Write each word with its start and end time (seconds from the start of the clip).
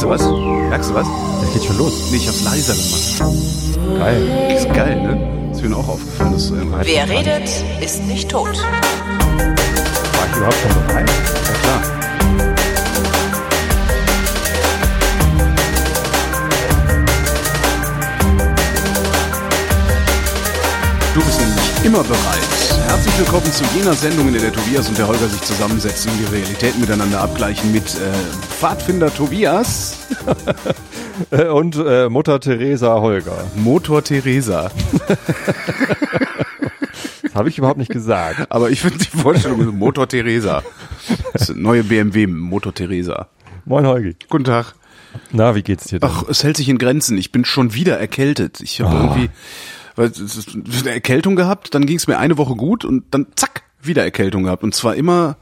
Merkst 0.00 0.22
du 0.22 0.30
was? 0.30 0.70
Merkst 0.70 0.90
du 0.90 0.94
was? 0.94 1.06
Der 1.42 1.50
geht 1.52 1.64
schon 1.64 1.76
los. 1.76 2.10
Nee, 2.10 2.16
ich 2.16 2.26
hab's 2.26 2.42
leiser 2.42 2.72
gemacht. 2.72 3.98
Geil. 3.98 4.56
Ist 4.56 4.72
geil, 4.72 4.96
ne? 4.96 5.52
Ist 5.52 5.62
mir 5.62 5.76
auch 5.76 5.88
aufgefallen. 5.88 6.32
Dass, 6.32 6.50
ähm, 6.50 6.74
Wer 6.80 7.06
redet, 7.06 7.50
ist 7.82 8.02
nicht 8.04 8.30
tot. 8.30 8.46
War 8.46 8.56
ich 10.30 10.36
überhaupt 10.36 10.56
schon 10.56 10.86
bereit? 10.86 11.10
ja 11.46 11.52
klar. 11.52 11.82
Du 21.12 21.20
bist 21.20 21.40
nämlich 21.40 21.84
immer 21.84 22.02
bereit. 22.04 22.59
Herzlich 22.90 23.18
willkommen 23.20 23.46
zu 23.52 23.62
jener 23.76 23.94
Sendung, 23.94 24.26
in 24.26 24.32
der 24.32 24.42
der 24.42 24.52
Tobias 24.52 24.88
und 24.88 24.98
der 24.98 25.06
Holger 25.06 25.28
sich 25.28 25.40
zusammensetzen 25.42 26.10
und 26.10 26.18
die 26.18 26.24
Realitäten 26.24 26.80
miteinander 26.80 27.20
abgleichen 27.20 27.70
mit 27.70 27.84
äh, 27.84 28.12
Pfadfinder 28.48 29.14
Tobias, 29.14 30.08
Äh, 31.30 31.44
Und 31.44 31.76
äh, 31.76 32.08
Mutter 32.08 32.40
Theresa 32.40 33.00
Holger. 33.00 33.46
Motor 33.54 34.02
Theresa. 34.02 34.72
Das 35.06 35.18
habe 37.34 37.48
ich 37.48 37.58
überhaupt 37.58 37.78
nicht 37.78 37.92
gesagt. 37.92 38.50
Aber 38.50 38.70
ich 38.70 38.80
finde 38.80 38.98
die 38.98 39.16
Vorstellung 39.16 39.64
Motor 39.78 40.08
Theresa. 40.08 40.64
Das 41.32 41.42
ist 41.50 41.56
neue 41.56 41.84
BMW 41.84 42.26
Motor 42.26 42.74
Theresa. 42.74 43.28
Moin 43.66 43.86
Holgi. 43.86 44.16
Guten 44.28 44.44
Tag. 44.44 44.74
Na, 45.30 45.54
wie 45.54 45.62
geht's 45.62 45.84
dir 45.84 46.00
denn? 46.00 46.10
Ach, 46.10 46.24
es 46.28 46.42
hält 46.42 46.56
sich 46.56 46.68
in 46.68 46.78
Grenzen. 46.78 47.16
Ich 47.18 47.30
bin 47.30 47.44
schon 47.44 47.72
wieder 47.72 48.00
erkältet. 48.00 48.60
Ich 48.60 48.80
habe 48.80 48.96
irgendwie 48.96 49.30
weil, 50.00 50.08
es 50.10 50.20
ist 50.36 50.56
eine 50.56 50.90
Erkältung 50.90 51.36
gehabt, 51.36 51.74
dann 51.74 51.84
ging 51.86 51.96
es 51.98 52.06
mir 52.06 52.18
eine 52.18 52.38
Woche 52.38 52.54
gut 52.54 52.84
und 52.84 53.04
dann 53.10 53.26
zack, 53.36 53.62
wieder 53.82 54.02
Erkältung 54.02 54.44
gehabt. 54.44 54.62
Und 54.62 54.74
zwar 54.74 54.94
immer, 54.94 55.36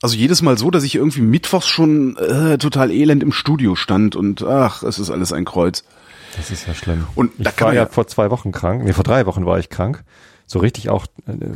also 0.00 0.16
jedes 0.16 0.42
Mal 0.42 0.56
so, 0.56 0.70
dass 0.70 0.84
ich 0.84 0.94
irgendwie 0.94 1.20
mittwochs 1.22 1.66
schon 1.66 2.16
äh, 2.16 2.56
total 2.58 2.90
elend 2.90 3.22
im 3.22 3.32
Studio 3.32 3.74
stand 3.74 4.16
und 4.16 4.42
ach, 4.42 4.82
es 4.82 4.98
ist 4.98 5.10
alles 5.10 5.32
ein 5.32 5.44
Kreuz. 5.44 5.84
Das 6.36 6.50
ist 6.52 6.66
ja 6.68 6.74
schlimm. 6.74 7.06
Und 7.16 7.32
ich 7.38 7.44
da 7.44 7.50
kann 7.50 7.66
war 7.66 7.74
ja 7.74 7.82
ja- 7.82 7.88
vor 7.88 8.06
zwei 8.06 8.30
Wochen 8.30 8.52
krank. 8.52 8.84
Nee, 8.84 8.92
vor 8.92 9.04
drei 9.04 9.26
Wochen 9.26 9.44
war 9.46 9.58
ich 9.58 9.68
krank. 9.68 10.04
So 10.46 10.58
richtig 10.58 10.88
auch 10.90 11.06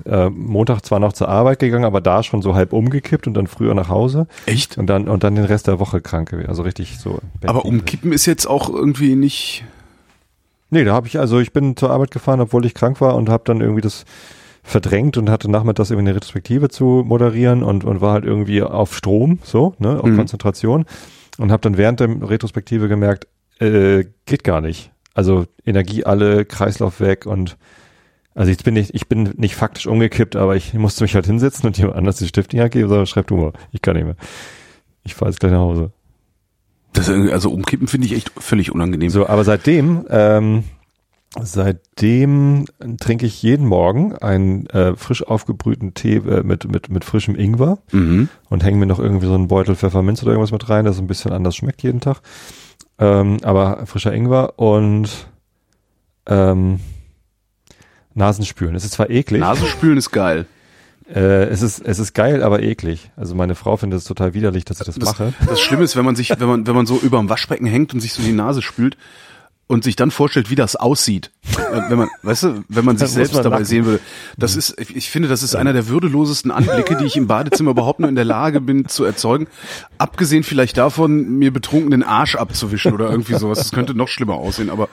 äh, 0.05 0.31
Montag 0.31 0.83
zwar 0.83 1.01
noch 1.01 1.13
zur 1.13 1.29
Arbeit 1.29 1.59
gegangen, 1.59 1.85
aber 1.85 2.01
da 2.01 2.23
schon 2.23 2.43
so 2.43 2.55
halb 2.55 2.73
umgekippt 2.73 3.27
und 3.27 3.35
dann 3.35 3.49
früher 3.49 3.75
nach 3.75 3.89
Hause. 3.89 4.29
Echt? 4.47 4.79
Und 4.79 4.87
dann 4.87 5.09
und 5.09 5.25
dann 5.25 5.35
den 5.35 5.45
Rest 5.45 5.67
der 5.67 5.81
Woche 5.81 6.01
krank 6.01 6.31
gewesen. 6.31 6.49
Also 6.49 6.63
richtig 6.63 6.99
so. 6.99 7.19
Aber 7.45 7.65
umkippen 7.65 8.13
ist 8.13 8.27
jetzt 8.27 8.47
auch 8.47 8.69
irgendwie 8.69 9.17
nicht. 9.17 9.65
Nee, 10.71 10.85
da 10.85 10.93
habe 10.95 11.07
ich, 11.07 11.19
also 11.19 11.39
ich 11.41 11.53
bin 11.53 11.77
zur 11.77 11.91
Arbeit 11.91 12.11
gefahren, 12.11 12.41
obwohl 12.41 12.65
ich 12.67 12.75
krank 12.75 13.01
war 13.01 13.15
und 13.15 13.29
habe 13.29 13.45
dann 13.47 13.61
irgendwie 13.61 13.81
das 13.83 14.05
verdrängt 14.63 15.17
und 15.19 15.29
hatte 15.31 15.51
nachmittags 15.51 15.91
irgendwie 15.91 16.09
eine 16.09 16.17
Retrospektive 16.17 16.69
zu 16.71 17.05
moderieren 17.07 17.63
und, 17.63 17.85
und 17.85 18.01
war 18.01 18.15
halt 18.15 18.25
irgendwie 18.25 18.63
auf 18.63 18.97
Strom, 18.97 19.39
so, 19.43 19.75
ne, 19.79 20.01
auf 20.01 20.07
Mhm. 20.07 20.17
Konzentration 20.17 20.87
und 21.39 21.53
habe 21.53 21.61
dann 21.61 21.77
während 21.77 22.01
der 22.01 22.09
Retrospektive 22.29 22.89
gemerkt, 22.89 23.27
äh, 23.61 24.05
geht 24.25 24.43
gar 24.43 24.61
nicht. 24.61 24.91
Also 25.13 25.45
Energie 25.65 26.05
alle, 26.05 26.45
Kreislauf 26.45 27.01
weg 27.01 27.27
und 27.27 27.57
also 28.35 28.51
ich 28.51 28.59
bin 28.59 28.75
nicht, 28.75 28.95
ich 28.95 29.07
bin 29.07 29.35
nicht 29.37 29.55
faktisch 29.55 29.87
umgekippt, 29.87 30.35
aber 30.35 30.57
ich 30.57 30.75
musste 30.75 31.05
mich 31.05 31.15
halt 31.15 31.27
hinsetzen 31.27 31.67
und 31.67 31.79
jemand 31.79 31.97
anders 31.97 32.17
die 32.17 32.27
Stift 32.27 32.53
in 32.53 32.57
die 32.59 32.63
Hand 32.63 32.73
geben 32.73 32.89
sagen, 32.89 33.07
schreib 33.07 33.29
du 33.29 33.37
mal, 33.37 33.53
ich 33.71 33.81
kann 33.81 33.95
nicht 33.95 34.07
mehr. 34.07 34.17
Ich 35.05 35.15
fahre 35.15 35.31
jetzt 35.31 35.39
gleich 35.39 35.53
nach 35.53 35.61
Hause. 35.61 35.93
Das, 36.95 37.09
irgendwie- 37.09 37.33
also 37.33 37.51
umkippen 37.51 37.87
finde 37.89 38.07
ich 38.07 38.15
echt 38.15 38.33
völlig 38.39 38.73
unangenehm. 38.73 39.11
So, 39.11 39.27
aber 39.29 39.45
seitdem, 39.45 40.07
ähm, 40.09 40.65
seitdem 41.41 42.65
trinke 43.01 43.27
ich 43.27 43.43
jeden 43.43 43.67
Morgen 43.67 44.15
einen 44.17 44.67
äh, 44.67 44.95
frisch 44.97 45.27
aufgebrühten 45.27 45.95
Tee 45.95 46.17
äh, 46.17 46.43
mit, 46.43 46.71
mit, 46.71 46.89
mit 46.91 47.05
frischem 47.05 47.35
Ingwer 47.37 47.79
Mhm. 47.93 48.29
und 48.49 48.65
hänge 48.65 48.79
mir 48.79 48.87
noch 48.87 49.01
irgendwie 49.01 49.27
so 49.27 49.35
einen 49.35 49.49
Beutel 49.49 49.75
Pfefferminz 49.77 50.23
oder 50.23 50.33
irgendwas 50.33 50.53
mit 50.53 50.69
rein, 50.69 50.85
das 50.85 50.99
ein 50.99 51.07
bisschen 51.07 51.33
anders 51.33 51.57
schmeckt 51.57 51.83
jeden 51.83 52.01
Tag. 52.01 52.21
Ähm, 52.99 53.39
aber 53.43 53.85
frischer 53.87 54.13
Ingwer 54.15 54.59
und 54.59 55.11
ähm, 56.27 56.79
Nasenspülen. 58.15 58.77
Es 58.77 58.85
ist 58.85 58.93
zwar 58.93 59.11
eklig, 59.11 59.41
Nasenspülen 59.41 59.99
ist 59.99 60.11
geil. 60.13 60.47
Äh, 61.13 61.45
es 61.45 61.63
ist 61.63 61.81
es 61.85 61.99
ist 61.99 62.15
geil, 62.15 62.43
aber 62.43 62.63
eklig. 62.63 63.11
Also 63.17 63.35
meine 63.35 63.55
Frau 63.55 63.77
findet 63.77 63.99
es 63.99 64.05
total 64.05 64.35
widerlich, 64.35 64.65
dass 64.65 64.81
ich 64.81 64.87
das, 64.87 64.95
Das, 64.97 65.19
mache. 65.19 65.33
das 65.47 65.61
Schlimme 65.61 65.85
ist, 65.85 65.97
wenn 65.97 66.05
man 66.05 66.17
sich, 66.17 66.31
wenn 66.39 66.49
man, 66.49 66.67
wenn 66.67 66.75
man 66.75 66.87
so 66.87 66.99
über 66.99 67.19
dem 67.19 67.29
Waschbecken 67.29 67.67
hängt 67.67 67.93
und 67.95 68.01
sich 68.01 68.13
so 68.13 68.23
die 68.23 68.33
Nase 68.33 68.63
spült 68.63 68.97
und 69.67 69.83
sich 69.83 69.97
dann 69.97 70.11
vorstellt, 70.11 70.51
wie 70.51 70.57
das 70.57 70.77
aussieht. 70.77 71.31
Äh, 71.57 71.81
Wenn 71.89 71.97
man, 71.99 72.09
weißt 72.23 72.43
du, 72.43 72.65
wenn 72.69 72.85
man 72.85 72.97
sich 72.99 73.07
muss 73.07 73.15
selbst 73.15 73.35
man 73.35 73.43
dabei 73.45 73.57
lachen. 73.57 73.65
sehen 73.65 73.85
würde. 73.87 74.01
Das 74.37 74.57
ist, 74.57 74.79
ich 74.79 75.11
finde, 75.11 75.29
das 75.29 75.43
ist 75.43 75.55
einer 75.57 75.73
der 75.73 75.89
würdelosesten 75.89 76.51
Anblicke, 76.51 76.97
die 76.97 77.05
ich 77.07 77.17
im 77.17 77.27
Badezimmer 77.27 77.71
überhaupt 77.71 77.99
nur 77.99 78.11
in 78.11 78.15
der 78.15 78.27
Lage 78.27 78.61
bin 78.61 78.89
zu 78.89 79.05
erzeugen. 79.05 79.47
Abgesehen 79.97 80.43
vielleicht 80.43 80.77
davon, 80.77 81.39
mir 81.39 81.51
betrunken 81.51 81.91
den 81.93 82.03
Arsch 82.03 82.35
abzuwischen 82.37 82.93
oder 82.93 83.11
irgendwie 83.11 83.35
sowas. 83.39 83.57
Das 83.59 83.73
könnte 83.73 83.95
noch 83.95 84.09
schlimmer 84.09 84.35
aussehen, 84.35 84.69
aber 84.69 84.89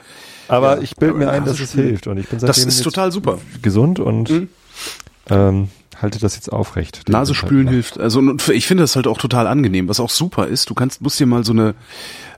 Aber 0.48 0.78
Ja, 0.78 0.82
ich 0.82 0.96
bilde 0.96 1.16
mir 1.18 1.30
ein, 1.32 1.44
dass 1.44 1.60
es 1.60 1.74
hilft 1.74 2.08
und 2.08 2.18
ich 2.18 2.28
bin 2.30 2.40
das 2.40 2.56
seitdem 2.56 2.70
ist 2.70 2.76
jetzt 2.78 2.84
total 2.86 3.12
super. 3.12 3.40
gesund 3.62 4.00
und 4.00 4.30
Mhm. 4.30 4.48
ähm, 5.30 5.68
halte 6.02 6.20
das 6.20 6.36
jetzt 6.36 6.52
aufrecht. 6.52 7.08
Nase 7.10 7.34
spülen 7.36 7.68
halt 7.68 7.74
hilft. 7.74 8.00
Also 8.00 8.20
und 8.20 8.48
ich 8.50 8.68
finde 8.68 8.84
das 8.84 8.96
halt 8.96 9.08
auch 9.08 9.18
total 9.18 9.48
angenehm, 9.48 9.88
was 9.88 10.00
auch 10.00 10.10
super 10.10 10.48
ist. 10.48 10.70
Du 10.70 10.74
kannst 10.74 11.02
musst 11.02 11.20
dir 11.20 11.26
mal 11.26 11.44
so 11.44 11.54
eine 11.54 11.76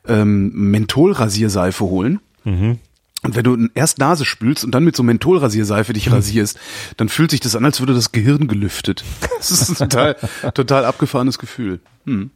ähm, 0.08 0.52
Mentholrasierseife 0.54 1.86
holen. 1.86 2.20
Mhm. 2.44 2.80
Und 3.24 3.36
wenn 3.38 3.44
du 3.44 3.70
erst 3.74 4.00
Nase 4.00 4.26
spülst 4.26 4.66
und 4.66 4.72
dann 4.72 4.84
mit 4.84 4.98
so 4.98 5.04
Mentholrasierseife 5.04 5.94
dich 5.94 6.12
rasierst, 6.12 6.60
dann 6.98 7.08
fühlt 7.08 7.32
sich 7.32 7.40
das 7.40 7.56
an, 7.56 7.64
als 7.64 7.80
würde 7.80 7.94
das 7.94 8.12
Gehirn 8.12 8.48
gelüftet. 8.48 9.04
Das 9.38 9.52
ist 9.52 9.70
ein 9.70 9.90
total, 9.90 10.16
total 10.54 10.86
abgefahrenes 10.86 11.38
Gefühl. 11.38 11.82
Hm. 12.06 12.32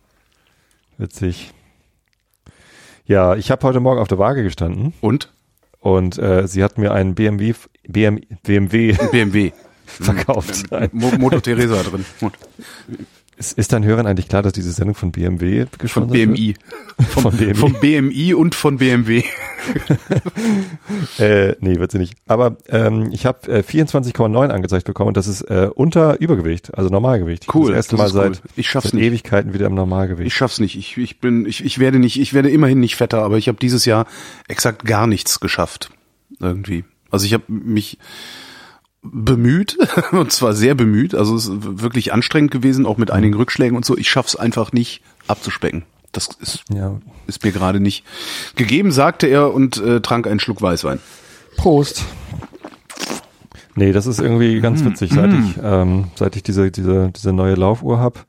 Witzig. 0.97 1.53
Ja, 3.05 3.35
ich 3.35 3.49
habe 3.49 3.65
heute 3.65 3.79
Morgen 3.79 4.01
auf 4.01 4.09
der 4.09 4.19
Waage 4.19 4.43
gestanden 4.43 4.93
Und? 4.99 5.31
und 5.79 6.17
äh, 6.17 6.47
sie 6.49 6.65
hat 6.65 6.77
mir 6.77 6.91
einen 6.91 7.15
BMW, 7.15 7.53
BM, 7.87 8.19
BMW 8.43 8.97
BMW. 9.11 9.53
verkauft. 10.01 10.65
Mo 10.91 11.11
Moto 11.17 11.39
Teresa 11.39 11.81
drin. 11.83 12.05
Ist, 13.39 13.55
ist 13.55 13.71
dein 13.71 13.85
Hörern 13.85 14.07
eigentlich 14.07 14.27
klar, 14.29 14.41
dass 14.41 14.53
diese 14.53 14.71
Sendung 14.71 14.95
von 14.95 15.11
BMW 15.11 15.67
Von 15.67 15.69
gesponsert 15.77 16.13
BMI. 16.17 16.55
Wird? 16.97 17.07
Von 17.09 17.37
BMI. 17.37 17.53
Vom 17.53 17.73
BMI 17.73 18.33
und 18.33 18.55
von 18.55 18.77
BMW. 18.77 19.23
äh, 21.19 21.55
nee, 21.59 21.77
wird 21.77 21.91
sie 21.91 21.99
nicht. 21.99 22.15
Aber 22.25 22.57
ähm, 22.69 23.09
ich 23.11 23.27
habe 23.27 23.47
äh, 23.47 23.59
24,9 23.61 24.49
angezeigt 24.49 24.85
bekommen 24.85 25.09
und 25.09 25.17
das 25.17 25.27
ist 25.27 25.41
äh, 25.41 25.69
unter 25.73 26.19
Übergewicht, 26.19 26.75
also 26.75 26.89
Normalgewicht. 26.89 27.53
Cool, 27.53 27.67
Das 27.67 27.75
erste 27.75 27.95
das 27.97 28.13
Mal 28.13 28.25
cool. 28.25 28.33
seit, 28.33 28.43
Ich 28.55 28.67
schaff's 28.67 28.85
seit 28.85 28.93
nicht. 28.95 29.03
Ewigkeiten 29.05 29.53
wieder 29.53 29.67
im 29.67 29.75
Normalgewicht. 29.75 30.25
Ich 30.25 30.33
schaff's 30.33 30.59
nicht. 30.59 30.75
Ich, 30.75 30.97
ich 30.97 31.19
bin, 31.19 31.45
ich, 31.45 31.63
ich 31.63 31.77
werde 31.77 31.99
nicht, 31.99 32.19
ich 32.19 32.33
werde 32.33 32.49
immerhin 32.49 32.79
nicht 32.79 32.95
fetter, 32.95 33.21
aber 33.21 33.37
ich 33.37 33.47
habe 33.49 33.59
dieses 33.59 33.85
Jahr 33.85 34.07
exakt 34.47 34.83
gar 34.83 35.05
nichts 35.05 35.39
geschafft. 35.39 35.91
Irgendwie. 36.39 36.85
Also 37.11 37.27
ich 37.27 37.33
habe 37.33 37.43
mich 37.47 37.99
bemüht, 39.11 39.77
und 40.11 40.31
zwar 40.31 40.53
sehr 40.53 40.75
bemüht, 40.75 41.15
also 41.15 41.35
es 41.35 41.47
ist 41.47 41.81
wirklich 41.81 42.13
anstrengend 42.13 42.51
gewesen, 42.51 42.85
auch 42.85 42.97
mit 42.97 43.11
einigen 43.11 43.35
Rückschlägen 43.35 43.75
und 43.75 43.85
so. 43.85 43.97
Ich 43.97 44.09
schaff's 44.09 44.35
einfach 44.35 44.71
nicht 44.71 45.01
abzuspecken. 45.27 45.83
Das 46.11 46.29
ist, 46.39 46.63
ja. 46.73 46.99
ist 47.27 47.43
mir 47.43 47.51
gerade 47.51 47.79
nicht 47.79 48.03
gegeben, 48.55 48.91
sagte 48.91 49.27
er 49.27 49.53
und 49.53 49.77
äh, 49.77 50.01
trank 50.01 50.25
einen 50.27 50.39
Schluck 50.39 50.61
Weißwein. 50.61 50.99
Prost. 51.57 52.03
Nee, 53.75 53.91
das 53.91 54.07
ist 54.07 54.19
irgendwie 54.19 54.59
ganz 54.59 54.81
Mhm. 54.81 54.85
witzig, 54.91 55.11
seit 55.13 55.31
ich, 55.33 55.59
ähm, 55.61 56.05
seit 56.15 56.35
ich 56.35 56.43
diese, 56.43 56.71
diese, 56.71 57.11
diese 57.15 57.33
neue 57.33 57.53
Laufuhr 57.55 57.99
hab, 57.99 58.25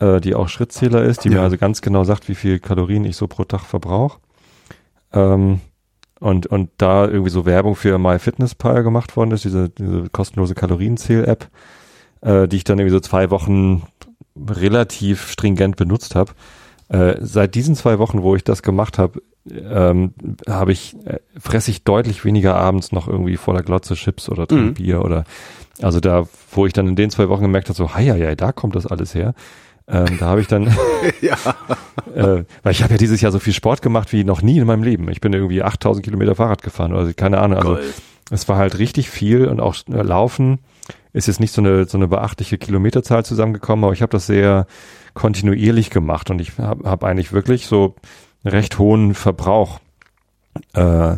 äh, 0.00 0.20
die 0.20 0.34
auch 0.34 0.48
Schrittzähler 0.48 1.02
ist, 1.04 1.24
die 1.24 1.28
Ja. 1.30 1.36
mir 1.36 1.40
also 1.42 1.56
ganz 1.56 1.80
genau 1.80 2.04
sagt, 2.04 2.28
wie 2.28 2.34
viel 2.34 2.58
Kalorien 2.58 3.04
ich 3.04 3.16
so 3.16 3.26
pro 3.26 3.44
Tag 3.44 3.62
verbrauche. 3.62 4.18
Ähm, 5.14 5.60
und, 6.22 6.46
und 6.46 6.70
da 6.78 7.06
irgendwie 7.06 7.30
so 7.30 7.44
Werbung 7.44 7.74
für 7.74 7.98
MyFitnessPal 7.98 8.82
gemacht 8.82 9.16
worden 9.16 9.32
ist, 9.32 9.44
diese, 9.44 9.68
diese 9.68 10.08
kostenlose 10.10 10.54
Kalorienzähl-App, 10.54 11.48
äh, 12.20 12.46
die 12.48 12.56
ich 12.56 12.64
dann 12.64 12.78
irgendwie 12.78 12.94
so 12.94 13.00
zwei 13.00 13.30
Wochen 13.30 13.82
relativ 14.36 15.28
stringent 15.28 15.76
benutzt 15.76 16.14
habe. 16.14 16.32
Äh, 16.88 17.16
seit 17.20 17.54
diesen 17.54 17.74
zwei 17.74 17.98
Wochen, 17.98 18.22
wo 18.22 18.36
ich 18.36 18.44
das 18.44 18.62
gemacht 18.62 18.98
habe, 18.98 19.20
ähm, 19.50 20.14
habe 20.48 20.72
ich 20.72 20.94
äh, 21.04 21.18
fresse 21.38 21.72
ich 21.72 21.82
deutlich 21.82 22.24
weniger 22.24 22.54
abends 22.54 22.92
noch 22.92 23.08
irgendwie 23.08 23.36
vor 23.36 23.54
der 23.54 23.64
Glotze 23.64 23.94
Chips 23.94 24.28
oder 24.28 24.46
Mhm. 24.50 24.74
Bier 24.74 25.04
oder 25.04 25.24
also 25.80 25.98
da, 25.98 26.28
wo 26.52 26.66
ich 26.66 26.72
dann 26.72 26.86
in 26.86 26.96
den 26.96 27.10
zwei 27.10 27.28
Wochen 27.28 27.42
gemerkt 27.42 27.68
habe, 27.68 27.76
so, 27.76 27.94
hei, 27.94 28.04
hei, 28.06 28.34
da 28.36 28.52
kommt 28.52 28.76
das 28.76 28.86
alles 28.86 29.14
her. 29.14 29.34
Ähm, 29.88 30.18
da 30.18 30.26
habe 30.26 30.40
ich 30.40 30.46
dann, 30.46 30.64
ja. 31.20 31.36
äh, 32.14 32.44
weil 32.62 32.72
ich 32.72 32.82
habe 32.82 32.94
ja 32.94 32.98
dieses 32.98 33.20
Jahr 33.20 33.32
so 33.32 33.38
viel 33.38 33.52
Sport 33.52 33.82
gemacht 33.82 34.12
wie 34.12 34.24
noch 34.24 34.42
nie 34.42 34.58
in 34.58 34.66
meinem 34.66 34.82
Leben. 34.82 35.08
Ich 35.10 35.20
bin 35.20 35.32
irgendwie 35.32 35.62
8000 35.62 36.04
Kilometer 36.04 36.34
Fahrrad 36.34 36.62
gefahren 36.62 36.92
oder 36.92 37.12
keine 37.12 37.38
Ahnung. 37.38 37.58
Also 37.58 37.74
Geil. 37.74 37.92
es 38.30 38.48
war 38.48 38.56
halt 38.56 38.78
richtig 38.78 39.10
viel 39.10 39.46
und 39.46 39.60
auch 39.60 39.76
äh, 39.90 40.02
Laufen 40.02 40.60
ist 41.12 41.26
jetzt 41.26 41.40
nicht 41.40 41.52
so 41.52 41.60
eine 41.60 41.84
so 41.84 41.98
eine 41.98 42.08
beachtliche 42.08 42.56
Kilometerzahl 42.58 43.24
zusammengekommen, 43.24 43.84
aber 43.84 43.92
ich 43.92 44.02
habe 44.02 44.12
das 44.12 44.26
sehr 44.26 44.66
kontinuierlich 45.14 45.90
gemacht 45.90 46.30
und 46.30 46.40
ich 46.40 46.58
habe 46.58 46.88
hab 46.88 47.04
eigentlich 47.04 47.32
wirklich 47.32 47.66
so 47.66 47.96
einen 48.44 48.54
recht 48.54 48.78
hohen 48.78 49.14
Verbrauch 49.14 49.80
äh, 50.74 51.16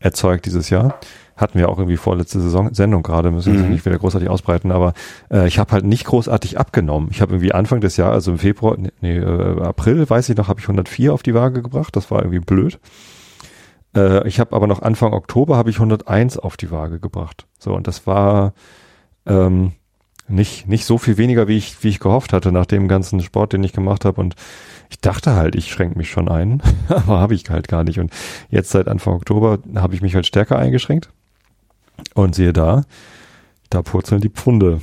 erzeugt 0.00 0.46
dieses 0.46 0.70
Jahr. 0.70 0.98
Hatten 1.38 1.58
wir 1.58 1.68
auch 1.68 1.78
irgendwie 1.78 1.96
vorletzte 1.96 2.40
Saison 2.40 2.74
Sendung 2.74 3.02
gerade, 3.02 3.30
müssen 3.30 3.54
wir 3.54 3.62
Mhm. 3.62 3.70
nicht 3.70 3.86
wieder 3.86 3.98
großartig 3.98 4.28
ausbreiten, 4.28 4.70
aber 4.72 4.92
äh, 5.30 5.46
ich 5.48 5.58
habe 5.58 5.72
halt 5.72 5.84
nicht 5.86 6.04
großartig 6.04 6.58
abgenommen. 6.58 7.08
Ich 7.10 7.20
habe 7.22 7.32
irgendwie 7.32 7.52
Anfang 7.52 7.80
des 7.80 7.96
Jahres, 7.96 8.14
also 8.14 8.32
im 8.32 8.38
Februar, 8.38 8.76
nee, 8.76 8.90
nee 9.00 9.16
äh, 9.18 9.60
April, 9.62 10.08
weiß 10.08 10.28
ich 10.28 10.36
noch, 10.36 10.48
habe 10.48 10.60
ich 10.60 10.64
104 10.66 11.12
auf 11.14 11.22
die 11.22 11.34
Waage 11.34 11.62
gebracht. 11.62 11.96
Das 11.96 12.10
war 12.10 12.20
irgendwie 12.20 12.40
blöd. 12.40 12.78
Äh, 13.96 14.26
ich 14.28 14.40
habe 14.40 14.54
aber 14.54 14.66
noch 14.66 14.82
Anfang 14.82 15.12
Oktober 15.12 15.56
habe 15.56 15.70
ich 15.70 15.76
101 15.76 16.38
auf 16.38 16.56
die 16.56 16.70
Waage 16.70 16.98
gebracht. 17.00 17.46
So 17.58 17.72
und 17.74 17.86
das 17.86 18.06
war 18.06 18.52
ähm, 19.26 19.72
nicht 20.28 20.68
nicht 20.68 20.84
so 20.84 20.98
viel 20.98 21.16
weniger, 21.16 21.48
wie 21.48 21.56
ich 21.56 21.82
wie 21.82 21.88
ich 21.88 22.00
gehofft 22.00 22.32
hatte 22.34 22.52
nach 22.52 22.66
dem 22.66 22.86
ganzen 22.88 23.20
Sport, 23.22 23.54
den 23.54 23.64
ich 23.64 23.72
gemacht 23.72 24.04
habe 24.04 24.20
und 24.20 24.34
ich 24.90 25.00
dachte 25.00 25.34
halt, 25.34 25.54
ich 25.54 25.70
schränke 25.70 25.96
mich 25.98 26.10
schon 26.10 26.28
ein, 26.28 26.62
aber 26.88 27.18
habe 27.20 27.34
ich 27.34 27.48
halt 27.48 27.68
gar 27.68 27.84
nicht. 27.84 27.98
Und 27.98 28.12
jetzt 28.50 28.70
seit 28.70 28.88
Anfang 28.88 29.14
Oktober 29.14 29.58
habe 29.76 29.94
ich 29.94 30.02
mich 30.02 30.14
halt 30.14 30.26
stärker 30.26 30.58
eingeschränkt. 30.58 31.10
Und 32.14 32.34
siehe 32.34 32.52
da, 32.52 32.84
da 33.70 33.82
purzeln 33.82 34.20
die 34.20 34.28
Pfunde. 34.30 34.80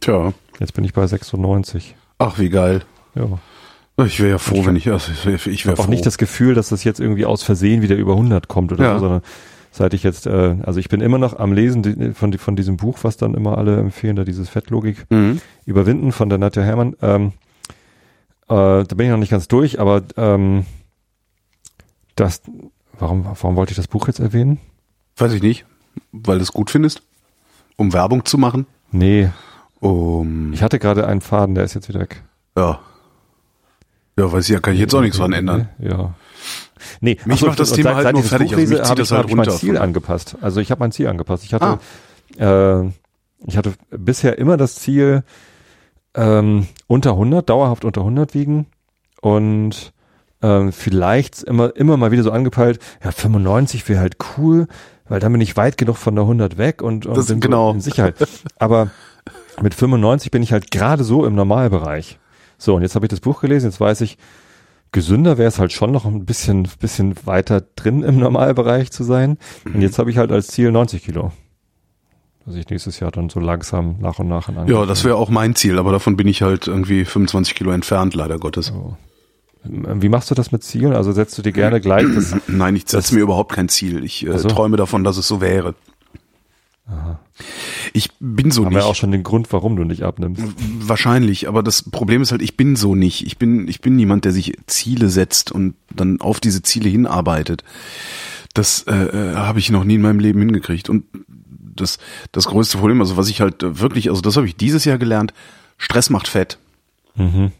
Tja. 0.00 0.32
Jetzt 0.58 0.74
bin 0.74 0.84
ich 0.84 0.92
bei 0.92 1.06
96. 1.06 1.94
Ach, 2.18 2.38
wie 2.38 2.48
geil. 2.50 2.82
Ja. 3.14 3.38
Ich 4.04 4.20
wäre 4.20 4.30
ja 4.30 4.38
froh, 4.38 4.64
wenn 4.64 4.76
ich, 4.76 4.90
also 4.90 5.12
ich 5.12 5.26
wäre 5.26 5.50
Ich 5.50 5.66
wär 5.66 5.72
habe 5.72 5.80
auch 5.80 5.84
froh. 5.84 5.90
nicht 5.90 6.06
das 6.06 6.18
Gefühl, 6.18 6.54
dass 6.54 6.70
das 6.70 6.82
jetzt 6.84 6.98
irgendwie 7.00 7.26
aus 7.26 7.42
Versehen 7.42 7.82
wieder 7.82 7.96
über 7.96 8.12
100 8.12 8.48
kommt 8.48 8.72
oder 8.72 8.84
Ja. 8.84 8.94
so, 8.94 9.00
sondern 9.00 9.22
seit 9.70 9.94
ich 9.94 10.02
jetzt, 10.02 10.26
äh, 10.26 10.56
also 10.62 10.80
ich 10.80 10.88
bin 10.88 11.00
immer 11.00 11.18
noch 11.18 11.38
am 11.38 11.52
Lesen 11.52 12.14
von, 12.14 12.32
von 12.34 12.56
diesem 12.56 12.76
Buch, 12.76 12.98
was 13.02 13.16
dann 13.16 13.34
immer 13.34 13.58
alle 13.58 13.78
empfehlen, 13.78 14.16
da 14.16 14.24
dieses 14.24 14.48
Fettlogik 14.48 15.06
mhm. 15.10 15.40
überwinden 15.66 16.12
von 16.12 16.28
der 16.28 16.38
Nadja 16.38 16.62
Herrmann. 16.62 16.96
Ähm, 17.02 17.32
äh, 18.48 18.84
da 18.84 18.94
bin 18.94 19.06
ich 19.06 19.10
noch 19.10 19.18
nicht 19.18 19.30
ganz 19.30 19.48
durch, 19.48 19.78
aber 19.80 20.02
ähm, 20.16 20.64
das, 22.16 22.42
warum, 22.98 23.24
warum 23.24 23.56
wollte 23.56 23.72
ich 23.72 23.76
das 23.76 23.88
Buch 23.88 24.06
jetzt 24.06 24.20
erwähnen? 24.20 24.58
Weiß 25.16 25.32
ich 25.32 25.42
nicht. 25.42 25.64
Weil 26.12 26.38
du 26.38 26.42
es 26.42 26.52
gut 26.52 26.70
findest? 26.70 27.02
Um 27.76 27.92
Werbung 27.92 28.24
zu 28.24 28.38
machen? 28.38 28.66
Nee, 28.90 29.30
Um, 29.80 30.52
ich 30.52 30.62
hatte 30.62 30.78
gerade 30.78 31.08
einen 31.08 31.20
Faden, 31.20 31.56
der 31.56 31.64
ist 31.64 31.74
jetzt 31.74 31.88
wieder 31.88 31.98
weg. 32.00 32.22
ja. 32.56 32.78
Ja, 34.16 34.30
weiß 34.30 34.44
ich 34.44 34.50
ja, 34.52 34.60
kann 34.60 34.74
ich 34.74 34.80
jetzt 34.80 34.94
auch 34.94 35.00
nichts 35.00 35.16
dran 35.16 35.32
ändern. 35.32 35.70
Ja. 35.80 36.14
Nee, 37.00 37.16
Mich 37.24 37.40
so, 37.40 37.46
macht 37.46 37.58
das 37.58 37.72
Thema 37.72 37.94
seit, 37.94 37.96
halt 37.96 38.04
seit 38.04 38.12
nur 38.14 38.22
ich 38.22 38.28
fertig, 38.28 38.52
also 38.52 38.60
mich 38.60 38.68
zieht 38.78 38.88
habe 38.90 38.98
das 39.00 39.08
ich, 39.08 39.12
halt 39.12 39.22
hab 39.24 39.30
ich 39.30 39.36
mein 39.36 39.46
runter 39.46 39.58
Ziel 39.58 39.78
angepasst. 39.78 40.36
Also 40.42 40.60
ich 40.60 40.70
habe 40.70 40.80
mein 40.80 40.92
Ziel 40.92 41.08
angepasst. 41.08 41.44
Ich 41.44 41.54
hatte, 41.54 41.78
Ah. 42.38 42.80
äh, 42.82 42.90
ich 43.46 43.56
hatte 43.56 43.72
bisher 43.90 44.38
immer 44.38 44.56
das 44.58 44.74
Ziel, 44.76 45.24
ähm, 46.14 46.66
unter 46.86 47.12
100, 47.12 47.48
dauerhaft 47.48 47.84
unter 47.86 48.02
100 48.02 48.34
wiegen 48.34 48.66
und 49.22 49.92
ähm, 50.42 50.72
vielleicht 50.72 51.42
immer, 51.42 51.74
immer 51.74 51.96
mal 51.96 52.12
wieder 52.12 52.22
so 52.22 52.30
angepeilt, 52.32 52.80
ja 53.02 53.10
95 53.12 53.88
wäre 53.88 54.00
halt 54.00 54.16
cool, 54.36 54.68
weil 55.08 55.20
dann 55.20 55.32
bin 55.32 55.40
ich 55.40 55.56
weit 55.56 55.76
genug 55.78 55.96
von 55.96 56.14
der 56.14 56.22
100 56.24 56.58
weg 56.58 56.82
und, 56.82 57.06
und 57.06 57.16
Das- 57.16 57.26
bin 57.26 57.40
genau. 57.40 57.70
so 57.70 57.74
in 57.74 57.80
Sicherheit. 57.80 58.14
Aber 58.58 58.90
mit 59.60 59.74
95 59.74 60.30
bin 60.30 60.42
ich 60.42 60.52
halt 60.52 60.70
gerade 60.70 61.04
so 61.04 61.24
im 61.26 61.34
Normalbereich. 61.34 62.18
So, 62.58 62.76
und 62.76 62.82
jetzt 62.82 62.94
habe 62.94 63.06
ich 63.06 63.10
das 63.10 63.20
Buch 63.20 63.40
gelesen, 63.40 63.66
jetzt 63.66 63.80
weiß 63.80 64.00
ich, 64.02 64.18
gesünder 64.92 65.38
wäre 65.38 65.48
es 65.48 65.58
halt 65.58 65.72
schon 65.72 65.90
noch 65.90 66.04
ein 66.04 66.24
bisschen, 66.24 66.68
bisschen 66.80 67.14
weiter 67.24 67.62
drin 67.76 68.02
im 68.02 68.18
Normalbereich 68.18 68.90
zu 68.92 69.04
sein. 69.04 69.38
Und 69.64 69.80
jetzt 69.82 69.98
habe 69.98 70.10
ich 70.10 70.18
halt 70.18 70.30
als 70.32 70.48
Ziel 70.48 70.70
90 70.70 71.02
Kilo. 71.04 71.32
Dass 72.44 72.54
ich 72.56 72.68
nächstes 72.68 72.98
Jahr 73.00 73.10
dann 73.12 73.28
so 73.30 73.38
langsam 73.40 73.96
nach 74.00 74.18
und 74.18 74.28
nach 74.28 74.48
in 74.48 74.66
Ja, 74.66 74.84
das 74.84 75.04
wäre 75.04 75.16
auch 75.16 75.30
mein 75.30 75.54
Ziel, 75.54 75.78
aber 75.78 75.92
davon 75.92 76.16
bin 76.16 76.26
ich 76.26 76.42
halt 76.42 76.66
irgendwie 76.66 77.04
25 77.04 77.54
Kilo 77.54 77.70
entfernt, 77.70 78.14
leider 78.14 78.38
Gottes. 78.38 78.66
so. 78.66 78.96
Wie 79.64 80.08
machst 80.08 80.30
du 80.30 80.34
das 80.34 80.50
mit 80.50 80.64
Zielen? 80.64 80.92
Also 80.92 81.12
setzt 81.12 81.38
du 81.38 81.42
dir 81.42 81.52
gerne 81.52 81.80
gleich 81.80 82.06
das, 82.14 82.34
Nein, 82.48 82.74
ich 82.76 82.88
setze 82.88 83.14
mir 83.14 83.20
überhaupt 83.20 83.52
kein 83.52 83.68
Ziel. 83.68 84.04
Ich 84.04 84.26
äh, 84.26 84.38
so. 84.38 84.48
träume 84.48 84.76
davon, 84.76 85.04
dass 85.04 85.16
es 85.16 85.28
so 85.28 85.40
wäre. 85.40 85.74
Ich 87.92 88.10
bin 88.18 88.50
so 88.50 88.64
haben 88.64 88.74
nicht. 88.74 88.82
wir 88.82 88.86
auch 88.86 88.94
schon 88.94 89.12
den 89.12 89.22
Grund, 89.22 89.52
warum 89.52 89.76
du 89.76 89.84
nicht 89.84 90.02
abnimmst. 90.02 90.42
Wahrscheinlich, 90.80 91.48
aber 91.48 91.62
das 91.62 91.88
Problem 91.90 92.22
ist 92.22 92.32
halt, 92.32 92.42
ich 92.42 92.56
bin 92.56 92.76
so 92.76 92.94
nicht. 92.94 93.26
Ich 93.26 93.38
bin, 93.38 93.68
ich 93.68 93.80
bin 93.80 93.96
niemand, 93.96 94.24
der 94.24 94.32
sich 94.32 94.58
Ziele 94.66 95.08
setzt 95.08 95.52
und 95.52 95.74
dann 95.94 96.20
auf 96.20 96.40
diese 96.40 96.62
Ziele 96.62 96.88
hinarbeitet. 96.88 97.64
Das 98.54 98.82
äh, 98.82 98.94
äh, 98.94 99.34
habe 99.36 99.58
ich 99.58 99.70
noch 99.70 99.84
nie 99.84 99.94
in 99.94 100.02
meinem 100.02 100.18
Leben 100.18 100.40
hingekriegt. 100.40 100.90
Und 100.90 101.04
das, 101.74 101.98
das 102.32 102.46
größte 102.46 102.78
Problem, 102.78 103.00
also 103.00 103.16
was 103.16 103.28
ich 103.28 103.40
halt 103.40 103.56
wirklich, 103.60 104.10
also 104.10 104.20
das 104.20 104.36
habe 104.36 104.46
ich 104.46 104.56
dieses 104.56 104.84
Jahr 104.84 104.98
gelernt, 104.98 105.32
Stress 105.78 106.10
macht 106.10 106.28
fett. 106.28 106.58
Mhm. 107.14 107.52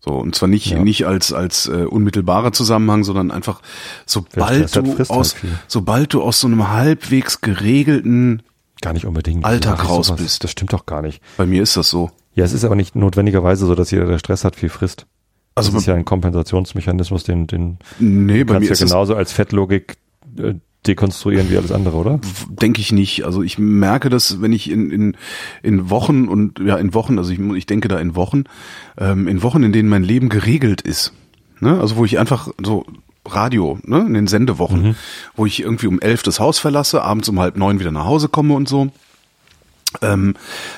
So, 0.00 0.12
und 0.12 0.34
zwar 0.34 0.48
nicht, 0.48 0.66
Ja. 0.66 0.78
nicht 0.78 1.06
als, 1.06 1.32
als 1.32 1.66
äh, 1.66 1.84
unmittelbarer 1.84 2.52
Zusammenhang, 2.52 3.02
sondern 3.04 3.30
einfach, 3.30 3.60
sobald 4.06 4.74
du 4.76 4.96
halt 4.98 5.10
aus, 5.10 5.34
sobald 5.66 6.14
du 6.14 6.22
aus 6.22 6.40
so 6.40 6.46
einem 6.46 6.68
halbwegs 6.68 7.40
geregelten, 7.40 8.42
Gar 8.80 8.92
nicht 8.92 9.06
unbedingt. 9.06 9.44
Alltag 9.44 9.88
raus 9.88 10.06
sowas? 10.06 10.20
bist. 10.22 10.44
Das 10.44 10.52
stimmt 10.52 10.72
doch 10.72 10.86
gar 10.86 11.02
nicht. 11.02 11.20
bei 11.36 11.46
mir 11.46 11.62
ist 11.64 11.76
das 11.76 11.90
so. 11.90 12.12
Ja, 12.34 12.44
es 12.44 12.52
ist 12.52 12.64
aber 12.64 12.76
nicht 12.76 12.94
notwendigerweise 12.94 13.66
so, 13.66 13.74
dass 13.74 13.90
jeder, 13.90 14.06
der 14.06 14.18
Stress 14.20 14.44
hat, 14.44 14.54
viel 14.54 14.68
frisst. 14.68 15.06
Also 15.56 15.72
das 15.72 15.80
ist 15.80 15.86
ja 15.86 15.94
ein 15.94 16.04
Kompensationsmechanismus, 16.04 17.24
den, 17.24 17.48
den 17.48 17.78
nee, 17.98 18.44
bei 18.44 18.60
mir 18.60 18.70
ist 18.70 18.78
ja 18.78 18.84
es 18.84 18.90
genauso 18.92 19.16
als 19.16 19.32
Fettlogik 19.32 19.96
äh, 20.38 20.54
dekonstruieren 20.86 21.50
wie 21.50 21.56
alles 21.56 21.72
andere, 21.72 21.96
oder? 21.96 22.20
denke 22.48 22.80
ich 22.80 22.92
nicht. 22.92 23.24
Also 23.24 23.42
ich 23.42 23.58
merke 23.58 24.08
das, 24.10 24.40
wenn 24.40 24.52
ich 24.52 24.70
in, 24.70 24.90
in, 24.90 25.16
in 25.62 25.90
Wochen 25.90 26.28
und 26.28 26.60
ja 26.60 26.76
in 26.76 26.94
Wochen, 26.94 27.18
also 27.18 27.32
ich, 27.32 27.38
ich 27.38 27.66
denke 27.66 27.88
da 27.88 27.98
in 27.98 28.14
Wochen, 28.14 28.44
ähm, 28.96 29.28
in 29.28 29.42
Wochen, 29.42 29.62
in 29.62 29.72
denen 29.72 29.88
mein 29.88 30.02
Leben 30.04 30.28
geregelt 30.28 30.80
ist. 30.80 31.12
Ne? 31.60 31.80
Also 31.80 31.96
wo 31.96 32.04
ich 32.04 32.18
einfach 32.18 32.48
so 32.62 32.86
Radio, 33.26 33.78
ne, 33.84 34.00
in 34.00 34.14
den 34.14 34.26
Sendewochen, 34.26 34.96
wo 35.36 35.44
ich 35.44 35.60
irgendwie 35.60 35.86
um 35.86 36.00
elf 36.00 36.22
das 36.22 36.40
Haus 36.40 36.58
verlasse, 36.58 37.02
abends 37.02 37.28
um 37.28 37.38
halb 37.40 37.56
neun 37.56 37.78
wieder 37.78 37.90
nach 37.90 38.06
Hause 38.06 38.28
komme 38.28 38.54
und 38.54 38.68
so. 38.68 38.90
Ähm, 40.02 40.34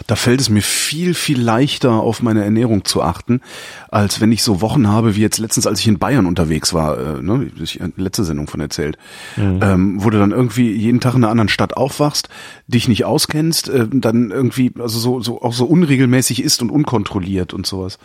da 0.06 0.14
fällt 0.14 0.40
es 0.40 0.50
mir 0.50 0.62
viel, 0.62 1.14
viel 1.14 1.40
leichter, 1.40 1.90
auf 1.90 2.22
meine 2.22 2.44
Ernährung 2.44 2.84
zu 2.84 3.02
achten, 3.02 3.40
als 3.88 4.20
wenn 4.20 4.30
ich 4.30 4.44
so 4.44 4.60
Wochen 4.60 4.86
habe, 4.86 5.16
wie 5.16 5.20
jetzt 5.20 5.38
letztens, 5.38 5.66
als 5.66 5.80
ich 5.80 5.88
in 5.88 5.98
Bayern 5.98 6.26
unterwegs 6.26 6.72
war, 6.72 6.96
äh, 7.18 7.22
ne, 7.22 7.50
ich 7.60 7.80
letzte 7.96 8.22
Sendung 8.22 8.46
von 8.46 8.60
erzählt, 8.60 8.98
ähm, 9.36 9.96
wo 9.98 10.10
du 10.10 10.18
dann 10.18 10.30
irgendwie 10.30 10.70
jeden 10.70 11.00
Tag 11.00 11.14
in 11.14 11.24
einer 11.24 11.30
anderen 11.30 11.48
Stadt 11.48 11.76
aufwachst, 11.76 12.28
dich 12.68 12.86
nicht 12.86 13.04
auskennst, 13.04 13.68
äh, 13.68 13.88
dann 13.90 14.30
irgendwie, 14.30 14.72
also 14.78 15.00
so, 15.00 15.20
so 15.20 15.42
auch 15.42 15.54
so 15.54 15.64
unregelmäßig 15.64 16.40
ist 16.40 16.62
und 16.62 16.70
unkontrolliert 16.70 17.52
und 17.52 17.66
sowas. 17.66 17.98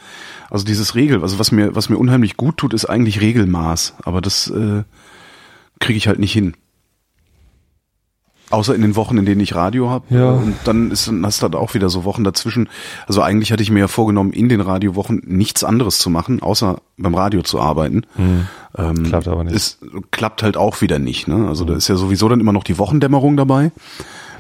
Also 0.50 0.66
dieses 0.66 0.96
Regel, 0.96 1.22
also 1.22 1.38
was 1.38 1.52
mir, 1.52 1.76
was 1.76 1.88
mir 1.90 1.98
unheimlich 1.98 2.36
gut 2.36 2.58
tut, 2.58 2.74
ist 2.74 2.86
eigentlich 2.86 3.22
Regelmaß, 3.22 3.94
aber 4.04 4.22
das 4.22 4.50
äh, 4.50 4.84
kriege 5.80 5.98
ich 5.98 6.08
halt 6.08 6.18
nicht 6.18 6.34
hin. 6.34 6.56
Außer 8.52 8.76
in 8.76 8.82
den 8.82 8.96
Wochen, 8.96 9.18
in 9.18 9.26
denen 9.26 9.42
ich 9.42 9.56
Radio 9.56 9.90
habe. 9.90 10.06
Ja. 10.14 10.32
Und 10.32 10.56
dann 10.66 10.92
ist, 10.92 11.12
hast 11.24 11.40
du 11.40 11.44
halt 11.44 11.56
auch 11.56 11.74
wieder 11.74 11.90
so 11.90 12.04
Wochen 12.04 12.24
dazwischen. 12.24 12.70
Also 13.08 13.22
eigentlich 13.24 13.52
hatte 13.52 13.64
ich 13.64 13.72
mir 13.72 13.80
ja 13.80 13.88
vorgenommen, 13.88 14.34
in 14.34 14.50
den 14.50 14.62
Radiowochen 14.62 15.24
nichts 15.26 15.64
anderes 15.64 15.98
zu 15.98 16.12
machen, 16.12 16.42
außer 16.44 16.78
beim 16.98 17.16
Radio 17.16 17.42
zu 17.42 17.60
arbeiten. 17.60 18.04
Ähm, 18.18 18.46
Hm. 18.78 19.04
Klappt 19.04 19.28
aber 19.28 19.44
nicht. 19.46 19.56
Es 19.56 19.80
klappt 20.12 20.44
halt 20.44 20.58
auch 20.58 20.82
wieder 20.82 21.00
nicht. 21.00 21.28
Ne? 21.28 21.48
Also 21.48 21.66
da 21.66 21.76
ist 21.76 21.88
ja 21.88 21.96
sowieso 21.96 22.28
dann 22.30 22.40
immer 22.40 22.52
noch 22.54 22.64
die 22.64 22.78
Wochendämmerung 22.78 23.38
dabei. 23.38 23.72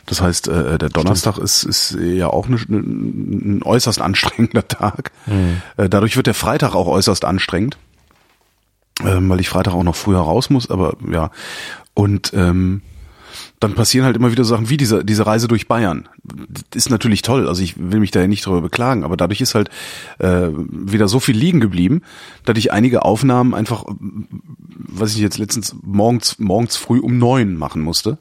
Das 0.05 0.21
heißt, 0.21 0.49
äh, 0.49 0.77
der 0.77 0.89
Donnerstag 0.89 1.37
ist, 1.39 1.63
ist 1.63 1.97
ja 1.99 2.27
auch 2.27 2.47
eine, 2.47 2.57
ein 2.57 3.61
äußerst 3.63 4.01
anstrengender 4.01 4.67
Tag. 4.67 5.11
Hm. 5.25 5.61
Äh, 5.77 5.89
dadurch 5.89 6.15
wird 6.15 6.27
der 6.27 6.33
Freitag 6.35 6.75
auch 6.75 6.87
äußerst 6.87 7.25
anstrengend, 7.25 7.77
ähm, 9.03 9.29
weil 9.29 9.39
ich 9.39 9.49
Freitag 9.49 9.73
auch 9.73 9.83
noch 9.83 9.95
früher 9.95 10.19
raus 10.19 10.49
muss. 10.49 10.69
Aber 10.69 10.95
ja, 11.11 11.31
und 11.95 12.33
ähm, 12.35 12.81
dann 13.59 13.73
passieren 13.73 14.05
halt 14.05 14.15
immer 14.15 14.31
wieder 14.31 14.43
Sachen 14.43 14.69
wie 14.69 14.77
diese, 14.77 15.03
diese 15.03 15.25
Reise 15.25 15.47
durch 15.47 15.67
Bayern. 15.67 16.07
Das 16.23 16.85
ist 16.85 16.89
natürlich 16.89 17.21
toll, 17.21 17.47
also 17.47 17.61
ich 17.61 17.75
will 17.77 17.99
mich 17.99 18.11
da 18.11 18.21
ja 18.21 18.27
nicht 18.27 18.45
drüber 18.45 18.61
beklagen, 18.61 19.03
aber 19.03 19.17
dadurch 19.17 19.41
ist 19.41 19.55
halt 19.55 19.69
äh, 20.19 20.49
wieder 20.51 21.07
so 21.07 21.19
viel 21.19 21.35
liegen 21.35 21.59
geblieben, 21.59 22.01
dass 22.45 22.57
ich 22.57 22.71
einige 22.71 23.03
Aufnahmen 23.03 23.53
einfach, 23.53 23.85
was 23.89 25.11
ich 25.11 25.19
jetzt 25.19 25.37
letztens 25.37 25.75
morgens, 25.83 26.39
morgens 26.39 26.77
früh 26.77 26.99
um 26.99 27.17
neun 27.17 27.57
machen 27.57 27.81
musste. 27.81 28.17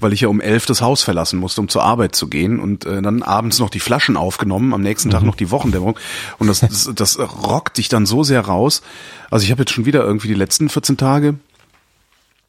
Weil 0.00 0.12
ich 0.12 0.20
ja 0.20 0.28
um 0.28 0.40
elf 0.42 0.66
das 0.66 0.82
Haus 0.82 1.02
verlassen 1.02 1.38
musste, 1.38 1.60
um 1.62 1.68
zur 1.68 1.82
Arbeit 1.82 2.14
zu 2.14 2.28
gehen 2.28 2.60
und 2.60 2.84
äh, 2.84 3.00
dann 3.00 3.22
abends 3.22 3.58
noch 3.58 3.70
die 3.70 3.80
Flaschen 3.80 4.18
aufgenommen, 4.18 4.74
am 4.74 4.82
nächsten 4.82 5.08
Tag 5.08 5.22
noch 5.22 5.34
die 5.34 5.50
Wochendämmerung 5.50 5.98
und 6.38 6.48
das, 6.48 6.60
das, 6.60 6.90
das 6.94 7.18
rockt 7.18 7.78
dich 7.78 7.88
dann 7.88 8.04
so 8.04 8.22
sehr 8.22 8.42
raus. 8.42 8.82
Also 9.30 9.44
ich 9.44 9.50
habe 9.50 9.62
jetzt 9.62 9.72
schon 9.72 9.86
wieder 9.86 10.04
irgendwie 10.04 10.28
die 10.28 10.34
letzten 10.34 10.68
14 10.68 10.98
Tage, 10.98 11.36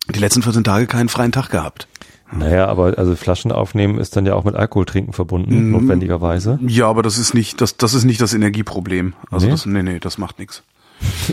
die 0.09 0.19
letzten 0.19 0.41
14 0.41 0.63
Tage 0.63 0.87
keinen 0.87 1.09
freien 1.09 1.31
Tag 1.31 1.49
gehabt. 1.49 1.87
Naja, 2.31 2.67
aber 2.67 2.97
also 2.97 3.15
Flaschen 3.15 3.51
aufnehmen 3.51 3.99
ist 3.99 4.15
dann 4.15 4.25
ja 4.25 4.33
auch 4.33 4.43
mit 4.43 4.55
Alkohol 4.55 4.85
trinken 4.85 5.13
verbunden, 5.13 5.65
Mhm. 5.67 5.71
notwendigerweise. 5.71 6.57
Ja, 6.65 6.87
aber 6.87 7.03
das 7.03 7.17
ist 7.19 7.33
nicht, 7.35 7.61
das, 7.61 7.77
das 7.77 7.93
ist 7.93 8.05
nicht 8.05 8.19
das 8.21 8.33
Energieproblem. 8.33 9.13
Also 9.29 9.45
Nee? 9.45 9.51
das, 9.51 9.65
nee, 9.67 9.83
nee, 9.83 9.99
das 9.99 10.17
macht 10.17 10.39
nichts. 10.39 10.63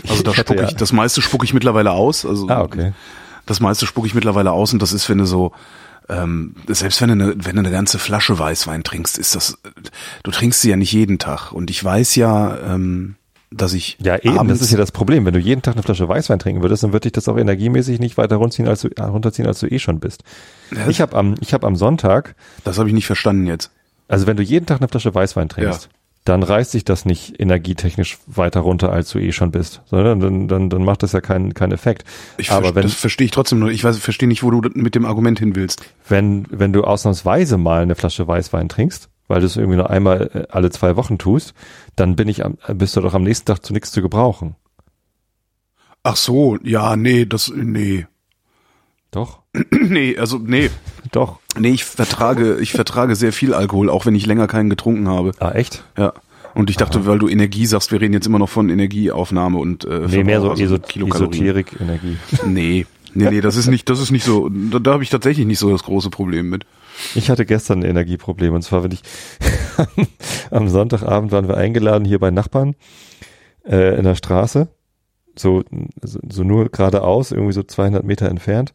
Also 0.07 0.21
da 0.21 0.31
Ich 0.31 0.37
spucke 0.37 0.63
ich, 0.63 0.71
ja- 0.71 0.77
das 0.77 0.93
meiste 0.93 1.21
spucke 1.23 1.43
ich 1.45 1.53
mittlerweile 1.55 1.91
aus. 1.91 2.23
Also 2.25 2.47
Ah, 2.49 2.61
okay. 2.61 2.93
das 3.47 3.59
meiste 3.59 3.87
spucke 3.87 4.05
ich 4.07 4.13
mittlerweile 4.13 4.51
aus 4.51 4.73
und 4.73 4.81
das 4.81 4.93
ist, 4.93 5.09
wenn 5.09 5.17
du 5.17 5.25
so, 5.25 5.53
ähm, 6.07 6.55
selbst 6.67 7.01
wenn 7.01 7.07
du, 7.07 7.13
eine, 7.25 7.33
wenn 7.45 7.55
du 7.55 7.61
eine 7.61 7.71
ganze 7.71 7.97
Flasche 7.97 8.37
Weißwein 8.37 8.83
trinkst, 8.83 9.17
ist 9.17 9.33
das, 9.33 9.57
du 10.23 10.29
trinkst 10.31 10.61
sie 10.61 10.69
ja 10.69 10.75
nicht 10.75 10.91
jeden 10.91 11.17
Tag. 11.17 11.51
Und 11.51 11.71
ich 11.71 11.83
weiß 11.83 12.13
ja, 12.15 12.57
ähm, 12.75 13.15
dass 13.53 13.73
ich 13.73 13.97
Ja, 14.01 14.17
eben, 14.17 14.47
das 14.47 14.61
ist 14.61 14.71
ja 14.71 14.77
das 14.77 14.91
Problem. 14.91 15.25
Wenn 15.25 15.33
du 15.33 15.39
jeden 15.39 15.61
Tag 15.61 15.75
eine 15.75 15.83
Flasche 15.83 16.07
Weißwein 16.07 16.39
trinken 16.39 16.61
würdest, 16.61 16.83
dann 16.83 16.93
würde 16.93 17.03
dich 17.03 17.11
das 17.11 17.27
auch 17.27 17.37
energiemäßig 17.37 17.99
nicht 17.99 18.17
weiter 18.17 18.37
runterziehen, 18.37 18.67
als 18.67 18.81
du, 18.81 18.87
äh, 18.89 19.01
runterziehen, 19.03 19.47
als 19.47 19.59
du 19.59 19.67
eh 19.67 19.79
schon 19.79 19.99
bist. 19.99 20.23
Ja, 20.75 20.87
Ich 20.87 21.01
habe 21.01 21.15
am, 21.17 21.35
ich 21.41 21.53
hab 21.53 21.63
am 21.65 21.75
Sonntag, 21.75 22.35
das 22.63 22.77
habe 22.79 22.87
ich 22.89 22.95
nicht 22.95 23.05
verstanden 23.07 23.45
jetzt. 23.47 23.71
also 24.07 24.25
wenn 24.27 24.37
du 24.37 24.43
jeden 24.43 24.65
Tag 24.65 24.79
eine 24.79 24.87
Flasche 24.87 25.13
Weißwein 25.13 25.49
trinkst, 25.49 25.83
Ja. 25.83 25.89
dann 26.23 26.43
reißt 26.43 26.71
sich 26.71 26.85
das 26.85 27.03
nicht 27.03 27.39
energietechnisch 27.41 28.19
weiter 28.27 28.61
runter, 28.61 28.91
als 28.91 29.09
du 29.09 29.19
eh 29.19 29.31
schon 29.33 29.51
bist. 29.51 29.81
Sondern 29.87 30.19
dann, 30.21 30.47
dann, 30.47 30.69
dann 30.69 30.83
macht 30.85 31.03
das 31.03 31.11
ja 31.11 31.19
keinen 31.19 31.53
keinen 31.53 31.71
Effekt. 31.73 32.05
Ich 32.37 32.51
Aber 32.51 32.73
wenn, 32.75 32.83
das 32.83 32.93
verstehe 32.93 33.25
ich 33.25 33.31
trotzdem 33.31 33.59
noch. 33.59 33.67
Ich 33.69 33.83
weiß, 33.83 33.97
verstehe 33.97 34.29
nicht, 34.29 34.43
wo 34.43 34.51
du 34.51 34.69
mit 34.75 34.95
dem 34.95 35.03
Argument 35.05 35.39
hin 35.39 35.55
willst. 35.57 35.81
wenn, 36.07 36.45
wenn 36.49 36.71
du 36.73 36.83
ausnahmsweise 36.85 37.57
mal 37.57 37.81
eine 37.81 37.95
Flasche 37.95 38.25
Weißwein 38.27 38.69
trinkst, 38.69 39.09
weil 39.31 39.39
du 39.39 39.47
es 39.47 39.55
irgendwie 39.55 39.77
nur 39.77 39.89
einmal 39.89 40.29
äh, 40.33 40.43
alle 40.51 40.69
zwei 40.69 40.97
Wochen 40.97 41.17
tust, 41.17 41.53
dann 41.95 42.17
bin 42.17 42.27
ich 42.27 42.43
am, 42.45 42.57
bist 42.73 42.97
du 42.97 43.01
doch 43.01 43.13
am 43.13 43.23
nächsten 43.23 43.45
Tag 43.45 43.65
zu 43.65 43.71
nichts 43.71 43.91
zu 43.91 44.01
gebrauchen. 44.01 44.55
Ach 46.03 46.17
so, 46.17 46.57
ja, 46.63 46.97
nee, 46.97 47.25
das, 47.25 47.49
nee. 47.55 48.07
Doch, 49.09 49.39
nee, 49.71 50.17
also, 50.17 50.37
nee. 50.37 50.69
doch. 51.11 51.39
Nee, 51.57 51.69
ich 51.69 51.85
vertrage, 51.85 52.59
ich 52.59 52.73
vertrage 52.73 53.15
sehr 53.15 53.31
viel 53.31 53.53
Alkohol, 53.53 53.89
auch 53.89 54.05
wenn 54.05 54.15
ich 54.15 54.25
länger 54.25 54.47
keinen 54.47 54.69
getrunken 54.69 55.07
habe. 55.07 55.31
Ah, 55.39 55.51
echt? 55.51 55.85
Ja. 55.97 56.13
Und 56.53 56.69
ich 56.69 56.75
dachte, 56.75 57.05
weil 57.05 57.17
du 57.17 57.29
Energie 57.29 57.65
sagst, 57.65 57.93
wir 57.93 58.01
reden 58.01 58.13
jetzt 58.13 58.27
immer 58.27 58.39
noch 58.39 58.49
von 58.49 58.69
Energieaufnahme 58.69 59.57
und 59.57 59.85
äh, 59.85 60.07
Nee, 60.09 60.25
mehr 60.25 60.41
so 60.41 60.49
also 60.49 60.61
Eso 60.61 60.79
Kilokalorien. 60.79 61.31
Esoterik, 61.31 61.79
Energie. 61.79 62.17
Nee, 62.45 62.85
nee, 63.13 63.29
nee, 63.29 63.39
das 63.39 63.55
ist 63.55 63.67
nicht, 63.67 63.89
das 63.89 64.01
ist 64.01 64.11
nicht 64.11 64.25
so, 64.25 64.49
da, 64.49 64.79
da 64.79 64.91
habe 64.91 65.03
ich 65.03 65.09
tatsächlich 65.09 65.45
nicht 65.45 65.59
so 65.59 65.71
das 65.71 65.83
große 65.83 66.09
Problem 66.09 66.49
mit. 66.49 66.65
Ich 67.15 67.29
hatte 67.29 67.45
gestern 67.45 67.79
ein 67.79 67.89
Energieproblem 67.89 68.53
und 68.53 68.61
zwar, 68.61 68.83
wenn 68.83 68.91
ich 68.91 69.01
am 70.51 70.69
Sonntagabend 70.69 71.31
waren 71.31 71.47
wir 71.47 71.57
eingeladen 71.57 72.05
hier 72.05 72.19
bei 72.19 72.31
Nachbarn 72.31 72.75
äh, 73.65 73.97
in 73.97 74.03
der 74.03 74.15
Straße, 74.15 74.67
so, 75.37 75.63
so, 76.03 76.43
nur 76.43 76.69
geradeaus, 76.69 77.31
irgendwie 77.31 77.53
so 77.53 77.63
200 77.63 78.03
Meter 78.03 78.27
entfernt. 78.29 78.73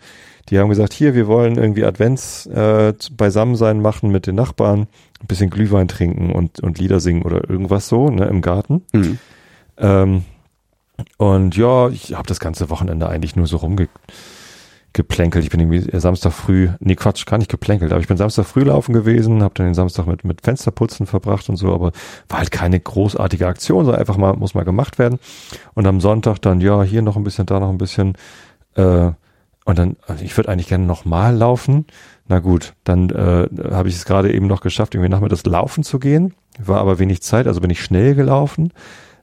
Die 0.49 0.59
haben 0.59 0.69
gesagt, 0.69 0.93
hier, 0.93 1.15
wir 1.15 1.27
wollen 1.27 1.57
irgendwie 1.57 1.85
Advents 1.85 2.47
äh, 2.47 2.95
Beisammensein 3.13 3.81
machen 3.81 4.11
mit 4.11 4.27
den 4.27 4.37
Nachbarn, 4.37 4.87
ein 5.21 5.27
bisschen 5.27 5.51
Glühwein 5.51 5.89
trinken 5.89 6.33
und, 6.33 6.61
und 6.61 6.79
Lieder 6.79 7.01
singen 7.01 7.23
oder 7.23 7.49
irgendwas 7.49 7.89
so, 7.89 8.09
ne, 8.09 8.27
im 8.27 8.41
Garten. 8.41 8.83
Mhm. 8.93 9.19
Ähm, 9.77 10.25
und 11.19 11.57
ja, 11.57 11.89
ich 11.89 12.15
habe 12.15 12.27
das 12.27 12.41
ganze 12.41 12.71
Wochenende 12.71 13.09
eigentlich 13.09 13.37
nur 13.37 13.47
so 13.47 13.59
rumgeplänkelt. 14.97 15.45
Ich 15.45 15.51
bin 15.51 15.61
irgendwie 15.61 15.99
Samstag 15.99 16.33
früh, 16.33 16.71
nee 16.81 16.95
Quatsch, 16.95 17.27
gar 17.27 17.39
nicht 17.39 17.51
geplänkelt, 17.51 17.93
aber 17.93 18.01
ich 18.01 18.09
bin 18.09 18.17
Samstag 18.17 18.47
früh 18.47 18.63
laufen 18.63 18.93
gewesen, 18.93 19.43
habe 19.43 19.55
dann 19.55 19.67
den 19.67 19.75
Samstag 19.75 20.07
mit, 20.07 20.25
mit 20.25 20.41
Fensterputzen 20.43 21.07
verbracht 21.07 21.49
und 21.49 21.57
so, 21.57 21.73
aber 21.73 21.93
war 22.29 22.39
halt 22.39 22.51
keine 22.51 22.81
großartige 22.81 23.47
Aktion, 23.47 23.85
so 23.85 23.93
einfach 23.93 24.17
mal, 24.17 24.35
muss 24.35 24.55
mal 24.55 24.65
gemacht 24.65 24.99
werden. 24.99 25.19
Und 25.75 25.87
am 25.87 26.01
Sonntag 26.01 26.41
dann, 26.41 26.61
ja, 26.61 26.83
hier 26.83 27.03
noch 27.03 27.17
ein 27.17 27.25
bisschen, 27.25 27.47
da 27.47 27.61
noch 27.61 27.71
ein 27.71 27.79
bisschen. 27.79 28.15
Äh, 28.75 29.13
und 29.65 29.79
dann, 29.79 29.97
also 30.07 30.25
ich 30.25 30.37
würde 30.37 30.49
eigentlich 30.49 30.69
gerne 30.69 30.87
nochmal 30.87 31.35
laufen. 31.35 31.87
Na 32.29 32.39
gut, 32.39 32.75
dann 32.85 33.11
äh, 33.11 33.49
habe 33.73 33.89
ich 33.89 33.97
es 33.97 34.05
gerade 34.05 34.33
eben 34.33 34.47
noch 34.47 34.61
geschafft, 34.61 34.95
irgendwie 34.95 35.11
nachmittags 35.11 35.45
laufen 35.45 35.83
zu 35.83 35.99
gehen. 35.99 36.35
War 36.59 36.81
aber 36.81 36.99
wenig 36.99 37.23
Zeit, 37.23 37.47
also 37.47 37.61
bin 37.61 37.71
ich 37.71 37.83
schnell 37.83 38.15
gelaufen. 38.15 38.73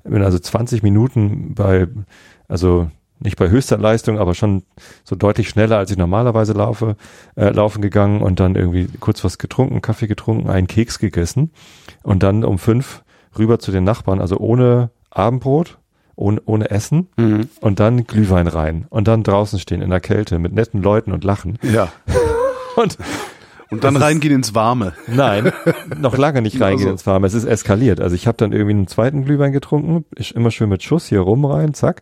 Bin 0.04 0.22
also 0.22 0.38
20 0.38 0.84
Minuten 0.84 1.56
bei, 1.56 1.88
also 2.50 2.90
nicht 3.24 3.38
bei 3.38 3.50
höchster 3.50 3.78
Leistung, 3.78 4.20
aber 4.20 4.34
schon 4.36 4.64
so 5.04 5.16
deutlich 5.16 5.50
schneller, 5.50 5.78
als 5.78 5.92
ich 5.92 5.98
normalerweise 5.98 6.54
laufe, 6.54 6.96
äh, 7.36 7.50
laufen 7.50 7.82
gegangen 7.82 8.22
und 8.22 8.40
dann 8.40 8.56
irgendwie 8.56 8.88
kurz 9.00 9.24
was 9.24 9.38
getrunken, 9.38 9.82
Kaffee 9.82 10.08
getrunken, 10.08 10.50
einen 10.50 10.68
Keks 10.68 11.00
gegessen 11.00 11.52
und 12.04 12.22
dann 12.24 12.44
um 12.44 12.58
fünf 12.60 13.04
rüber 13.38 13.60
zu 13.60 13.72
den 13.72 13.84
Nachbarn, 13.84 14.20
also 14.22 14.38
ohne 14.38 14.92
Abendbrot, 15.10 15.78
ohne, 16.16 16.42
ohne 16.46 16.70
Essen 16.70 17.08
Mhm. 17.18 17.50
und 17.62 17.80
dann 17.80 18.06
Glühwein 18.06 18.48
rein 18.48 18.86
und 18.90 19.08
dann 19.08 19.24
draußen 19.24 19.58
stehen 19.60 19.82
in 19.82 19.90
der 19.90 20.00
Kälte 20.02 20.38
mit 20.38 20.54
netten 20.54 20.82
Leuten 20.84 21.12
und 21.12 21.24
lachen. 21.24 21.58
Ja. 21.64 21.92
Und 22.76 22.98
Und 23.70 23.84
dann 23.84 23.96
reingehen 23.96 24.34
ins 24.36 24.54
Warme. 24.56 24.94
Nein, 25.08 25.52
noch 26.00 26.18
lange 26.18 26.42
nicht 26.44 26.56
reingehen 26.62 26.88
Also- 26.88 26.92
ins 26.92 27.06
Warme. 27.08 27.26
Es 27.28 27.34
ist 27.36 27.46
eskaliert. 27.46 28.00
Also 28.00 28.16
ich 28.16 28.26
habe 28.28 28.38
dann 28.38 28.52
irgendwie 28.52 28.72
einen 28.74 28.88
zweiten 28.88 29.26
Glühwein 29.26 29.52
getrunken, 29.52 30.06
ist 30.16 30.32
immer 30.32 30.50
schön 30.52 30.70
mit 30.70 30.82
Schuss 30.84 31.06
hier 31.08 31.20
rum 31.22 31.46
rein, 31.46 31.74
zack. 31.76 32.02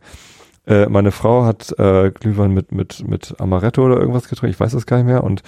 Äh, 0.68 0.88
meine 0.88 1.12
Frau 1.12 1.46
hat 1.46 1.78
äh, 1.80 2.12
Glühwein 2.12 2.52
mit 2.54 2.72
mit 2.72 3.08
mit 3.08 3.36
Amaretto 3.40 3.84
oder 3.84 3.98
irgendwas 3.98 4.28
getrunken, 4.30 4.52
ich 4.54 4.60
weiß 4.60 4.74
das 4.74 4.86
gar 4.86 4.98
nicht 4.98 5.08
mehr. 5.08 5.24
Und 5.24 5.42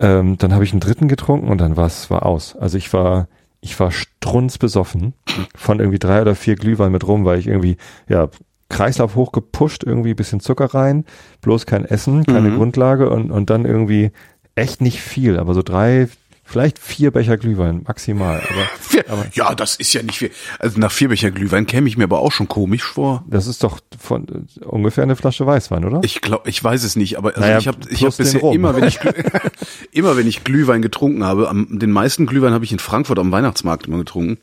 ähm, 0.00 0.38
dann 0.38 0.52
habe 0.52 0.64
ich 0.64 0.72
einen 0.72 0.80
dritten 0.80 1.08
getrunken 1.08 1.48
und 1.48 1.58
dann 1.58 1.76
war 1.76 1.86
es 1.86 2.10
war 2.10 2.24
aus. 2.24 2.54
Also 2.56 2.78
ich 2.78 2.92
war 2.92 3.28
ich 3.60 3.78
war 3.80 3.90
strunzbesoffen 3.90 5.14
von 5.56 5.80
irgendwie 5.80 5.98
drei 5.98 6.22
oder 6.22 6.34
vier 6.36 6.54
Glühwein 6.54 6.92
mit 6.92 7.06
rum, 7.06 7.24
weil 7.24 7.38
ich 7.40 7.48
irgendwie 7.48 7.76
ja 8.08 8.28
Kreislauf 8.68 9.16
hochgepusht, 9.16 9.82
irgendwie 9.82 10.14
bisschen 10.14 10.40
Zucker 10.40 10.66
rein, 10.66 11.04
bloß 11.40 11.66
kein 11.66 11.84
Essen, 11.84 12.24
keine 12.24 12.50
Mhm. 12.50 12.56
Grundlage 12.56 13.10
und 13.10 13.30
und 13.32 13.50
dann 13.50 13.64
irgendwie 13.64 14.12
echt 14.54 14.80
nicht 14.80 15.00
viel, 15.00 15.38
aber 15.38 15.54
so 15.54 15.62
drei, 15.62 16.08
vielleicht 16.48 16.78
vier 16.78 17.10
Becher 17.10 17.36
Glühwein 17.36 17.82
maximal. 17.86 18.40
Aber 18.40 18.62
Vier, 18.80 19.04
Aber- 19.08 19.26
ja, 19.34 19.54
das 19.54 19.76
ist 19.76 19.92
ja 19.92 20.02
nicht 20.02 20.18
viel. 20.18 20.30
Also 20.58 20.80
nach 20.80 20.90
vier 20.90 21.08
Becher 21.08 21.30
Glühwein 21.30 21.66
käme 21.66 21.88
ich 21.88 21.96
mir 21.96 22.04
aber 22.04 22.18
auch 22.20 22.32
schon 22.32 22.48
komisch 22.48 22.82
vor. 22.84 23.22
das 23.28 23.46
ist 23.46 23.62
doch 23.62 23.78
von 23.98 24.46
äh, 24.60 24.64
ungefähr 24.64 25.04
eine 25.04 25.14
Flasche 25.16 25.46
Weißwein, 25.46 25.84
oder? 25.84 26.00
Ich 26.02 26.20
glaube, 26.20 26.48
ich 26.48 26.62
weiß 26.64 26.82
es 26.84 26.96
nicht, 26.96 27.18
aber 27.18 27.28
also 27.30 27.40
Naja, 27.42 27.58
ich 27.58 27.68
habe 27.68 27.78
ich 27.90 28.02
hab 28.04 28.16
bisher 28.16 28.40
Rum. 28.40 28.54
immer, 28.54 28.74
wenn 28.74 28.84
ich 28.84 28.98
immer 29.92 30.16
wenn 30.16 30.26
ich 30.26 30.42
Glühwein 30.44 30.82
getrunken 30.82 31.24
habe, 31.24 31.48
am, 31.48 31.78
den 31.78 31.90
meisten 31.92 32.26
Glühwein 32.26 32.52
habe 32.52 32.64
ich 32.64 32.72
in 32.72 32.78
Frankfurt 32.78 33.18
am 33.18 33.30
Weihnachtsmarkt 33.30 33.86
immer 33.86 33.98
getrunken. 33.98 34.38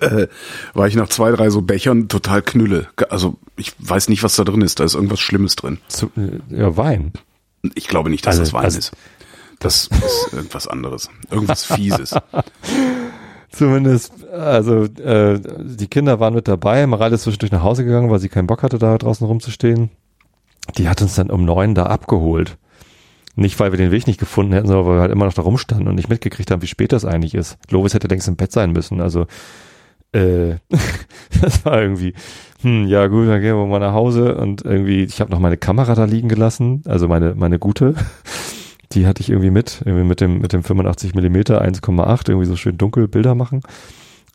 Äh, 0.00 0.28
war 0.72 0.86
ich 0.86 0.94
nach 0.94 1.08
zwei, 1.08 1.32
drei 1.32 1.50
so 1.50 1.62
Bechern 1.62 2.06
total 2.06 2.42
knülle. 2.42 2.86
Also 3.08 3.36
ich 3.56 3.72
weiß 3.80 4.08
nicht, 4.08 4.22
was 4.22 4.36
da 4.36 4.44
drin 4.44 4.62
ist. 4.62 4.78
Da 4.78 4.84
ist 4.84 4.94
irgendwas 4.94 5.18
Schlimmes 5.18 5.56
drin. 5.56 5.78
Zu, 5.88 6.12
äh, 6.16 6.38
ja, 6.56 6.76
Wein. 6.76 7.12
Ich 7.74 7.88
glaube 7.88 8.08
nicht, 8.08 8.24
dass 8.24 8.38
Also- 8.38 8.42
das 8.42 8.52
Wein 8.52 8.64
also- 8.66 8.78
ist. 8.78 8.92
Das 9.60 9.88
ist 9.88 10.32
irgendwas 10.32 10.66
anderes. 10.66 11.10
Irgendwas 11.30 11.64
Fieses. 11.64 12.14
Zumindest, 13.52 14.24
also 14.28 14.84
äh, 14.84 15.38
die 15.58 15.86
Kinder 15.86 16.18
waren 16.18 16.34
mit 16.34 16.48
dabei. 16.48 16.86
Mareile 16.86 17.16
ist 17.16 17.22
zwischendurch 17.22 17.52
nach 17.52 17.62
Hause 17.62 17.84
gegangen, 17.84 18.10
weil 18.10 18.20
sie 18.20 18.28
keinen 18.28 18.46
Bock 18.46 18.62
hatte, 18.62 18.78
da 18.78 18.96
draußen 18.96 19.26
rumzustehen. 19.26 19.90
Die 20.78 20.88
hat 20.88 21.02
uns 21.02 21.14
dann 21.16 21.30
um 21.30 21.44
neun 21.44 21.74
da 21.74 21.86
abgeholt. 21.86 22.56
Nicht, 23.36 23.60
weil 23.60 23.72
wir 23.72 23.76
den 23.76 23.90
Weg 23.90 24.06
nicht 24.06 24.18
gefunden 24.18 24.52
hätten, 24.52 24.66
sondern 24.66 24.86
weil 24.86 24.96
wir 24.96 25.00
halt 25.02 25.12
immer 25.12 25.26
noch 25.26 25.34
da 25.34 25.42
rumstanden 25.42 25.88
und 25.88 25.94
nicht 25.94 26.08
mitgekriegt 26.08 26.50
haben, 26.50 26.62
wie 26.62 26.66
spät 26.66 26.92
das 26.92 27.04
eigentlich 27.04 27.34
ist. 27.34 27.58
Lovis 27.70 27.92
hätte 27.92 28.08
längst 28.08 28.28
im 28.28 28.36
Bett 28.36 28.52
sein 28.52 28.72
müssen. 28.72 29.00
Also 29.00 29.26
äh, 30.12 30.54
das 31.42 31.64
war 31.64 31.82
irgendwie, 31.82 32.14
hm, 32.62 32.86
ja 32.86 33.08
gut, 33.08 33.28
dann 33.28 33.40
gehen 33.40 33.56
wir 33.56 33.66
mal 33.66 33.78
nach 33.78 33.92
Hause 33.92 34.36
und 34.36 34.64
irgendwie, 34.64 35.02
ich 35.04 35.20
habe 35.20 35.30
noch 35.30 35.38
meine 35.38 35.56
Kamera 35.56 35.94
da 35.94 36.04
liegen 36.04 36.28
gelassen, 36.28 36.82
also 36.86 37.08
meine 37.08 37.34
meine 37.34 37.58
gute. 37.58 37.94
Die 38.92 39.06
hatte 39.06 39.20
ich 39.22 39.30
irgendwie 39.30 39.50
mit, 39.50 39.82
irgendwie 39.84 40.04
mit 40.04 40.20
dem 40.20 40.38
mit 40.40 40.52
dem 40.52 40.62
85 40.64 41.14
Millimeter 41.14 41.62
1,8 41.62 42.28
irgendwie 42.28 42.46
so 42.46 42.56
schön 42.56 42.76
dunkel 42.76 43.06
Bilder 43.08 43.34
machen. 43.34 43.60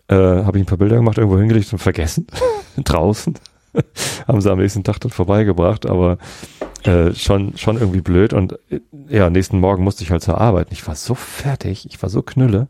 Äh, 0.08 0.16
habe 0.16 0.58
ich 0.58 0.64
ein 0.64 0.68
paar 0.68 0.78
Bilder 0.78 0.96
gemacht, 0.98 1.18
irgendwo 1.18 1.38
hingelegt 1.38 1.74
und 1.74 1.80
vergessen 1.80 2.28
draußen. 2.78 3.34
Haben 4.28 4.40
sie 4.42 4.52
am 4.52 4.60
nächsten 4.60 4.84
Tag 4.86 5.00
dann 5.02 5.12
vorbeigebracht, 5.12 5.86
aber 5.86 6.18
äh, 6.84 7.14
schon 7.14 7.58
schon 7.58 7.78
irgendwie 7.78 8.02
blöd 8.02 8.32
und 8.32 8.54
äh, 8.70 8.80
ja, 9.10 9.30
nächsten 9.30 9.60
Morgen 9.60 9.84
musste 9.84 10.04
ich 10.04 10.12
halt 10.12 10.22
zur 10.24 10.40
Arbeit. 10.40 10.68
Ich 10.72 10.88
war 10.88 10.96
so 10.96 11.16
fertig, 11.16 11.86
ich 11.90 12.02
war 12.02 12.10
so 12.10 12.22
knülle. 12.22 12.68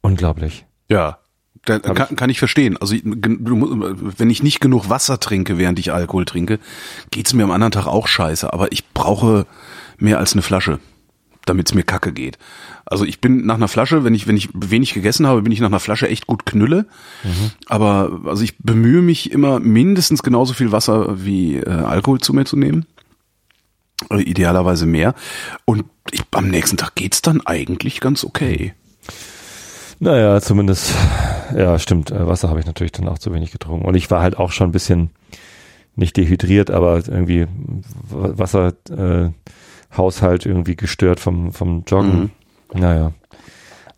Unglaublich. 0.00 0.66
Ja. 0.88 1.18
Da, 1.64 1.78
kann, 1.78 2.16
kann 2.16 2.28
ich 2.28 2.40
verstehen. 2.40 2.76
Also 2.76 2.94
ich- 2.94 3.04
wenn 3.04 4.30
ich 4.30 4.42
nicht 4.42 4.60
genug 4.60 4.90
Wasser 4.90 5.20
trinke, 5.20 5.58
während 5.58 5.78
ich 5.78 5.92
Alkohol 5.92 6.24
trinke, 6.24 6.58
geht's 7.12 7.34
mir 7.34 7.44
am 7.44 7.52
anderen 7.52 7.70
Tag 7.70 7.86
auch 7.86 8.08
scheiße. 8.08 8.52
Aber 8.52 8.72
ich 8.72 8.88
brauche 8.92 9.46
mehr 10.02 10.18
als 10.18 10.32
eine 10.32 10.42
Flasche, 10.42 10.78
damit's 11.46 11.74
mir 11.74 11.82
kacke 11.84 12.12
geht. 12.12 12.38
Also 12.84 13.04
ich 13.04 13.20
bin 13.20 13.46
nach 13.46 13.54
einer 13.54 13.68
Flasche, 13.68 14.04
wenn 14.04 14.14
ich 14.14 14.26
wenn 14.26 14.36
ich 14.36 14.50
wenig 14.52 14.92
gegessen 14.94 15.26
habe, 15.26 15.42
bin 15.42 15.52
ich 15.52 15.60
nach 15.60 15.68
einer 15.68 15.80
Flasche 15.80 16.08
echt 16.08 16.26
gut 16.26 16.44
knülle. 16.44 16.86
Aber 17.66 18.20
also 18.26 18.42
ich 18.42 18.58
bemühe 18.58 19.02
mich 19.02 19.32
immer 19.32 19.60
mindestens 19.60 20.22
genauso 20.22 20.52
viel 20.52 20.72
Wasser 20.72 21.24
wie 21.24 21.56
äh, 21.56 21.70
Alkohol 21.70 22.20
zu 22.20 22.34
mir 22.34 22.44
zu 22.44 22.56
nehmen. 22.56 22.86
Äh, 24.10 24.22
Idealerweise 24.22 24.86
mehr. 24.86 25.14
Und 25.64 25.84
ich, 26.10 26.22
am 26.32 26.48
nächsten 26.48 26.76
Tag 26.76 26.94
geht's 26.94 27.22
dann 27.22 27.40
eigentlich 27.46 28.00
ganz 28.00 28.24
okay. 28.24 28.74
Naja, 30.00 30.40
zumindest, 30.40 30.92
ja, 31.56 31.78
stimmt, 31.78 32.10
äh, 32.10 32.26
Wasser 32.26 32.48
habe 32.48 32.58
ich 32.58 32.66
natürlich 32.66 32.92
dann 32.92 33.08
auch 33.08 33.18
zu 33.18 33.32
wenig 33.32 33.52
getrunken. 33.52 33.86
Und 33.86 33.94
ich 33.94 34.10
war 34.10 34.20
halt 34.20 34.36
auch 34.36 34.50
schon 34.50 34.68
ein 34.68 34.72
bisschen 34.72 35.10
nicht 35.94 36.16
dehydriert, 36.16 36.70
aber 36.70 36.96
irgendwie 36.96 37.46
Wasserhaushalt 38.10 38.90
äh, 38.90 39.30
Haushalt 39.96 40.46
irgendwie 40.46 40.76
gestört 40.76 41.20
vom, 41.20 41.52
vom 41.52 41.84
Joggen. 41.86 42.30
Naja. 42.72 43.12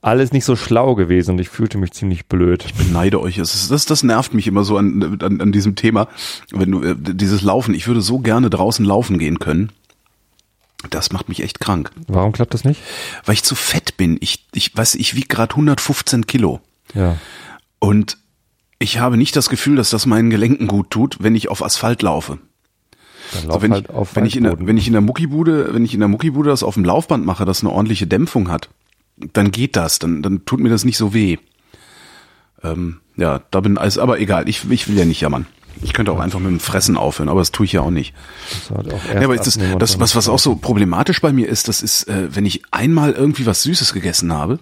Alles 0.00 0.32
nicht 0.32 0.44
so 0.44 0.54
schlau 0.54 0.94
gewesen 0.94 1.32
und 1.32 1.38
ich 1.40 1.48
fühlte 1.48 1.78
mich 1.78 1.92
ziemlich 1.92 2.26
blöd. 2.26 2.66
beneide 2.76 3.20
euch. 3.20 3.38
Es 3.38 3.54
ist, 3.54 3.70
das, 3.70 3.86
das 3.86 4.02
nervt 4.02 4.34
mich 4.34 4.46
immer 4.46 4.62
so 4.64 4.76
an, 4.76 5.18
an, 5.22 5.40
an 5.40 5.50
diesem 5.52 5.76
Thema. 5.76 6.08
Wenn 6.50 6.70
du 6.72 6.82
äh, 6.82 6.94
dieses 6.98 7.40
Laufen, 7.40 7.74
ich 7.74 7.86
würde 7.86 8.02
so 8.02 8.18
gerne 8.18 8.50
draußen 8.50 8.84
laufen 8.84 9.18
gehen 9.18 9.38
können. 9.38 9.70
Das 10.90 11.10
macht 11.12 11.30
mich 11.30 11.42
echt 11.42 11.60
krank, 11.60 11.90
Warum 12.08 12.32
klappt 12.32 12.52
das 12.52 12.64
nicht? 12.64 12.78
weil 13.24 13.32
ich 13.32 13.42
zu 13.42 13.54
fett 13.54 13.96
bin. 13.96 14.18
Ich, 14.20 14.44
ich 14.52 14.76
weiß, 14.76 14.96
ich 14.96 15.14
wiege 15.14 15.28
gerade 15.28 15.52
115 15.54 16.26
Kilo 16.26 16.60
Ja. 16.92 17.16
und 17.78 18.18
Ich 18.78 18.98
habe 18.98 19.16
nicht 19.16 19.34
das 19.36 19.48
Gefühl, 19.48 19.76
dass 19.76 19.88
das 19.88 20.04
meinen 20.04 20.28
Gelenken 20.28 20.66
gut 20.66 20.90
tut, 20.90 21.16
wenn 21.20 21.34
ich 21.34 21.48
auf 21.48 21.62
Asphalt 21.64 22.02
laufe. 22.02 22.36
Lauf 23.32 23.46
Also 23.46 23.62
wenn, 23.62 23.72
halt 23.72 23.84
ich, 23.88 23.94
auf 23.94 24.16
wenn, 24.16 24.26
ich 24.26 24.36
in 24.36 24.44
der, 24.44 24.66
wenn 24.66 24.76
ich 24.76 24.86
in 24.86 24.92
der 24.92 25.02
Muckibude, 25.02 25.72
wenn 25.72 25.84
ich 25.84 25.94
in 25.94 26.00
der 26.00 26.08
Muckibude 26.08 26.50
das 26.50 26.62
auf 26.62 26.74
dem 26.74 26.84
Laufband 26.84 27.24
mache, 27.24 27.44
das 27.44 27.62
eine 27.62 27.72
ordentliche 27.72 28.06
Dämpfung 28.06 28.50
hat, 28.50 28.68
dann 29.32 29.50
geht 29.50 29.76
das, 29.76 29.98
dann, 29.98 30.22
dann 30.22 30.44
tut 30.44 30.60
mir 30.60 30.68
das 30.68 30.84
nicht 30.84 30.96
so 30.96 31.14
weh. 31.14 31.38
Ähm, 32.62 33.00
ja, 33.16 33.40
da 33.50 33.60
bin 33.60 33.78
also, 33.78 34.00
aber 34.02 34.18
egal, 34.20 34.48
ich, 34.48 34.68
ich 34.70 34.88
will 34.88 34.98
ja 34.98 35.04
nicht 35.04 35.20
jammern. 35.20 35.46
Ich 35.82 35.92
könnte 35.92 36.12
auch 36.12 36.20
einfach 36.20 36.38
mit 36.38 36.50
dem 36.50 36.60
Fressen 36.60 36.96
aufhören, 36.96 37.28
aber 37.28 37.40
das 37.40 37.50
tue 37.50 37.66
ich 37.66 37.72
ja 37.72 37.80
auch 37.80 37.90
nicht. 37.90 38.14
Das 38.50 38.76
halt 38.76 38.92
auch 38.92 39.00
Ja, 39.12 39.22
aber 39.22 39.34
ist 39.34 39.46
das, 39.46 39.58
das 39.78 39.98
was, 39.98 40.14
was 40.14 40.28
auch 40.28 40.38
so 40.38 40.54
problematisch 40.54 41.20
bei 41.20 41.32
mir 41.32 41.48
ist, 41.48 41.68
das 41.68 41.82
ist, 41.82 42.04
äh, 42.04 42.34
wenn 42.34 42.46
ich 42.46 42.62
einmal 42.70 43.12
irgendwie 43.12 43.44
was 43.44 43.62
Süßes 43.62 43.92
gegessen 43.92 44.32
habe, 44.32 44.60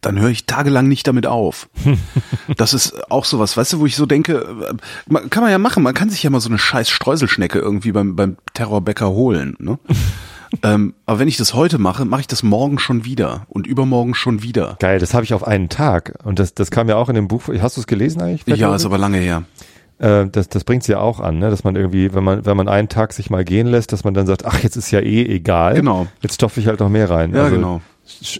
dann 0.00 0.18
höre 0.20 0.30
ich 0.30 0.46
tagelang 0.46 0.88
nicht 0.88 1.06
damit 1.06 1.26
auf. 1.26 1.68
Das 2.56 2.74
ist 2.74 3.10
auch 3.10 3.24
sowas, 3.24 3.56
weißt 3.56 3.72
du, 3.72 3.80
wo 3.80 3.86
ich 3.86 3.96
so 3.96 4.04
denke, 4.06 4.34
äh, 4.68 4.74
man- 5.08 5.30
kann 5.30 5.42
man 5.42 5.50
ja 5.50 5.58
machen, 5.58 5.82
man 5.82 5.94
kann 5.94 6.10
sich 6.10 6.22
ja 6.22 6.28
mal 6.30 6.40
so 6.40 6.48
eine 6.50 6.58
scheiß 6.58 6.90
Streuselschnecke 6.90 7.58
irgendwie 7.58 7.90
beim, 7.92 8.16
beim 8.16 8.36
Terrorbäcker 8.52 9.10
holen. 9.10 9.56
Ne? 9.58 9.78
ähm, 10.62 10.94
aber 11.06 11.18
wenn 11.20 11.28
ich 11.28 11.36
das 11.38 11.54
heute 11.54 11.78
mache, 11.78 12.04
mache 12.04 12.20
ich 12.20 12.26
das 12.26 12.42
morgen 12.42 12.78
schon 12.78 13.04
wieder 13.04 13.46
und 13.48 13.66
übermorgen 13.66 14.14
schon 14.14 14.42
wieder. 14.42 14.76
Geil, 14.80 14.98
das 14.98 15.14
habe 15.14 15.24
ich 15.24 15.32
auf 15.34 15.46
einen 15.46 15.68
Tag. 15.70 16.14
Und 16.24 16.38
das, 16.38 16.54
das 16.54 16.70
kam 16.70 16.88
ja 16.88 16.96
auch 16.96 17.08
in 17.08 17.14
dem 17.14 17.28
Buch. 17.28 17.42
Hast 17.60 17.76
du 17.76 17.80
es 17.80 17.86
gelesen 17.86 18.20
eigentlich? 18.20 18.58
Ja, 18.58 18.74
ist 18.74 18.84
aber 18.84 18.98
lange 18.98 19.18
her. 19.18 19.44
äh, 19.98 20.26
das, 20.30 20.48
das 20.50 20.64
bringt's 20.64 20.86
ja 20.86 20.98
auch 21.00 21.20
an, 21.20 21.38
ne? 21.38 21.48
dass 21.50 21.64
man 21.64 21.76
irgendwie, 21.76 22.12
wenn 22.14 22.24
man, 22.24 22.44
wenn 22.44 22.56
man 22.58 22.68
einen 22.68 22.88
Tag 22.90 23.14
sich 23.14 23.30
mal 23.30 23.44
gehen 23.44 23.66
lässt, 23.66 23.92
dass 23.92 24.04
man 24.04 24.12
dann 24.12 24.26
sagt, 24.26 24.44
ach, 24.44 24.58
jetzt 24.62 24.76
ist 24.76 24.90
ja 24.90 25.00
eh 25.00 25.24
egal. 25.24 25.74
Genau. 25.76 26.06
Jetzt 26.20 26.34
stopfe 26.34 26.60
ich 26.60 26.66
halt 26.66 26.80
noch 26.80 26.90
mehr 26.90 27.08
rein. 27.08 27.32
Ja, 27.34 27.44
also, 27.44 27.56
genau. 27.56 27.80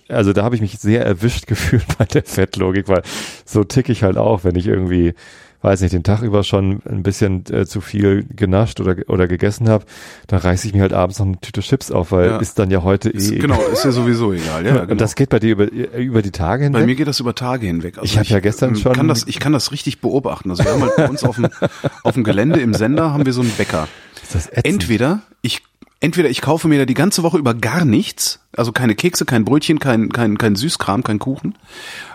Also 0.08 0.32
da 0.32 0.42
habe 0.44 0.54
ich 0.54 0.60
mich 0.60 0.78
sehr 0.78 1.04
erwischt 1.04 1.46
gefühlt 1.48 1.84
bei 1.98 2.04
der 2.04 2.22
Fettlogik, 2.24 2.88
weil 2.88 3.02
so 3.44 3.64
tick 3.64 3.88
ich 3.88 4.02
halt 4.02 4.16
auch, 4.16 4.44
wenn 4.44 4.56
ich 4.56 4.66
irgendwie, 4.66 5.14
weiß 5.62 5.80
nicht, 5.80 5.94
den 5.94 6.02
Tag 6.02 6.20
über 6.22 6.44
schon 6.44 6.82
ein 6.88 7.02
bisschen 7.02 7.44
äh, 7.50 7.64
zu 7.64 7.80
viel 7.80 8.26
genascht 8.36 8.80
oder, 8.80 8.96
oder 9.08 9.26
gegessen 9.26 9.68
habe, 9.70 9.86
dann 10.26 10.40
reiße 10.40 10.66
ich 10.68 10.74
mir 10.74 10.82
halt 10.82 10.92
abends 10.92 11.18
noch 11.18 11.26
eine 11.26 11.40
Tüte 11.40 11.62
Chips 11.62 11.90
auf, 11.90 12.12
weil 12.12 12.26
Ja. 12.30 12.36
ist 12.38 12.58
dann 12.58 12.70
ja 12.70 12.82
heute 12.82 13.08
eh 13.08 13.16
Ist, 13.16 13.30
egal. 13.32 13.40
genau, 13.40 13.62
ist 13.72 13.84
ja 13.84 13.90
sowieso 13.92 14.32
egal. 14.34 14.66
Ja, 14.66 14.72
genau. 14.80 14.90
Und 14.92 15.00
das 15.00 15.14
geht 15.14 15.30
bei 15.30 15.38
dir 15.38 15.52
über, 15.52 15.70
über 15.72 16.20
die 16.20 16.30
Tage 16.32 16.64
hinweg? 16.64 16.82
Bei 16.82 16.86
mir 16.86 16.94
geht 16.94 17.08
das 17.08 17.20
über 17.20 17.34
Tage 17.34 17.66
hinweg. 17.66 17.96
Also 17.96 18.04
Ich 18.04 18.18
hab 18.18 18.26
ja 18.26 18.40
gestern 18.40 18.70
ähm, 18.70 18.76
schon- 18.76 18.92
Kann 18.92 19.08
das, 19.08 19.26
ich 19.26 19.40
kann 19.40 19.52
das 19.54 19.72
richtig 19.72 20.00
beobachten. 20.02 20.50
Also 20.50 20.64
wir 20.64 20.72
haben 20.72 20.82
halt 20.82 20.96
bei 20.96 21.08
uns 21.08 21.24
auf 21.24 21.36
dem, 21.36 21.48
auf 22.02 22.12
dem 22.14 22.24
Gelände 22.24 22.60
im 22.60 22.74
Sender 22.74 23.12
haben 23.14 23.24
wir 23.24 23.32
so 23.32 23.40
einen 23.40 23.50
Bäcker. 23.56 23.88
ist 24.22 24.34
das. 24.34 24.46
Entweder 24.48 25.22
ich, 25.40 25.62
entweder 26.00 26.28
ich 26.28 26.40
kaufe 26.40 26.68
mir 26.68 26.78
da 26.78 26.84
die 26.84 26.94
ganze 26.94 27.22
Woche 27.22 27.38
über 27.38 27.54
gar 27.54 27.84
nichts, 27.84 28.40
also 28.56 28.72
keine 28.72 28.94
Kekse, 28.94 29.24
kein 29.24 29.44
Brötchen, 29.44 29.78
kein, 29.78 30.12
kein, 30.12 30.38
kein 30.38 30.56
Süßkram, 30.56 31.02
kein 31.02 31.18
Kuchen, 31.18 31.56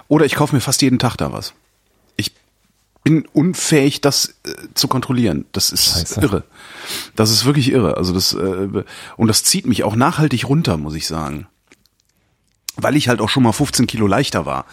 oder 0.08 0.26
ich 0.26 0.36
kaufe 0.36 0.56
mir 0.56 0.62
fast 0.62 0.82
jeden 0.82 1.00
Tag 1.00 1.16
da 1.18 1.32
was. 1.32 1.54
Ich 2.16 2.34
bin 3.04 3.26
unfähig, 3.34 4.02
das 4.02 4.36
äh, 4.46 4.54
zu 4.74 4.88
kontrollieren. 4.88 5.46
Das 5.52 5.72
ist 5.72 5.86
Scheiße. 5.86 6.22
irre. 6.22 6.44
Das 7.16 7.32
ist 7.32 7.46
wirklich 7.46 7.72
irre. 7.72 7.98
Also 7.98 8.14
das 8.14 8.34
äh, 8.34 8.84
und 9.18 9.28
das 9.28 9.44
zieht 9.44 9.66
mich 9.66 9.84
auch 9.84 9.96
nachhaltig 9.96 10.48
runter, 10.48 10.78
muss 10.78 10.96
ich 10.96 11.08
sagen 11.08 11.48
weil 12.84 12.96
ich 12.96 13.08
halt 13.08 13.22
auch 13.22 13.30
schon 13.30 13.44
mal 13.44 13.52
15 13.52 13.88
Kilo 13.88 14.08
leichter 14.08 14.46
war. 14.46 14.66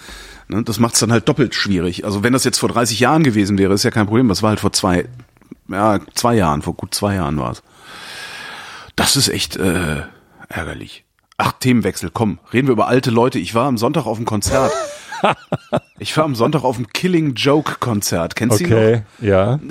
Ne, 0.48 0.62
das 0.62 0.78
macht 0.78 0.94
es 0.94 1.00
dann 1.00 1.12
halt 1.12 1.28
doppelt 1.28 1.54
schwierig. 1.54 2.04
Also 2.04 2.22
wenn 2.22 2.32
das 2.32 2.44
jetzt 2.44 2.58
vor 2.58 2.68
30 2.68 3.00
Jahren 3.00 3.24
gewesen 3.24 3.58
wäre, 3.58 3.74
ist 3.74 3.82
ja 3.82 3.90
kein 3.90 4.06
Problem. 4.06 4.28
Das 4.28 4.42
war 4.42 4.50
halt 4.50 4.60
vor 4.60 4.72
zwei, 4.72 5.08
ja, 5.68 6.00
zwei 6.14 6.34
Jahren, 6.34 6.62
vor 6.62 6.74
gut 6.74 6.94
zwei 6.94 7.14
Jahren 7.16 7.38
war 7.38 7.52
es. 7.52 7.62
Das 8.96 9.16
ist 9.16 9.28
echt 9.28 9.56
äh, 9.56 10.02
ärgerlich. 10.48 11.04
Ach, 11.38 11.52
Themenwechsel, 11.52 12.10
komm, 12.12 12.38
reden 12.52 12.66
wir 12.66 12.72
über 12.72 12.88
alte 12.88 13.10
Leute. 13.10 13.38
Ich 13.38 13.54
war 13.54 13.66
am 13.66 13.76
Sonntag 13.76 14.06
auf 14.06 14.16
dem 14.16 14.24
Konzert. 14.24 14.72
ich 15.98 16.16
war 16.16 16.24
am 16.24 16.34
Sonntag 16.34 16.64
auf 16.64 16.76
dem 16.76 16.88
Killing 16.88 17.34
Joke 17.34 17.76
Konzert. 17.78 18.36
Kennst 18.36 18.60
du 18.60 18.64
die 18.64 18.70
noch? 18.70 18.78
Okay, 18.78 19.02
ja. 19.20 19.60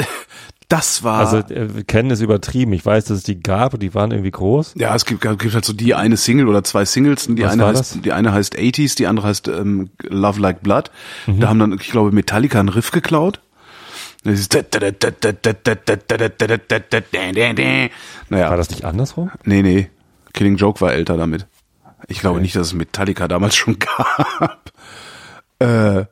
Das 0.68 1.04
war 1.04 1.20
Also 1.20 1.38
äh, 1.54 1.84
kennen 1.86 2.10
ist 2.10 2.22
übertrieben. 2.22 2.74
Ich 2.74 2.84
weiß, 2.84 3.06
dass 3.06 3.20
es 3.20 3.24
die 3.24 3.40
gab 3.40 3.76
und 3.76 3.84
die 3.84 3.94
waren 3.94 4.12
irgendwie 4.12 4.32
groß. 4.32 4.74
Ja, 4.78 4.96
es 4.96 5.06
gibt, 5.06 5.22
gibt 5.22 5.54
halt 5.54 5.64
so 5.64 5.74
die 5.74 5.94
eine 5.94 6.18
Single 6.18 6.48
oder 6.48 6.64
zwei 6.64 6.86
Singles. 6.86 7.28
Die 7.28 7.44
Was 7.44 7.54
eine 7.54 7.68
heißt, 7.68 7.80
das? 7.80 8.02
die 8.02 8.12
eine 8.12 8.34
heißt 8.34 8.58
80s, 8.58 8.96
die 8.96 9.06
andere 9.06 9.28
heißt 9.28 9.48
ähm, 9.48 9.92
Love 10.02 10.40
Like 10.42 10.64
Blood. 10.64 10.90
Mhm. 11.28 11.40
Da 11.40 11.50
haben 11.50 11.60
dann, 11.60 11.74
ich 11.74 11.92
glaube, 11.92 12.12
Metallica 12.12 12.60
einen 12.60 12.70
Riff 12.70 12.92
geklaut. 12.92 13.42
Das 14.26 14.40
ist 14.40 14.56
naja, 18.30 18.50
War 18.50 18.58
das 18.58 18.72
nicht 18.72 18.84
andersrum? 18.84 19.30
nee, 19.44 19.62
nee. 19.62 19.90
Killing 20.34 20.58
Joke 20.58 20.82
war 20.82 20.94
älter 20.94 21.16
damit. 21.16 21.48
Ich 22.08 22.20
glaube 22.20 22.42
nicht, 22.42 22.56
dass 22.56 22.68
es 22.68 22.74
Metallica 22.74 23.28
damals 23.28 23.56
schon 23.56 23.78
gab. 23.80 24.72
Äh, 25.60 26.06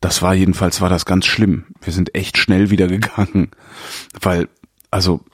das 0.00 0.20
war 0.22 0.34
jedenfalls, 0.34 0.80
war 0.80 0.88
das 0.88 1.06
ganz 1.06 1.24
schlimm. 1.26 1.66
Wir 1.80 1.92
sind 1.92 2.14
echt 2.16 2.36
schnell 2.36 2.70
wieder 2.70 2.88
gegangen. 2.88 3.52
Weil, 4.20 4.48
also, 4.90 5.24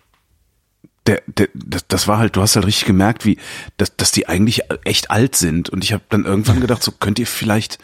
der, 1.06 1.22
der, 1.26 1.48
das, 1.54 1.88
das 1.88 2.06
war 2.06 2.18
halt, 2.18 2.36
du 2.36 2.42
hast 2.42 2.54
halt 2.56 2.66
richtig 2.66 2.84
gemerkt, 2.84 3.24
wie, 3.24 3.38
dass, 3.78 3.96
dass 3.96 4.12
die 4.12 4.28
eigentlich 4.28 4.64
echt 4.84 5.10
alt 5.10 5.34
sind. 5.34 5.70
Und 5.70 5.82
ich 5.82 5.94
habe 5.94 6.04
dann 6.10 6.26
irgendwann 6.26 6.60
gedacht, 6.60 6.82
so 6.82 6.92
könnt 6.92 7.18
ihr 7.18 7.26
vielleicht, 7.26 7.78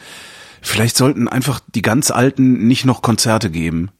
vielleicht 0.60 0.98
sollten 0.98 1.28
einfach 1.28 1.60
die 1.74 1.82
ganz 1.82 2.10
Alten 2.10 2.66
nicht 2.66 2.84
noch 2.84 3.00
Konzerte 3.00 3.50
geben. 3.50 3.90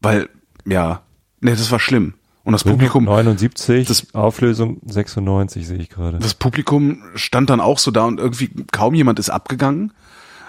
Weil, 0.00 0.28
ja, 0.66 1.02
ne, 1.40 1.50
das 1.52 1.70
war 1.70 1.78
schlimm. 1.80 2.14
Und 2.42 2.52
das 2.52 2.64
Publikum, 2.64 3.04
79, 3.04 3.86
das- 3.86 4.14
Auflösung 4.14 4.78
96 4.86 5.66
sehe 5.66 5.76
ich 5.78 5.90
gerade. 5.90 6.18
das 6.18 6.34
Publikum 6.34 7.02
stand 7.14 7.50
dann 7.50 7.60
auch 7.60 7.78
so 7.78 7.90
da 7.90 8.04
und 8.04 8.18
irgendwie 8.18 8.50
kaum 8.72 8.94
jemand 8.94 9.18
ist 9.18 9.28
abgegangen. 9.30 9.92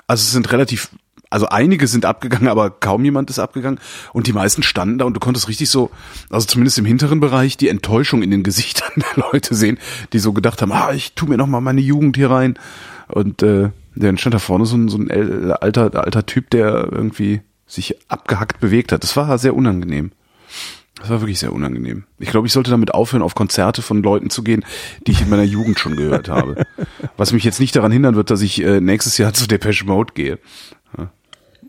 Also 0.08 0.22
es 0.22 0.32
sind 0.32 0.52
relativ, 0.54 0.90
also 1.30 1.48
einige 1.50 1.88
sind 1.88 2.06
abgegangen, 2.06 2.48
aber 2.50 2.70
kaum 2.70 3.04
jemand 3.04 3.30
ist 3.30 3.40
abgegangen. 3.40 3.80
Und 4.14 4.28
die 4.28 4.34
meisten 4.34 4.64
standen 4.64 5.00
da 5.00 5.06
und 5.06 5.14
du 5.16 5.20
konntest 5.20 5.50
richtig 5.50 5.70
so, 5.70 5.92
also 6.30 6.48
zumindest 6.48 6.78
im 6.78 6.86
hinteren 6.86 7.20
Bereich, 7.20 7.58
die 7.58 7.68
Enttäuschung 7.68 8.24
in 8.24 8.32
den 8.32 8.44
Gesichtern 8.44 8.92
der 8.96 9.26
Leute 9.32 9.54
sehen, 9.54 9.78
die 10.14 10.20
so 10.20 10.32
gedacht 10.32 10.62
haben, 10.62 10.72
ah, 10.72 10.94
ich 10.94 11.14
tu 11.14 11.26
mir 11.26 11.38
noch 11.38 11.48
mal 11.48 11.62
meine 11.62 11.82
Jugend 11.82 12.16
hier 12.16 12.32
rein. 12.32 12.58
Und 13.10 13.44
äh, 13.44 13.70
dann 13.96 14.18
stand 14.18 14.34
da 14.34 14.40
vorne 14.40 14.66
so 14.66 14.78
ein, 14.78 14.88
so 14.88 14.98
ein 14.98 15.12
alter, 15.52 15.94
alter 16.02 16.26
Typ, 16.26 16.50
der 16.52 16.88
irgendwie 16.90 17.42
sich 17.72 17.96
abgehackt 18.10 18.60
bewegt 18.60 18.92
hat. 18.92 19.04
Das 19.04 19.16
war 19.16 19.38
sehr 19.38 19.56
unangenehm. 19.56 20.12
Das 21.00 21.10
war 21.10 21.22
wirklich 21.22 21.40
sehr 21.40 21.54
unangenehm. 21.54 22.04
Ich 22.20 22.30
glaube, 22.30 22.46
ich 22.46 22.54
sollte 22.54 22.70
damit 22.70 22.94
aufhören, 22.94 23.24
auf 23.24 23.34
Konzerte 23.34 23.82
von 23.82 24.04
Leuten 24.04 24.30
zu 24.30 24.44
gehen, 24.44 24.64
die 25.08 25.12
ich 25.12 25.22
in 25.22 25.30
meiner 25.30 25.44
Jugend 25.44 25.80
schon 25.80 25.96
gehört 25.96 26.30
habe. 26.30 26.64
Was 27.18 27.34
mich 27.34 27.44
jetzt 27.44 27.60
nicht 27.60 27.76
daran 27.76 27.92
hindern 27.92 28.16
wird, 28.16 28.30
dass 28.30 28.42
ich 28.42 28.62
äh, 28.62 28.82
nächstes 28.82 29.18
Jahr 29.18 29.34
zu 29.34 29.48
Depeche 29.48 29.86
Mode 29.86 30.14
gehe. 30.14 30.38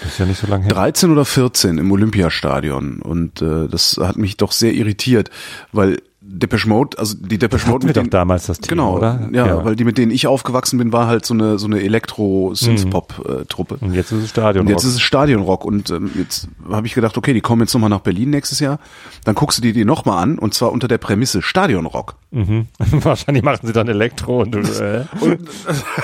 Das 0.02 0.14
ist 0.14 0.18
ja 0.20 0.26
nicht 0.26 0.40
so 0.40 0.48
lange 0.48 0.66
her. 0.66 0.74
13 0.74 1.12
oder 1.12 1.26
14 1.26 1.78
im 1.78 1.92
Olympiastadion 1.92 3.02
und 3.02 3.42
äh, 3.42 3.68
das 3.68 3.98
hat 4.02 4.18
mich 4.18 4.38
doch 4.38 4.52
sehr 4.52 4.74
irritiert, 4.74 5.30
weil 5.72 6.02
Depeche 6.32 6.70
Mode, 6.70 6.98
also 6.98 7.16
die 7.20 7.38
Depeche 7.38 7.68
Mode 7.70 7.88
mit 7.88 7.98
doch 7.98 8.04
den, 8.04 8.10
damals 8.10 8.46
das 8.46 8.60
Thema, 8.60 8.70
genau, 8.70 8.98
oder? 8.98 9.30
Ja, 9.34 9.66
weil 9.66 9.76
die 9.76 9.84
mit 9.84 9.98
denen 9.98 10.12
ich 10.12 10.28
aufgewachsen 10.28 10.78
bin, 10.78 10.94
war 10.94 11.08
halt 11.08 11.26
so 11.26 11.34
eine 11.34 11.58
so 11.58 11.66
eine 11.66 11.82
Elektro 11.82 12.54
Synth 12.54 12.90
Pop 12.90 13.26
äh, 13.28 13.46
Truppe. 13.46 13.78
Und 13.82 13.94
jetzt 13.94 14.12
ist 14.12 14.24
es 14.24 14.30
Stadion. 14.30 14.66
Und 14.66 14.72
jetzt 14.72 14.84
ist 14.84 14.96
es 14.96 15.02
Stadionrock 15.02 15.66
und 15.66 15.90
ähm, 15.90 16.12
jetzt 16.16 16.48
habe 16.70 16.86
ich 16.88 16.94
gedacht, 16.94 17.18
okay, 17.18 17.34
die 17.34 17.42
kommen 17.42 17.62
jetzt 17.62 17.74
nochmal 17.74 17.90
nach 17.90 18.02
Berlin 18.02 18.30
nächstes 18.30 18.60
Jahr. 18.60 18.80
Dann 19.26 19.36
guckst 19.36 19.58
du 19.58 19.62
dir 19.62 19.74
die 19.74 19.86
nochmal 19.86 20.22
an 20.22 20.40
und 20.40 20.54
zwar 20.54 20.72
unter 20.72 20.88
der 20.88 20.98
Prämisse 20.98 21.42
Stadionrock. 21.42 22.16
mhm. 22.32 22.68
Wahrscheinlich 22.78 23.44
machen 23.44 23.66
sie 23.66 23.74
dann 23.74 23.88
Elektro 23.88 24.42
und 24.42 24.52
du, 24.52 24.60
äh, 24.60 25.06
Und 25.22 25.50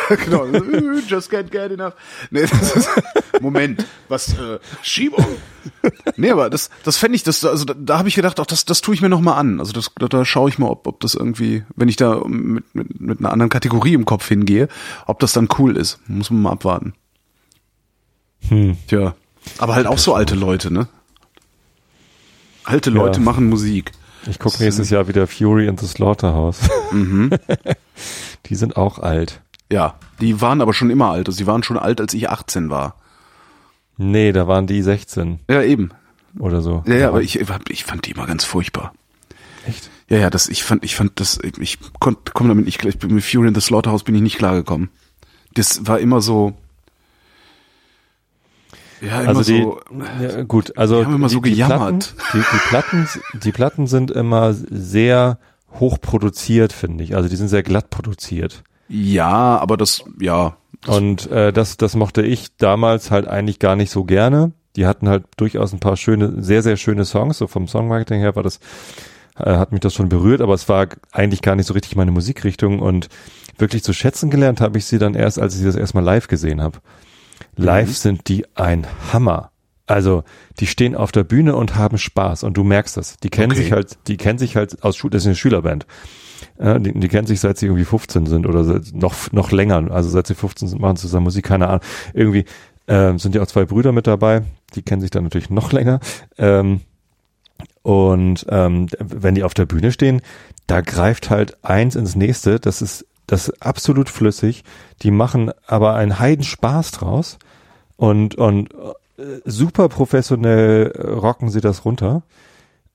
genau, 0.25 0.45
just 1.07 1.31
can't 1.31 1.49
get 1.49 1.71
enough. 1.71 1.93
Nee, 2.31 2.41
das 2.41 2.75
ist, 2.75 2.89
Moment, 3.41 3.85
was 4.07 4.33
äh, 4.33 4.59
Schiebung. 4.81 5.25
Nee, 6.17 6.31
aber 6.31 6.49
das 6.49 6.69
das 6.83 6.97
fände 6.97 7.15
ich 7.15 7.23
das 7.23 7.43
also 7.43 7.65
da, 7.65 7.73
da 7.73 7.97
habe 7.97 8.07
ich 8.07 8.15
gedacht, 8.15 8.39
auch 8.39 8.45
das 8.45 8.65
das 8.65 8.81
tue 8.81 8.93
ich 8.95 9.01
mir 9.01 9.09
nochmal 9.09 9.37
an. 9.39 9.59
Also 9.59 9.73
das 9.73 9.91
da, 9.97 10.07
da 10.07 10.23
schaue 10.25 10.49
ich 10.49 10.57
mal, 10.59 10.67
ob 10.69 10.87
ob 10.87 10.99
das 10.99 11.13
irgendwie, 11.15 11.63
wenn 11.75 11.89
ich 11.89 11.95
da 11.95 12.21
mit, 12.25 12.63
mit 12.75 12.99
mit 13.01 13.19
einer 13.19 13.31
anderen 13.31 13.49
Kategorie 13.49 13.93
im 13.93 14.05
Kopf 14.05 14.27
hingehe, 14.27 14.67
ob 15.05 15.19
das 15.19 15.33
dann 15.33 15.47
cool 15.59 15.75
ist. 15.77 15.99
Muss 16.07 16.29
man 16.31 16.41
mal 16.43 16.51
abwarten. 16.51 16.93
hm. 18.49 18.77
Tja, 18.87 19.15
aber 19.57 19.75
halt 19.75 19.87
auch 19.87 19.97
so 19.97 20.13
alte 20.13 20.35
Leute, 20.35 20.71
ne? 20.71 20.87
Alte 22.63 22.89
Leute 22.89 23.19
Ja. 23.19 23.25
machen 23.25 23.47
Musik. 23.49 23.91
Ich 24.27 24.39
gucke 24.39 24.61
nächstes 24.63 24.89
Jahr 24.89 25.07
wieder 25.07 25.27
Fury 25.27 25.67
in 25.67 25.77
the 25.77 25.85
Slaughterhouse. 25.85 26.59
Mhm. 26.91 27.29
Die 28.47 28.55
sind 28.55 28.75
auch 28.75 28.97
alt. 28.99 29.41
Ja, 29.71 29.95
die 30.19 30.41
waren 30.41 30.61
aber 30.61 30.73
schon 30.73 30.89
immer 30.91 31.09
alt. 31.11 31.27
Also 31.27 31.37
sie 31.37 31.47
waren 31.47 31.63
schon 31.63 31.77
alt, 31.79 31.99
als 31.99 32.13
ich 32.13 32.29
18 32.29 32.69
war. 32.69 32.95
Nee, 33.97 34.31
da 34.31 34.47
waren 34.47 34.67
die 34.67 34.81
16 34.81 35.39
Ja, 35.49 35.61
eben. 35.61 35.91
oder 36.39 36.61
so. 36.61 36.83
Ja, 36.87 36.95
ja, 36.95 37.07
aber 37.09 37.21
ich, 37.21 37.39
ich 37.39 37.83
fand 37.85 38.05
die 38.05 38.11
immer 38.11 38.25
ganz 38.27 38.43
furchtbar. 38.43 38.93
Echt? 39.67 39.89
Ja, 40.09 40.17
ja, 40.17 40.29
das, 40.29 40.47
ich 40.49 40.63
fand, 40.63 40.83
ich 40.83 40.95
fand 40.95 41.19
das, 41.19 41.39
ich 41.59 41.79
konnte, 41.99 42.31
komme 42.33 42.49
damit 42.49 42.65
nicht 42.65 42.77
klar. 42.77 42.89
Ich 42.89 42.99
bin 42.99 43.13
mit 43.15 43.23
Fury 43.23 43.47
in 43.47 43.55
the 43.55 43.61
Slaughterhouse 43.61 44.03
bin 44.03 44.13
ich 44.15 44.21
nicht 44.21 44.37
klargekommen. 44.37 44.89
Das 45.55 45.87
war 45.87 45.99
immer 45.99 46.21
so, 46.21 46.53
Ja, 49.01 49.21
immer 49.21 49.29
also 49.29 49.43
die, 49.43 49.61
so. 49.61 49.79
ja, 50.21 50.43
gut, 50.43 50.77
also 50.77 50.99
Die 50.99 51.05
haben 51.05 51.15
immer 51.15 51.27
die, 51.27 51.33
so 51.33 51.39
die 51.41 51.49
gejammert. 51.51 52.15
Platten, 52.17 52.31
die, 52.33 52.37
die 52.53 52.69
Platten, 52.69 53.07
die 53.43 53.51
Platten 53.51 53.87
sind 53.87 54.11
immer 54.11 54.53
sehr 54.53 55.39
hoch 55.79 55.99
produziert, 55.99 56.71
finde 56.73 57.03
ich. 57.03 57.15
Also 57.15 57.27
die 57.29 57.35
sind 57.35 57.47
sehr 57.49 57.63
glatt 57.63 57.89
produziert. 57.89 58.63
Ja, 58.87 59.57
aber 59.57 59.77
das, 59.77 60.03
ja. 60.19 60.57
Und 60.87 61.29
äh, 61.31 61.51
das, 61.51 61.77
das 61.77 61.95
mochte 61.95 62.21
ich 62.21 62.55
damals 62.57 63.11
halt 63.11 63.27
eigentlich 63.27 63.59
gar 63.59 63.75
nicht 63.75 63.91
so 63.91 64.03
gerne. 64.03 64.51
Die 64.75 64.85
hatten 64.85 65.07
halt 65.07 65.23
durchaus 65.37 65.73
ein 65.73 65.79
paar 65.79 65.97
schöne, 65.97 66.43
sehr, 66.43 66.61
sehr 66.61 66.77
schöne 66.77 67.05
Songs. 67.05 67.37
So 67.37 67.47
vom 67.47 67.67
Songwriting 67.67 68.19
her 68.19 68.35
war 68.35 68.43
das, 68.43 68.59
äh, 69.37 69.55
hat 69.55 69.71
mich 69.71 69.81
das 69.81 69.93
schon 69.93 70.09
berührt, 70.09 70.41
aber 70.41 70.53
es 70.53 70.67
war 70.69 70.87
eigentlich 71.11 71.41
gar 71.41 71.55
nicht 71.55 71.65
so 71.67 71.73
richtig 71.73 71.95
meine 71.95 72.11
Musikrichtung. 72.11 72.79
Und 72.79 73.07
wirklich 73.57 73.83
zu 73.83 73.93
schätzen 73.93 74.29
gelernt 74.29 74.61
habe 74.61 74.77
ich 74.77 74.85
sie 74.85 74.99
dann 74.99 75.15
erst, 75.15 75.39
als 75.39 75.53
ich 75.53 75.59
sie 75.61 75.65
das 75.65 75.75
erstmal 75.75 76.03
live 76.03 76.27
gesehen 76.27 76.61
habe. 76.61 76.79
Live 77.55 77.87
Mhm. 77.89 77.93
sind 77.93 78.27
die 78.27 78.45
ein 78.55 78.85
Hammer. 79.11 79.51
Also, 79.87 80.23
die 80.59 80.67
stehen 80.67 80.95
auf 80.95 81.11
der 81.11 81.23
Bühne 81.23 81.55
und 81.55 81.75
haben 81.75 81.97
Spaß 81.97 82.43
und 82.43 82.57
du 82.57 82.63
merkst 82.63 82.97
das. 82.97 83.17
Die 83.17 83.29
kennen 83.29 83.51
Okay. 83.51 83.61
sich 83.61 83.71
halt, 83.71 83.97
die 84.07 84.17
kennen 84.17 84.39
sich 84.39 84.55
halt 84.55 84.83
aus 84.83 84.95
Schul, 84.97 85.11
das 85.11 85.23
ist 85.23 85.27
eine 85.27 85.35
Schülerband. 85.35 85.85
Ja, 86.59 86.79
die, 86.79 86.91
die 86.99 87.07
kennen 87.07 87.27
sich 87.27 87.39
seit 87.39 87.57
sie 87.57 87.67
irgendwie 87.67 87.85
15 87.85 88.25
sind 88.25 88.47
oder 88.47 88.81
noch, 88.93 89.31
noch 89.31 89.51
länger. 89.51 89.91
Also 89.91 90.09
seit 90.09 90.27
sie 90.27 90.35
15 90.35 90.67
sind, 90.69 90.81
machen 90.81 90.97
zusammen 90.97 91.25
Musik, 91.25 91.45
keine 91.45 91.67
Ahnung. 91.67 91.81
Irgendwie 92.13 92.45
ähm, 92.87 93.19
sind 93.19 93.35
ja 93.35 93.41
auch 93.41 93.47
zwei 93.47 93.65
Brüder 93.65 93.91
mit 93.91 94.07
dabei. 94.07 94.41
Die 94.75 94.81
kennen 94.81 95.01
sich 95.01 95.11
dann 95.11 95.23
natürlich 95.23 95.49
noch 95.49 95.71
länger. 95.71 95.99
Ähm, 96.37 96.81
und 97.83 98.45
ähm, 98.49 98.87
wenn 98.99 99.35
die 99.35 99.43
auf 99.43 99.53
der 99.53 99.65
Bühne 99.65 99.91
stehen, 99.91 100.21
da 100.67 100.81
greift 100.81 101.29
halt 101.29 101.63
eins 101.63 101.95
ins 101.95 102.15
nächste. 102.15 102.59
Das 102.59 102.81
ist, 102.81 103.05
das 103.27 103.49
ist 103.49 103.61
absolut 103.61 104.09
flüssig. 104.09 104.63
Die 105.03 105.11
machen 105.11 105.51
aber 105.67 105.93
einen 105.95 106.19
Heidenspaß 106.19 106.91
draus. 106.91 107.37
Und, 107.97 108.35
und 108.35 108.69
super 109.45 109.89
professionell 109.89 110.91
äh, 110.91 111.07
rocken 111.07 111.49
sie 111.49 111.61
das 111.61 111.85
runter 111.85 112.23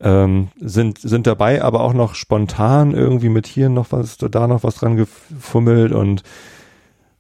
ähm, 0.01 0.49
sind, 0.59 0.99
sind 0.99 1.27
dabei, 1.27 1.63
aber 1.63 1.81
auch 1.81 1.93
noch 1.93 2.15
spontan 2.15 2.93
irgendwie 2.93 3.29
mit 3.29 3.47
hier 3.47 3.69
noch 3.69 3.93
was, 3.93 4.17
da 4.17 4.47
noch 4.47 4.63
was 4.63 4.77
dran 4.77 4.97
gefummelt 4.97 5.93
und 5.93 6.23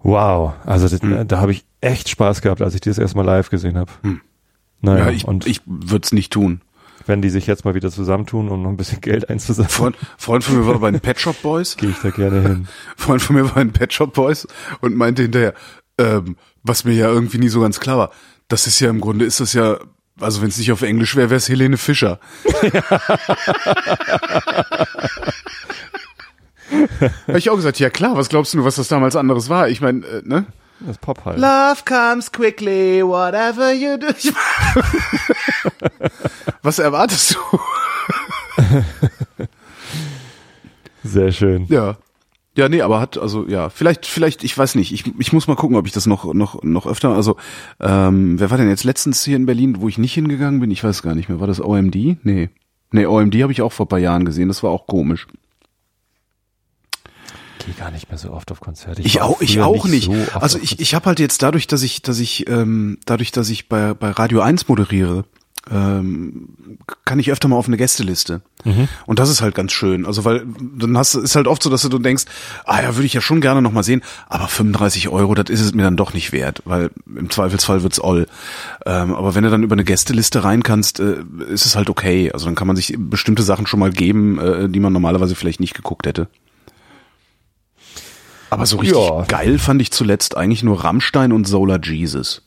wow, 0.02 0.54
also 0.64 0.88
das, 0.88 1.00
Hm. 1.02 1.28
da 1.28 1.40
habe 1.40 1.52
ich 1.52 1.64
echt 1.80 2.08
Spaß 2.08 2.40
gehabt, 2.40 2.62
als 2.62 2.74
ich 2.74 2.80
das 2.80 2.98
erstmal 2.98 3.24
live 3.26 3.50
gesehen 3.50 3.76
habe. 3.78 3.92
Hm. 4.02 4.20
Naja, 4.80 5.06
Ja, 5.06 5.10
ich, 5.10 5.26
und 5.26 5.46
ich 5.46 5.60
würde 5.66 6.04
es 6.04 6.12
nicht 6.12 6.32
tun. 6.32 6.62
wenn 7.06 7.22
die 7.22 7.30
sich 7.30 7.46
jetzt 7.46 7.64
mal 7.64 7.74
wieder 7.74 7.90
zusammentun, 7.90 8.48
um 8.48 8.62
noch 8.62 8.68
ein 8.70 8.76
bisschen 8.76 9.00
Geld 9.00 9.28
einzusammeln, 9.30 9.70
Freund, 9.70 9.96
Freund 10.16 10.44
von 10.44 10.58
mir 10.58 10.66
war 10.66 10.78
bei 10.78 10.90
den 10.90 11.00
Pet 11.00 11.18
Shop 11.18 11.34
Boys. 11.42 11.76
gehe 11.76 11.90
ich 11.90 11.98
da 12.02 12.10
gerne 12.10 12.40
hin. 12.42 12.68
Freund 12.96 13.20
von 13.20 13.36
mir 13.36 13.44
war 13.44 13.54
bei 13.54 13.64
den 13.64 13.72
Pet 13.72 13.92
Shop 13.92 14.12
Boys 14.14 14.46
und 14.80 14.94
meinte 14.96 15.22
hinterher, 15.22 15.54
ähm, 15.98 16.36
was 16.62 16.84
mir 16.84 16.92
ja 16.94 17.08
irgendwie 17.08 17.38
nie 17.38 17.48
so 17.48 17.60
ganz 17.60 17.80
klar 17.80 17.98
war, 17.98 18.10
das 18.50 18.66
ist 18.66 18.78
ja 18.80 18.90
im 18.90 19.00
Grunde, 19.00 19.24
ist 19.24 19.40
das 19.40 19.54
ja, 19.54 19.78
also 20.20 20.42
wenn 20.42 20.48
es 20.48 20.58
nicht 20.58 20.72
auf 20.72 20.82
Englisch 20.82 21.16
wäre, 21.16 21.30
wäre 21.30 21.38
es 21.38 21.48
Helene 21.48 21.78
Fischer. 21.78 22.20
Habe 27.26 27.38
ich 27.38 27.48
auch 27.48 27.56
gesagt, 27.56 27.78
ja 27.78 27.90
klar, 27.90 28.16
was 28.16 28.28
glaubst 28.28 28.52
du, 28.52 28.64
was 28.64 28.76
das 28.76 28.88
damals 28.88 29.16
anderes 29.16 29.48
war? 29.48 29.68
Ich 29.68 29.80
meine, 29.80 30.06
äh, 30.06 30.22
ne? 30.24 30.46
Das 30.80 30.90
ist 30.90 31.00
Pop 31.00 31.24
halt. 31.24 31.38
Love 31.38 31.82
comes 31.84 32.30
quickly, 32.32 33.02
whatever 33.04 33.72
you 33.72 33.96
do. 33.96 34.06
was 36.62 36.78
erwartest 36.78 37.34
du? 37.34 37.38
Sehr 41.04 41.32
schön. 41.32 41.66
Ja. 41.68 41.96
Ja, 42.56 42.68
nee, 42.68 42.82
aber 42.82 43.00
hat, 43.00 43.16
also 43.16 43.46
ja, 43.46 43.70
vielleicht, 43.70 44.06
vielleicht, 44.06 44.42
ich 44.42 44.58
weiß 44.58 44.74
nicht, 44.74 44.92
ich, 44.92 45.04
ich 45.18 45.32
muss 45.32 45.46
mal 45.46 45.54
gucken, 45.54 45.76
ob 45.76 45.86
ich 45.86 45.92
das 45.92 46.06
noch, 46.06 46.34
noch, 46.34 46.62
noch 46.64 46.86
öfter, 46.86 47.10
also, 47.10 47.36
ähm, 47.78 48.40
wer 48.40 48.50
war 48.50 48.58
denn 48.58 48.68
jetzt 48.68 48.82
letztens 48.82 49.24
hier 49.24 49.36
in 49.36 49.46
Berlin, 49.46 49.80
wo 49.80 49.88
ich 49.88 49.98
nicht 49.98 50.14
hingegangen 50.14 50.58
bin? 50.58 50.70
Ich 50.70 50.82
weiß 50.82 51.02
gar 51.02 51.14
nicht 51.14 51.28
mehr. 51.28 51.38
War 51.38 51.46
das 51.46 51.60
OMD? 51.60 52.24
Nee. 52.24 52.50
Nee, 52.90 53.06
OMD 53.06 53.34
habe 53.42 53.52
ich 53.52 53.62
auch 53.62 53.72
vor 53.72 53.86
ein 53.86 53.88
paar 53.88 54.00
Jahren 54.00 54.24
gesehen, 54.24 54.48
das 54.48 54.64
war 54.64 54.70
auch 54.70 54.88
komisch. 54.88 55.28
Ich 57.60 57.66
gehe 57.66 57.74
gar 57.74 57.92
nicht 57.92 58.08
mehr 58.08 58.18
so 58.18 58.32
oft 58.32 58.50
auf 58.50 58.58
Konzerte. 58.58 59.02
Ich 59.02 59.16
war 59.16 59.26
auch, 59.26 59.40
ich 59.40 59.60
auch 59.60 59.86
nicht. 59.86 60.06
so 60.06 60.14
also 60.34 60.58
ich, 60.58 60.80
ich 60.80 60.94
habe 60.94 61.06
halt 61.06 61.20
jetzt 61.20 61.42
dadurch, 61.42 61.68
dass 61.68 61.82
ich, 61.82 62.02
dass 62.02 62.18
ich, 62.18 62.48
ähm, 62.48 62.98
dadurch, 63.04 63.30
dass 63.30 63.48
ich 63.48 63.68
bei, 63.68 63.94
bei 63.94 64.10
Radio 64.10 64.40
1 64.40 64.66
moderiere, 64.66 65.24
ähm, 65.70 66.78
kann 67.04 67.18
ich 67.18 67.30
öfter 67.30 67.48
mal 67.48 67.56
auf 67.56 67.66
eine 67.66 67.76
Gästeliste. 67.76 68.40
Und 69.06 69.18
das 69.18 69.28
ist 69.30 69.40
halt 69.42 69.54
ganz 69.54 69.72
schön. 69.72 70.06
Also 70.06 70.24
weil 70.24 70.44
dann 70.76 70.96
hast 70.96 71.14
ist 71.14 71.34
halt 71.34 71.46
oft 71.46 71.62
so, 71.62 71.70
dass 71.70 71.82
du 71.82 71.98
denkst, 71.98 72.24
ah 72.64 72.82
ja, 72.82 72.94
würde 72.96 73.06
ich 73.06 73.12
ja 73.14 73.20
schon 73.20 73.40
gerne 73.40 73.60
noch 73.62 73.72
mal 73.72 73.82
sehen, 73.82 74.02
aber 74.28 74.48
35 74.48 75.08
Euro, 75.08 75.34
das 75.34 75.48
ist 75.50 75.60
es 75.60 75.74
mir 75.74 75.82
dann 75.82 75.96
doch 75.96 76.12
nicht 76.14 76.32
wert, 76.32 76.62
weil 76.64 76.90
im 77.06 77.30
Zweifelsfall 77.30 77.82
wird's 77.82 78.00
all. 78.00 78.26
Ähm, 78.86 79.14
aber 79.14 79.34
wenn 79.34 79.44
du 79.44 79.50
dann 79.50 79.62
über 79.62 79.74
eine 79.74 79.84
Gästeliste 79.84 80.44
rein 80.44 80.62
kannst, 80.62 81.00
äh, 81.00 81.16
ist 81.48 81.66
es 81.66 81.76
halt 81.76 81.90
okay. 81.90 82.30
Also 82.32 82.46
dann 82.46 82.54
kann 82.54 82.66
man 82.66 82.76
sich 82.76 82.94
bestimmte 82.98 83.42
Sachen 83.42 83.66
schon 83.66 83.80
mal 83.80 83.90
geben, 83.90 84.38
äh, 84.38 84.68
die 84.68 84.80
man 84.80 84.92
normalerweise 84.92 85.34
vielleicht 85.34 85.60
nicht 85.60 85.74
geguckt 85.74 86.06
hätte. 86.06 86.28
Aber 88.50 88.66
so 88.66 88.78
richtig 88.78 88.98
Ja. 88.98 89.22
geil 89.28 89.58
fand 89.58 89.80
ich 89.80 89.92
zuletzt 89.92 90.36
eigentlich 90.36 90.62
nur 90.62 90.82
Rammstein 90.84 91.32
und 91.32 91.46
Solar 91.46 91.80
Jesus. 91.82 92.42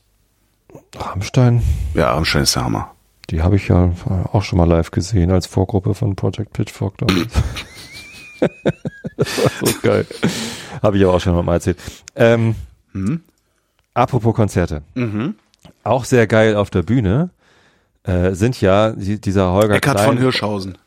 Rammstein, 0.96 1.62
Ja, 1.94 2.12
Rammstein 2.14 2.44
ist 2.44 2.56
der 2.56 2.66
Hammer. 2.66 2.92
Die 3.30 3.42
habe 3.42 3.56
ich 3.56 3.68
ja 3.68 3.92
auch 4.32 4.44
schon 4.44 4.58
mal 4.58 4.68
live 4.68 4.92
gesehen 4.92 5.32
als 5.32 5.48
Vorgruppe 5.48 5.94
von 5.94 6.16
Project 6.16 6.54
Pitchfork 6.54 6.98
damals. 6.98 7.32
das 9.18 9.44
war 9.44 9.68
so 9.68 9.76
geil. 9.82 10.06
Habe 10.82 10.98
ich 10.98 11.04
aber 11.04 11.14
auch 11.16 11.22
schon 11.22 11.46
mal 11.46 11.54
erzählt. 11.54 11.78
Ähm, 12.16 12.56
Hm? 12.94 13.22
Apropos 13.94 14.34
Konzerte. 14.36 14.82
Mhm. 14.96 15.36
Auch 15.84 16.06
sehr 16.06 16.28
geil 16.28 16.56
auf 16.56 16.70
der 16.70 16.84
Bühne 16.84 17.30
äh, 18.04 18.32
sind 18.34 18.60
ja 18.62 18.92
die, 18.92 19.20
dieser 19.20 19.52
Holger 19.52 19.76
Eckhard 19.76 19.98
Klein, 19.98 20.08
von 20.08 20.18
Hirschhausen. 20.18 20.78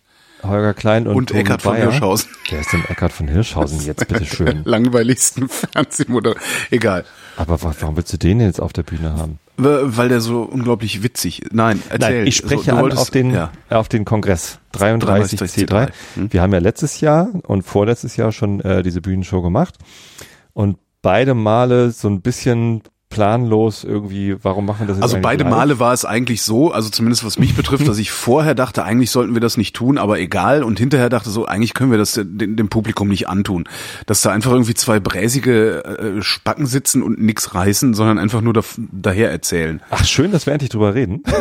Holger 0.42 0.74
Klein 0.74 1.06
und, 1.06 1.16
Und, 1.16 1.28
Tobi 1.28 1.40
Eckhard 1.40 1.62
von. 1.62 1.76
Hirschhausen. 1.76 2.30
Wer 2.50 2.60
ist 2.60 2.72
denn 2.72 2.84
Eckhard 2.88 3.12
von 3.12 3.28
Hirschhausen 3.28 3.80
jetzt, 3.84 4.06
bitte 4.08 4.24
schön? 4.24 4.62
Langweiligsten 4.64 5.48
Fernsehmoderator. 5.48 6.40
Egal. 6.70 7.04
Aber 7.36 7.62
wa- 7.62 7.74
warum 7.80 7.96
willst 7.96 8.12
du 8.12 8.16
den 8.18 8.40
jetzt 8.40 8.60
auf 8.60 8.72
der 8.72 8.82
Bühne 8.82 9.12
haben? 9.14 9.38
Weil 9.58 10.08
der 10.10 10.20
so 10.20 10.42
unglaublich 10.42 11.02
witzig. 11.02 11.42
Nein, 11.50 11.82
erzähl. 11.88 12.18
Nein, 12.18 12.26
ich 12.26 12.36
spreche 12.36 12.70
So, 12.72 12.76
wolltest- 12.78 13.00
auf 13.02 13.10
den, 13.10 13.30
Ja. 13.30 13.50
auf 13.70 13.88
den 13.88 14.04
Kongress 14.04 14.58
33 14.72 15.38
33 15.38 15.66
C3. 15.66 15.88
Hm. 16.14 16.32
Wir 16.32 16.42
haben 16.42 16.52
ja 16.52 16.58
letztes 16.58 17.00
Jahr 17.00 17.28
und 17.46 17.62
vorletztes 17.62 18.16
Jahr 18.16 18.32
schon 18.32 18.60
äh, 18.60 18.82
diese 18.82 19.00
Bühnenshow 19.00 19.40
gemacht 19.42 19.76
und 20.52 20.76
beide 21.00 21.32
Male 21.34 21.90
so 21.90 22.08
ein 22.08 22.20
bisschen 22.20 22.82
planlos 23.16 23.82
irgendwie, 23.82 24.36
warum 24.42 24.66
machen 24.66 24.80
wir 24.80 24.88
das 24.88 24.96
jetzt 24.98 25.02
Also 25.02 25.18
beide 25.22 25.44
live? 25.44 25.50
Male 25.50 25.78
war 25.78 25.94
es 25.94 26.04
eigentlich 26.04 26.42
so, 26.42 26.70
also 26.70 26.90
zumindest 26.90 27.24
was 27.24 27.38
mich 27.38 27.54
betrifft, 27.56 27.88
dass 27.88 27.96
ich 27.96 28.10
vorher 28.10 28.54
dachte, 28.54 28.84
eigentlich 28.84 29.10
sollten 29.10 29.32
wir 29.32 29.40
das 29.40 29.56
nicht 29.56 29.74
tun, 29.74 29.96
aber 29.96 30.20
egal. 30.20 30.62
Und 30.62 30.78
hinterher 30.78 31.08
dachte 31.08 31.30
so, 31.30 31.46
eigentlich 31.46 31.72
können 31.72 31.90
wir 31.90 31.96
das 31.96 32.12
dem, 32.22 32.56
dem 32.56 32.68
Publikum 32.68 33.08
nicht 33.08 33.26
antun. 33.26 33.64
Dass 34.04 34.20
da 34.20 34.32
einfach 34.32 34.52
irgendwie 34.52 34.74
zwei 34.74 35.00
bräsige 35.00 35.82
äh, 36.18 36.22
Spacken 36.22 36.66
sitzen 36.66 37.02
und 37.02 37.18
nix 37.18 37.54
reißen, 37.54 37.94
sondern 37.94 38.18
einfach 38.18 38.42
nur 38.42 38.52
da, 38.52 38.60
daher 38.76 39.30
erzählen. 39.30 39.80
Ach 39.88 40.04
schön, 40.04 40.30
dass 40.30 40.44
wir 40.44 40.52
endlich 40.52 40.70
drüber 40.70 40.94
reden. 40.94 41.22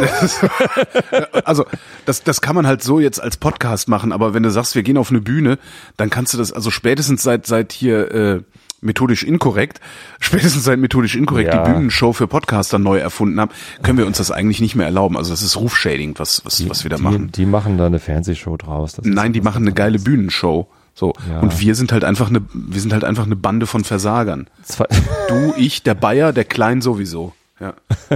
Also 1.43 1.65
das, 2.05 2.23
das 2.23 2.41
kann 2.41 2.55
man 2.55 2.65
halt 2.65 2.81
so 2.81 2.99
jetzt 2.99 3.21
als 3.21 3.37
Podcast 3.37 3.87
machen, 3.87 4.11
aber 4.11 4.33
wenn 4.33 4.43
du 4.43 4.49
sagst, 4.49 4.75
wir 4.75 4.83
gehen 4.83 4.97
auf 4.97 5.09
eine 5.09 5.21
Bühne, 5.21 5.59
dann 5.97 6.09
kannst 6.09 6.33
du 6.33 6.37
das, 6.37 6.51
also 6.51 6.71
spätestens 6.71 7.23
seit 7.23 7.45
seit 7.45 7.71
hier 7.71 8.11
äh, 8.11 8.41
methodisch 8.85 9.23
inkorrekt, 9.23 9.81
spätestens 10.19 10.63
seit 10.63 10.79
methodisch 10.79 11.15
inkorrekt 11.15 11.53
Ja. 11.53 11.63
die 11.63 11.71
Bühnenshow 11.71 12.13
für 12.13 12.27
Podcaster 12.27 12.79
neu 12.79 12.97
erfunden 12.99 13.39
haben, 13.41 13.51
können 13.83 13.97
wir 13.97 14.05
uns 14.05 14.17
das 14.17 14.31
eigentlich 14.31 14.61
nicht 14.61 14.75
mehr 14.75 14.85
erlauben. 14.85 15.17
Also 15.17 15.31
das 15.31 15.41
ist 15.41 15.57
Rufshading, 15.57 16.13
was 16.17 16.43
was 16.45 16.67
was 16.69 16.83
wir 16.83 16.89
da 16.89 16.97
die, 16.97 17.03
machen. 17.03 17.31
Die 17.31 17.45
machen 17.45 17.77
da 17.77 17.85
eine 17.87 17.99
Fernsehshow 17.99 18.55
draus. 18.57 18.95
Nein, 19.03 19.33
die 19.33 19.41
machen 19.41 19.63
eine 19.63 19.73
geile. 19.73 19.99
Bühnenshow. 19.99 20.67
So 20.93 21.13
Ja. 21.29 21.41
und 21.41 21.59
wir 21.59 21.75
sind 21.75 21.91
halt 21.91 22.03
einfach 22.05 22.29
eine 22.29 22.41
wir 22.53 22.79
sind 22.79 22.93
halt 22.93 23.03
einfach 23.03 23.25
eine 23.25 23.35
Bande 23.35 23.67
von 23.67 23.83
Versagern. 23.83 24.47
Zwei, 24.63 24.85
Du, 25.27 25.53
ich, 25.57 25.83
der 25.83 25.93
Bayer, 25.95 26.31
der 26.31 26.45
Klein 26.45 26.81
sowieso. 26.81 27.33
Ja. 27.59 27.73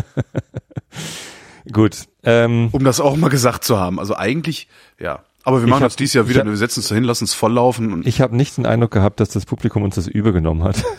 gut. 1.71 1.97
Ähm, 2.23 2.69
Um 2.71 2.83
das 2.83 2.99
auch 2.99 3.15
mal 3.15 3.29
gesagt 3.29 3.63
zu 3.63 3.77
haben. 3.79 3.99
Also 3.99 4.15
eigentlich, 4.15 4.67
ja. 4.99 5.19
Aber 5.49 5.59
wir 5.61 5.65
Ich 5.65 5.69
machen 5.69 5.83
das 5.83 5.95
dieses 5.95 6.13
Jahr 6.13 6.23
ich 6.25 6.29
wieder. 6.31 6.39
hab- 6.41 6.47
Wir 6.47 6.55
setzen 6.57 6.79
uns 6.79 6.87
dahin, 6.87 7.03
lassen 7.03 7.25
es 7.25 7.33
volllaufen 7.33 7.91
und 7.91 8.07
ich 8.07 8.21
habe 8.21 8.35
nicht 8.35 8.57
den 8.57 8.65
Eindruck 8.65 8.91
gehabt, 8.91 9.19
dass 9.19 9.29
das 9.29 9.45
Publikum 9.45 9.83
uns 9.83 9.95
das 9.95 10.07
übergenommen 10.07 10.63
hat. 10.63 10.83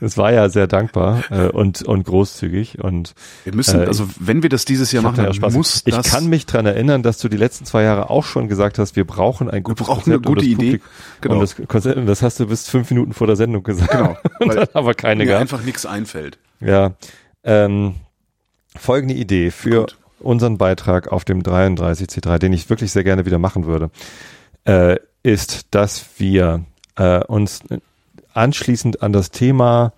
Es 0.00 0.16
war 0.16 0.32
ja 0.32 0.48
sehr 0.48 0.66
dankbar 0.66 1.22
äh, 1.30 1.48
und, 1.48 1.82
und 1.82 2.04
großzügig 2.04 2.82
und 2.82 3.14
wir 3.44 3.54
müssen, 3.54 3.82
Äh, 3.82 3.86
also 3.86 4.08
wenn 4.18 4.42
wir 4.42 4.48
das 4.48 4.64
dieses 4.64 4.90
Jahr 4.90 5.02
Ich 5.02 5.10
machen, 5.18 5.38
dann 5.40 5.52
muss 5.52 5.82
ich 5.84 5.94
das. 5.94 6.10
kann 6.10 6.26
mich 6.28 6.46
dran 6.46 6.64
erinnern, 6.66 7.02
dass 7.02 7.18
du 7.18 7.28
die 7.28 7.36
letzten 7.36 7.64
zwei 7.66 7.82
Jahre 7.82 8.10
auch 8.10 8.24
schon 8.24 8.48
gesagt 8.48 8.78
hast, 8.78 8.96
wir 8.96 9.04
brauchen 9.06 9.50
ein 9.50 9.62
gutes 9.62 9.86
brauchen 9.86 10.02
Konzept 10.12 10.26
eine 10.26 10.34
gute 10.34 10.44
Idee. 10.46 10.78
Publikum- 10.78 10.80
Genau. 11.20 11.34
Und 11.34 11.40
das 11.42 11.56
Konzept, 11.68 11.96
und 11.98 12.06
das 12.06 12.22
hast 12.22 12.40
du 12.40 12.46
bis 12.46 12.68
fünf 12.68 12.90
Minuten 12.90 13.12
vor 13.12 13.26
der 13.26 13.36
Sendung 13.36 13.62
gesagt. 13.62 13.92
Genau, 13.92 14.16
und 14.40 14.54
dann 14.54 14.66
aber 14.72 14.94
keine 14.94 15.24
mir 15.24 15.30
gab. 15.32 15.40
einfach 15.42 15.62
nichts 15.62 15.86
einfällt. 15.86 16.38
Ja. 16.60 16.92
Ähm, 17.44 17.94
folgende 18.76 19.14
Idee 19.14 19.50
für 19.50 19.80
Gut. 19.82 19.98
Unseren 20.22 20.58
Beitrag 20.58 21.10
auf 21.10 21.24
dem 21.24 21.42
33C3, 21.42 22.38
den 22.38 22.52
ich 22.52 22.70
wirklich 22.70 22.92
sehr 22.92 23.04
gerne 23.04 23.26
wieder 23.26 23.38
machen 23.38 23.66
würde, 23.66 23.90
äh, 24.64 24.96
ist, 25.22 25.74
dass 25.74 26.06
wir 26.18 26.64
äh, 26.96 27.24
uns 27.24 27.60
anschließend 28.34 29.02
an 29.02 29.12
das 29.12 29.30
Thema 29.30 29.92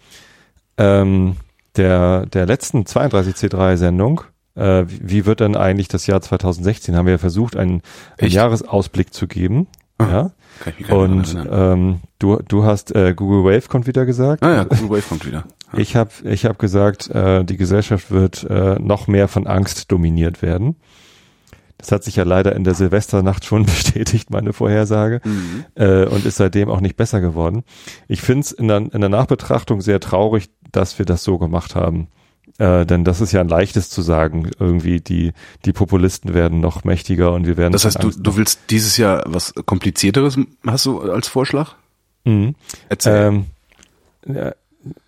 ähm, 0.77 1.37
der, 1.77 2.27
der 2.27 2.47
letzten 2.47 2.83
32C3-Sendung, 2.83 4.23
äh, 4.55 4.85
wie, 4.87 5.27
wird 5.27 5.41
denn 5.41 5.57
eigentlich 5.57 5.89
das 5.89 6.07
Jahr 6.07 6.21
2016? 6.21 6.97
Haben 6.97 7.07
wir 7.07 7.13
ja 7.13 7.19
versucht, 7.19 7.57
einen, 7.57 7.83
einen? 8.19 8.31
Jahresausblick 8.31 9.13
zu 9.13 9.27
geben. 9.27 9.67
Ah, 9.99 10.09
Ja. 10.11 10.31
Und 10.95 11.37
ähm, 11.51 12.01
du, 12.19 12.39
du 12.47 12.65
hast 12.65 12.95
äh, 12.95 13.13
Google 13.15 13.45
Wave 13.45 13.69
kommt 13.69 13.87
wieder 13.87 14.07
gesagt. 14.07 14.43
Ah 14.43 14.55
ja, 14.55 14.65
Google 14.65 14.91
Wave 14.91 15.09
kommt 15.09 15.27
wieder. 15.27 15.45
Ich 15.77 15.97
habe 15.97 16.11
ich 16.25 16.45
hab 16.45 16.59
gesagt, 16.59 17.09
äh, 17.11 17.45
die 17.45 17.57
Gesellschaft 17.57 18.11
wird 18.11 18.45
äh, 18.45 18.77
noch 18.79 19.07
mehr 19.07 19.29
von 19.29 19.47
Angst 19.47 19.91
dominiert 19.93 20.43
werden. 20.43 20.77
Das 21.79 21.93
hat 21.93 22.05
sich 22.05 22.17
ja 22.17 22.25
leider 22.25 22.55
in 22.55 22.65
der 22.65 22.75
Silvesternacht 22.75 23.45
schon 23.45 23.65
bestätigt, 23.67 24.31
meine 24.31 24.53
Vorhersage, 24.53 25.21
Mhm. 25.25 25.65
äh, 25.75 26.05
und 26.07 26.25
ist 26.25 26.37
seitdem 26.37 26.71
auch 26.71 26.81
nicht 26.81 26.97
besser 26.97 27.21
geworden. 27.21 27.65
Ich 28.09 28.23
finde 28.23 28.41
es 28.41 28.53
in 28.53 28.69
der, 28.69 28.79
in 28.79 29.01
der 29.01 29.09
Nachbetrachtung 29.11 29.81
sehr 29.81 30.01
traurig, 30.01 30.49
dass 30.73 30.99
wir 30.99 31.07
das 31.07 31.25
so 31.25 31.39
gemacht 31.39 31.75
haben. 31.75 32.09
Äh, 32.59 32.87
denn 32.87 33.03
das 33.05 33.21
ist 33.21 33.33
ja 33.33 33.41
ein 33.41 33.49
leichtes 33.49 33.91
zu 33.91 34.01
sagen. 34.01 34.51
Irgendwie 34.61 35.01
die, 35.01 35.33
die 35.65 35.73
Populisten 35.73 36.35
werden 36.35 36.61
noch 36.61 36.85
mächtiger 36.85 37.33
und 37.33 37.47
wir 37.47 37.57
werden. 37.57 37.73
Das 37.73 37.85
heißt, 37.85 38.03
du, 38.03 38.11
du 38.11 38.37
willst 38.37 38.61
dieses 38.71 38.97
Jahr 38.97 39.25
was 39.27 39.53
komplizierteres 39.67 40.39
hast 40.67 40.87
du 40.87 41.01
als 41.01 41.27
Vorschlag? 41.27 41.75
Mhm. 42.25 42.55
Erzähl. 42.89 43.45
Ähm, 44.27 44.55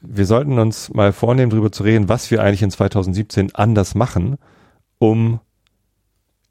wir 0.01 0.27
sollten 0.27 0.59
uns 0.59 0.93
mal 0.93 1.13
vornehmen, 1.13 1.51
darüber 1.51 1.73
zu 1.73 1.83
reden, 1.83 2.09
was 2.09 2.31
wir 2.31 2.43
eigentlich 2.43 2.63
in 2.63 2.71
2017 2.71 3.55
anders 3.55 3.95
machen, 3.95 4.37
um 4.99 5.41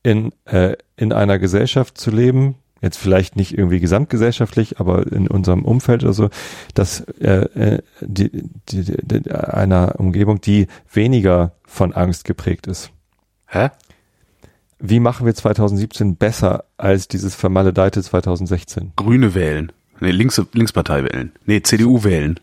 in, 0.04 0.32
äh, 0.46 0.76
in 0.98 1.12
einer 1.12 1.40
Gesellschaft 1.40 1.98
zu 1.98 2.12
leben, 2.12 2.56
jetzt 2.82 2.98
vielleicht 2.98 3.36
nicht 3.36 3.58
irgendwie 3.58 3.80
gesamtgesellschaftlich, 3.80 4.80
aber 4.80 5.12
in 5.12 5.28
unserem 5.28 5.66
Umfeld 5.66 6.04
oder 6.04 6.14
so, 6.14 6.30
dass 6.74 7.02
äh, 7.20 7.46
äh, 7.56 7.82
die, 8.02 8.30
die, 8.70 8.84
die, 8.84 9.22
die, 9.22 9.32
einer 9.32 10.00
Umgebung, 10.00 10.42
die 10.42 10.68
weniger 10.92 11.54
von 11.66 11.94
Angst 11.94 12.26
geprägt 12.26 12.68
ist. 12.68 12.92
Hä? 13.48 13.70
Wie 14.78 15.00
machen 15.00 15.26
wir 15.26 15.34
2017 15.34 16.18
besser 16.18 16.66
als 16.78 17.08
dieses 17.08 17.34
vermaledeite 17.34 18.04
2016? 18.04 18.94
Grüne 18.96 19.34
wählen. 19.34 19.72
Nee, 20.00 20.12
Links, 20.12 20.42
Linkspartei 20.54 21.04
wählen. 21.04 21.32
Nee, 21.46 21.62
CDU 21.62 22.04
wählen. 22.04 22.40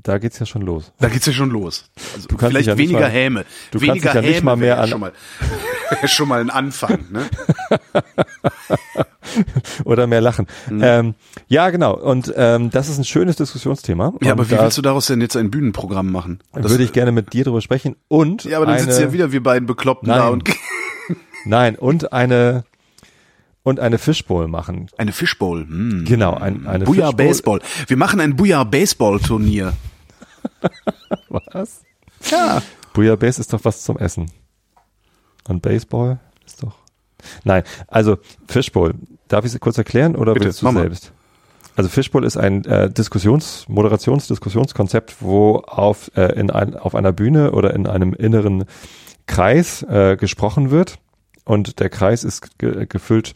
Da 0.00 0.18
geht's 0.18 0.38
ja 0.38 0.46
schon 0.46 0.62
los. 0.62 0.92
Da 1.00 1.08
geht's 1.08 1.26
ja 1.26 1.32
schon 1.32 1.50
los. 1.50 1.90
Also 2.14 2.28
kannst 2.28 2.42
dich 2.42 2.48
vielleicht 2.48 2.66
ja 2.68 2.74
nicht 2.76 2.82
weniger 2.88 3.00
mal- 3.00 3.10
Häme. 3.10 3.40
du 3.72 3.78
kannst 3.78 3.82
weniger 3.82 4.06
dich 4.06 4.14
ja 4.14 4.20
nicht 4.22 4.34
Häme 4.36 4.44
mal 4.44 4.56
mehr 4.56 4.80
an- 4.80 4.88
schon 4.88 5.00
mal, 5.00 5.12
schon 6.06 6.28
mal 6.28 6.40
ein 6.40 6.50
Anfang, 6.50 6.98
ne? 7.10 7.28
Oder 9.84 10.06
mehr 10.06 10.20
lachen. 10.20 10.46
Mhm. 10.70 10.80
Ähm, 10.82 11.14
ja, 11.48 11.70
genau. 11.70 11.94
Und 11.96 12.32
ähm, 12.36 12.70
das 12.70 12.88
ist 12.88 12.98
ein 12.98 13.04
schönes 13.04 13.36
Diskussionsthema. 13.36 14.14
Ja, 14.22 14.32
aber 14.32 14.48
wie 14.50 14.54
da 14.54 14.62
willst 14.62 14.78
du 14.78 14.82
daraus 14.82 15.06
denn 15.06 15.20
jetzt 15.20 15.36
ein 15.36 15.50
Bühnenprogramm 15.50 16.10
machen? 16.10 16.40
Das- 16.52 16.70
würde 16.70 16.84
ich 16.84 16.92
gerne 16.92 17.12
mit 17.12 17.32
dir 17.32 17.44
drüber 17.44 17.60
sprechen. 17.60 17.96
Und 18.08 18.44
ja, 18.44 18.56
aber 18.58 18.66
dann 18.66 18.76
eine, 18.76 18.84
sitzen 18.84 19.02
ja 19.02 19.12
wieder 19.12 19.32
wir 19.32 19.42
beiden 19.42 19.66
Bekloppten 19.66 20.08
Nein. 20.08 20.18
da 20.18 20.28
und 20.28 20.44
Nein, 21.44 21.76
und 21.76 22.12
eine 22.12 22.64
und 23.62 23.80
eine 23.80 23.98
Fishbowl 23.98 24.48
machen. 24.48 24.88
eine 24.96 25.12
Fishbowl. 25.12 25.66
Hm. 25.68 26.04
Genau, 26.06 26.34
ein, 26.34 26.66
eine 26.66 26.86
Fishbowl. 26.86 27.12
Baseball. 27.14 27.60
Wir 27.86 27.96
machen 27.98 28.20
ein 28.20 28.34
Booyah 28.36 28.64
Baseball 28.64 29.20
Turnier. 29.20 29.74
Was? 31.28 31.82
Ja. 32.30 32.62
Bouillabaisse 32.92 33.40
ist 33.40 33.52
doch 33.52 33.64
was 33.64 33.82
zum 33.82 33.96
Essen. 33.98 34.30
Und 35.46 35.62
Baseball 35.62 36.18
ist 36.44 36.62
doch. 36.62 36.74
Nein, 37.44 37.62
also 37.86 38.18
Fishbowl. 38.48 38.94
Darf 39.28 39.44
ich 39.44 39.52
sie 39.52 39.58
kurz 39.58 39.78
erklären 39.78 40.16
oder 40.16 40.34
Bitte, 40.34 40.46
willst 40.46 40.62
du 40.62 40.72
selbst? 40.72 41.12
Also 41.76 41.90
Fishbowl 41.90 42.24
ist 42.24 42.36
ein 42.36 42.64
äh, 42.64 42.90
Diskussions-, 42.90 43.68
Moderations-Diskussionskonzept, 43.68 45.16
wo 45.20 45.58
auf, 45.58 46.10
äh, 46.16 46.32
in 46.38 46.50
ein, 46.50 46.76
auf 46.76 46.94
einer 46.94 47.12
Bühne 47.12 47.52
oder 47.52 47.74
in 47.74 47.86
einem 47.86 48.14
inneren 48.14 48.64
Kreis 49.26 49.82
äh, 49.82 50.16
gesprochen 50.16 50.70
wird. 50.70 50.98
Und 51.44 51.78
der 51.78 51.88
Kreis 51.88 52.24
ist 52.24 52.58
ge 52.58 52.86
gefüllt 52.86 53.34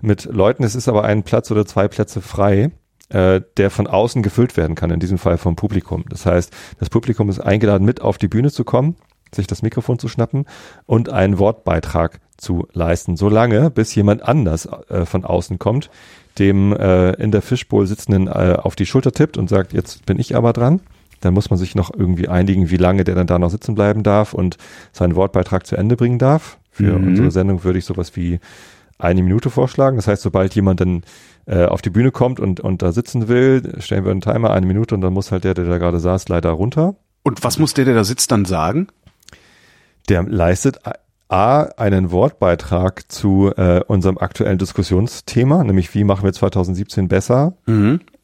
mit 0.00 0.24
Leuten. 0.24 0.64
Es 0.64 0.74
ist 0.74 0.88
aber 0.88 1.04
ein 1.04 1.22
Platz 1.22 1.50
oder 1.50 1.64
zwei 1.64 1.88
Plätze 1.88 2.20
frei, 2.20 2.70
äh, 3.10 3.40
der 3.56 3.70
von 3.70 3.86
außen 3.86 4.22
gefüllt 4.22 4.56
werden 4.56 4.74
kann, 4.74 4.90
in 4.90 5.00
diesem 5.00 5.18
Fall 5.18 5.38
vom 5.38 5.56
Publikum. 5.56 6.04
Das 6.08 6.26
heißt, 6.26 6.52
das 6.78 6.90
Publikum 6.90 7.28
ist 7.28 7.40
eingeladen, 7.40 7.84
mit 7.84 8.00
auf 8.00 8.18
die 8.18 8.28
Bühne 8.28 8.50
zu 8.50 8.64
kommen, 8.64 8.96
sich 9.34 9.46
das 9.46 9.62
Mikrofon 9.62 9.98
zu 9.98 10.08
schnappen 10.08 10.46
und 10.86 11.08
einen 11.10 11.38
Wortbeitrag 11.38 12.20
zu 12.36 12.66
leisten, 12.72 13.16
solange 13.16 13.70
bis 13.70 13.94
jemand 13.94 14.22
anders 14.22 14.68
äh, 14.88 15.04
von 15.06 15.24
außen 15.24 15.58
kommt, 15.58 15.90
dem 16.38 16.72
äh, 16.72 17.12
in 17.12 17.30
der 17.30 17.42
Fishbowl 17.42 17.86
sitzenden 17.86 18.26
äh, 18.28 18.56
auf 18.60 18.74
die 18.76 18.86
Schulter 18.86 19.12
tippt 19.12 19.36
und 19.36 19.48
sagt, 19.48 19.72
jetzt 19.72 20.06
bin 20.06 20.18
ich 20.18 20.34
aber 20.34 20.52
dran. 20.52 20.80
Dann 21.20 21.34
muss 21.34 21.50
man 21.50 21.58
sich 21.58 21.74
noch 21.74 21.92
irgendwie 21.94 22.28
einigen, 22.28 22.70
wie 22.70 22.78
lange 22.78 23.04
der 23.04 23.14
dann 23.14 23.26
da 23.26 23.38
noch 23.38 23.50
sitzen 23.50 23.74
bleiben 23.74 24.02
darf 24.02 24.32
und 24.32 24.56
seinen 24.92 25.16
Wortbeitrag 25.16 25.66
zu 25.66 25.76
Ende 25.76 25.96
bringen 25.96 26.18
darf. 26.18 26.56
Für 26.70 26.98
Mhm. 26.98 27.08
unsere 27.08 27.30
Sendung 27.30 27.62
würde 27.62 27.78
ich 27.78 27.84
sowas 27.84 28.16
wie 28.16 28.40
eine 29.00 29.22
Minute 29.22 29.50
vorschlagen. 29.50 29.96
Das 29.96 30.06
heißt, 30.06 30.22
sobald 30.22 30.54
jemand 30.54 30.80
dann 30.80 31.02
äh, 31.46 31.64
auf 31.64 31.82
die 31.82 31.90
Bühne 31.90 32.10
kommt 32.10 32.40
und, 32.40 32.60
und 32.60 32.82
da 32.82 32.92
sitzen 32.92 33.28
will, 33.28 33.76
stellen 33.80 34.04
wir 34.04 34.10
einen 34.10 34.20
Timer, 34.20 34.50
eine 34.50 34.66
Minute 34.66 34.94
und 34.94 35.00
dann 35.00 35.12
muss 35.12 35.32
halt 35.32 35.44
der, 35.44 35.54
der 35.54 35.64
da 35.64 35.78
gerade 35.78 36.00
saß, 36.00 36.28
leider 36.28 36.50
runter. 36.50 36.94
Und 37.22 37.44
was 37.44 37.58
muss 37.58 37.74
der, 37.74 37.84
der 37.84 37.94
da 37.94 38.04
sitzt, 38.04 38.30
dann 38.30 38.44
sagen? 38.44 38.88
Der 40.08 40.22
leistet 40.22 40.80
A, 41.28 41.62
einen 41.76 42.10
Wortbeitrag 42.10 43.10
zu 43.10 43.52
äh, 43.56 43.82
unserem 43.86 44.18
aktuellen 44.18 44.58
Diskussionsthema, 44.58 45.62
nämlich 45.62 45.94
wie 45.94 46.04
machen 46.04 46.24
wir 46.24 46.32
2017 46.32 47.08
besser. 47.08 47.54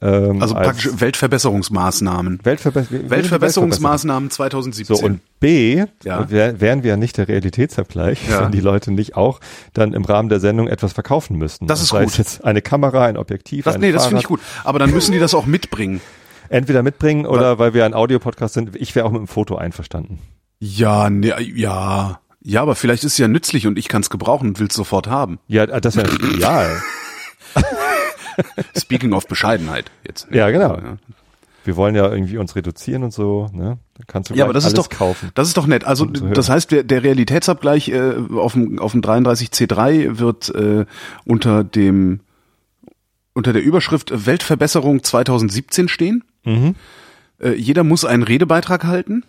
Ähm, 0.02 0.42
Also 0.42 0.54
als 0.54 0.66
praktisch 0.66 0.90
Weltverbesserungsmaßnahmen. 1.00 2.40
Weltverbe 2.42 2.86
Weltverbesserungsmaßnahmen 2.90 4.30
2017. 4.30 4.96
So, 4.96 5.02
und 5.04 5.20
B, 5.40 5.84
Ja. 6.04 6.30
wär, 6.30 6.60
wären 6.60 6.82
wir 6.82 6.90
ja 6.90 6.96
nicht 6.96 7.16
der 7.16 7.28
Realitätsabgleich, 7.28 8.28
Ja. 8.28 8.44
wenn 8.44 8.52
die 8.52 8.60
Leute 8.60 8.92
nicht 8.92 9.16
auch 9.16 9.40
dann 9.72 9.94
im 9.94 10.04
Rahmen 10.04 10.28
der 10.28 10.40
Sendung 10.40 10.68
etwas 10.68 10.92
verkaufen 10.92 11.36
müssten. 11.38 11.66
Das 11.66 11.80
ist 11.80 11.88
sei 11.88 12.04
gut. 12.04 12.18
jetzt 12.18 12.44
eine 12.44 12.60
Kamera, 12.62 13.06
ein 13.06 13.16
Objektiv, 13.16 13.64
das, 13.64 13.76
ein 13.76 13.80
nee, 13.80 13.92
das 13.92 14.06
finde 14.06 14.20
ich 14.20 14.26
Fahrrad. 14.28 14.40
gut. 14.42 14.64
Aber 14.64 14.78
dann 14.78 14.90
müssen 14.90 15.12
die 15.12 15.18
das 15.18 15.34
auch 15.34 15.46
mitbringen. 15.46 16.00
Entweder 16.48 16.82
mitbringen 16.82 17.26
oder 17.26 17.58
weil 17.58 17.72
wir 17.74 17.84
ein 17.84 17.94
Audiopodcast 17.94 18.54
sind. 18.54 18.76
Ich 18.76 18.94
wäre 18.94 19.06
auch 19.06 19.10
mit 19.10 19.20
dem 19.20 19.26
Foto 19.28 19.56
einverstanden. 19.56 20.18
Ja, 20.60 21.10
ne, 21.10 21.34
ja. 21.42 22.20
Ja, 22.40 22.62
aber 22.62 22.76
vielleicht 22.76 23.02
ist 23.02 23.12
es 23.12 23.18
ja 23.18 23.26
nützlich 23.28 23.66
und 23.66 23.76
ich 23.78 23.88
kann 23.88 24.02
es 24.02 24.10
gebrauchen 24.10 24.48
und 24.50 24.60
will 24.60 24.68
es 24.68 24.74
sofort 24.74 25.08
haben. 25.08 25.38
Ja, 25.48 25.66
das 25.66 25.96
wäre 25.96 26.08
ideal. 26.14 26.80
Speaking 28.76 29.12
of 29.12 29.26
Bescheidenheit 29.26 29.90
jetzt. 30.06 30.28
Ja, 30.30 30.50
genau. 30.50 30.76
Ja. 30.76 30.96
Wir 31.64 31.76
wollen 31.76 31.96
ja 31.96 32.08
irgendwie 32.10 32.38
uns 32.38 32.54
reduzieren 32.54 33.02
und 33.02 33.12
so. 33.12 33.48
Ne? 33.52 33.78
Da 33.98 34.04
kannst 34.06 34.30
du 34.30 34.34
Ja, 34.34 34.44
aber 34.44 34.52
das 34.52 34.64
ist 34.64 34.78
doch 34.78 34.88
kaufen. 34.88 35.30
Das 35.34 35.48
ist 35.48 35.56
doch 35.56 35.66
nett. 35.66 35.84
Also 35.84 36.04
das 36.06 36.48
heißt, 36.48 36.70
der, 36.70 36.84
der 36.84 37.02
Realitätsabgleich 37.02 37.88
äh, 37.88 38.14
auf 38.36 38.52
dem 38.52 38.78
auf 38.78 38.92
dem 38.92 39.00
33C3 39.00 40.18
wird 40.18 40.48
äh, 40.54 40.86
unter 41.24 41.64
dem 41.64 42.20
unter 43.34 43.52
der 43.52 43.62
Überschrift 43.62 44.26
Weltverbesserung 44.26 45.02
2017 45.02 45.88
stehen. 45.88 46.24
Mhm. 46.44 46.76
Äh, 47.40 47.54
jeder 47.54 47.82
muss 47.82 48.04
einen 48.04 48.22
Redebeitrag 48.22 48.84
halten. 48.84 49.24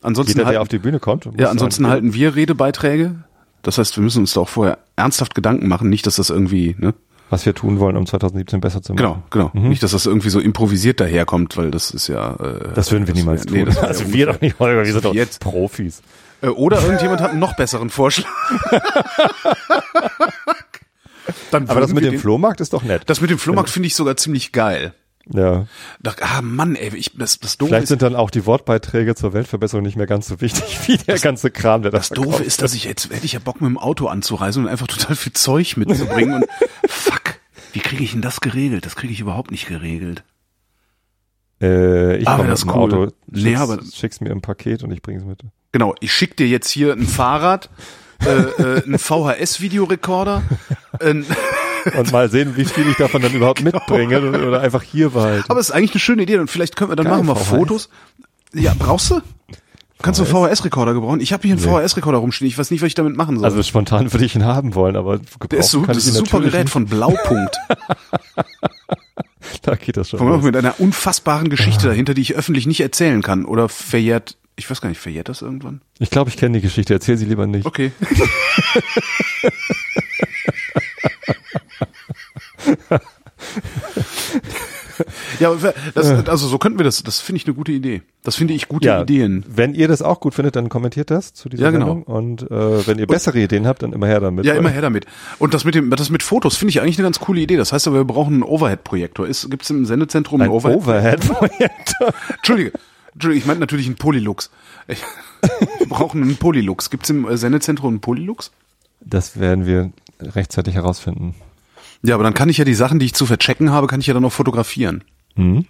Ansonsten 0.00 0.32
Jeder, 0.32 0.44
der 0.44 0.46
halten, 0.46 0.62
auf 0.62 0.68
die 0.68 0.78
Bühne 0.78 1.00
kommt. 1.00 1.28
ja, 1.38 1.50
ansonsten 1.50 1.86
halten 1.88 2.14
wir 2.14 2.36
Redebeiträge. 2.36 3.16
Das 3.62 3.76
heißt, 3.76 3.96
wir 3.96 4.02
müssen 4.02 4.20
uns 4.20 4.32
da 4.32 4.40
auch 4.40 4.48
vorher 4.48 4.78
ernsthaft 4.96 5.34
Gedanken 5.34 5.68
machen, 5.68 5.90
nicht, 5.90 6.06
dass 6.06 6.16
das 6.16 6.30
irgendwie, 6.30 6.74
ne? 6.78 6.94
Was 7.30 7.46
wir 7.46 7.54
tun 7.54 7.78
wollen, 7.78 7.96
um 7.96 8.04
2017 8.06 8.60
besser 8.60 8.82
zu 8.82 8.92
machen. 8.92 9.22
Genau, 9.30 9.50
genau. 9.52 9.68
Nicht, 9.68 9.82
dass 9.82 9.92
das 9.92 10.04
irgendwie 10.06 10.30
so 10.30 10.40
improvisiert 10.40 10.98
daherkommt, 11.00 11.56
weil 11.56 11.70
das 11.70 11.92
ist 11.92 12.08
ja. 12.08 12.34
Äh, 12.34 12.74
Das 12.74 12.90
würden 12.90 13.06
wir 13.06 13.14
niemals 13.14 13.44
wär- 13.46 13.52
nee, 13.52 13.58
tun. 13.64 13.66
das 13.66 13.76
wär 13.82 13.88
also 13.88 14.04
ja 14.04 14.12
wir 14.12 14.26
doch 14.26 14.40
nicht, 14.40 14.58
Holger, 14.58 14.84
wir 14.84 14.92
sind 14.92 15.04
doch 15.04 15.14
Jetzt. 15.14 15.40
Profis. 15.40 16.02
Äh, 16.42 16.48
Oder 16.48 16.82
irgendjemand 16.82 17.20
hat 17.20 17.30
einen 17.30 17.38
noch 17.40 17.54
besseren 17.56 17.88
Vorschlag. 17.90 18.26
Dann 21.50 21.68
Aber 21.68 21.80
das 21.80 21.92
mit 21.92 22.04
dem 22.04 22.18
Flohmarkt 22.18 22.60
ist 22.60 22.72
doch 22.72 22.82
nett. 22.82 23.02
Das 23.06 23.20
mit 23.20 23.30
dem 23.30 23.38
Flohmarkt 23.38 23.70
finde 23.70 23.86
ich 23.86 23.94
sogar 23.94 24.16
ziemlich 24.16 24.52
geil. 24.52 24.94
ja. 25.32 25.66
Da, 26.02 26.14
ah 26.20 26.40
Mann, 26.42 26.74
ey, 26.76 26.94
ich, 26.96 27.12
das, 27.16 27.38
das 27.38 27.58
Doofe 27.58 27.70
Vielleicht 27.70 27.88
sind 27.88 28.02
dann 28.02 28.16
auch 28.16 28.30
die 28.30 28.46
Wortbeiträge 28.46 29.14
zur 29.14 29.32
Weltverbesserung 29.32 29.84
nicht 29.84 29.96
mehr 29.96 30.06
ganz 30.06 30.26
so 30.28 30.40
wichtig 30.40 30.78
wie 30.88 30.96
der 30.96 31.18
ganze 31.18 31.50
Kram, 31.50 31.82
der 31.82 31.90
das 31.90 32.08
da 32.08 32.14
Doofe 32.16 32.42
ist, 32.42 32.62
dass 32.62 32.74
ich 32.74 32.84
jetzt 32.84 33.10
hätte 33.12 33.24
ich 33.26 33.32
ja 33.32 33.38
Bock 33.38 33.60
mit 33.60 33.68
dem 33.68 33.78
Auto 33.78 34.06
anzureisen 34.08 34.64
und 34.64 34.70
einfach 34.70 34.86
total 34.86 35.14
viel 35.14 35.32
Zeug 35.34 35.76
mitzubringen 35.76 36.34
und 36.42 36.46
wie 37.72 37.80
kriege 37.80 38.02
ich 38.04 38.12
denn 38.12 38.22
das 38.22 38.40
geregelt? 38.40 38.86
Das 38.86 38.96
kriege 38.96 39.12
ich 39.12 39.20
überhaupt 39.20 39.50
nicht 39.50 39.66
geregelt. 39.66 40.22
Äh, 41.62 42.16
ich 42.16 42.28
Ah, 42.28 42.36
komme 42.36 42.48
das 42.48 42.64
cool. 42.64 42.72
Auto, 42.72 43.08
Nee, 43.26 43.40
schick's, 43.42 43.60
aber- 43.60 43.78
schick's 43.92 44.20
mir 44.20 44.30
im 44.30 44.40
Paket 44.40 44.82
und 44.82 44.90
ich 44.92 45.02
bring's 45.02 45.24
mit. 45.24 45.40
Genau, 45.72 45.94
ich 46.00 46.12
schick 46.12 46.36
dir 46.36 46.48
jetzt 46.48 46.70
hier 46.70 46.92
ein 46.92 47.06
Fahrrad, 47.06 47.70
äh, 48.24 48.28
äh, 48.30 48.82
einen 48.84 48.98
VHS-Videorekorder, 48.98 50.42
ein, 51.00 51.24
Und 51.96 52.12
mal 52.12 52.28
sehen, 52.30 52.56
wie 52.58 52.66
viel 52.66 52.86
ich 52.90 52.96
davon 52.96 53.22
dann 53.22 53.32
überhaupt 53.32 53.62
mitbringe 53.62 54.20
oder 54.46 54.60
einfach 54.60 54.82
hier 54.82 55.10
behalte. 55.10 55.48
aber 55.48 55.60
es 55.60 55.70
ist 55.70 55.74
eigentlich 55.74 55.92
eine 55.92 56.00
schöne 56.00 56.22
Idee 56.24 56.36
und 56.38 56.50
vielleicht 56.50 56.76
können 56.76 56.90
wir 56.90 56.96
dann 56.96 57.06
Geil, 57.06 57.14
machen 57.22 57.28
wir 57.28 57.36
VHS. 57.36 57.48
Fotos. 57.48 57.88
Ja, 58.52 58.74
brauchst 58.78 59.10
du? 59.12 59.20
Kannst 60.02 60.20
du 60.20 60.24
einen 60.24 60.32
VHS-Rekorder 60.32 60.94
gebrauchen? 60.94 61.20
Ich 61.20 61.32
habe 61.32 61.46
hier 61.46 61.56
einen 61.56 61.60
VHS-Rekorder 61.60 62.18
rumstehen. 62.18 62.48
Ich 62.48 62.56
weiß 62.58 62.70
nicht, 62.70 62.80
was 62.80 62.88
ich 62.88 62.94
damit 62.94 63.16
machen 63.16 63.36
soll. 63.36 63.44
Also 63.44 63.62
spontan 63.62 64.12
würde 64.12 64.24
ich 64.24 64.34
ihn 64.34 64.44
haben 64.44 64.74
wollen, 64.74 64.96
aber 64.96 65.18
der 65.50 65.58
ist, 65.58 65.70
so, 65.70 65.80
gebraucht 65.80 65.86
kann 65.86 65.94
das 65.94 66.06
ist 66.06 66.16
ein 66.16 66.24
super 66.24 66.40
Gerät 66.40 66.70
von 66.70 66.86
Blaupunkt. 66.86 67.56
da 69.62 69.74
geht 69.74 69.96
das 69.96 70.10
schon. 70.10 70.20
Auch 70.20 70.26
los. 70.26 70.42
mit 70.42 70.56
einer 70.56 70.80
unfassbaren 70.80 71.50
Geschichte 71.50 71.86
dahinter, 71.88 72.14
die 72.14 72.22
ich 72.22 72.34
öffentlich 72.34 72.66
nicht 72.66 72.80
erzählen 72.80 73.22
kann. 73.22 73.44
Oder 73.44 73.68
verjährt, 73.68 74.36
ich 74.56 74.70
weiß 74.70 74.80
gar 74.80 74.88
nicht, 74.88 75.00
verjährt 75.00 75.28
das 75.28 75.42
irgendwann? 75.42 75.82
Ich 75.98 76.10
glaube, 76.10 76.30
ich 76.30 76.36
kenne 76.36 76.58
die 76.58 76.62
Geschichte. 76.62 76.94
Erzähl 76.94 77.16
sie 77.16 77.26
lieber 77.26 77.46
nicht. 77.46 77.66
Okay. 77.66 77.92
ja, 85.40 85.52
das, 85.94 86.28
also 86.28 86.46
so 86.46 86.58
könnten 86.58 86.78
wir 86.78 86.84
das, 86.84 87.02
das 87.02 87.20
finde 87.20 87.38
ich 87.38 87.46
eine 87.46 87.54
gute 87.54 87.72
Idee. 87.72 88.02
Das 88.22 88.36
finde 88.36 88.54
ich 88.54 88.68
gute 88.68 88.86
Ja, 88.86 89.02
Ideen. 89.02 89.44
wenn 89.48 89.74
ihr 89.74 89.88
das 89.88 90.02
auch 90.02 90.20
gut 90.20 90.34
findet, 90.34 90.54
dann 90.54 90.68
kommentiert 90.68 91.10
das 91.10 91.32
zu 91.34 91.48
dieser 91.48 91.64
Ja, 91.64 91.70
genau. 91.70 91.86
Sendung. 91.86 92.02
Und 92.04 92.42
äh, 92.50 92.86
wenn 92.86 92.98
ihr 92.98 93.06
bessere 93.06 93.40
Ideen 93.40 93.66
habt, 93.66 93.82
dann 93.82 93.92
immer 93.92 94.06
her 94.06 94.20
damit. 94.20 94.44
Ja, 94.44 94.54
immer 94.54 94.68
her 94.70 94.82
damit. 94.82 95.06
Und 95.38 95.54
das 95.54 95.64
mit 95.64 95.74
dem, 95.74 95.90
das 95.90 96.10
mit 96.10 96.22
Fotos 96.22 96.56
finde 96.56 96.70
ich 96.70 96.80
eigentlich 96.80 96.98
eine 96.98 97.06
ganz 97.06 97.18
coole 97.18 97.40
Idee. 97.40 97.56
Das 97.56 97.72
heißt 97.72 97.88
aber, 97.88 97.96
wir 97.96 98.04
brauchen 98.04 98.34
einen 98.34 98.42
Overhead-Projektor. 98.42 99.26
Ist, 99.26 99.50
gibt's 99.50 99.70
im 99.70 99.86
Sendezentrum 99.86 100.40
Ein 100.40 100.44
einen 100.44 100.52
Overhead? 100.52 100.76
Overhead-Projektor. 100.78 102.14
Entschuldige, 102.36 102.72
Entschuldige, 103.14 103.40
ich 103.40 103.46
meinte 103.46 103.60
natürlich 103.60 103.86
einen 103.86 103.96
Polylux. 103.96 104.50
Ich, 104.86 105.02
wir 105.78 105.86
brauchen 105.88 106.22
einen 106.22 106.36
Polylux. 106.36 106.90
Gibt's 106.90 107.10
im 107.10 107.26
äh, 107.26 107.36
Sendezentrum 107.36 107.88
einen 107.94 108.00
Polylux? 108.00 108.50
Das 109.00 109.40
werden 109.40 109.64
wir 109.66 109.90
rechtzeitig 110.20 110.74
herausfinden. 110.74 111.34
Ja, 112.02 112.14
aber 112.14 112.24
dann 112.24 112.34
kann 112.34 112.48
ich 112.48 112.58
ja 112.58 112.64
die 112.64 112.74
Sachen, 112.74 112.98
die 112.98 113.06
ich 113.06 113.14
zu 113.14 113.26
verchecken 113.26 113.70
habe, 113.72 113.86
kann 113.86 114.00
ich 114.00 114.06
ja 114.06 114.14
dann 114.14 114.24
auch 114.24 114.32
fotografieren. 114.32 115.04
Hm? 115.36 115.66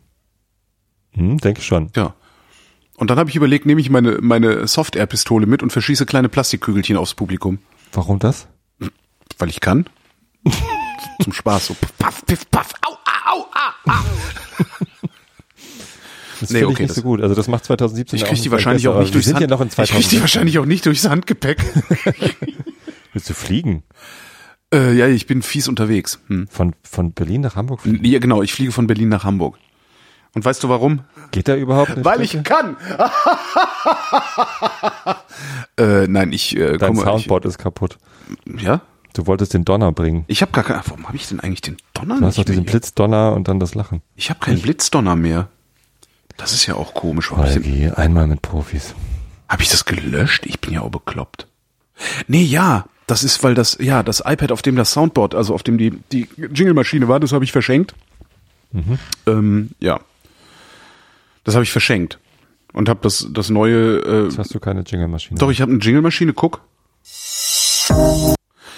Hm, 1.12 1.38
denke 1.38 1.62
schon. 1.62 1.90
Ja. 1.96 2.14
Und 2.96 3.10
dann 3.10 3.18
habe 3.18 3.30
ich 3.30 3.36
überlegt, 3.36 3.66
nehme 3.66 3.80
ich 3.80 3.88
meine, 3.90 4.18
meine 4.20 4.66
Soft-Air-Pistole 4.66 5.46
mit 5.46 5.62
und 5.62 5.70
verschieße 5.72 6.04
kleine 6.06 6.28
Plastikkügelchen 6.28 6.96
aufs 6.96 7.14
Publikum. 7.14 7.58
Warum 7.92 8.18
das? 8.18 8.46
Weil 9.38 9.48
ich 9.48 9.60
kann. 9.60 9.86
Zum 11.22 11.32
Spaß. 11.32 11.66
So 11.68 11.76
paff, 11.98 12.24
piff, 12.26 12.50
paff, 12.50 12.72
au, 12.86 12.92
au, 12.92 13.46
au, 13.86 13.90
au. 13.90 13.92
Das 16.40 16.48
Nee, 16.50 16.58
finde 16.60 16.72
ich 16.72 16.74
okay, 16.74 16.82
nicht 16.84 16.90
das- 16.90 16.96
so 16.96 17.02
gut. 17.02 17.20
Also 17.20 17.34
das 17.34 17.48
macht 17.48 17.64
2017 17.64 18.16
Ich 18.16 18.24
auch 18.24 18.28
krieg 18.28 18.40
die 18.42 18.50
wahrscheinlich 18.50 18.84
besser, 18.84 18.94
auch 18.96 19.00
nicht 19.00 19.08
aber 19.08 19.12
durchs 19.12 19.28
ja 19.28 19.34
Hand- 19.36 19.50
noch 19.50 19.60
in 19.60 19.68
Ich 19.68 19.74
krieg 19.74 19.84
die 19.86 19.92
2017. 19.92 20.20
wahrscheinlich 20.22 20.58
auch 20.58 20.64
nicht 20.64 20.86
durchs 20.86 21.06
Handgepäck. 21.08 21.58
Willst 23.12 23.28
du 23.28 23.34
fliegen? 23.34 23.82
Äh, 24.72 24.92
ja, 24.92 25.08
ich 25.08 25.26
bin 25.26 25.42
fies 25.42 25.68
unterwegs. 25.68 26.20
Hm. 26.28 26.46
Von, 26.48 26.74
von 26.82 27.12
Berlin 27.12 27.40
nach 27.40 27.56
Hamburg 27.56 27.82
fliegen? 27.82 28.04
Ja, 28.04 28.18
genau, 28.18 28.42
ich 28.42 28.52
fliege 28.52 28.72
von 28.72 28.86
Berlin 28.86 29.08
nach 29.08 29.24
Hamburg. 29.24 29.58
Und 30.32 30.44
weißt 30.44 30.62
du 30.62 30.68
warum? 30.68 31.00
Geht 31.32 31.48
da 31.48 31.56
überhaupt 31.56 31.90
eine 31.90 32.04
Weil 32.04 32.20
ich 32.20 32.30
Strecke? 32.30 32.54
kann. 32.54 32.76
äh, 35.76 36.06
nein, 36.06 36.32
ich 36.32 36.56
äh, 36.56 36.78
Dein 36.78 36.94
komme. 36.94 37.02
Soundboard 37.02 37.44
ist 37.46 37.58
kaputt. 37.58 37.98
Ich, 38.44 38.62
ja? 38.62 38.80
Du 39.12 39.26
wolltest 39.26 39.54
den 39.54 39.64
Donner 39.64 39.90
bringen. 39.90 40.24
Ich 40.28 40.40
habe 40.42 40.52
gar 40.52 40.62
keinen. 40.62 40.82
Warum 40.86 41.08
habe 41.08 41.16
ich 41.16 41.26
denn 41.28 41.40
eigentlich 41.40 41.62
den 41.62 41.76
Donner 41.94 42.20
Du 42.20 42.26
hast 42.26 42.36
doch 42.38 42.42
nicht 42.42 42.50
diesen? 42.50 42.64
Blitzdonner 42.64 43.32
und 43.32 43.48
dann 43.48 43.58
das 43.58 43.74
Lachen. 43.74 44.02
Ich 44.14 44.30
habe 44.30 44.38
keinen 44.38 44.62
Blitzdonner 44.62 45.16
mehr. 45.16 45.48
Das 46.36 46.52
ist 46.52 46.66
ja 46.66 46.76
auch 46.76 46.94
komisch. 46.94 47.32
Ich, 47.32 47.36
Holgi, 47.36 47.90
einmal 47.90 48.28
mit 48.28 48.40
Profis. 48.40 48.94
hab 49.48 49.60
ich 49.60 49.68
das 49.68 49.84
gelöscht? 49.84 50.46
Ich 50.46 50.60
bin 50.60 50.74
ja 50.74 50.82
auch 50.82 50.90
bekloppt. 50.90 51.48
Nee, 52.28 52.44
ja, 52.44 52.84
das 53.10 53.24
ist, 53.24 53.42
weil 53.42 53.54
das, 53.54 53.76
ja, 53.80 54.02
das 54.02 54.20
iPad, 54.24 54.52
auf 54.52 54.62
dem 54.62 54.76
das 54.76 54.92
Soundboard, 54.92 55.34
also 55.34 55.54
auf 55.54 55.62
dem 55.62 55.78
die, 55.78 55.90
die 56.12 56.28
Jingle-Maschine 56.36 57.08
war, 57.08 57.18
das 57.18 57.32
habe 57.32 57.44
ich 57.44 57.52
verschenkt. 57.52 57.94
Ähm, 59.26 59.70
ja. 59.80 60.00
Das 61.44 61.54
habe 61.54 61.64
ich 61.64 61.72
verschenkt. 61.72 62.18
Und 62.72 62.88
habe 62.88 63.00
das, 63.02 63.26
das 63.32 63.50
neue, 63.50 63.98
äh, 63.98 64.24
Jetzt 64.24 64.38
hast 64.38 64.54
du 64.54 64.60
keine 64.60 64.82
Jingle-Maschine. 64.82 65.38
doch, 65.40 65.50
ich 65.50 65.60
habe 65.60 65.72
eine 65.72 65.80
Jingle-Maschine, 65.80 66.32
guck. 66.32 66.60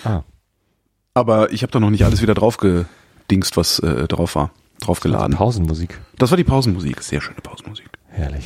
Ah, 0.04 0.22
Aber 1.12 1.52
ich 1.52 1.62
habe 1.62 1.70
da 1.72 1.78
noch 1.78 1.90
nicht 1.90 2.04
alles 2.04 2.22
wieder 2.22 2.34
drauf 2.34 2.56
gedingst, 2.56 3.56
was 3.58 3.80
äh, 3.80 4.08
drauf 4.08 4.34
war. 4.34 4.50
Draufgeladen. 4.80 5.36
Pausenmusik. 5.36 6.00
Das 6.16 6.30
war 6.30 6.36
die 6.36 6.44
Pausenmusik. 6.44 7.02
Sehr 7.02 7.20
schöne 7.20 7.40
Pausenmusik. 7.42 7.86
Herrlich. 8.08 8.44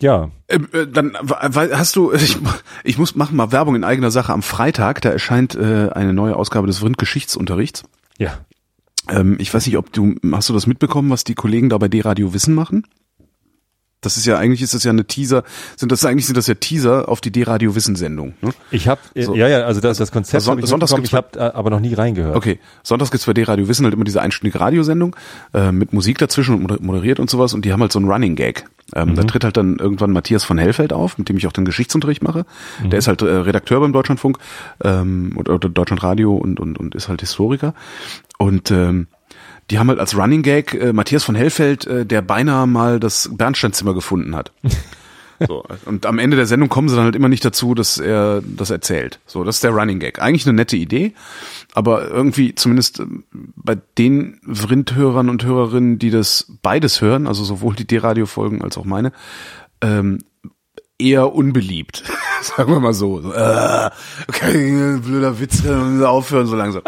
Ja, 0.00 0.30
Ähm, 0.48 0.68
äh, 0.72 0.86
dann 0.86 1.16
weil, 1.20 1.76
hast 1.78 1.94
du, 1.96 2.12
ich, 2.14 2.38
ich 2.84 2.98
muss 2.98 3.14
machen 3.14 3.36
mal 3.36 3.52
Werbung 3.52 3.74
in 3.76 3.84
eigener 3.84 4.10
Sache. 4.10 4.32
Am 4.32 4.42
Freitag, 4.42 5.00
da 5.02 5.10
erscheint 5.10 5.54
äh, 5.54 5.90
eine 5.90 6.12
neue 6.12 6.36
Ausgabe 6.36 6.66
des 6.66 6.78
Vrind 6.80 6.98
Geschichtsunterrichts. 6.98 7.84
ja. 8.18 8.38
Ähm, 9.08 9.36
ich 9.40 9.52
weiß 9.52 9.66
nicht, 9.66 9.76
ob 9.78 9.92
du, 9.92 10.14
hast 10.32 10.50
du 10.50 10.52
das 10.52 10.66
mitbekommen, 10.66 11.10
was 11.10 11.24
die 11.24 11.34
Kollegen 11.34 11.68
da 11.70 11.78
bei 11.78 11.88
D-Radio 11.88 12.32
Wissen 12.34 12.54
machen? 12.54 12.86
Das 14.02 14.16
ist 14.16 14.24
ja, 14.24 14.38
eigentlich 14.38 14.62
ist 14.62 14.72
das 14.72 14.84
ja 14.84 14.90
eine 14.92 15.04
Teaser, 15.06 15.42
sind 15.76 15.90
das, 15.92 16.04
eigentlich 16.06 16.26
sind 16.26 16.36
das 16.36 16.46
ja 16.46 16.54
Teaser 16.54 17.08
auf 17.08 17.20
die 17.20 17.30
D-Radio 17.32 17.74
Wissen 17.74 17.96
Sendung, 17.96 18.34
ne? 18.40 18.52
Ich 18.70 18.88
habe, 18.88 19.00
So. 19.14 19.34
ja, 19.34 19.46
ja, 19.48 19.60
also 19.62 19.80
das, 19.80 19.98
das 19.98 20.10
Konzept 20.12 20.34
Also 20.36 20.52
Son- 20.52 20.58
ich 20.60 20.66
sonntags 20.66 20.92
ich 21.02 21.12
habe 21.12 21.54
aber 21.54 21.68
noch 21.70 21.80
nie 21.80 21.92
reingehört. 21.92 22.34
Okay, 22.36 22.60
sonntags 22.82 23.10
gibt's 23.10 23.26
bei 23.26 23.34
D-Radio 23.34 23.68
Wissen 23.68 23.84
halt 23.84 23.94
immer 23.94 24.04
diese 24.04 24.22
einstündige 24.22 24.58
Radiosendung 24.60 25.16
äh, 25.52 25.70
mit 25.72 25.92
Musik 25.92 26.16
dazwischen 26.18 26.54
und 26.54 26.62
moder- 26.62 26.80
moderiert 26.82 27.20
und 27.20 27.28
sowas 27.28 27.52
und 27.52 27.64
die 27.64 27.72
haben 27.72 27.80
halt 27.82 27.92
so 27.92 27.98
einen 27.98 28.08
Running 28.10 28.36
Gag. 28.36 28.64
Ähm, 28.94 29.14
Da 29.14 29.22
tritt 29.24 29.44
halt 29.44 29.56
dann 29.56 29.76
irgendwann 29.78 30.12
Matthias 30.12 30.44
von 30.44 30.58
Hellfeld 30.58 30.92
auf, 30.92 31.18
mit 31.18 31.28
dem 31.28 31.36
ich 31.36 31.46
auch 31.46 31.52
den 31.52 31.64
Geschichtsunterricht 31.64 32.22
mache. 32.22 32.44
Der 32.84 32.98
ist 32.98 33.08
halt 33.08 33.22
äh, 33.22 33.26
Redakteur 33.26 33.80
beim 33.80 33.92
Deutschlandfunk 33.92 34.38
ähm, 34.82 35.32
oder, 35.36 35.54
oder 35.54 35.68
Deutschlandradio 35.68 36.34
und, 36.34 36.60
und, 36.60 36.78
und 36.78 36.94
ist 36.94 37.08
halt 37.08 37.20
Historiker. 37.20 37.74
Und 38.38 38.70
ähm, 38.70 39.06
die 39.70 39.78
haben 39.78 39.88
halt 39.88 40.00
als 40.00 40.16
Running 40.16 40.42
Gag 40.42 40.74
äh, 40.74 40.92
Matthias 40.92 41.24
von 41.24 41.34
Hellfeld, 41.34 41.86
äh, 41.86 42.04
der 42.04 42.22
beinahe 42.22 42.66
mal 42.66 42.98
das 43.00 43.30
Bernsteinzimmer 43.32 43.94
gefunden 43.94 44.34
hat. 44.36 44.52
So, 45.46 45.64
und 45.86 46.04
am 46.04 46.18
Ende 46.18 46.36
der 46.36 46.44
Sendung 46.44 46.68
kommen 46.68 46.90
sie 46.90 46.96
dann 46.96 47.06
halt 47.06 47.16
immer 47.16 47.30
nicht 47.30 47.42
dazu, 47.42 47.74
dass 47.74 47.96
er 47.96 48.42
das 48.44 48.68
erzählt. 48.68 49.20
So, 49.24 49.42
das 49.42 49.54
ist 49.54 49.64
der 49.64 49.70
Running 49.70 49.98
Gag. 49.98 50.20
Eigentlich 50.20 50.46
eine 50.46 50.52
nette 50.54 50.76
Idee, 50.76 51.14
aber 51.74 52.08
irgendwie 52.08 52.54
zumindest 52.54 53.00
ähm, 53.00 53.24
bei 53.30 53.76
den 53.98 54.40
Vrind-Hörern 54.46 55.28
und 55.28 55.44
Hörerinnen, 55.44 55.98
die 55.98 56.10
das 56.10 56.52
beides 56.62 57.00
hören, 57.00 57.26
also 57.26 57.44
sowohl 57.44 57.74
die 57.74 57.86
D-Radio-Folgen 57.86 58.62
als 58.62 58.76
auch 58.76 58.84
meine, 58.84 59.12
ähm, 59.80 60.18
eher 60.98 61.34
unbeliebt. 61.34 62.04
Sagen 62.42 62.72
wir 62.72 62.80
mal 62.80 62.94
so. 62.94 63.20
so 63.20 63.32
äh, 63.32 63.90
okay, 64.28 64.98
blöder 64.98 65.40
Witz, 65.40 65.64
äh, 65.64 66.04
aufhören 66.04 66.46
so 66.46 66.56
langsam. 66.56 66.82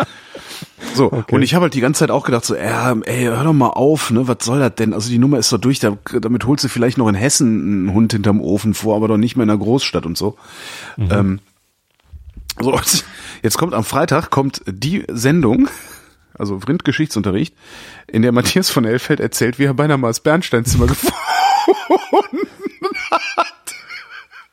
So, 0.95 1.11
und 1.31 1.43
ich 1.43 1.55
habe 1.55 1.65
halt 1.65 1.75
die 1.75 1.81
ganze 1.81 2.01
Zeit 2.01 2.11
auch 2.11 2.25
gedacht, 2.25 2.45
so, 2.45 2.55
ja, 2.55 2.95
ey, 3.05 3.25
hör 3.25 3.45
doch 3.45 3.53
mal 3.53 3.69
auf, 3.69 4.11
ne, 4.11 4.29
was 4.29 4.39
soll 4.43 4.59
das 4.59 4.75
denn? 4.75 4.93
Also 4.93 5.11
die 5.11 5.19
Nummer 5.19 5.39
ist 5.39 5.53
doch 5.53 5.59
durch, 5.59 5.79
da, 5.79 5.97
damit 6.21 6.45
holst 6.45 6.65
du 6.65 6.69
vielleicht 6.69 6.99
noch 6.99 7.09
in 7.09 7.15
Hessen 7.15 7.63
einen 7.63 7.95
Hund 7.95 8.13
hinterm 8.13 8.41
Ofen 8.41 8.75
vor, 8.75 8.97
aber 8.97 9.09
doch 9.09 9.17
nicht 9.17 9.37
mehr 9.37 9.45
in 9.45 9.51
einer 9.51 9.59
Großstadt 9.59 10.05
und 10.05 10.19
so. 10.19 10.37
Ähm, 10.99 11.39
so, 12.61 12.79
jetzt 13.43 13.59
kommt 13.59 13.75
am 13.75 13.85
Freitag, 13.85 14.31
kommt 14.31 14.63
die 14.67 15.05
Sendung, 15.09 15.69
also 16.39 16.61
Vrind 16.61 16.85
Geschichtsunterricht, 16.85 17.55
in 18.07 18.23
der 18.23 18.33
Matthias 18.33 18.71
von 18.71 18.85
Elfeld 18.85 19.21
erzählt, 19.21 19.59
wie 19.59 19.65
er 19.65 19.75
beinahe 19.75 19.99
mal 19.99 20.09
das 20.09 20.21
Bernsteinzimmer 20.21 20.87
gefunden 20.89 21.13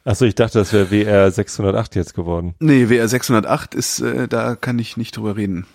Achso, 0.06 0.25
ich 0.25 0.34
dachte, 0.34 0.58
das 0.60 0.73
wäre 0.73 0.89
WR 0.91 1.30
608 1.30 1.95
jetzt 1.95 2.15
geworden. 2.15 2.56
Nee, 2.60 2.89
WR 2.89 3.08
608 3.08 3.75
ist, 3.75 3.99
äh, 3.99 4.28
da 4.28 4.56
kann 4.56 4.80
ich 4.80 4.97
nicht 4.97 5.15
drüber 5.15 5.38
reden. 5.38 5.67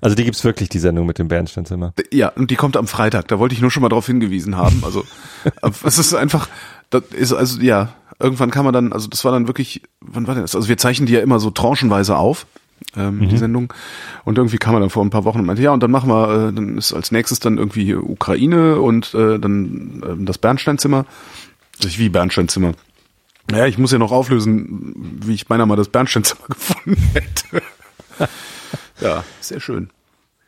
Also 0.00 0.14
die 0.14 0.24
gibt's 0.24 0.44
wirklich, 0.44 0.68
die 0.68 0.78
Sendung 0.78 1.06
mit 1.06 1.18
dem 1.18 1.28
Bernsteinzimmer. 1.28 1.94
Ja, 2.12 2.28
und 2.28 2.50
die 2.50 2.56
kommt 2.56 2.76
am 2.76 2.86
Freitag. 2.86 3.28
Da 3.28 3.38
wollte 3.38 3.54
ich 3.54 3.60
nur 3.60 3.70
schon 3.70 3.80
mal 3.80 3.88
darauf 3.88 4.06
hingewiesen 4.06 4.56
haben. 4.56 4.82
Also 4.84 5.04
es 5.84 5.98
ist 5.98 6.14
einfach, 6.14 6.48
das 6.90 7.04
ist 7.12 7.32
also 7.32 7.60
ja, 7.60 7.94
irgendwann 8.22 8.50
kann 8.50 8.64
man 8.64 8.72
dann, 8.72 8.92
also 8.92 9.08
das 9.08 9.24
war 9.24 9.32
dann 9.32 9.46
wirklich, 9.46 9.82
wann 10.00 10.26
war 10.26 10.34
denn 10.34 10.44
das? 10.44 10.54
Also 10.54 10.68
wir 10.68 10.78
zeichnen 10.78 11.06
die 11.06 11.12
ja 11.14 11.20
immer 11.20 11.40
so 11.40 11.50
tranchenweise 11.50 12.16
auf, 12.16 12.46
ähm, 12.96 13.28
die 13.28 13.36
Sendung. 13.38 13.72
Und 14.24 14.38
irgendwie 14.38 14.58
kam 14.58 14.72
man 14.72 14.80
dann 14.82 14.90
vor 14.90 15.04
ein 15.04 15.10
paar 15.10 15.24
Wochen 15.24 15.40
und 15.40 15.46
meinte, 15.46 15.62
ja, 15.62 15.72
und 15.72 15.82
dann 15.82 15.90
machen 15.90 16.08
wir, 16.10 16.48
äh, 16.48 16.52
dann 16.52 16.78
ist 16.78 16.92
als 16.92 17.10
nächstes 17.12 17.40
dann 17.40 17.58
irgendwie 17.58 17.94
Ukraine 17.94 18.80
und 18.80 19.14
äh, 19.14 19.38
dann 19.38 20.02
äh, 20.02 20.24
das 20.24 20.38
Bernsteinzimmer. 20.38 21.06
Ich 21.84 21.98
wie 21.98 22.08
Bernsteinzimmer. 22.08 22.72
Naja, 23.50 23.66
ich 23.66 23.76
muss 23.78 23.90
ja 23.92 23.98
noch 23.98 24.12
auflösen, 24.12 24.94
wie 25.24 25.34
ich 25.34 25.46
beinahe 25.48 25.66
mal 25.66 25.76
das 25.76 25.88
Bernsteinzimmer 25.88 26.44
gefunden 26.48 26.96
hätte. 27.12 27.62
ja, 29.00 29.24
sehr 29.40 29.60
schön. 29.60 29.90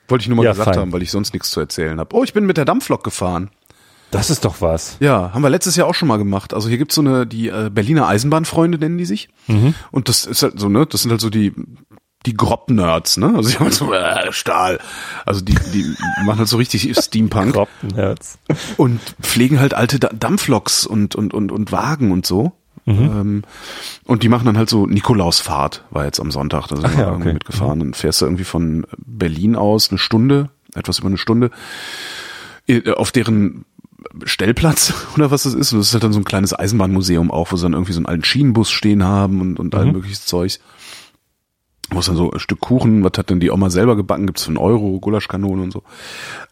Wollte 0.08 0.22
ich 0.22 0.28
nur 0.28 0.36
mal 0.36 0.44
Ja, 0.44 0.52
gesagt 0.52 0.70
fein. 0.70 0.78
haben, 0.78 0.92
weil 0.92 1.02
ich 1.02 1.10
sonst 1.10 1.32
nichts 1.32 1.50
zu 1.50 1.60
erzählen 1.60 1.98
habe. 1.98 2.14
Oh, 2.14 2.22
ich 2.24 2.32
bin 2.34 2.46
mit 2.46 2.56
der 2.56 2.64
Dampflok 2.66 3.02
gefahren. 3.02 3.50
Das 4.14 4.30
ist 4.30 4.44
doch 4.44 4.60
was. 4.60 4.96
Ja, 5.00 5.32
haben 5.34 5.42
wir 5.42 5.50
letztes 5.50 5.76
Jahr 5.76 5.86
auch 5.88 5.94
schon 5.94 6.08
mal 6.08 6.16
gemacht. 6.18 6.54
Also 6.54 6.68
hier 6.68 6.78
gibt's 6.78 6.94
so 6.94 7.00
eine, 7.00 7.26
die 7.26 7.48
äh, 7.48 7.70
Berliner 7.72 8.06
Eisenbahnfreunde 8.08 8.78
nennen 8.78 8.96
die 8.98 9.04
sich. 9.04 9.28
Und 9.90 10.08
das 10.08 10.24
ist 10.24 10.42
halt 10.42 10.58
so, 10.58 10.68
ne, 10.68 10.86
das 10.86 11.02
sind 11.02 11.10
halt 11.10 11.20
so 11.20 11.30
die, 11.30 11.52
die 12.26 12.34
Grob-Nerds, 12.34 13.18
ne? 13.18 13.34
Also 13.36 13.50
die 13.50 13.56
haben 13.56 13.64
halt 13.64 13.74
so, 13.74 13.92
äh, 13.92 14.32
Stahl. 14.32 14.78
Also 15.26 15.40
die, 15.42 15.54
die 15.74 15.94
machen 16.24 16.38
halt 16.38 16.48
so 16.48 16.56
richtig 16.56 16.96
Steampunk 17.02 17.52
Kroppenherz. 17.54 18.38
und 18.78 19.00
pflegen 19.20 19.60
halt 19.60 19.74
alte 19.74 19.98
Da- 19.98 20.08
Dampfloks 20.12 20.86
und, 20.86 21.14
und, 21.14 21.34
und, 21.34 21.52
und 21.52 21.70
Wagen 21.72 22.10
und 22.12 22.24
so. 22.24 22.52
Ähm, 22.86 23.42
und 24.04 24.22
die 24.22 24.28
machen 24.28 24.44
dann 24.44 24.58
halt 24.58 24.68
so 24.68 24.86
Nikolausfahrt, 24.86 25.84
war 25.90 26.04
jetzt 26.04 26.20
am 26.20 26.30
Sonntag, 26.30 26.66
da 26.68 26.76
sind 26.76 26.92
wir 26.92 27.00
ja, 27.04 27.06
irgendwie 27.08 27.22
okay. 27.28 27.32
mitgefahren. 27.34 27.78
Dann 27.80 27.94
fährst 27.94 28.20
du 28.20 28.26
irgendwie 28.26 28.44
von 28.44 28.86
Berlin 28.98 29.56
aus 29.56 29.88
eine 29.90 29.96
Stunde, 29.98 30.50
etwas 30.74 30.98
über 30.98 31.08
eine 31.08 31.16
Stunde, 31.16 31.50
äh, 32.68 32.90
auf 32.92 33.10
deren 33.10 33.64
Stellplatz 34.24 34.94
oder 35.16 35.30
was 35.30 35.44
das 35.44 35.54
ist. 35.54 35.72
Und 35.72 35.80
das 35.80 35.88
ist 35.88 35.92
halt 35.94 36.04
dann 36.04 36.12
so 36.12 36.20
ein 36.20 36.24
kleines 36.24 36.58
Eisenbahnmuseum 36.58 37.30
auch, 37.30 37.52
wo 37.52 37.56
sie 37.56 37.64
dann 37.64 37.72
irgendwie 37.72 37.92
so 37.92 37.98
einen 37.98 38.06
alten 38.06 38.24
Schienenbus 38.24 38.70
stehen 38.70 39.04
haben 39.04 39.40
und, 39.40 39.58
und 39.58 39.74
all 39.74 39.86
mögliches 39.86 40.26
Zeugs. 40.26 40.60
wo 41.90 42.00
es 42.00 42.06
dann 42.06 42.16
so 42.16 42.30
ein 42.30 42.38
Stück 42.38 42.60
Kuchen, 42.60 43.04
was 43.04 43.12
hat 43.16 43.30
denn 43.30 43.40
die 43.40 43.50
Oma 43.50 43.70
selber 43.70 43.96
gebacken, 43.96 44.26
gibt's 44.26 44.44
für 44.44 44.48
einen 44.48 44.58
Euro, 44.58 44.98
Gulaschkanone 45.00 45.62
und 45.62 45.72
so. 45.72 45.82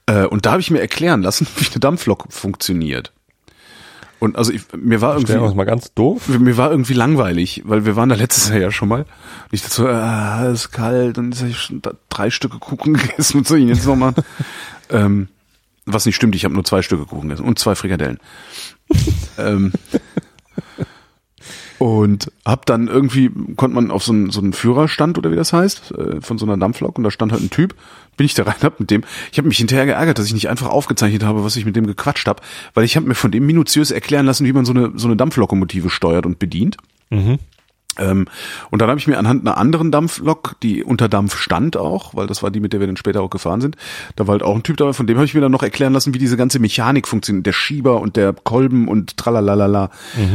Äh, 0.06 0.26
und 0.26 0.46
da 0.46 0.52
habe 0.52 0.60
ich 0.60 0.70
mir 0.70 0.80
erklären 0.80 1.22
lassen, 1.22 1.46
wie 1.56 1.66
eine 1.66 1.80
Dampflok 1.80 2.26
funktioniert. 2.30 3.12
Und 4.22 4.36
also 4.36 4.52
ich, 4.52 4.62
mir 4.76 5.00
war 5.00 5.14
irgendwie 5.14 5.34
uns 5.34 5.56
mal 5.56 5.64
ganz 5.64 5.94
doof. 5.94 6.28
mir 6.28 6.56
war 6.56 6.70
irgendwie 6.70 6.92
langweilig, 6.92 7.62
weil 7.64 7.84
wir 7.84 7.96
waren 7.96 8.08
da 8.08 8.14
letztes 8.14 8.50
Jahr 8.50 8.58
ja 8.58 8.70
schon 8.70 8.86
mal. 8.86 9.00
Und 9.00 9.06
ich 9.50 9.62
dachte 9.62 9.74
so, 9.74 9.88
ah, 9.88 10.44
es 10.44 10.66
ist 10.66 10.70
kalt 10.70 11.18
und 11.18 11.32
jetzt 11.32 11.40
habe 11.40 11.50
ich 11.50 11.58
schon 11.58 11.82
drei 12.08 12.30
Stücke 12.30 12.60
Kuchen 12.60 12.94
gegessen 12.98 13.38
und 13.38 13.48
so 13.48 13.56
ich 13.56 13.66
jetzt 13.66 13.84
noch 13.84 13.96
mal. 13.96 14.14
ähm, 14.90 15.26
was 15.86 16.06
nicht 16.06 16.16
stimmt, 16.16 16.34
ich 16.34 16.44
habe 16.44 16.54
nur 16.54 16.64
zwei 16.64 16.82
Stücke 16.82 17.06
Kuchen 17.06 17.28
gegessen 17.28 17.46
und 17.46 17.58
zwei 17.58 17.74
Frikadellen. 17.74 18.18
ähm, 19.38 19.72
und 21.78 22.30
hab 22.44 22.64
dann 22.66 22.86
irgendwie, 22.86 23.28
konnte 23.56 23.74
man 23.74 23.90
auf 23.90 24.04
so 24.04 24.12
einen, 24.12 24.30
so 24.30 24.40
einen 24.40 24.52
Führerstand 24.52 25.18
oder 25.18 25.32
wie 25.32 25.36
das 25.36 25.52
heißt, 25.52 25.90
äh, 25.92 26.20
von 26.20 26.38
so 26.38 26.46
einer 26.46 26.56
Dampflok 26.56 26.96
und 26.96 27.02
da 27.02 27.10
stand 27.10 27.32
halt 27.32 27.42
ein 27.42 27.50
Typ, 27.50 27.74
bin 28.16 28.24
ich 28.24 28.34
da 28.34 28.44
rein, 28.44 28.54
hab 28.62 28.78
mit 28.78 28.90
dem, 28.92 29.02
ich 29.32 29.38
habe 29.38 29.48
mich 29.48 29.58
hinterher 29.58 29.86
geärgert, 29.86 30.18
dass 30.18 30.26
ich 30.26 30.34
nicht 30.34 30.48
einfach 30.48 30.68
aufgezeichnet 30.68 31.24
habe, 31.24 31.42
was 31.42 31.56
ich 31.56 31.64
mit 31.64 31.74
dem 31.74 31.88
gequatscht 31.88 32.28
habe, 32.28 32.40
weil 32.74 32.84
ich 32.84 32.94
habe 32.94 33.08
mir 33.08 33.16
von 33.16 33.32
dem 33.32 33.44
minutiös 33.46 33.90
erklären 33.90 34.26
lassen, 34.26 34.46
wie 34.46 34.52
man 34.52 34.64
so 34.64 34.72
eine, 34.72 34.92
so 34.94 35.08
eine 35.08 35.16
Dampflokomotive 35.16 35.90
steuert 35.90 36.24
und 36.24 36.38
bedient. 36.38 36.76
Ähm, 37.10 37.38
und 37.98 38.28
dann 38.80 38.88
habe 38.88 38.98
ich 38.98 39.06
mir 39.06 39.18
anhand 39.18 39.46
einer 39.46 39.58
anderen 39.58 39.90
Dampflok, 39.90 40.56
die 40.62 40.82
unter 40.82 41.10
Dampf 41.10 41.36
stand 41.36 41.76
auch, 41.76 42.14
weil 42.14 42.26
das 42.26 42.42
war 42.42 42.50
die, 42.50 42.60
mit 42.60 42.72
der 42.72 42.80
wir 42.80 42.86
dann 42.86 42.96
später 42.96 43.20
auch 43.20 43.28
gefahren 43.28 43.60
sind, 43.60 43.76
da 44.16 44.26
war 44.26 44.32
halt 44.32 44.42
auch 44.42 44.54
ein 44.54 44.62
Typ 44.62 44.78
dabei, 44.78 44.94
von 44.94 45.06
dem 45.06 45.16
habe 45.18 45.26
ich 45.26 45.34
mir 45.34 45.42
dann 45.42 45.52
noch 45.52 45.62
erklären 45.62 45.92
lassen, 45.92 46.14
wie 46.14 46.18
diese 46.18 46.38
ganze 46.38 46.58
Mechanik 46.58 47.06
funktioniert, 47.06 47.44
der 47.44 47.52
Schieber 47.52 48.00
und 48.00 48.16
der 48.16 48.32
Kolben 48.32 48.88
und 48.88 49.18
tralalala. 49.18 49.90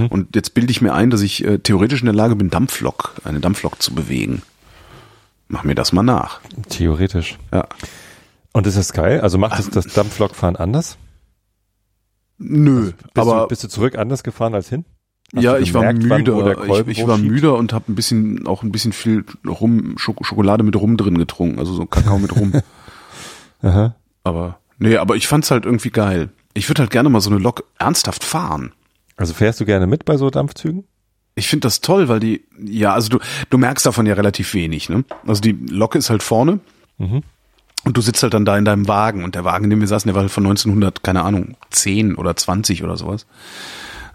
Und 0.10 0.36
jetzt 0.36 0.54
bilde 0.54 0.70
ich 0.70 0.82
mir 0.82 0.94
ein, 0.94 1.10
dass 1.10 1.22
ich 1.22 1.44
äh, 1.46 1.58
theoretisch 1.58 2.02
in 2.02 2.06
der 2.06 2.16
Lage 2.16 2.36
bin, 2.36 2.50
Dampflok, 2.50 3.16
eine 3.24 3.40
Dampflok 3.40 3.82
zu 3.82 3.96
bewegen. 3.96 4.44
Mach 5.48 5.64
mir 5.64 5.76
das 5.76 5.94
mal 5.94 6.04
nach. 6.04 6.42
Theoretisch. 6.70 7.38
Ja. 7.54 7.68
Und 8.54 8.68
ist 8.68 8.78
das 8.78 8.94
geil? 8.94 9.22
Also 9.22 9.38
macht 9.38 9.60
es 9.60 9.70
das 9.70 9.88
Dampflokfahren 9.88 10.56
anders? 10.56 10.98
Nö, 12.38 12.92
Bist, 12.92 12.96
aber 13.16 13.42
du, 13.42 13.48
bist 13.48 13.64
du 13.64 13.68
zurück 13.68 13.98
anders 13.98 14.24
gefahren 14.24 14.54
als 14.54 14.70
hin? 14.70 14.86
Hast 15.36 15.44
ja, 15.44 15.58
ich 15.58 15.74
war 15.74 15.94
gemerkt, 15.94 16.28
müde. 16.28 16.58
ich, 16.88 17.00
ich 17.00 17.08
war 17.08 17.18
müde 17.18 17.54
und 17.54 17.74
habe 17.74 17.92
ein 17.92 17.96
bisschen 17.96 18.48
auch 18.48 18.64
ein 18.64 18.72
bisschen 18.72 18.94
viel 18.94 19.26
Rum, 19.46 19.96
Schok 19.98 20.26
Schokolade 20.26 20.64
mit 20.64 20.76
Rum 20.78 20.96
drin 20.96 21.18
getrunken, 21.18 21.60
also 21.60 21.74
so 21.74 21.86
Kakao 21.86 22.18
mit 22.18 22.34
Rum. 22.36 22.54
Aha. 23.62 23.96
Aber 24.24 24.60
nee, 24.80 24.96
aber 24.98 25.16
ich 25.16 25.28
fand's 25.28 25.52
halt 25.52 25.66
irgendwie 25.66 25.90
geil. 25.90 26.30
Ich 26.54 26.70
würde 26.70 26.82
halt 26.84 26.92
gerne 26.92 27.10
mal 27.10 27.20
so 27.22 27.30
eine 27.30 27.40
Lok 27.40 27.66
ernsthaft 27.78 28.24
fahren. 28.24 28.72
Also 29.18 29.34
fährst 29.34 29.60
du 29.60 29.66
gerne 29.66 29.86
mit 29.88 30.06
bei 30.06 30.16
so 30.18 30.30
Dampfzügen? 30.30 30.86
Ich 31.36 31.48
finde 31.50 31.66
das 31.68 31.82
toll, 31.82 32.08
weil 32.08 32.20
die, 32.20 32.46
ja, 32.64 32.94
also 32.94 33.10
du, 33.10 33.20
du 33.50 33.58
merkst 33.58 33.86
davon 33.86 34.06
ja 34.06 34.14
relativ 34.16 34.54
wenig, 34.54 34.90
ne? 34.90 35.04
Also 35.28 35.42
die 35.42 35.52
Lok 35.52 35.96
ist 35.96 36.10
halt 36.10 36.24
vorne 36.24 36.60
Mhm. 37.00 37.22
und 37.84 37.96
du 37.98 38.02
sitzt 38.02 38.24
halt 38.24 38.34
dann 38.34 38.44
da 38.46 38.58
in 38.58 38.66
deinem 38.66 38.88
Wagen 38.88 39.24
und 39.24 39.36
der 39.36 39.44
Wagen, 39.44 39.66
in 39.66 39.70
dem 39.70 39.82
wir 39.82 39.88
saßen, 39.88 40.08
der 40.10 40.16
war 40.16 40.24
halt 40.24 40.32
von 40.32 40.44
1900, 40.46 41.04
keine 41.04 41.22
Ahnung, 41.24 41.58
10 41.70 42.16
oder 42.16 42.36
20 42.36 42.84
oder 42.84 42.98
sowas. 42.98 43.28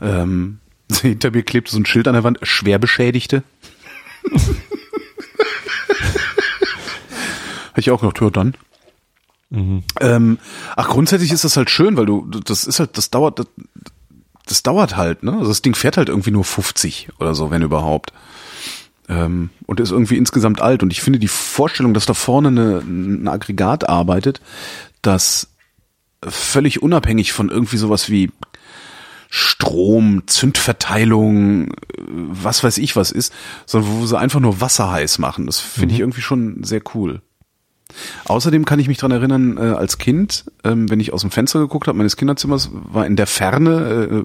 Ähm, 0.00 0.58
hinter 1.00 1.30
mir 1.30 1.42
klebte 1.42 1.72
so 1.72 1.78
ein 1.78 1.86
Schild 1.86 2.08
an 2.08 2.14
der 2.14 2.24
Wand, 2.24 2.38
schwer 2.42 2.78
Beschädigte. 2.78 3.42
Hätte 7.74 7.80
ich 7.80 7.90
auch 7.90 8.00
gedacht, 8.00 8.20
ja 8.20 8.30
dann. 8.30 8.54
Ähm, 10.00 10.38
ach, 10.76 10.88
grundsätzlich 10.88 11.30
ist 11.32 11.44
das 11.44 11.56
halt 11.56 11.70
schön, 11.70 11.96
weil 11.96 12.06
du, 12.06 12.26
das 12.26 12.64
ist 12.64 12.80
halt, 12.80 12.96
das 12.96 13.10
dauert, 13.10 13.38
das, 13.38 13.46
das 14.46 14.62
dauert 14.62 14.96
halt, 14.96 15.22
ne? 15.22 15.32
Also 15.32 15.48
das 15.48 15.62
Ding 15.62 15.74
fährt 15.74 15.96
halt 15.96 16.08
irgendwie 16.08 16.30
nur 16.30 16.44
50 16.44 17.08
oder 17.18 17.34
so, 17.34 17.50
wenn 17.50 17.62
überhaupt. 17.62 18.12
Ähm, 19.08 19.50
und 19.66 19.80
ist 19.80 19.90
irgendwie 19.90 20.16
insgesamt 20.16 20.60
alt. 20.60 20.82
Und 20.82 20.90
ich 20.90 21.02
finde 21.02 21.18
die 21.18 21.28
Vorstellung, 21.28 21.92
dass 21.92 22.06
da 22.06 22.14
vorne 22.14 22.48
eine, 22.48 22.78
ein 22.78 23.28
Aggregat 23.28 23.88
arbeitet, 23.88 24.40
das 25.02 25.48
völlig 26.26 26.82
unabhängig 26.82 27.32
von 27.32 27.50
irgendwie 27.50 27.76
sowas 27.76 28.08
wie 28.08 28.30
Strom, 29.34 30.24
Zündverteilung, 30.26 31.68
äh, 31.68 31.74
was 32.06 32.62
weiß 32.62 32.76
ich 32.76 32.96
was 32.96 33.10
ist, 33.10 33.32
sondern 33.64 33.90
wo 33.90 34.06
sie 34.06 34.18
einfach 34.18 34.40
nur 34.40 34.60
Wasser 34.60 34.92
heiß 34.92 35.18
machen. 35.18 35.46
Das 35.46 35.58
finde 35.58 35.94
ich 35.94 36.00
irgendwie 36.00 36.20
schon 36.20 36.62
sehr 36.64 36.82
cool. 36.94 37.22
Außerdem 38.26 38.66
kann 38.66 38.78
ich 38.78 38.88
mich 38.88 38.98
dran 38.98 39.10
erinnern, 39.10 39.56
äh, 39.56 39.60
als 39.60 39.96
Kind, 39.96 40.44
ähm, 40.64 40.90
wenn 40.90 41.00
ich 41.00 41.14
aus 41.14 41.22
dem 41.22 41.30
Fenster 41.30 41.60
geguckt 41.60 41.88
habe 41.88 41.96
meines 41.96 42.18
Kinderzimmers, 42.18 42.70
war 42.72 43.06
in 43.06 43.16
der 43.16 43.26
Ferne, 43.26 44.24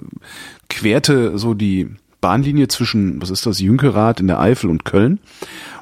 querte 0.68 1.38
so 1.38 1.54
die 1.54 1.88
Bahnlinie 2.20 2.68
zwischen, 2.68 3.22
was 3.22 3.30
ist 3.30 3.46
das, 3.46 3.60
Jünkerath 3.60 4.20
in 4.20 4.26
der 4.26 4.40
Eifel 4.40 4.68
und 4.68 4.84
Köln. 4.84 5.20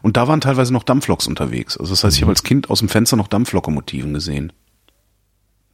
Und 0.03 0.17
da 0.17 0.29
waren 0.29 0.41
teilweise 0.41 0.73
noch 0.73 0.85
Dampfloks 0.85 1.27
unterwegs. 1.27 1.77
Also 1.77 1.93
das 1.93 2.05
heißt, 2.05 2.17
ich 2.17 2.23
habe 2.23 2.31
als 2.31 2.45
Kind 2.45 2.71
aus 2.71 2.79
dem 2.79 2.89
Fenster 2.89 3.17
noch 3.17 3.27
Dampflokomotiven 3.27 4.15
gesehen. 4.15 4.53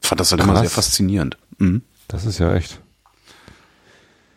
Fand 0.01 0.21
das 0.21 0.31
halt 0.31 0.43
immer 0.43 0.55
Krass. 0.55 0.63
sehr 0.63 0.71
faszinierend. 0.71 1.37
Mhm. 1.59 1.83
Das 2.09 2.25
ist 2.25 2.39
ja 2.39 2.55
echt. 2.55 2.82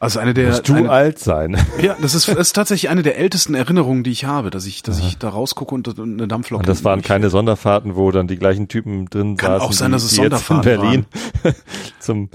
Also 0.06 0.20
eine 0.20 0.34
der 0.34 0.49
Musst 0.49 0.70
du 0.70 0.76
eine, 0.76 0.89
alt 0.89 1.20
sein. 1.20 1.58
ja, 1.82 1.95
das 1.99 2.14
ist, 2.14 2.28
das 2.28 2.38
ist 2.38 2.53
tatsächlich 2.53 2.89
eine 2.89 3.01
der 3.03 3.18
ältesten 3.18 3.56
Erinnerungen, 3.56 4.03
die 4.03 4.12
ich 4.12 4.26
habe, 4.26 4.51
dass 4.51 4.66
ich, 4.66 4.84
dass 4.84 4.99
ich 4.99 5.18
da 5.18 5.30
rausgucke 5.30 5.74
und 5.74 5.99
eine 5.99 6.28
Dampflok. 6.28 6.60
Und 6.60 6.70
das 6.70 6.84
waren 6.84 7.01
keine 7.01 7.30
Sonderfahrten, 7.30 7.95
wo 7.95 8.12
dann 8.12 8.28
die 8.28 8.38
gleichen 8.38 8.68
Typen 8.68 9.08
drin 9.10 9.36
Kann 9.36 9.53
saßen. 9.53 9.68
auch 9.68 9.74
sein, 9.74 9.91
dass 9.91 10.03
es 10.03 10.12
jetzt 10.12 10.18
in 10.20 10.24
Sonderfahrten 10.32 10.64
Berlin. 10.64 11.06
Zum, 11.99 12.30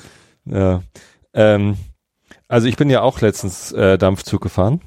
ja. 0.47 0.83
Ähm, 1.33 1.77
also 2.49 2.66
ich 2.66 2.77
bin 2.77 2.91
ja 2.91 3.03
auch 3.03 3.21
letztens 3.21 3.71
äh, 3.73 3.97
Dampfzug 3.99 4.41
gefahren. 4.43 4.81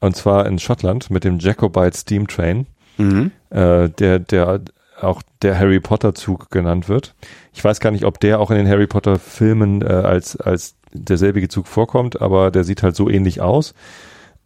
Und 0.00 0.16
zwar 0.16 0.46
in 0.46 0.58
Schottland 0.58 1.10
mit 1.10 1.24
dem 1.24 1.38
Jacobite 1.38 1.96
Steam 1.96 2.26
Train, 2.28 2.66
Mhm. 2.98 3.30
äh, 3.50 3.88
der, 3.88 4.18
der 4.20 4.60
auch 5.00 5.22
der 5.42 5.58
Harry 5.58 5.80
Potter 5.80 6.14
Zug 6.14 6.50
genannt 6.50 6.88
wird. 6.88 7.14
Ich 7.52 7.64
weiß 7.64 7.80
gar 7.80 7.90
nicht, 7.90 8.04
ob 8.04 8.20
der 8.20 8.38
auch 8.38 8.50
in 8.50 8.58
den 8.58 8.68
Harry 8.68 8.86
Potter 8.86 9.18
Filmen 9.18 9.82
äh, 9.82 9.86
als, 9.86 10.36
als 10.36 10.76
derselbige 10.92 11.48
Zug 11.48 11.66
vorkommt, 11.66 12.20
aber 12.20 12.50
der 12.50 12.64
sieht 12.64 12.82
halt 12.82 12.96
so 12.96 13.08
ähnlich 13.08 13.40
aus 13.40 13.74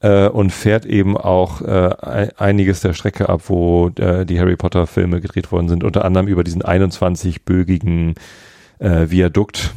äh, 0.01 0.29
und 0.29 0.51
fährt 0.51 0.85
eben 0.87 1.17
auch 1.17 1.61
äh, 1.63 1.91
ei- 2.01 2.31
einiges 2.37 2.81
der 2.81 2.93
Strecke 2.93 3.29
ab, 3.29 3.43
wo 3.47 3.89
äh, 3.97 4.25
die 4.27 4.39
Harry 4.41 4.57
Potter 4.57 4.87
Filme 4.87 5.21
gedreht 5.21 5.51
worden 5.53 5.69
sind, 5.69 5.85
unter 5.85 6.05
anderem 6.05 6.29
über 6.29 6.45
diesen 6.45 6.63
21-bögigen 6.63 8.15
äh, 8.79 9.11
Viadukt 9.11 9.75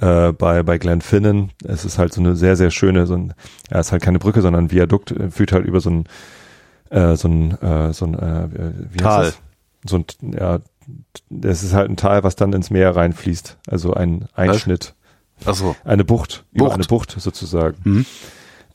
äh, 0.00 0.32
bei, 0.32 0.62
bei 0.62 0.78
Glenfinnan. 0.78 1.50
Es 1.64 1.84
ist 1.84 1.98
halt 1.98 2.12
so 2.12 2.20
eine 2.20 2.36
sehr, 2.36 2.56
sehr 2.56 2.70
schöne, 2.70 3.06
so 3.06 3.14
ein, 3.14 3.34
ja, 3.70 3.78
es 3.78 3.86
ist 3.88 3.92
halt 3.92 4.02
keine 4.02 4.18
Brücke, 4.18 4.42
sondern 4.42 4.64
ein 4.66 4.70
Viadukt, 4.72 5.10
äh, 5.12 5.30
führt 5.30 5.52
halt 5.52 5.64
über 5.66 5.80
so 5.80 5.90
ein, 5.90 6.04
äh, 6.90 7.16
so 7.16 7.28
ein, 7.28 7.52
äh, 7.62 7.92
so 7.92 8.06
ein, 8.06 8.14
äh, 8.14 8.48
wie 8.92 8.98
heißt 8.98 9.02
Tal. 9.02 9.24
das? 9.24 9.38
So 9.86 9.96
ein, 9.98 10.04
ja, 10.38 10.58
das 11.30 11.62
ist 11.62 11.74
halt 11.74 11.90
ein 11.90 11.96
Tal, 11.96 12.24
was 12.24 12.36
dann 12.36 12.52
ins 12.52 12.70
Meer 12.70 12.94
reinfließt. 12.96 13.58
Also 13.68 13.94
ein 13.94 14.26
Einschnitt. 14.34 14.94
Ach 15.44 15.54
so. 15.54 15.76
Eine 15.84 16.04
Bucht, 16.04 16.44
über 16.52 16.66
Bucht. 16.66 16.74
eine 16.76 16.84
Bucht 16.84 17.14
sozusagen. 17.18 17.76
Mhm. 17.84 18.06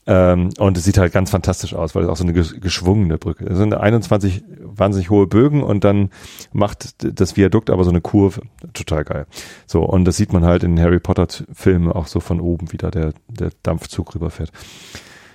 Ähm, 0.05 0.49
und 0.57 0.78
es 0.78 0.84
sieht 0.84 0.97
halt 0.97 1.14
ganz 1.14 1.30
fantastisch 1.32 1.74
aus, 1.74 1.95
weil 1.95 2.03
es 2.03 2.09
auch 2.09 2.18
so 2.18 2.26
eine 2.26 2.34
ges- 2.34 2.59
geschwungene 2.59 3.18
Brücke. 3.18 3.45
Es 3.45 3.57
sind 3.57 3.74
21 3.74 4.43
wahnsinnig 4.61 5.09
hohe 5.09 5.28
Bögen 5.28 5.64
und 5.64 5.86
dann 5.86 6.09
macht 6.51 6.95
das 7.20 7.38
Viadukt 7.38 7.70
aber 7.70 7.86
so 7.86 7.89
eine 7.89 8.01
Kurve. 8.01 8.41
Total 8.74 9.05
geil. 9.05 9.28
So, 9.66 9.82
und 9.84 10.03
das 10.03 10.18
sieht 10.18 10.34
man 10.34 10.43
halt 10.43 10.64
in 10.64 10.78
Harry 10.78 10.99
Potter 10.99 11.28
T- 11.30 11.45
Filmen 11.53 11.89
auch 11.89 12.07
so 12.07 12.20
von 12.20 12.41
oben, 12.41 12.74
wie 12.74 12.78
da 12.78 12.91
der, 12.91 13.14
der 13.30 13.51
Dampfzug 13.64 14.14
rüberfährt. 14.14 14.51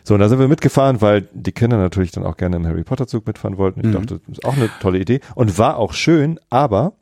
So, 0.05 0.13
und 0.15 0.21
da 0.21 0.29
sind 0.29 0.39
wir 0.39 0.49
mitgefahren, 0.49 1.01
weil 1.01 1.29
die 1.33 1.53
Kinder 1.53 1.79
natürlich 1.79 2.11
dann 2.11 2.25
auch 2.25 2.37
gerne 2.37 2.57
im 2.57 2.67
Harry 2.67 2.85
Potter 2.85 3.07
Zug 3.07 3.27
mitfahren 3.27 3.57
wollten. 3.57 3.81
Ich 3.81 3.87
Mhm. 3.87 3.93
dachte, 3.93 4.21
das 4.27 4.39
ist 4.39 4.45
auch 4.45 4.57
eine 4.57 4.69
tolle 4.81 4.99
Idee 4.99 5.21
und 5.35 5.57
war 5.57 5.79
auch 5.79 5.95
schön, 5.95 6.39
aber 6.51 6.93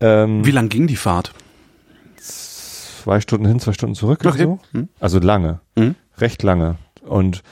ähm, 0.00 0.44
Wie 0.44 0.50
lang 0.52 0.68
ging 0.68 0.86
die 0.86 0.96
Fahrt? 0.96 1.32
Zwei 3.02 3.20
Stunden 3.20 3.46
hin, 3.46 3.58
zwei 3.60 3.72
Stunden 3.72 3.94
zurück. 3.94 4.20
Okay. 4.24 4.44
So. 4.44 4.58
Mhm. 4.72 4.88
Also 5.00 5.18
lange, 5.18 5.60
Mhm. 5.76 5.94
recht 6.18 6.42
lange. 6.42 6.76
Und 7.04 7.42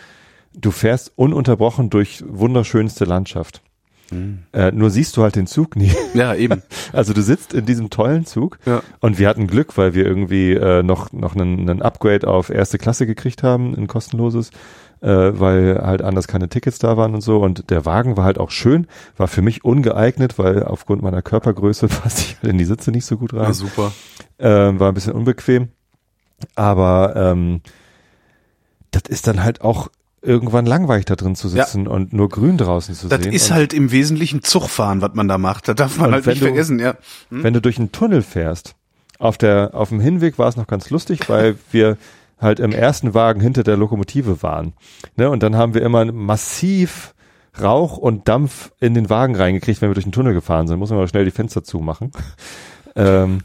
du 0.55 0.71
fährst 0.71 1.13
ununterbrochen 1.17 1.91
durch 1.91 2.23
wunderschönste 2.27 3.05
Landschaft. 3.05 3.63
Mhm. 4.13 4.41
Äh, 4.53 4.73
nur 4.73 4.91
siehst 4.91 5.17
du 5.17 5.23
halt 5.23 5.37
den 5.37 5.47
Zug 5.47 5.77
nie. 5.77 5.93
Ja, 6.15 6.35
eben. 6.35 6.63
Also 6.93 7.13
du 7.13 7.23
sitzt 7.23 7.53
in 7.55 7.67
diesem 7.67 7.91
tollen 7.91 8.27
Zug 8.27 8.59
Ja. 8.67 8.83
und 9.01 9.19
wir 9.19 9.29
hatten 9.29 9.47
Glück, 9.47 9.77
weil 9.77 9.95
wir 9.95 10.05
irgendwie 10.07 10.53
äh, 10.55 10.83
noch 10.83 11.13
noch 11.13 11.35
einen, 11.37 11.69
einen 11.69 11.83
Upgrade 11.83 12.27
auf 12.27 12.51
erste 12.51 12.79
Klasse 12.79 13.07
gekriegt 13.07 13.43
haben, 13.43 13.75
ein 13.77 13.87
kostenloses, 13.87 14.51
äh, 15.01 15.09
weil 15.09 15.81
halt 15.83 16.03
anders 16.03 16.29
keine 16.29 16.49
Tickets 16.49 16.79
da 16.79 16.97
waren 16.97 17.15
und 17.15 17.21
so. 17.23 17.39
Und 17.43 17.71
der 17.71 17.85
Wagen 17.87 18.17
war 18.17 18.25
halt 18.25 18.39
auch 18.39 18.51
schön, 18.51 18.87
war 19.17 19.29
für 19.29 19.43
mich 19.43 19.65
ungeeignet, 19.65 20.39
weil 20.39 20.63
aufgrund 20.65 21.03
meiner 21.03 21.23
Körpergröße 21.23 21.89
passte 21.89 22.23
ich 22.23 22.37
halt 22.43 22.53
in 22.53 22.59
die 22.59 22.65
Sitze 22.65 22.91
nicht 22.91 23.07
so 23.07 23.17
gut 23.17 23.33
rein 23.35 23.45
Ja, 23.45 23.53
super. 23.53 23.93
ähm, 24.39 24.79
war 24.81 24.89
ein 24.89 24.95
bisschen 24.95 25.13
unbequem. 25.15 25.69
Aber 26.55 27.15
ähm, 27.17 27.61
das 28.91 29.03
ist 29.09 29.27
dann 29.27 29.43
halt 29.43 29.61
auch 29.61 29.89
irgendwann 30.23 30.67
langweilig 30.67 31.07
da 31.07 31.17
drin 31.17 31.35
zu 31.35 31.49
sitzen 31.49 31.87
und 31.87 32.13
nur 32.13 32.29
grün 32.29 32.59
draußen 32.59 32.95
zu 32.95 33.09
Das 33.09 33.23
sehen. 33.23 33.33
ist 33.33 33.49
und 33.51 33.55
halt 33.57 33.73
im 33.73 33.91
Wesentlichen 33.91 34.43
Zugfahren, 34.43 35.01
was 35.01 35.15
man 35.15 35.29
da 35.29 35.39
macht. 35.39 35.69
Da 35.69 35.75
darf 35.75 35.97
man 35.99 36.13
halt 36.13 36.27
nicht 36.27 36.41
du- 36.43 36.47
vergessen, 36.47 36.79
ja. 36.79 36.95
wenn 37.31 37.55
du 37.55 37.61
durch 37.63 37.79
einen 37.79 37.93
Tunnel 37.93 38.21
fährst, 38.23 38.75
auf 39.19 39.39
der 39.39 39.71
auf 39.75 39.89
dem 39.91 40.01
Hinweg 40.01 40.39
war 40.39 40.49
es 40.49 40.57
noch 40.57 40.67
ganz 40.67 40.91
lustig, 40.91 41.29
weil 41.29 41.57
wir 41.73 41.97
halt 42.41 42.61
im 42.61 42.72
ersten 42.72 43.14
Wagen 43.14 43.41
hinter 43.41 43.62
der 43.62 43.76
Lokomotive 43.76 44.43
waren. 44.43 44.72
Ne? 45.16 45.28
Und 45.30 45.43
dann 45.43 45.57
haben 45.57 45.74
wir 45.74 45.82
immer 45.82 46.11
massiv 46.11 47.14
Rauch 47.61 47.97
und 47.99 48.28
Dampf 48.28 48.72
in 48.80 48.95
den 48.95 49.11
Wagen 49.11 49.34
reingekriegt, 49.36 49.82
wenn 49.82 49.91
wir 49.91 49.95
durch 49.95 50.05
den 50.07 50.12
Tunnel 50.12 50.34
gefahren 50.34 50.68
sind. 50.68 50.78
Muss 50.78 50.91
man 50.91 50.99
mal 50.99 51.09
schnell 51.09 51.24
die 51.24 51.30
Fenster 51.32 51.64
zumachen. 51.64 52.12
ähm, 52.97 53.41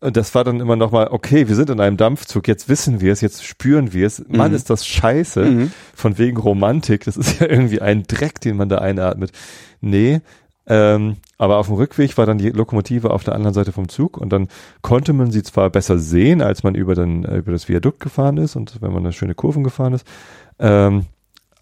und 0.00 0.16
das 0.16 0.34
war 0.34 0.44
dann 0.44 0.60
immer 0.60 0.76
noch 0.76 0.92
mal, 0.92 1.08
okay, 1.10 1.48
wir 1.48 1.54
sind 1.54 1.70
in 1.70 1.80
einem 1.80 1.96
Dampfzug, 1.96 2.46
jetzt 2.48 2.68
wissen 2.68 3.00
wir 3.00 3.12
es, 3.12 3.20
jetzt 3.20 3.44
spüren 3.44 3.92
wir 3.92 4.06
es. 4.06 4.24
Mann, 4.28 4.50
Mhm. 4.50 4.56
ist 4.56 4.70
das 4.70 4.86
scheiße. 4.86 5.44
Mhm. 5.44 5.72
Von 5.94 6.18
wegen 6.18 6.36
Romantik. 6.36 7.04
Das 7.04 7.16
ist 7.16 7.40
ja 7.40 7.48
irgendwie 7.48 7.80
ein 7.80 8.04
Dreck, 8.04 8.40
den 8.40 8.56
man 8.56 8.68
da 8.68 8.78
einatmet. 8.78 9.32
Nee. 9.80 10.20
Ähm, 10.68 11.16
aber 11.38 11.56
auf 11.56 11.68
dem 11.68 11.76
Rückweg 11.76 12.16
war 12.18 12.26
dann 12.26 12.36
die 12.36 12.50
Lokomotive 12.50 13.10
auf 13.10 13.24
der 13.24 13.34
anderen 13.34 13.54
Seite 13.54 13.72
vom 13.72 13.88
Zug 13.88 14.18
und 14.18 14.30
dann 14.30 14.48
konnte 14.82 15.14
man 15.14 15.30
sie 15.30 15.42
zwar 15.42 15.70
besser 15.70 15.98
sehen, 15.98 16.42
als 16.42 16.62
man 16.62 16.74
über, 16.74 16.94
den, 16.94 17.24
äh, 17.24 17.38
über 17.38 17.52
das 17.52 17.68
Viadukt 17.68 18.00
gefahren 18.00 18.36
ist 18.36 18.54
und 18.54 18.82
wenn 18.82 18.92
man 18.92 19.04
eine 19.04 19.14
schöne 19.14 19.34
Kurven 19.34 19.64
gefahren 19.64 19.94
ist, 19.94 20.06
ähm, 20.58 21.06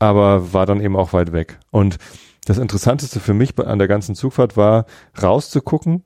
aber 0.01 0.53
war 0.53 0.67
dann 0.67 0.81
eben 0.81 0.97
auch 0.97 1.13
weit 1.13 1.33
weg. 1.33 1.59
Und 1.71 1.99
das 2.47 2.59
Interessanteste 2.59 3.21
für 3.21 3.35
mich 3.35 3.57
an 3.59 3.79
der 3.79 3.89
ganzen 3.89 4.17
Zugfahrt 4.17 4.57
war, 4.57 4.87
rauszugucken 5.23 6.03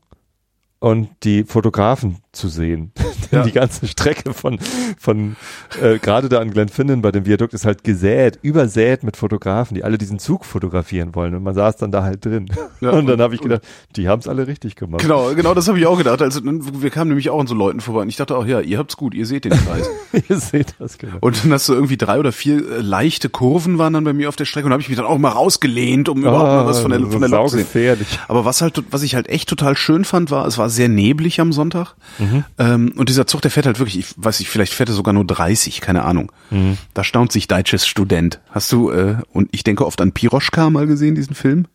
und 0.79 1.09
die 1.23 1.45
Fotografen 1.45 2.19
zu 2.33 2.49
sehen. 2.49 2.93
Ja. 3.31 3.45
die 3.45 3.53
ganze 3.53 3.87
Strecke 3.87 4.35
von, 4.35 4.59
von 4.99 5.37
äh, 5.81 5.99
gerade 6.01 6.29
da 6.29 6.41
an 6.41 6.51
Glenfinnan 6.51 7.01
bei 7.01 7.13
dem 7.13 7.27
Viadukt 7.27 7.55
ist 7.55 7.65
halt 7.65 7.85
gesät, 7.85 8.41
übersät 8.43 9.05
mit 9.05 9.17
Fotografen, 9.17 9.77
die 9.77 9.85
alle 9.85 9.99
diesen 9.99 10.19
Zug 10.19 10.45
fotografieren 10.45 11.15
wollen. 11.15 11.37
Und 11.37 11.45
man 11.45 11.55
saß 11.55 11.77
dann 11.77 11.93
da 11.93 12.03
halt 12.03 12.25
drin. 12.25 12.47
Ja, 12.81 12.91
und 12.91 13.07
dann 13.07 13.21
habe 13.21 13.37
ich 13.37 13.41
gedacht, 13.41 13.63
die 13.95 14.09
haben 14.09 14.19
es 14.19 14.27
alle 14.27 14.49
richtig 14.49 14.75
gemacht. 14.75 15.01
Genau, 15.03 15.33
genau, 15.37 15.55
das 15.55 15.69
habe 15.69 15.79
ich 15.79 15.87
auch 15.87 15.97
gedacht. 15.97 16.21
Also 16.23 16.41
wir 16.43 16.91
kamen 16.91 17.11
nämlich 17.11 17.31
auch 17.31 17.39
an 17.39 17.47
so 17.47 17.55
Leuten 17.55 17.81
vorbei 17.81 18.01
und 18.01 18.09
ich 18.09 18.17
dachte 18.17 18.37
auch, 18.37 18.45
ja, 18.47 18.59
ihr 18.59 18.79
habt's 18.79 18.97
gut, 18.97 19.15
ihr 19.15 19.27
seht 19.27 19.45
den 19.45 19.53
Kreis. 19.53 19.89
Ihr 20.29 20.39
seht 20.39 20.75
das 20.81 20.99
genau. 20.99 21.19
Und 21.21 21.45
dann 21.45 21.53
hast 21.53 21.69
du 21.69 21.73
irgendwie 21.75 21.97
drei 21.97 22.19
oder 22.19 22.33
vier 22.33 22.57
äh, 22.57 22.81
leichte 22.81 23.29
Kurven 23.29 23.79
waren 23.79 23.93
dann 23.93 24.03
bei 24.03 24.13
mir 24.13 24.29
auf 24.29 24.35
der 24.35 24.45
Strecke 24.45 24.67
und 24.67 24.73
habe 24.73 24.83
ich 24.83 24.89
mich 24.89 24.97
dann 24.97 25.07
auch 25.07 25.19
mal 25.19 25.29
rausgelehnt, 25.29 26.09
um 26.09 26.19
überhaupt 26.19 26.43
mal 26.43 26.67
was 26.67 26.81
von 26.81 26.91
der, 26.91 27.01
von 27.01 27.21
der 27.21 27.31
Lok 27.31 27.51
zu 27.51 27.57
sehen. 27.57 27.65
gefährlich. 27.65 28.19
Aber 28.27 28.45
was 28.45 28.61
halt, 28.61 28.83
was 28.91 29.03
ich 29.03 29.15
halt 29.15 29.29
echt 29.29 29.49
total 29.49 29.77
schön 29.77 30.05
fand, 30.05 30.33
war, 30.33 30.47
es 30.47 30.59
war 30.59 30.69
sehr 30.69 30.89
neblig 30.89 31.41
am 31.41 31.53
Sonntag. 31.53 31.95
Ähm, 32.59 32.93
und 32.97 33.09
dieser 33.09 33.27
Zug, 33.27 33.43
der 33.43 33.51
fährt 33.51 33.67
halt 33.67 33.79
wirklich, 33.79 33.99
ich 33.99 34.07
weiß 34.17 34.41
nicht, 34.41 34.49
vielleicht 34.49 34.73
fährt 34.73 34.89
er 34.89 34.95
sogar 34.95 35.13
nur 35.15 35.25
30, 35.25 35.81
keine 35.81 36.05
Ahnung. 36.05 36.33
Da 36.95 37.05
staunt 37.05 37.33
sich 37.33 37.49
Deutsches 37.49 37.87
Student. 37.87 38.41
Hast 38.51 38.71
du, 38.73 38.91
äh, 38.91 39.17
und 39.33 39.49
ich 39.53 39.65
denke 39.65 39.87
oft 39.87 40.01
an 40.01 40.13
Piroschka 40.13 40.71
mal 40.71 40.87
gesehen, 40.87 41.15
diesen 41.15 41.35
Film? 41.35 41.67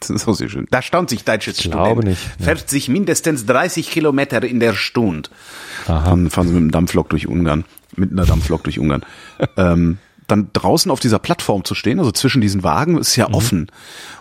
Das 0.00 0.10
ist 0.10 0.28
auch 0.28 0.34
sehr 0.34 0.48
schön. 0.48 0.66
Da 0.70 0.82
staunt 0.82 1.10
sich 1.10 1.24
Deutsches 1.24 1.58
glaube 1.58 2.02
Student. 2.02 2.04
nicht, 2.06 2.40
ne. 2.40 2.44
Fährt 2.44 2.70
sich 2.70 2.88
mindestens 2.88 3.46
30 3.46 3.90
Kilometer 3.90 4.42
in 4.44 4.60
der 4.60 4.74
Stunde. 4.74 5.28
Aha. 5.86 6.10
Dann 6.10 6.30
fahren 6.30 6.46
sie 6.46 6.54
mit 6.54 6.62
einem 6.62 6.70
Dampflok 6.70 7.10
durch 7.10 7.26
Ungarn. 7.26 7.64
Mit 7.96 8.12
einer 8.12 8.26
Dampflok 8.26 8.64
durch 8.64 8.78
Ungarn. 8.78 9.04
ähm, 9.56 9.98
dann 10.28 10.50
draußen 10.52 10.90
auf 10.92 11.00
dieser 11.00 11.18
Plattform 11.18 11.64
zu 11.64 11.74
stehen, 11.74 11.98
also 11.98 12.12
zwischen 12.12 12.40
diesen 12.40 12.62
Wagen, 12.62 12.96
ist 12.98 13.16
ja 13.16 13.30
offen. 13.32 13.68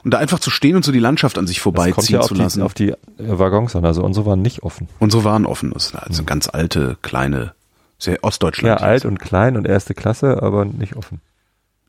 Und 0.04 0.14
da 0.14 0.18
einfach 0.18 0.40
zu 0.40 0.50
stehen 0.50 0.76
und 0.76 0.84
so 0.84 0.92
die 0.92 1.00
Landschaft 1.00 1.38
an 1.38 1.46
sich 1.46 1.60
Mhm. 1.60 1.64
Vorbeiziehen 1.64 2.20
ja 2.20 2.22
zu 2.26 2.34
die, 2.34 2.42
lassen. 2.42 2.62
auf 2.64 2.74
die 2.74 2.90
äh, 2.90 2.96
Waggons 3.18 3.76
an. 3.76 3.86
Also 3.86 4.04
unsere 4.04 4.26
waren 4.26 4.42
nicht 4.42 4.64
offen. 4.64 4.88
Unsere 5.00 5.24
waren 5.24 5.46
offen. 5.46 5.72
Das 5.72 5.88
ist 5.88 5.96
also 5.96 6.20
eine 6.22 6.26
ganz 6.26 6.50
alte, 6.52 6.98
kleine, 7.04 7.54
sehr 8.00 8.16
Ja, 8.16 8.24
Ostdeutschland. 8.24 8.82
alt 8.82 9.06
und 9.06 9.20
klein 9.20 9.56
und 9.58 9.68
erste 9.68 9.94
Klasse, 9.94 10.42
aber 10.42 10.66
nicht 10.66 10.96
offen. 10.96 11.22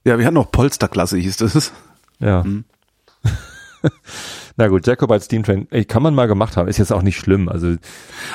Ja, 0.05 0.19
wir 0.19 0.27
hatten 0.27 0.37
auch 0.37 0.51
Polsterklasse, 0.51 1.16
hieß 1.19 1.37
das. 1.39 1.73
Ja. 2.19 2.43
Mhm. 2.43 2.64
Na 4.57 4.66
gut, 4.66 4.87
Jacobite 4.87 5.21
Steam 5.25 5.45
Train, 5.45 5.69
ey, 5.71 5.85
kann 5.85 6.03
man 6.03 6.14
mal 6.14 6.27
gemacht 6.27 6.57
haben, 6.57 6.66
ist 6.69 6.79
jetzt 6.79 6.93
auch 6.93 7.03
nicht 7.03 7.16
schlimm. 7.19 7.49
Also, 7.49 7.77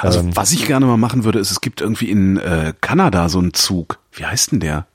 Also 0.02 0.20
ähm, 0.20 0.36
was 0.36 0.54
ich 0.54 0.66
gerne 0.66 0.86
mal 0.86 0.96
machen 0.98 1.26
würde, 1.26 1.40
ist, 1.40 1.52
es 1.52 1.60
gibt 1.60 1.82
irgendwie 1.82 2.10
in 2.10 2.38
äh, 2.38 2.74
Kanada 2.80 3.28
so 3.28 3.40
einen 3.40 3.54
Zug. 3.54 4.00
Wie 4.14 4.26
heißt 4.26 4.54
denn 4.54 4.62
der? 4.62 4.88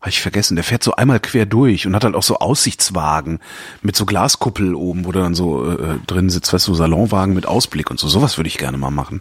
Habe 0.00 0.10
ich 0.10 0.20
vergessen. 0.20 0.56
Der 0.56 0.64
fährt 0.64 0.82
so 0.82 0.94
einmal 0.94 1.20
quer 1.20 1.46
durch 1.46 1.86
und 1.86 1.94
hat 1.94 2.04
halt 2.04 2.14
auch 2.14 2.22
so 2.22 2.38
Aussichtswagen 2.38 3.40
mit 3.82 3.96
so 3.96 4.06
Glaskuppel 4.06 4.74
oben, 4.74 5.04
wo 5.04 5.12
du 5.12 5.20
dann 5.20 5.34
so 5.34 5.70
äh, 5.70 5.98
drin 6.06 6.30
sitzt, 6.30 6.52
weißt 6.52 6.68
du, 6.68 6.72
so 6.74 6.78
Salonwagen 6.78 7.34
mit 7.34 7.46
Ausblick 7.46 7.90
und 7.90 7.98
so. 7.98 8.08
Sowas 8.08 8.36
würde 8.38 8.48
ich 8.48 8.58
gerne 8.58 8.78
mal 8.78 8.90
machen. 8.90 9.20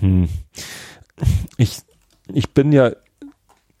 hm. 0.00 0.28
ich, 1.56 1.78
ich 2.32 2.50
bin 2.50 2.72
ja 2.72 2.92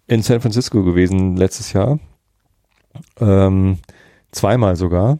in 0.06 0.22
San 0.22 0.40
Francisco 0.40 0.84
gewesen 0.84 1.36
letztes 1.36 1.72
Jahr. 1.72 1.98
Ähm, 3.18 3.78
zweimal 4.30 4.76
sogar. 4.76 5.18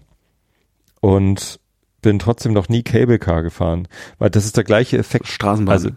Und 1.00 1.60
bin 2.02 2.18
trotzdem 2.18 2.52
noch 2.52 2.68
nie 2.68 2.82
Cable 2.82 3.18
Car 3.18 3.42
gefahren. 3.42 3.88
Weil 4.18 4.30
das 4.30 4.44
ist 4.44 4.56
der 4.56 4.64
gleiche 4.64 4.98
Effekt. 4.98 5.26
Straßenbahn. 5.26 5.72
Also, 5.72 5.90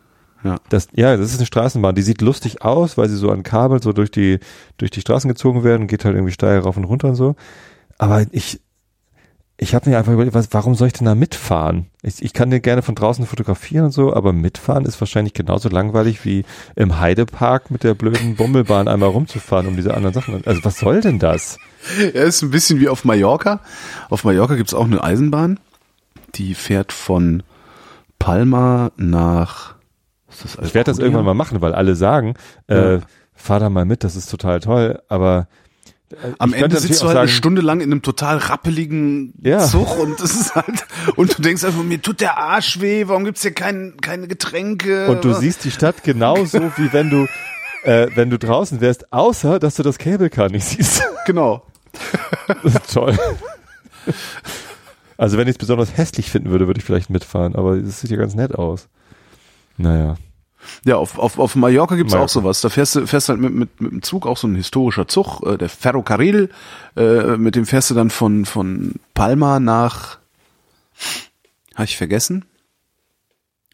ja. 0.43 0.57
Das, 0.69 0.87
ja, 0.93 1.17
das 1.17 1.31
ist 1.31 1.37
eine 1.37 1.45
Straßenbahn, 1.45 1.95
die 1.95 2.01
sieht 2.01 2.21
lustig 2.21 2.61
aus, 2.61 2.97
weil 2.97 3.09
sie 3.09 3.17
so 3.17 3.31
an 3.31 3.43
Kabel 3.43 3.81
so 3.81 3.93
durch 3.93 4.11
die, 4.11 4.39
durch 4.77 4.91
die 4.91 5.01
Straßen 5.01 5.27
gezogen 5.27 5.63
werden, 5.63 5.87
geht 5.87 6.05
halt 6.05 6.15
irgendwie 6.15 6.33
steil 6.33 6.59
rauf 6.59 6.77
und 6.77 6.85
runter 6.85 7.09
und 7.09 7.15
so. 7.15 7.35
Aber 7.97 8.25
ich, 8.31 8.61
ich 9.59 9.73
habe 9.73 9.89
mir 9.89 9.97
einfach 9.97 10.13
überlegt, 10.13 10.35
was, 10.35 10.49
warum 10.51 10.75
soll 10.75 10.87
ich 10.87 10.93
denn 10.93 11.05
da 11.05 11.15
mitfahren? 11.15 11.87
Ich, 12.03 12.21
ich 12.21 12.33
kann 12.33 12.51
den 12.51 12.61
gerne 12.61 12.83
von 12.83 12.93
draußen 12.93 13.25
fotografieren 13.25 13.85
und 13.85 13.91
so, 13.91 14.13
aber 14.13 14.31
mitfahren 14.31 14.85
ist 14.85 15.01
wahrscheinlich 15.01 15.33
genauso 15.33 15.69
langweilig 15.69 16.23
wie 16.23 16.45
im 16.75 16.99
Heidepark 16.99 17.71
mit 17.71 17.83
der 17.83 17.95
blöden 17.95 18.35
Bummelbahn 18.35 18.87
einmal 18.87 19.09
rumzufahren, 19.09 19.67
um 19.67 19.75
diese 19.75 19.95
anderen 19.95 20.13
Sachen. 20.13 20.45
Also 20.45 20.63
was 20.63 20.77
soll 20.77 21.01
denn 21.01 21.17
das? 21.17 21.57
Ja, 21.99 22.23
ist 22.23 22.43
ein 22.43 22.51
bisschen 22.51 22.79
wie 22.79 22.87
auf 22.87 23.03
Mallorca. 23.03 23.61
Auf 24.09 24.23
Mallorca 24.23 24.55
gibt's 24.55 24.75
auch 24.75 24.85
eine 24.85 25.03
Eisenbahn, 25.03 25.59
die 26.35 26.53
fährt 26.53 26.91
von 26.91 27.41
Palma 28.19 28.91
nach. 28.95 29.76
Ist 30.45 30.57
das 30.57 30.67
Ich 30.67 30.73
werde 30.73 30.91
das 30.91 30.99
irgendwann 30.99 31.25
mal 31.25 31.33
machen, 31.33 31.61
weil 31.61 31.73
alle 31.73 31.95
sagen, 31.95 32.35
äh, 32.67 32.95
Ja. 32.95 32.99
fahr 33.33 33.59
da 33.59 33.69
mal 33.69 33.85
mit, 33.85 34.03
das 34.03 34.15
ist 34.15 34.29
total 34.29 34.59
toll, 34.59 35.01
aber 35.09 35.47
äh, 36.11 36.15
Am 36.39 36.53
ich 36.53 36.61
Ende 36.61 36.79
sitzt 36.79 37.01
du 37.01 37.07
halt 37.07 37.17
eine 37.17 37.27
sagen, 37.27 37.37
Stunde 37.37 37.61
lang 37.61 37.81
in 37.81 37.91
einem 37.91 38.01
total 38.01 38.37
rappeligen 38.37 39.33
Ja. 39.41 39.59
Zug 39.59 39.99
und 39.99 40.19
das 40.21 40.31
ist 40.35 40.55
halt, 40.55 40.85
und 41.15 41.37
du 41.37 41.41
denkst 41.41 41.63
einfach, 41.63 41.83
mir 41.83 42.01
tut 42.01 42.21
der 42.21 42.37
Arsch 42.37 42.79
weh, 42.79 43.07
warum 43.07 43.25
gibt's 43.25 43.41
hier 43.41 43.53
kein, 43.53 43.95
keine 44.01 44.27
Getränke? 44.27 45.07
Und 45.07 45.25
du 45.25 45.33
siehst 45.33 45.63
die 45.65 45.71
Stadt 45.71 46.03
genauso, 46.03 46.59
wie 46.77 46.93
wenn 46.93 47.09
du, 47.09 47.27
äh, 47.83 48.07
wenn 48.15 48.29
du 48.29 48.37
draußen 48.39 48.79
wärst, 48.81 49.11
außer, 49.11 49.59
dass 49.59 49.75
du 49.75 49.83
das 49.83 49.97
Cable 49.97 50.29
Car 50.29 50.49
nicht 50.49 50.65
siehst. 50.65 51.03
Genau. 51.25 51.61
Toll. 52.93 53.17
Also 55.17 55.37
wenn 55.37 55.47
ich 55.47 55.55
es 55.55 55.57
besonders 55.57 55.97
hässlich 55.97 56.29
finden 56.29 56.51
würde, 56.51 56.67
würde 56.67 56.79
ich 56.79 56.85
vielleicht 56.85 57.09
mitfahren, 57.09 57.55
aber 57.55 57.73
es 57.75 57.99
sieht 58.01 58.11
ja 58.11 58.17
ganz 58.17 58.35
nett 58.35 58.55
aus. 58.55 58.87
Naja. 59.77 60.15
Ja, 60.85 60.97
auf, 60.97 61.17
auf, 61.17 61.39
auf 61.39 61.55
Mallorca 61.55 61.95
gibt's 61.95 62.13
Mallorca. 62.13 62.25
auch 62.25 62.29
sowas. 62.29 62.61
Da 62.61 62.69
fährst 62.69 62.95
du 62.95 63.07
fährst 63.07 63.29
halt 63.29 63.39
mit, 63.39 63.53
mit, 63.53 63.81
mit 63.81 63.91
dem 63.91 64.01
Zug, 64.01 64.25
auch 64.25 64.37
so 64.37 64.47
ein 64.47 64.55
historischer 64.55 65.07
Zug, 65.07 65.41
äh, 65.45 65.57
der 65.57 65.69
Ferrocarril, 65.69 66.49
äh, 66.95 67.37
mit 67.37 67.55
dem 67.55 67.65
fährst 67.65 67.89
du 67.89 67.93
dann 67.95 68.09
von, 68.09 68.45
von 68.45 68.95
Palma 69.13 69.59
nach, 69.59 70.17
habe 71.75 71.85
ich 71.85 71.97
vergessen? 71.97 72.45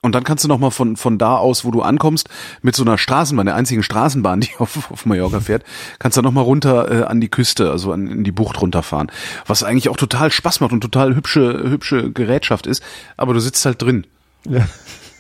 Und 0.04 0.16
dann 0.16 0.26
kannst 0.26 0.44
du 0.44 0.50
noch 0.50 0.60
mal 0.60 0.70
von, 0.70 0.98
von 0.98 1.18
da 1.18 1.38
aus, 1.38 1.64
wo 1.64 1.72
du 1.72 1.82
ankommst, 1.82 2.28
mit 2.62 2.76
so 2.76 2.84
einer 2.84 2.98
Straßenbahn, 2.98 3.46
der 3.46 3.56
einzigen 3.56 3.84
Straßenbahn, 3.84 4.40
die 4.42 4.50
auf, 4.60 4.92
auf 4.92 5.06
Mallorca 5.06 5.40
fährt, 5.40 5.64
kannst 5.98 6.18
du 6.18 6.22
noch 6.22 6.34
mal 6.34 6.42
runter 6.42 6.92
äh, 6.92 7.04
an 7.06 7.22
die 7.22 7.30
Küste, 7.30 7.72
also 7.72 7.94
an, 7.94 8.08
in 8.08 8.24
die 8.26 8.34
Bucht 8.34 8.62
runterfahren. 8.62 9.10
Was 9.48 9.64
eigentlich 9.64 9.88
auch 9.88 9.98
total 9.98 10.30
Spaß 10.30 10.60
macht 10.60 10.74
und 10.74 10.82
total 10.82 11.16
hübsche, 11.16 11.64
hübsche 11.70 12.12
Gerätschaft 12.12 12.68
ist, 12.68 12.84
aber 13.16 13.34
du 13.34 13.40
sitzt 13.40 13.66
halt 13.66 13.82
drin. 13.82 14.06
Ja. 14.48 14.68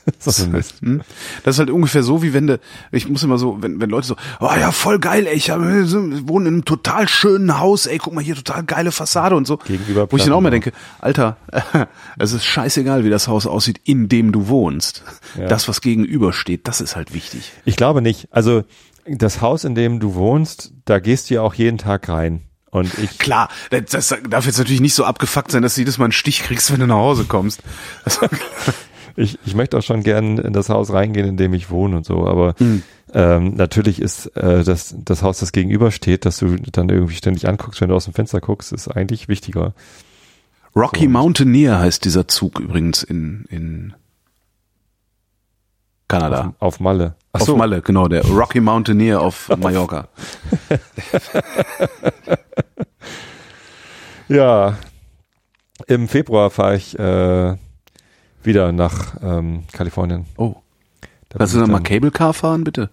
Das 0.25 0.39
ist. 0.39 0.81
Hm? 0.81 1.01
Das 1.43 1.55
ist 1.55 1.59
halt 1.59 1.69
ungefähr 1.69 2.03
so, 2.03 2.23
wie 2.23 2.33
wenn 2.33 2.47
du, 2.47 2.59
ich 2.91 3.07
muss 3.07 3.23
immer 3.23 3.37
so, 3.37 3.61
wenn, 3.61 3.79
wenn 3.79 3.89
Leute 3.89 4.07
so, 4.07 4.15
oh 4.39 4.49
ja, 4.59 4.71
voll 4.71 4.99
geil, 4.99 5.27
ey, 5.27 5.35
ich 5.35 5.49
hab, 5.49 5.59
wohne 5.59 6.47
in 6.47 6.55
einem 6.55 6.65
total 6.65 7.07
schönen 7.07 7.59
Haus, 7.59 7.85
ey, 7.85 7.97
guck 7.97 8.13
mal 8.13 8.23
hier, 8.23 8.35
total 8.35 8.63
geile 8.63 8.91
Fassade 8.91 9.35
und 9.35 9.47
so. 9.47 9.57
Gegenüber 9.57 10.11
Wo 10.11 10.17
ich 10.17 10.23
dann 10.23 10.33
auch 10.33 10.41
mal 10.41 10.51
denke, 10.51 10.71
Alter, 10.99 11.37
es 12.19 12.33
ist 12.33 12.45
scheißegal, 12.45 13.03
wie 13.03 13.09
das 13.09 13.27
Haus 13.27 13.47
aussieht, 13.47 13.79
in 13.83 14.09
dem 14.09 14.31
du 14.31 14.47
wohnst. 14.47 15.03
Ja. 15.37 15.47
Das, 15.47 15.67
was 15.67 15.81
gegenüber 15.81 16.33
steht, 16.33 16.67
das 16.67 16.81
ist 16.81 16.95
halt 16.95 17.13
wichtig. 17.13 17.51
Ich 17.65 17.75
glaube 17.75 18.01
nicht. 18.01 18.27
Also 18.31 18.63
das 19.05 19.41
Haus, 19.41 19.63
in 19.63 19.75
dem 19.75 19.99
du 19.99 20.15
wohnst, 20.15 20.73
da 20.85 20.99
gehst 20.99 21.29
du 21.29 21.35
ja 21.35 21.41
auch 21.41 21.53
jeden 21.53 21.77
Tag 21.77 22.09
rein. 22.09 22.41
Und 22.71 22.97
ich, 22.97 23.19
Klar, 23.19 23.49
das, 23.69 23.83
das 23.91 24.15
darf 24.27 24.47
jetzt 24.47 24.57
natürlich 24.57 24.81
nicht 24.81 24.95
so 24.95 25.05
abgefuckt 25.05 25.51
sein, 25.51 25.61
dass 25.61 25.75
du 25.75 25.81
jedes 25.81 25.99
Mal 25.99 26.05
einen 26.05 26.11
Stich 26.11 26.41
kriegst, 26.41 26.71
wenn 26.71 26.79
du 26.79 26.87
nach 26.87 26.95
Hause 26.95 27.25
kommst. 27.25 27.61
Ich, 29.15 29.37
ich 29.45 29.55
möchte 29.55 29.77
auch 29.77 29.83
schon 29.83 30.03
gern 30.03 30.37
in 30.37 30.53
das 30.53 30.69
Haus 30.69 30.91
reingehen, 30.91 31.27
in 31.27 31.37
dem 31.37 31.53
ich 31.53 31.69
wohne 31.69 31.97
und 31.97 32.05
so, 32.05 32.25
aber 32.27 32.55
Hm. 32.57 32.83
ähm, 33.13 33.53
natürlich 33.55 34.01
ist 34.01 34.27
äh, 34.35 34.63
das, 34.63 34.95
das 34.97 35.21
Haus, 35.21 35.39
das 35.39 35.51
gegenüber 35.51 35.91
steht, 35.91 36.25
dass 36.25 36.37
du 36.37 36.55
dann 36.55 36.89
irgendwie 36.89 37.15
ständig 37.15 37.47
anguckst, 37.47 37.79
wenn 37.81 37.89
du 37.89 37.95
aus 37.95 38.05
dem 38.05 38.13
Fenster 38.13 38.41
guckst, 38.41 38.71
ist 38.73 38.87
eigentlich 38.87 39.27
wichtiger. 39.27 39.73
Rocky 40.75 41.03
So. 41.05 41.09
Mountaineer 41.11 41.79
heißt 41.79 42.03
dieser 42.05 42.27
Zug 42.27 42.59
übrigens 42.59 43.03
in, 43.03 43.45
in 43.49 43.93
Kanada. 46.07 46.55
Auf, 46.59 46.75
auf 46.75 46.79
Malle. 46.79 47.15
Ach 47.33 47.41
auf 47.41 47.47
so, 47.47 47.55
Malle, 47.55 47.81
genau, 47.81 48.07
der 48.07 48.25
Rocky 48.29 48.59
Mountaineer 48.59 49.21
auf 49.21 49.49
Mallorca. 49.57 50.07
Ja, 54.29 54.77
im 55.87 56.07
Februar 56.07 56.49
fahre 56.49 56.77
ich 56.77 56.97
äh, 56.97 57.55
wieder 58.45 58.71
nach 58.71 59.15
ähm, 59.21 59.63
Kalifornien. 59.71 60.25
Oh. 60.37 60.55
Da 61.29 61.37
Lass 61.39 61.55
uns 61.55 61.67
mal 61.67 61.81
Cable 61.81 62.11
Car 62.11 62.33
fahren, 62.33 62.63
bitte? 62.63 62.89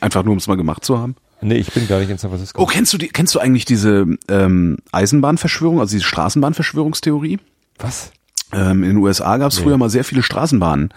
Einfach 0.00 0.22
nur, 0.24 0.32
um 0.32 0.38
es 0.38 0.46
mal 0.46 0.56
gemacht 0.56 0.84
zu 0.84 0.98
haben. 0.98 1.16
Nee, 1.40 1.56
ich 1.56 1.72
bin 1.72 1.86
gar 1.86 2.00
nicht 2.00 2.10
in 2.10 2.18
San 2.18 2.30
Francisco. 2.30 2.60
Oh, 2.62 2.66
kennst 2.66 2.92
du 2.92 2.98
die, 2.98 3.08
kennst 3.08 3.34
du 3.34 3.38
eigentlich 3.38 3.64
diese 3.64 4.06
ähm, 4.28 4.78
Eisenbahnverschwörung, 4.92 5.80
also 5.80 5.92
diese 5.96 6.04
Straßenbahnverschwörungstheorie? 6.04 7.38
Was? 7.78 8.10
Ähm, 8.52 8.82
in 8.82 8.90
den 8.90 8.96
USA 8.98 9.36
gab 9.36 9.50
es 9.52 9.58
Nee. 9.58 9.64
früher 9.64 9.78
mal 9.78 9.90
sehr 9.90 10.04
viele 10.04 10.22
Straßenbahnen. 10.22 10.90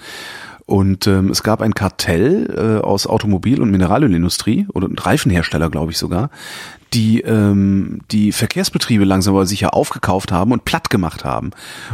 Und 0.66 1.06
ähm, 1.06 1.30
es 1.30 1.44
gab 1.44 1.62
ein 1.62 1.74
Kartell 1.74 2.80
äh, 2.82 2.84
aus 2.84 3.06
Automobil- 3.06 3.62
und 3.62 3.72
Mineralölindustrie 3.72 4.68
oder 4.74 4.88
Reifenhersteller, 4.96 5.70
glaube 5.70 5.92
ich 5.92 5.98
sogar, 5.98 6.30
die 6.94 7.22
ähm, 7.22 8.02
die 8.12 8.32
Verkehrsbetriebe 8.32 9.06
langsam 9.06 9.34
aber 9.36 9.46
sicher 9.46 9.74
aufgekauft 9.74 10.32
haben 10.32 10.52
und 10.52 10.66
platt 10.66 10.90
gemacht 10.90 11.24
haben 11.24 11.52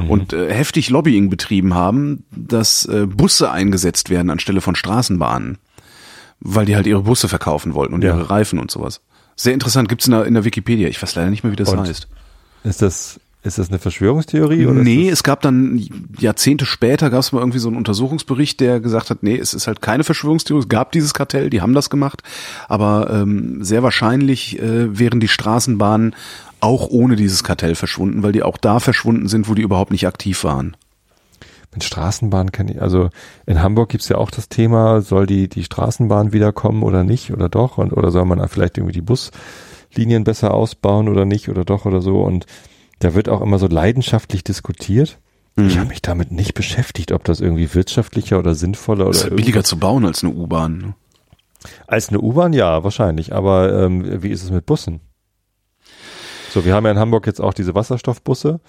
und 0.08 0.34
äh, 0.34 0.52
heftig 0.54 0.90
Lobbying 0.90 1.30
betrieben 1.30 1.74
haben, 1.76 2.24
dass 2.32 2.86
äh, 2.86 3.06
Busse 3.06 3.52
eingesetzt 3.52 4.10
werden 4.10 4.30
anstelle 4.32 4.62
von 4.62 4.76
Straßenbahnen, 4.76 5.60
weil 6.40 6.66
die 6.66 6.76
halt 6.76 6.88
ihre 6.88 7.04
Busse 7.04 7.28
verkaufen 7.30 7.74
wollten 7.76 7.94
und 7.94 8.04
Ja. 8.04 8.16
ihre 8.16 8.30
Reifen 8.30 8.58
und 8.60 8.72
sowas. 8.72 9.02
Sehr 9.36 9.54
interessant, 9.54 9.88
gibt's 9.88 10.08
in 10.08 10.14
der, 10.14 10.26
in 10.26 10.34
der 10.34 10.46
Wikipedia. 10.46 10.88
Ich 10.88 11.00
weiß 11.02 11.14
leider 11.16 11.30
nicht 11.30 11.44
mehr, 11.44 11.52
wie 11.52 11.58
das 11.58 11.70
Und? 11.70 11.80
heißt. 11.80 12.08
Ist 12.64 12.82
das, 12.82 13.20
ist 13.48 13.58
das 13.58 13.70
eine 13.70 13.80
Verschwörungstheorie? 13.80 14.68
Oder 14.68 14.82
Nee, 14.82 15.10
es 15.10 15.24
gab 15.24 15.42
dann 15.42 15.82
Jahrzehnte 16.20 16.66
später 16.66 17.10
gab 17.10 17.22
es 17.22 17.32
mal 17.32 17.40
irgendwie 17.40 17.60
so 17.60 17.70
einen 17.70 17.78
Untersuchungsbericht, 17.78 18.60
der 18.60 18.80
gesagt 18.80 19.10
hat, 19.10 19.24
nee, 19.24 19.38
es 19.38 19.54
ist 19.54 19.68
halt 19.68 19.82
keine 19.82 20.04
Verschwörungstheorie, 20.04 20.62
es 20.62 20.70
gab 20.70 20.92
dieses 20.92 21.14
Kartell, 21.14 21.50
die 21.50 21.62
haben 21.62 21.74
das 21.74 21.90
gemacht, 21.90 22.22
aber 22.68 23.10
ähm, 23.12 23.64
sehr 23.64 23.84
wahrscheinlich 23.84 24.60
äh, 24.60 24.98
wären 24.98 25.20
die 25.20 25.28
Straßenbahnen 25.28 26.16
auch 26.60 26.88
ohne 26.90 27.16
dieses 27.16 27.44
Kartell 27.44 27.76
verschwunden, 27.76 28.24
weil 28.24 28.32
die 28.32 28.44
auch 28.44 28.58
da 28.58 28.80
verschwunden 28.80 29.28
sind, 29.28 29.48
wo 29.48 29.54
die 29.54 29.62
überhaupt 29.62 29.92
nicht 29.92 30.08
aktiv 30.08 30.44
waren. 30.44 30.76
mit 31.72 31.84
Straßenbahn 31.84 32.52
kenne 32.52 32.74
ich, 32.74 32.82
also 32.82 33.10
in 33.46 33.62
Hamburg 33.62 33.90
gibt's 33.90 34.10
ja 34.10 34.18
auch 34.18 34.32
das 34.32 34.50
Thema, 34.50 35.02
soll 35.02 35.28
die, 35.28 35.48
die 35.48 35.64
Straßenbahn 35.64 36.34
wiederkommen 36.34 36.84
oder 36.84 37.04
nicht 37.04 37.32
oder 37.32 37.50
doch 37.50 37.78
und, 37.78 37.94
oder 37.94 38.12
soll 38.12 38.26
man 38.26 38.48
vielleicht 38.50 38.78
irgendwie 38.78 39.00
die 39.00 39.02
Buslinien 39.02 40.24
besser 40.24 40.54
ausbauen 40.54 41.08
oder 41.08 41.26
nicht 41.26 41.50
oder 41.50 41.64
doch 41.64 41.86
oder 41.86 42.02
so 42.02 42.22
und 42.22 42.46
da 43.00 43.14
wird 43.14 43.30
auch 43.30 43.42
immer 43.42 43.60
so 43.60 43.68
leidenschaftlich 43.68 44.44
diskutiert. 44.44 45.20
Mhm. 45.56 45.68
Ich 45.68 45.78
habe 45.78 45.90
mich 45.90 46.02
damit 46.02 46.32
nicht 46.32 46.54
beschäftigt, 46.54 47.12
ob 47.12 47.24
das 47.24 47.40
irgendwie 47.42 47.74
wirtschaftlicher 47.74 48.40
oder 48.40 48.56
sinnvoller 48.56 49.06
Das 49.06 49.18
ist 49.18 49.22
oder 49.24 49.32
halt 49.32 49.38
billiger 49.38 49.64
zu 49.64 49.78
bauen 49.78 50.06
als 50.06 50.24
eine 50.24 50.34
U-Bahn. 50.34 50.78
ne? 50.78 50.96
Als 51.88 52.10
eine 52.10 52.22
U-Bahn, 52.22 52.54
ja, 52.54 52.84
wahrscheinlich. 52.84 53.34
Aber 53.34 53.84
ähm, 53.84 54.22
wie 54.24 54.30
ist 54.30 54.44
es 54.44 54.52
mit 54.52 54.66
Bussen? 54.66 55.02
So, 56.50 56.66
wir 56.66 56.74
haben 56.74 56.86
ja 56.86 56.92
in 56.92 57.00
Hamburg 57.00 57.28
jetzt 57.28 57.42
auch 57.42 57.54
diese 57.54 57.76
Wasserstoffbusse, 57.76 58.60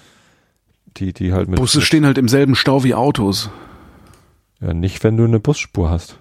die, 0.97 1.13
die 1.13 1.33
halt 1.33 1.49
mit, 1.49 1.59
Busse 1.59 1.81
stehen 1.81 2.05
halt 2.07 2.19
im 2.19 2.29
selben 2.29 2.55
Stau 2.55 2.83
wie 2.85 2.95
Autos. 2.95 3.51
ja, 4.61 4.75
nicht, 4.75 5.05
wenn 5.05 5.17
du 5.17 5.25
eine 5.25 5.41
Busspur 5.41 5.91
hast. 5.91 6.19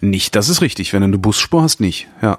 Nicht, 0.00 0.34
das 0.36 0.48
ist 0.48 0.60
richtig, 0.60 0.92
wenn 0.92 1.00
du 1.00 1.06
eine 1.06 1.18
Busspur 1.18 1.62
hast, 1.62 1.80
nicht. 1.80 2.08
Ja. 2.22 2.38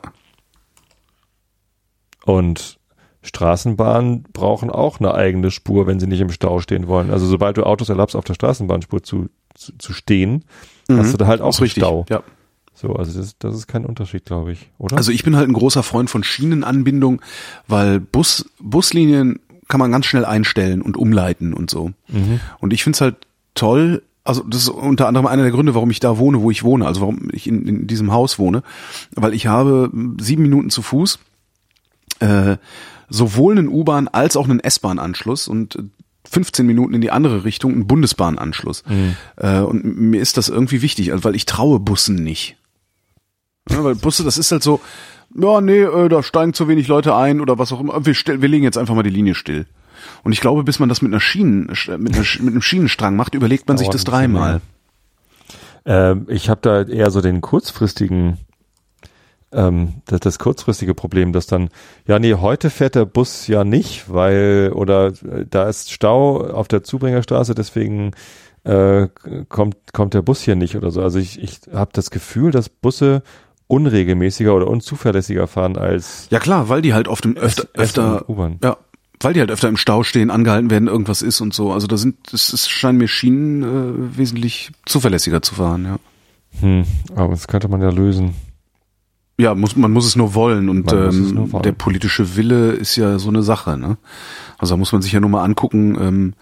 Und 2.25 2.76
Straßenbahnen 3.28 4.23
brauchen 4.34 4.69
auch 4.69 4.99
eine 4.99 5.13
eigene 5.13 5.51
Spur, 5.51 5.88
wenn 5.88 5.99
sie 5.99 6.07
nicht 6.07 6.21
im 6.21 6.32
Stau 6.32 6.59
stehen 6.59 6.88
wollen. 6.88 7.11
Also 7.11 7.25
sobald 7.28 7.57
du 7.57 7.63
Autos 7.63 7.89
erlaubst, 7.89 8.15
auf 8.15 8.23
der 8.25 8.34
Straßenbahnspur 8.34 9.03
zu, 9.03 9.28
zu, 9.53 9.73
zu 9.78 9.93
stehen, 9.93 10.43
hast 10.89 11.13
du 11.13 11.17
da 11.17 11.28
halt 11.28 11.41
auch 11.41 11.57
Mhm. 11.59 11.63
richtig. 11.63 11.84
Stau. 11.84 12.05
Ja. 12.09 12.23
So, 12.73 12.93
also 12.93 13.19
das, 13.19 13.36
das 13.39 13.55
ist 13.55 13.67
kein 13.67 13.86
Unterschied, 13.86 14.25
glaube 14.25 14.51
ich, 14.51 14.69
oder? 14.78 14.97
Also 14.97 15.11
ich 15.11 15.23
bin 15.23 15.36
halt 15.36 15.49
ein 15.49 15.53
großer 15.53 15.82
Freund 15.82 16.09
von 16.11 16.23
Schienenanbindung, 16.23 17.21
weil 17.67 17.99
Bus, 17.99 18.49
Buslinien 18.61 19.39
kann 19.67 19.80
man 19.80 19.91
ganz 19.91 20.05
schnell 20.05 20.25
einstellen 20.25 20.82
und 20.84 20.95
umleiten 20.95 21.53
und 21.55 21.69
so. 21.71 21.91
Und 22.59 22.73
ich 22.73 22.84
find's 22.84 23.01
halt 23.01 23.15
toll, 23.55 24.03
also 24.23 24.43
das 24.43 24.61
ist 24.61 24.69
unter 24.69 25.07
anderem 25.07 25.25
einer 25.25 25.41
der 25.41 25.51
Gründe, 25.51 25.73
warum 25.73 25.89
ich 25.89 25.99
da 25.99 26.19
wohne, 26.19 26.41
wo 26.41 26.51
ich 26.51 26.63
wohne, 26.63 26.86
also 26.86 27.01
warum 27.01 27.30
ich 27.34 27.47
in, 27.47 27.67
in 27.67 27.88
diesem 27.88 28.11
Haus 28.13 28.38
wohne, 28.39 28.61
weil 29.15 29.34
ich 29.34 29.47
habe 29.47 29.89
sieben 30.21 30.43
Minuten 30.43 30.69
zu 30.69 30.82
Fuß 30.84 31.17
äh, 32.19 32.57
sowohl 33.09 33.57
einen 33.57 33.67
U-Bahn 33.67 34.07
als 34.07 34.35
auch 34.37 34.45
einen 34.45 34.59
S-Bahn-Anschluss 34.59 35.47
und 35.47 35.77
15 36.29 36.65
Minuten 36.65 36.93
in 36.93 37.01
die 37.01 37.11
andere 37.11 37.43
Richtung 37.45 37.73
einen 37.73 37.87
Bundesbahnanschluss. 37.87 38.83
Äh, 39.37 39.59
und 39.59 39.83
mir 39.83 40.21
ist 40.21 40.37
das 40.37 40.49
irgendwie 40.49 40.81
wichtig, 40.81 41.11
also 41.11 41.23
weil 41.23 41.35
ich 41.35 41.45
traue 41.45 41.79
Bussen 41.79 42.15
nicht. 42.15 42.57
Ja, 43.69 43.83
weil 43.83 43.95
Busse, 43.95 44.23
das 44.23 44.37
ist 44.37 44.51
halt 44.51 44.63
so, 44.63 44.81
ja, 45.35 45.61
nee, 45.61 45.81
äh, 45.81 46.09
da 46.09 46.23
steigen 46.23 46.53
zu 46.53 46.67
wenig 46.67 46.87
Leute 46.87 47.15
ein 47.15 47.41
oder 47.41 47.57
was 47.57 47.71
auch 47.71 47.79
immer. 47.79 48.05
Wir, 48.05 48.13
stell, 48.13 48.41
wir 48.41 48.49
legen 48.49 48.63
jetzt 48.63 48.77
einfach 48.77 48.95
mal 48.95 49.03
die 49.03 49.09
Linie 49.09 49.35
still. 49.35 49.65
Und 50.23 50.31
ich 50.31 50.41
glaube, 50.41 50.63
bis 50.63 50.79
man 50.79 50.89
das 50.89 51.01
mit 51.01 51.11
einer 51.11 51.19
Schienen, 51.19 51.67
mit, 51.67 51.89
einer, 51.89 51.97
mit 51.97 52.53
einem 52.53 52.61
Schienenstrang 52.61 53.15
macht, 53.15 53.35
überlegt 53.35 53.67
man 53.67 53.77
sich 53.77 53.89
das 53.89 54.03
dreimal. 54.03 54.61
Ähm, 55.85 56.25
ich 56.29 56.49
habe 56.49 56.61
da 56.61 56.83
eher 56.83 57.11
so 57.11 57.21
den 57.21 57.41
kurzfristigen, 57.41 58.37
ähm, 59.51 60.01
das, 60.05 60.19
das 60.19 60.39
kurzfristige 60.39 60.93
Problem, 60.93 61.33
dass 61.33 61.47
dann, 61.47 61.69
ja 62.05 62.19
nee, 62.19 62.33
heute 62.33 62.69
fährt 62.69 62.95
der 62.95 63.05
Bus 63.05 63.47
ja 63.47 63.63
nicht, 63.63 64.11
weil, 64.11 64.71
oder 64.73 65.07
äh, 65.07 65.45
da 65.49 65.69
ist 65.69 65.91
Stau 65.91 66.41
auf 66.41 66.67
der 66.67 66.83
Zubringerstraße, 66.83 67.55
deswegen 67.55 68.11
äh, 68.63 69.07
kommt, 69.47 69.77
kommt 69.93 70.13
der 70.13 70.21
Bus 70.21 70.41
hier 70.41 70.55
nicht 70.55 70.75
oder 70.75 70.91
so. 70.91 71.01
Also 71.01 71.19
ich, 71.19 71.41
ich 71.41 71.61
habe 71.73 71.91
das 71.93 72.11
Gefühl, 72.11 72.51
dass 72.51 72.69
Busse 72.69 73.23
unregelmäßiger 73.67 74.53
oder 74.53 74.67
unzuverlässiger 74.67 75.47
fahren 75.47 75.77
als 75.77 76.27
Ja 76.29 76.39
klar, 76.39 76.69
weil 76.69 76.81
die 76.81 76.93
halt 76.93 77.07
oft 77.07 77.25
im, 77.25 77.37
öfter, 77.37 77.67
öfter, 77.73 78.25
ja, 78.63 78.77
weil 79.19 79.33
die 79.33 79.39
halt 79.39 79.51
öfter 79.51 79.67
im 79.67 79.77
Stau 79.77 80.03
stehen, 80.03 80.29
angehalten 80.29 80.69
werden, 80.69 80.87
irgendwas 80.87 81.21
ist 81.21 81.41
und 81.41 81.53
so. 81.53 81.71
Also 81.71 81.87
da 81.87 81.97
sind, 81.97 82.33
es, 82.33 82.53
es 82.53 82.67
scheinen 82.67 82.97
mir 82.97 83.07
Schienen 83.07 83.63
äh, 83.63 84.17
wesentlich 84.17 84.71
zuverlässiger 84.85 85.41
zu 85.41 85.55
fahren, 85.55 85.85
ja. 85.85 85.97
Hm, 86.61 86.85
aber 87.15 87.29
das 87.29 87.47
könnte 87.47 87.67
man 87.67 87.81
ja 87.81 87.89
lösen. 87.89 88.33
Ja, 89.39 89.53
muss, 89.53 89.75
man 89.75 89.91
muss 89.91 90.07
es 90.07 90.15
nur 90.15 90.33
wollen 90.33 90.67
und 90.67 90.91
ähm, 90.91 91.33
nur 91.35 91.51
wollen. 91.51 91.63
der 91.63 91.71
politische 91.73 92.35
Wille 92.35 92.71
ist 92.71 92.95
ja 92.95 93.19
so 93.19 93.29
eine 93.29 93.43
Sache. 93.43 93.77
Ne? 93.77 93.97
Also 94.57 94.73
da 94.73 94.77
muss 94.77 94.91
man 94.91 95.01
sich 95.03 95.11
ja 95.11 95.19
nur 95.19 95.29
mal 95.29 95.43
angucken, 95.43 95.95
ähm, 96.01 96.33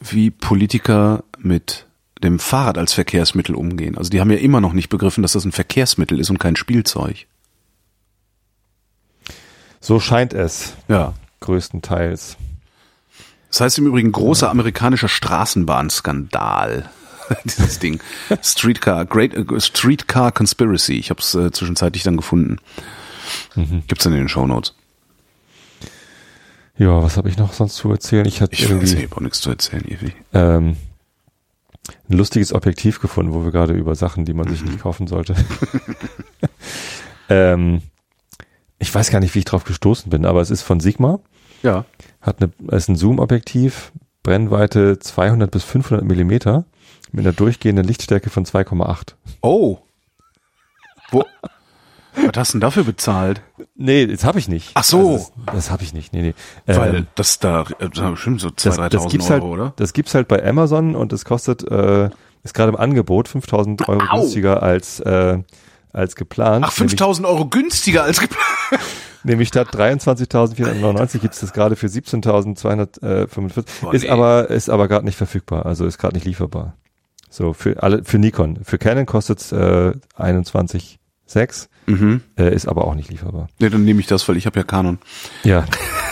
wie 0.00 0.30
Politiker 0.30 1.22
mit 1.38 1.86
dem 2.22 2.38
Fahrrad 2.38 2.78
als 2.78 2.94
Verkehrsmittel 2.94 3.54
umgehen. 3.54 3.98
Also 3.98 4.08
die 4.10 4.20
haben 4.20 4.30
ja 4.30 4.38
immer 4.38 4.60
noch 4.62 4.72
nicht 4.72 4.88
begriffen, 4.88 5.20
dass 5.22 5.32
das 5.32 5.44
ein 5.44 5.52
Verkehrsmittel 5.52 6.18
ist 6.18 6.30
und 6.30 6.38
kein 6.38 6.56
Spielzeug. 6.56 7.26
So 9.80 10.00
scheint 10.00 10.32
es 10.32 10.74
Ja. 10.88 11.14
größtenteils. 11.40 12.36
Das 13.50 13.60
heißt 13.60 13.78
im 13.78 13.86
Übrigen 13.86 14.12
großer 14.12 14.50
amerikanischer 14.50 15.08
Straßenbahnskandal. 15.08 16.88
Dieses 17.44 17.78
Ding. 17.78 18.00
Streetcar, 18.42 19.04
Great 19.06 19.34
äh, 19.34 19.60
Streetcar 19.60 20.32
Conspiracy. 20.32 20.94
Ich 20.94 21.10
habe 21.10 21.20
es 21.20 21.34
äh, 21.34 21.50
zwischenzeitlich 21.50 22.02
dann 22.02 22.16
gefunden. 22.16 22.58
Gibt's 23.86 24.04
dann 24.04 24.12
in 24.12 24.20
den 24.20 24.28
Shownotes. 24.28 24.74
Ja, 26.78 27.02
was 27.02 27.16
habe 27.16 27.28
ich 27.28 27.36
noch 27.36 27.52
sonst 27.52 27.76
zu 27.76 27.90
erzählen? 27.90 28.24
Ich 28.26 28.40
hatte 28.40 28.54
Ich 28.54 28.62
weiß, 28.64 28.70
irgendwie 28.70 28.94
ich 28.96 29.04
hab 29.10 29.16
auch 29.16 29.20
nichts 29.20 29.40
zu 29.40 29.50
erzählen, 29.50 29.84
Evi. 29.86 30.12
ähm, 30.32 30.76
ein 32.08 32.16
lustiges 32.16 32.52
Objektiv 32.52 33.00
gefunden, 33.00 33.32
wo 33.34 33.44
wir 33.44 33.50
gerade 33.52 33.74
über 33.74 33.94
Sachen, 33.94 34.24
die 34.24 34.32
man 34.32 34.48
sich 34.48 34.62
Mhm. 34.62 34.70
nicht 34.70 34.80
kaufen 34.82 35.06
sollte. 35.06 35.34
ähm, 37.28 37.82
ich 38.78 38.94
weiß 38.94 39.10
gar 39.10 39.20
nicht, 39.20 39.34
wie 39.34 39.40
ich 39.40 39.44
drauf 39.44 39.64
gestoßen 39.64 40.10
bin, 40.10 40.24
aber 40.24 40.40
es 40.40 40.50
ist 40.50 40.62
von 40.62 40.80
Sigma, 40.80 41.20
Ja. 41.62 41.84
hat 42.20 42.38
eine, 42.42 42.50
ist 42.76 42.88
ein 42.88 42.96
Zoom-Objektiv, 42.96 43.92
Brennweite 44.30 45.00
200 45.00 45.50
bis 45.50 45.64
500 45.64 46.06
Millimeter 46.06 46.64
mit 47.10 47.26
einer 47.26 47.32
durchgehenden 47.32 47.84
Lichtstärke 47.84 48.30
von 48.30 48.44
2,8. 48.44 49.14
Oh. 49.42 49.78
Wo? 51.10 51.24
Was 52.14 52.36
hast 52.36 52.50
du 52.50 52.58
denn 52.58 52.60
dafür 52.60 52.84
bezahlt? 52.84 53.42
Nee, 53.74 54.06
das 54.06 54.22
habe 54.22 54.38
ich 54.38 54.46
nicht. 54.46 54.70
Ach 54.74 54.84
so. 54.84 54.98
Also 55.14 55.32
das 55.46 55.54
das 55.56 55.70
habe 55.72 55.82
ich 55.82 55.92
nicht. 55.94 56.12
Nee, 56.12 56.22
nee. 56.22 56.34
Weil 56.66 56.94
Ähm, 56.94 57.06
das 57.16 57.40
da 57.40 57.62
äh, 57.80 57.88
das 57.88 58.04
haben 58.04 58.12
bestimmt 58.12 58.40
so 58.40 58.50
2.000, 58.50 58.52
das, 58.62 58.78
3.000 58.78 58.88
das 58.90 59.08
gibt's 59.08 59.30
Euro, 59.30 59.32
halt, 59.32 59.42
oder? 59.42 59.72
Das 59.74 59.92
gibt's 59.92 60.14
halt 60.14 60.28
bei 60.28 60.46
Amazon 60.48 60.94
und 60.94 61.12
es 61.12 61.24
kostet, 61.24 61.68
äh, 61.68 62.10
ist 62.44 62.54
gerade 62.54 62.68
im 62.68 62.76
Angebot 62.76 63.26
5000 63.26 63.88
Euro 63.88 64.00
Au. 64.10 64.20
günstiger 64.20 64.62
als, 64.62 65.00
äh, 65.00 65.38
als 65.92 66.14
geplant. 66.14 66.64
Ach, 66.68 66.72
5.000 66.72 67.24
Euro 67.26 67.46
günstiger 67.46 68.04
als 68.04 68.20
geplant. 68.20 68.44
Nämlich, 69.24 69.48
statt 69.48 69.68
23.499 69.74 71.18
gibt's 71.18 71.40
das 71.40 71.52
gerade 71.52 71.76
für 71.76 71.86
17.245. 71.86 73.64
Boah, 73.82 73.94
ist 73.94 74.02
nee. 74.04 74.08
aber, 74.08 74.50
ist 74.50 74.70
aber 74.70 74.88
gerade 74.88 75.04
nicht 75.04 75.16
verfügbar, 75.16 75.66
also 75.66 75.86
ist 75.86 75.98
gerade 75.98 76.14
nicht 76.14 76.26
lieferbar. 76.26 76.74
So, 77.28 77.52
für 77.52 77.82
alle, 77.82 78.02
für 78.04 78.18
Nikon. 78.18 78.58
Für 78.64 78.78
Canon 78.78 79.06
kostet's 79.06 79.52
äh, 79.52 79.92
21,6, 80.18 81.68
Mhm. 81.86 82.20
äh, 82.38 82.54
ist 82.54 82.68
aber 82.68 82.84
auch 82.86 82.94
nicht 82.94 83.10
lieferbar. 83.10 83.48
Nee, 83.58 83.68
dann 83.70 83.84
nehme 83.84 84.00
ich 84.00 84.06
das, 84.06 84.28
weil 84.28 84.36
ich 84.36 84.46
habe 84.46 84.58
ja 84.60 84.64
Canon. 84.64 84.98
Ja, 85.44 85.64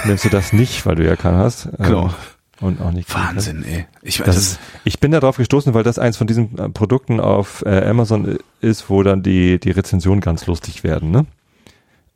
nimmst 0.07 0.25
du 0.25 0.29
das 0.29 0.53
nicht, 0.53 0.87
weil 0.87 0.97
du 0.97 1.05
ja 1.05 1.15
Canon 1.17 1.41
hast. 1.41 1.67
ähm, 1.67 1.73
Genau. 1.79 2.15
Und 2.61 2.81
auch 2.81 2.91
nicht. 2.91 3.15
Wahnsinn, 3.15 3.63
ey. 3.65 3.87
Ich 4.03 4.19
weiß, 4.19 4.27
Das 4.27 4.37
ist, 4.37 4.59
ich 4.83 4.99
bin 4.99 5.13
da 5.13 5.21
drauf 5.21 5.37
gestoßen, 5.37 5.75
weil 5.75 5.85
das 5.85 6.01
eins 6.01 6.17
von 6.17 6.27
diesen 6.27 6.59
äh, 6.59 6.69
Produkten 6.69 7.21
auf 7.21 7.63
äh, 7.65 7.85
Amazon 7.89 8.39
ist, 8.61 8.91
wo 8.91 9.05
dann 9.05 9.23
die, 9.23 9.61
die 9.61 9.71
Rezensionen 9.71 10.21
ganz 10.21 10.47
lustig 10.47 10.83
werden, 10.83 11.13
ne? 11.13 11.27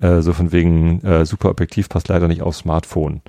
Äh, 0.03 0.21
so 0.21 0.33
von 0.33 0.53
wegen, 0.53 1.01
äh, 1.05 1.25
super 1.25 1.49
Objektiv 1.51 1.89
passt 1.89 2.09
leider 2.09 2.29
nicht 2.29 2.43
aufs 2.43 2.59
Smartphone. 2.59 3.23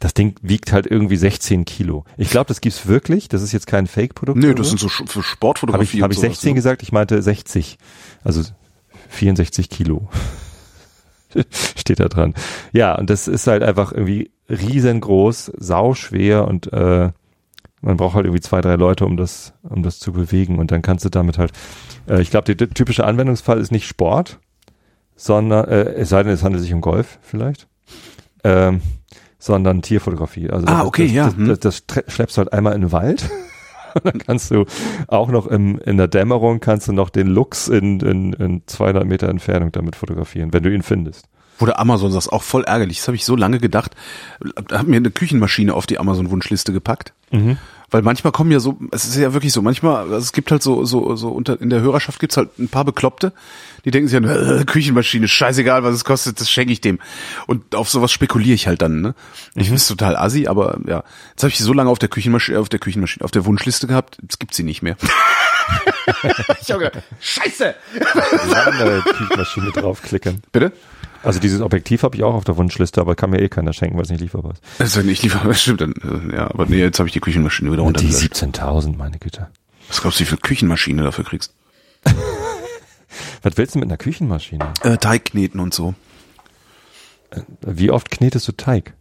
Das 0.00 0.14
Ding 0.14 0.34
wiegt 0.42 0.72
halt 0.72 0.86
irgendwie 0.86 1.16
16 1.16 1.64
Kilo. 1.64 2.04
Ich 2.16 2.30
glaube, 2.30 2.48
das 2.48 2.60
gibt's 2.60 2.86
wirklich. 2.86 3.28
Das 3.28 3.42
ist 3.42 3.52
jetzt 3.52 3.66
kein 3.66 3.86
Fake-Produkt. 3.86 4.38
Nö, 4.38 4.48
oder 4.48 4.56
das 4.56 4.70
so. 4.70 4.76
sind 4.76 4.90
so 4.90 5.06
für 5.06 5.20
Habe 5.20 5.22
Sportfotografie 5.22 5.98
ich, 5.98 6.02
hab 6.02 6.10
ich 6.10 6.18
sowas, 6.18 6.30
16 6.30 6.50
ne? 6.50 6.54
gesagt? 6.54 6.82
Ich 6.82 6.92
meinte 6.92 7.20
60. 7.20 7.78
Also 8.22 8.42
64 9.08 9.70
Kilo. 9.70 10.08
Steht 11.76 12.00
da 12.00 12.08
dran. 12.08 12.34
Ja, 12.72 12.96
und 12.96 13.10
das 13.10 13.28
ist 13.28 13.46
halt 13.46 13.62
einfach 13.62 13.92
irgendwie 13.92 14.30
riesengroß, 14.48 15.52
sauschwer 15.56 16.48
und 16.48 16.72
äh, 16.72 17.10
man 17.80 17.96
braucht 17.96 18.14
halt 18.14 18.26
irgendwie 18.26 18.40
zwei, 18.40 18.60
drei 18.60 18.74
Leute, 18.74 19.04
um 19.04 19.16
das, 19.16 19.52
um 19.62 19.82
das 19.82 20.00
zu 20.00 20.12
bewegen. 20.12 20.58
Und 20.58 20.72
dann 20.72 20.82
kannst 20.82 21.04
du 21.04 21.10
damit 21.10 21.38
halt, 21.38 21.52
äh, 22.08 22.20
ich 22.20 22.30
glaube, 22.30 22.54
der 22.54 22.70
typische 22.70 23.04
Anwendungsfall 23.04 23.60
ist 23.60 23.70
nicht 23.70 23.86
Sport, 23.86 24.40
sondern, 25.18 25.66
äh, 25.68 25.82
es 25.94 26.08
sei 26.08 26.22
denn, 26.22 26.32
es 26.32 26.42
handelt 26.42 26.62
sich 26.62 26.72
um 26.72 26.80
Golf 26.80 27.18
vielleicht, 27.20 27.66
ähm, 28.44 28.80
sondern 29.38 29.82
Tierfotografie. 29.82 30.48
Also 30.50 30.66
Ah, 30.66 30.78
das- 30.78 30.86
okay, 30.86 31.04
das, 31.06 31.12
ja, 31.12 31.24
Das, 31.26 31.36
hm. 31.36 31.48
das, 31.48 31.58
das 31.60 31.82
schleppst 32.08 32.36
du 32.36 32.38
halt 32.38 32.52
einmal 32.54 32.74
in 32.74 32.80
den 32.80 32.92
Wald. 32.92 33.28
Und 33.94 34.04
dann 34.04 34.18
kannst 34.18 34.50
du 34.50 34.64
auch 35.08 35.28
noch 35.30 35.46
im, 35.46 35.78
in 35.80 35.96
der 35.96 36.08
Dämmerung 36.08 36.60
kannst 36.60 36.88
du 36.88 36.92
noch 36.92 37.08
den 37.10 37.26
Luchs 37.26 37.68
in, 37.68 38.00
in, 38.00 38.32
in 38.34 38.62
200 38.66 39.04
Meter 39.06 39.28
Entfernung 39.28 39.72
damit 39.72 39.96
fotografieren, 39.96 40.52
wenn 40.52 40.62
du 40.62 40.72
ihn 40.72 40.82
findest. 40.82 41.26
Wo 41.58 41.66
der 41.66 41.80
Amazon 41.80 42.12
das 42.12 42.28
auch 42.28 42.42
voll 42.42 42.64
ärgerlich. 42.64 42.98
Das 42.98 43.08
habe 43.08 43.16
ich 43.16 43.24
so 43.24 43.34
lange 43.34 43.58
gedacht. 43.58 43.96
Da 44.68 44.78
hat 44.80 44.86
mir 44.86 44.96
eine 44.96 45.10
Küchenmaschine 45.10 45.74
auf 45.74 45.86
die 45.86 45.98
Amazon-Wunschliste 45.98 46.72
gepackt. 46.72 47.14
Weil 47.90 48.02
manchmal 48.02 48.32
kommen 48.32 48.50
ja 48.50 48.60
so, 48.60 48.78
es 48.90 49.06
ist 49.06 49.16
ja 49.16 49.32
wirklich 49.32 49.52
so, 49.52 49.62
manchmal, 49.62 50.02
also 50.02 50.16
es 50.16 50.32
gibt 50.32 50.50
halt 50.50 50.62
so, 50.62 50.84
so, 50.84 51.16
so 51.16 51.30
unter, 51.30 51.60
in 51.60 51.70
der 51.70 51.80
Hörerschaft 51.80 52.20
gibt's 52.20 52.36
halt 52.36 52.58
ein 52.58 52.68
paar 52.68 52.84
Bekloppte, 52.84 53.32
die 53.84 53.90
denken 53.90 54.08
sich 54.08 54.20
dann, 54.20 54.60
äh, 54.60 54.64
Küchenmaschine, 54.64 55.26
scheißegal, 55.26 55.82
was 55.82 55.94
es 55.94 56.04
kostet, 56.04 56.38
das 56.40 56.50
schenke 56.50 56.72
ich 56.72 56.82
dem. 56.82 56.98
Und 57.46 57.74
auf 57.74 57.88
sowas 57.88 58.12
spekuliere 58.12 58.54
ich 58.54 58.66
halt 58.66 58.82
dann, 58.82 59.00
ne? 59.00 59.14
Ich 59.54 59.64
finde 59.64 59.76
es 59.76 59.88
total 59.88 60.16
assi, 60.16 60.46
aber 60.46 60.78
ja. 60.86 61.02
Jetzt 61.30 61.42
habe 61.42 61.50
ich 61.50 61.56
die 61.56 61.62
so 61.62 61.72
lange 61.72 61.88
auf 61.88 61.98
der 61.98 62.10
Küchenmaschine, 62.10 62.58
auf 62.58 62.68
der 62.68 62.78
Küchenmaschine, 62.78 63.24
auf 63.24 63.30
der 63.30 63.46
Wunschliste 63.46 63.86
gehabt, 63.86 64.18
jetzt 64.20 64.38
gibt 64.38 64.52
sie 64.52 64.64
nicht 64.64 64.82
mehr. 64.82 64.96
ich 66.60 66.70
hab 66.70 66.78
gedacht, 66.80 67.02
scheiße! 67.20 67.74
Eine 68.54 69.02
Küchenmaschine 69.02 69.70
draufklicken. 69.72 70.42
Bitte? 70.52 70.72
Also 71.22 71.40
dieses 71.40 71.60
Objektiv 71.60 72.02
habe 72.04 72.16
ich 72.16 72.22
auch 72.22 72.34
auf 72.34 72.44
der 72.44 72.56
Wunschliste, 72.56 73.00
aber 73.00 73.14
kann 73.16 73.30
mir 73.30 73.40
eh 73.40 73.48
keiner 73.48 73.72
schenken, 73.72 73.96
weil 73.96 74.04
es 74.04 74.10
nicht 74.10 74.20
lieferbar 74.20 74.52
ist. 74.52 74.62
Also 74.78 75.00
nicht 75.02 75.22
lieber, 75.22 75.52
stimmt 75.54 75.80
dann, 75.80 75.92
äh, 75.92 76.36
ja, 76.36 76.46
aber 76.50 76.66
nee, 76.66 76.78
jetzt 76.78 76.98
habe 76.98 77.08
ich 77.08 77.12
die 77.12 77.20
Küchenmaschine 77.20 77.70
wieder 77.70 77.82
Die 77.82 77.86
runtergelöscht. 77.86 78.34
17.000, 78.34 78.96
meine 78.96 79.18
Güte. 79.18 79.48
Was 79.88 80.00
glaubst 80.00 80.20
du, 80.20 80.24
wie 80.24 80.28
viel 80.28 80.38
Küchenmaschine 80.38 81.02
dafür 81.02 81.24
kriegst? 81.24 81.54
Was 83.42 83.56
willst 83.56 83.74
du 83.74 83.78
mit 83.78 83.88
einer 83.88 83.96
Küchenmaschine? 83.96 84.72
Äh, 84.82 84.98
Teig 84.98 85.24
kneten 85.26 85.60
und 85.60 85.72
so. 85.74 85.94
Wie 87.62 87.90
oft 87.90 88.10
knetest 88.10 88.46
du 88.48 88.52
Teig? 88.52 88.94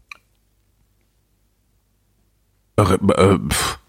Äh, 2.77 2.83
äh, 2.83 3.37
pff, 3.49 3.79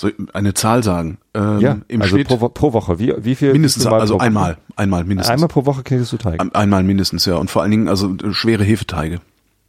soll 0.00 0.14
ich 0.18 0.34
eine 0.34 0.54
Zahl 0.54 0.82
sagen? 0.82 1.18
Ähm, 1.34 1.82
Im 1.88 2.02
also 2.02 2.16
Schnitt 2.16 2.28
pro, 2.28 2.48
pro 2.48 2.72
Woche. 2.72 2.98
Wie, 2.98 3.12
wie 3.18 3.34
viel? 3.34 3.52
mindestens, 3.52 3.84
wie 3.84 3.88
viel 3.88 3.98
also 3.98 4.18
einmal, 4.18 4.56
einmal 4.76 5.04
mindestens. 5.04 5.32
Einmal 5.32 5.48
pro 5.48 5.66
Woche 5.66 5.82
knetest 5.82 6.12
du 6.12 6.16
Teig. 6.16 6.40
Ein- 6.40 6.54
Einmal 6.54 6.82
mindestens, 6.82 7.24
ja. 7.26 7.36
Und 7.36 7.50
vor 7.50 7.62
allen 7.62 7.70
Dingen, 7.70 7.88
also 7.88 8.14
äh, 8.16 8.32
schwere 8.32 8.64
Hefeteige. 8.64 9.20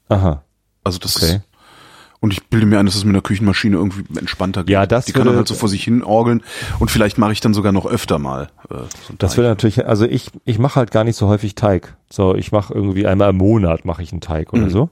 Aha. 0.09 0.43
Also 0.84 0.99
das 0.99 1.15
Okay. 1.17 1.36
ist, 1.36 1.41
und 2.19 2.34
ich 2.34 2.45
bilde 2.49 2.67
mir 2.67 2.77
ein, 2.79 2.86
dass 2.86 2.93
es 2.95 3.03
mit 3.03 3.15
einer 3.15 3.23
Küchenmaschine 3.23 3.77
irgendwie 3.77 4.03
entspannter 4.19 4.63
geht. 4.63 4.69
Ja, 4.73 4.86
das 4.86 5.05
Die 5.05 5.11
kann 5.11 5.21
würde- 5.21 5.29
dann 5.32 5.38
halt 5.38 5.47
so 5.47 5.55
vor 5.55 5.69
sich 5.69 5.84
hin 5.84 6.03
orgeln 6.03 6.43
und 6.79 6.91
vielleicht 6.91 7.17
mache 7.17 7.32
ich 7.32 7.39
dann 7.41 7.53
sogar 7.55 7.71
noch 7.71 7.86
öfter 7.88 8.19
mal. 8.19 8.49
Äh, 8.69 8.75
so 9.07 9.13
Das 9.17 9.38
wäre 9.38 9.47
natürlich, 9.47 9.88
also 9.88 10.05
ich, 10.05 10.29
ich 10.45 10.59
mache 10.59 10.75
halt 10.75 10.91
gar 10.91 11.03
nicht 11.03 11.15
so 11.15 11.27
häufig 11.27 11.55
Teig. 11.55 11.95
So, 12.11 12.36
ich 12.36 12.51
mache 12.51 12.73
irgendwie 12.75 13.07
einmal 13.07 13.32
im 13.32 13.38
Monat 13.38 13.86
mache 13.86 14.03
ich 14.03 14.11
einen 14.11 14.21
Teig 14.21 14.53
oder 14.53 14.65
Mhm. 14.65 14.69
so. 14.69 14.89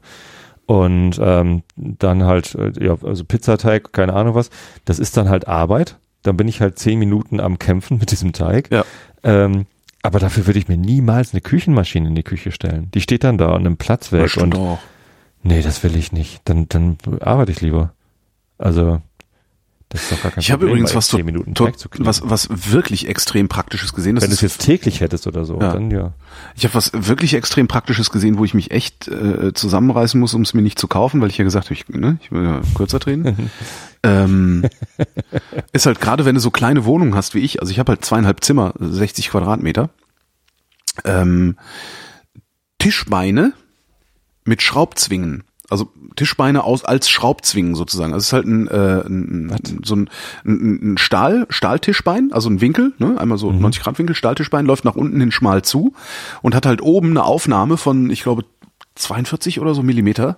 Und 0.70 1.20
ähm, 1.20 1.64
dann 1.76 2.26
halt, 2.26 2.54
äh, 2.54 2.72
ja, 2.80 2.96
also 3.02 3.26
Pizzateig, 3.26 3.92
keine 3.92 4.14
Ahnung 4.14 4.36
was. 4.36 4.52
Das 4.86 5.00
ist 5.00 5.18
dann 5.18 5.28
halt 5.28 5.48
Arbeit. 5.48 5.98
Dann 6.22 6.38
bin 6.38 6.48
ich 6.48 6.62
halt 6.62 6.78
zehn 6.78 7.00
Minuten 7.00 7.40
am 7.40 7.58
Kämpfen 7.58 7.98
mit 8.00 8.12
diesem 8.12 8.34
Teig. 8.34 8.70
Ja. 8.72 8.86
Ähm, 9.24 9.66
aber 10.04 10.20
dafür 10.20 10.46
würde 10.46 10.60
ich 10.60 10.68
mir 10.68 10.78
niemals 10.78 11.34
eine 11.34 11.42
Küchenmaschine 11.42 12.10
in 12.10 12.14
die 12.14 12.22
Küche 12.22 12.52
stellen. 12.52 12.92
Die 12.94 13.02
steht 13.02 13.24
dann 13.24 13.40
da 13.40 13.48
an 13.48 13.66
einem 13.66 13.78
Platz 13.78 14.12
weg 14.12 14.30
stimmt 14.30 14.54
und 14.54 14.62
auch. 14.62 14.80
nee, 15.42 15.64
das 15.64 15.84
will 15.84 15.96
ich 15.96 16.12
nicht. 16.12 16.42
Dann, 16.46 16.70
dann 16.70 17.00
arbeite 17.20 17.52
ich 17.52 17.62
lieber. 17.62 17.94
Also 18.60 19.02
das 19.90 20.04
ist 20.04 20.12
doch 20.12 20.22
gar 20.22 20.32
kein 20.32 20.42
Ich 20.42 20.52
habe 20.52 20.68
übrigens 20.68 20.94
was, 20.94 21.08
to, 21.08 21.18
zehn 21.18 21.26
Minuten 21.26 21.56
to, 21.56 21.66
Teig 21.66 21.80
zu 21.80 21.90
kneten. 21.90 22.06
was, 22.06 22.22
was 22.24 22.48
wirklich 22.72 23.08
extrem 23.08 23.48
praktisches 23.50 23.94
gesehen. 23.94 24.16
Das 24.16 24.24
Wenn 24.24 24.30
du 24.30 24.36
es 24.36 24.42
jetzt 24.42 24.62
täglich 24.62 25.02
hättest 25.02 25.26
oder 25.26 25.46
so, 25.46 25.60
Ja. 25.60 25.74
dann 25.74 25.90
ja. 25.90 26.14
Ich 26.56 26.64
habe 26.64 26.76
was 26.76 26.92
wirklich 26.94 27.34
extrem 27.34 27.68
Praktisches 27.68 28.12
gesehen, 28.12 28.38
wo 28.38 28.46
ich 28.46 28.54
mich 28.54 28.72
echt 28.72 29.08
äh, 29.08 29.52
zusammenreißen 29.54 30.20
muss, 30.20 30.34
um 30.36 30.44
es 30.44 30.54
mir 30.54 30.62
nicht 30.62 30.78
zu 30.78 30.88
kaufen, 30.88 31.22
weil 31.22 31.30
ich 31.30 31.38
ja 31.38 31.44
gesagt 31.44 31.66
habe, 31.66 31.74
ich, 31.74 31.90
ne, 31.90 32.20
ich 32.22 32.32
will 32.32 32.44
ja 32.44 32.62
kürzer 32.76 33.00
drehen. 33.00 33.50
ähm, 34.04 34.66
ist 35.74 35.86
halt 35.88 36.00
gerade, 36.00 36.24
wenn 36.24 36.36
du 36.36 36.42
so 36.42 36.52
kleine 36.52 36.86
Wohnungen 36.86 37.16
hast 37.16 37.34
wie 37.34 37.40
ich, 37.40 37.60
also 37.60 37.72
ich 37.72 37.80
habe 37.80 37.92
halt 37.92 38.06
zweieinhalb 38.06 38.44
Zimmer, 38.44 38.74
60 38.80 39.30
Quadratmeter, 39.30 39.90
ähm, 41.04 41.58
Tischbeine 42.78 43.54
mit 44.46 44.62
Schraubzwingen. 44.62 45.44
Also 45.70 45.90
Tischbeine 46.16 46.64
aus 46.64 46.84
als 46.84 47.10
Schraubzwingen 47.10 47.76
sozusagen. 47.76 48.14
Also 48.14 48.24
es 48.24 48.28
ist 48.28 48.34
halt 48.34 48.46
ein, 48.46 48.68
äh, 48.68 49.02
ein, 49.06 49.52
ein 49.52 49.82
so 49.84 49.96
ein, 49.96 50.10
ein, 50.46 50.94
ein 50.94 50.98
Stahl, 50.98 51.46
Stahltischbein, 51.50 52.32
also 52.32 52.50
ein 52.50 52.62
Winkel, 52.62 52.94
ne? 52.98 53.16
einmal 53.20 53.38
so 53.38 53.52
90 53.52 53.84
Grad 53.84 54.00
Winkel, 54.00 54.16
Stahltischbein 54.16 54.66
läuft 54.66 54.86
nach 54.86 54.96
unten 54.96 55.20
hin 55.20 55.32
schmal 55.32 55.62
zu 55.62 55.94
und 56.42 56.56
hat 56.56 56.66
halt 56.66 56.82
oben 56.82 57.12
eine 57.12 57.24
Aufnahme 57.24 57.78
von, 57.78 58.10
ich 58.10 58.24
glaube, 58.24 58.44
42 58.96 59.60
oder 59.60 59.74
so 59.74 59.84
Millimeter 59.84 60.38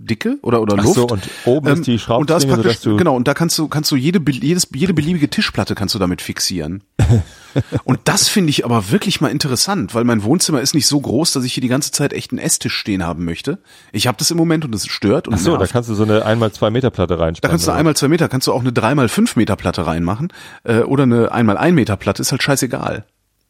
Dicke 0.00 0.38
oder 0.42 0.62
oder 0.62 0.76
Ach 0.78 0.84
Luft. 0.84 0.94
so, 0.94 1.06
und 1.08 1.28
oben 1.44 1.66
ist 1.68 1.86
die 1.88 1.98
und 2.08 2.30
da 2.30 2.36
ist 2.36 2.46
praktisch, 2.48 2.80
du- 2.80 2.96
genau 2.96 3.16
und 3.16 3.26
da 3.26 3.34
kannst 3.34 3.58
du 3.58 3.66
kannst 3.66 3.90
du 3.90 3.96
jede 3.96 4.20
jedes 4.30 4.68
jede 4.72 4.94
beliebige 4.94 5.28
Tischplatte 5.28 5.74
kannst 5.74 5.94
du 5.94 5.98
damit 5.98 6.22
fixieren. 6.22 6.84
und 7.84 7.98
das 8.04 8.28
finde 8.28 8.50
ich 8.50 8.64
aber 8.64 8.90
wirklich 8.92 9.20
mal 9.20 9.28
interessant, 9.28 9.94
weil 9.94 10.04
mein 10.04 10.22
Wohnzimmer 10.22 10.60
ist 10.60 10.74
nicht 10.74 10.86
so 10.86 11.00
groß, 11.00 11.32
dass 11.32 11.42
ich 11.44 11.52
hier 11.52 11.62
die 11.62 11.68
ganze 11.68 11.90
Zeit 11.90 12.12
echt 12.12 12.30
einen 12.30 12.38
Esstisch 12.38 12.74
stehen 12.76 13.02
haben 13.04 13.24
möchte. 13.24 13.58
Ich 13.90 14.06
habe 14.06 14.16
das 14.18 14.30
im 14.30 14.36
Moment 14.36 14.64
und 14.64 14.72
das 14.72 14.86
stört 14.86 15.26
und 15.26 15.34
Ach 15.34 15.38
so, 15.38 15.52
da 15.52 15.58
nervt. 15.58 15.72
kannst 15.72 15.90
du 15.90 15.94
so 15.94 16.04
eine 16.04 16.24
einmal 16.24 16.52
zwei 16.52 16.70
Meter 16.70 16.90
Platte 16.90 17.18
reinspannen. 17.18 17.40
Da 17.42 17.48
kannst 17.48 17.66
du 17.66 17.72
einmal 17.72 17.96
zwei 17.96 18.08
Meter, 18.08 18.28
kannst 18.28 18.46
du 18.46 18.52
auch 18.52 18.60
eine 18.60 18.72
dreimal 18.72 19.08
fünf 19.08 19.34
Meter 19.34 19.56
Platte 19.56 19.84
reinmachen 19.86 20.32
äh, 20.62 20.78
oder 20.80 21.02
eine 21.02 21.32
einmal 21.32 21.56
ein 21.58 21.74
Meter 21.74 21.96
Platte, 21.96 22.22
ist 22.22 22.30
halt 22.30 22.42
scheißegal. 22.42 23.04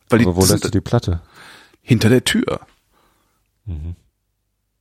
Weil 0.08 0.18
die 0.20 0.24
Aber 0.24 0.36
wo 0.36 0.40
das 0.40 0.50
lässt 0.50 0.64
du 0.64 0.70
die 0.70 0.80
Platte? 0.80 1.20
hinter 1.82 2.08
der 2.08 2.24
Tür. 2.24 2.60
Mhm. 3.66 3.96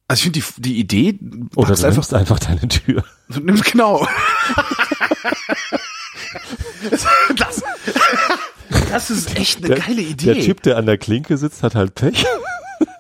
Also 0.07 0.19
ich 0.19 0.23
finde 0.23 0.39
die, 0.39 0.61
die 0.61 0.79
Idee, 0.79 1.19
Oder 1.55 1.75
du 1.75 1.85
einfach, 1.85 2.11
einfach 2.13 2.39
deine 2.39 2.67
Tür. 2.67 3.03
du 3.29 3.39
nimmst 3.41 3.65
genau. 3.65 4.07
das, 7.35 7.63
das 8.89 9.09
ist 9.09 9.37
echt 9.37 9.65
eine 9.65 9.75
geile 9.75 10.01
Idee. 10.01 10.33
Der 10.33 10.43
Typ, 10.43 10.61
der 10.63 10.77
an 10.77 10.85
der 10.85 10.97
Klinke 10.97 11.37
sitzt, 11.37 11.61
hat 11.61 11.75
halt 11.75 11.95
Pech. 11.95 12.25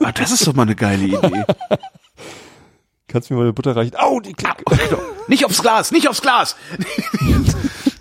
ah, 0.01 0.11
das 0.11 0.31
ist 0.31 0.45
doch 0.47 0.53
mal 0.53 0.63
eine 0.63 0.75
geile 0.75 1.05
Idee. 1.05 1.45
Kannst 3.07 3.29
du 3.29 3.35
mir 3.35 3.37
mal 3.39 3.43
eine 3.45 3.53
Butter 3.53 3.73
reichen? 3.73 3.95
Au, 3.95 4.19
die 4.19 4.33
Klinke. 4.33 4.65
Nicht 5.29 5.45
aufs 5.45 5.61
Glas, 5.61 5.93
nicht 5.93 6.09
aufs 6.09 6.21
Glas. 6.21 6.57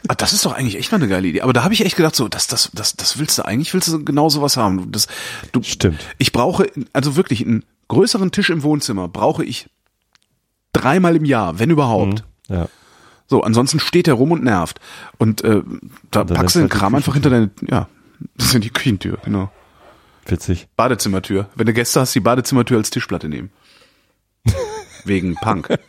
Ah, 0.09 0.15
das 0.15 0.33
ist 0.33 0.45
doch 0.45 0.53
eigentlich 0.53 0.77
echt 0.77 0.91
mal 0.91 0.99
eine 0.99 1.09
geile 1.09 1.29
Idee. 1.29 1.43
Aber 1.43 1.53
da 1.53 1.63
habe 1.63 1.75
ich 1.75 1.85
echt 1.85 1.97
gedacht, 1.97 2.17
so, 2.17 2.29
das, 2.29 2.47
das, 2.49 2.71
das, 2.75 2.97
das 2.97 3.19
willst 3.19 3.39
du 3.39 3.45
eigentlich, 3.45 3.73
willst 3.73 3.89
du 3.89 4.05
genau 4.05 4.29
sowas 4.29 4.57
haben. 4.57 4.91
Das, 4.91 5.07
du, 5.53 5.63
Stimmt. 5.63 6.01
Ich 6.19 6.33
brauche, 6.33 6.67
also 6.93 7.17
wirklich 7.17 7.43
einen 7.43 7.65
größeren 7.89 8.33
Tisch 8.33 8.51
im 8.51 8.63
Wohnzimmer 8.63 9.09
brauche 9.09 9.45
ich 9.45 9.69
dreimal 10.73 11.17
im 11.17 11.25
Jahr, 11.25 11.59
wenn 11.59 11.71
überhaupt. 11.71 12.25
Ja. 12.49 12.69
So, 13.29 13.43
ansonsten 13.43 13.81
steht 13.81 14.07
er 14.09 14.15
rum 14.15 14.33
und 14.33 14.45
nervt. 14.45 14.81
Und 15.19 15.43
äh, 15.43 15.63
da 16.11 16.21
Und 16.21 16.35
packst 16.35 16.57
du 16.57 16.61
den 16.61 16.69
Kram 16.69 16.95
einfach 16.95 17.15
hinter 17.15 17.31
deine, 17.31 17.51
ja, 17.69 17.89
das 18.37 18.47
ist 18.49 18.53
ja 18.55 18.61
die 18.61 18.71
Küchentür, 18.71 19.19
genau. 19.25 19.51
Witzig. 20.27 20.69
Badezimmertür. 20.77 21.49
Wenn 21.55 21.67
du 21.67 21.73
Gäste 21.73 22.01
hast, 22.01 22.15
die 22.15 22.21
Badezimmertür 22.21 22.79
als 22.79 22.91
Tischplatte 22.91 23.29
nehmen. 23.29 23.51
Wegen 25.05 25.35
Punk. 25.35 25.69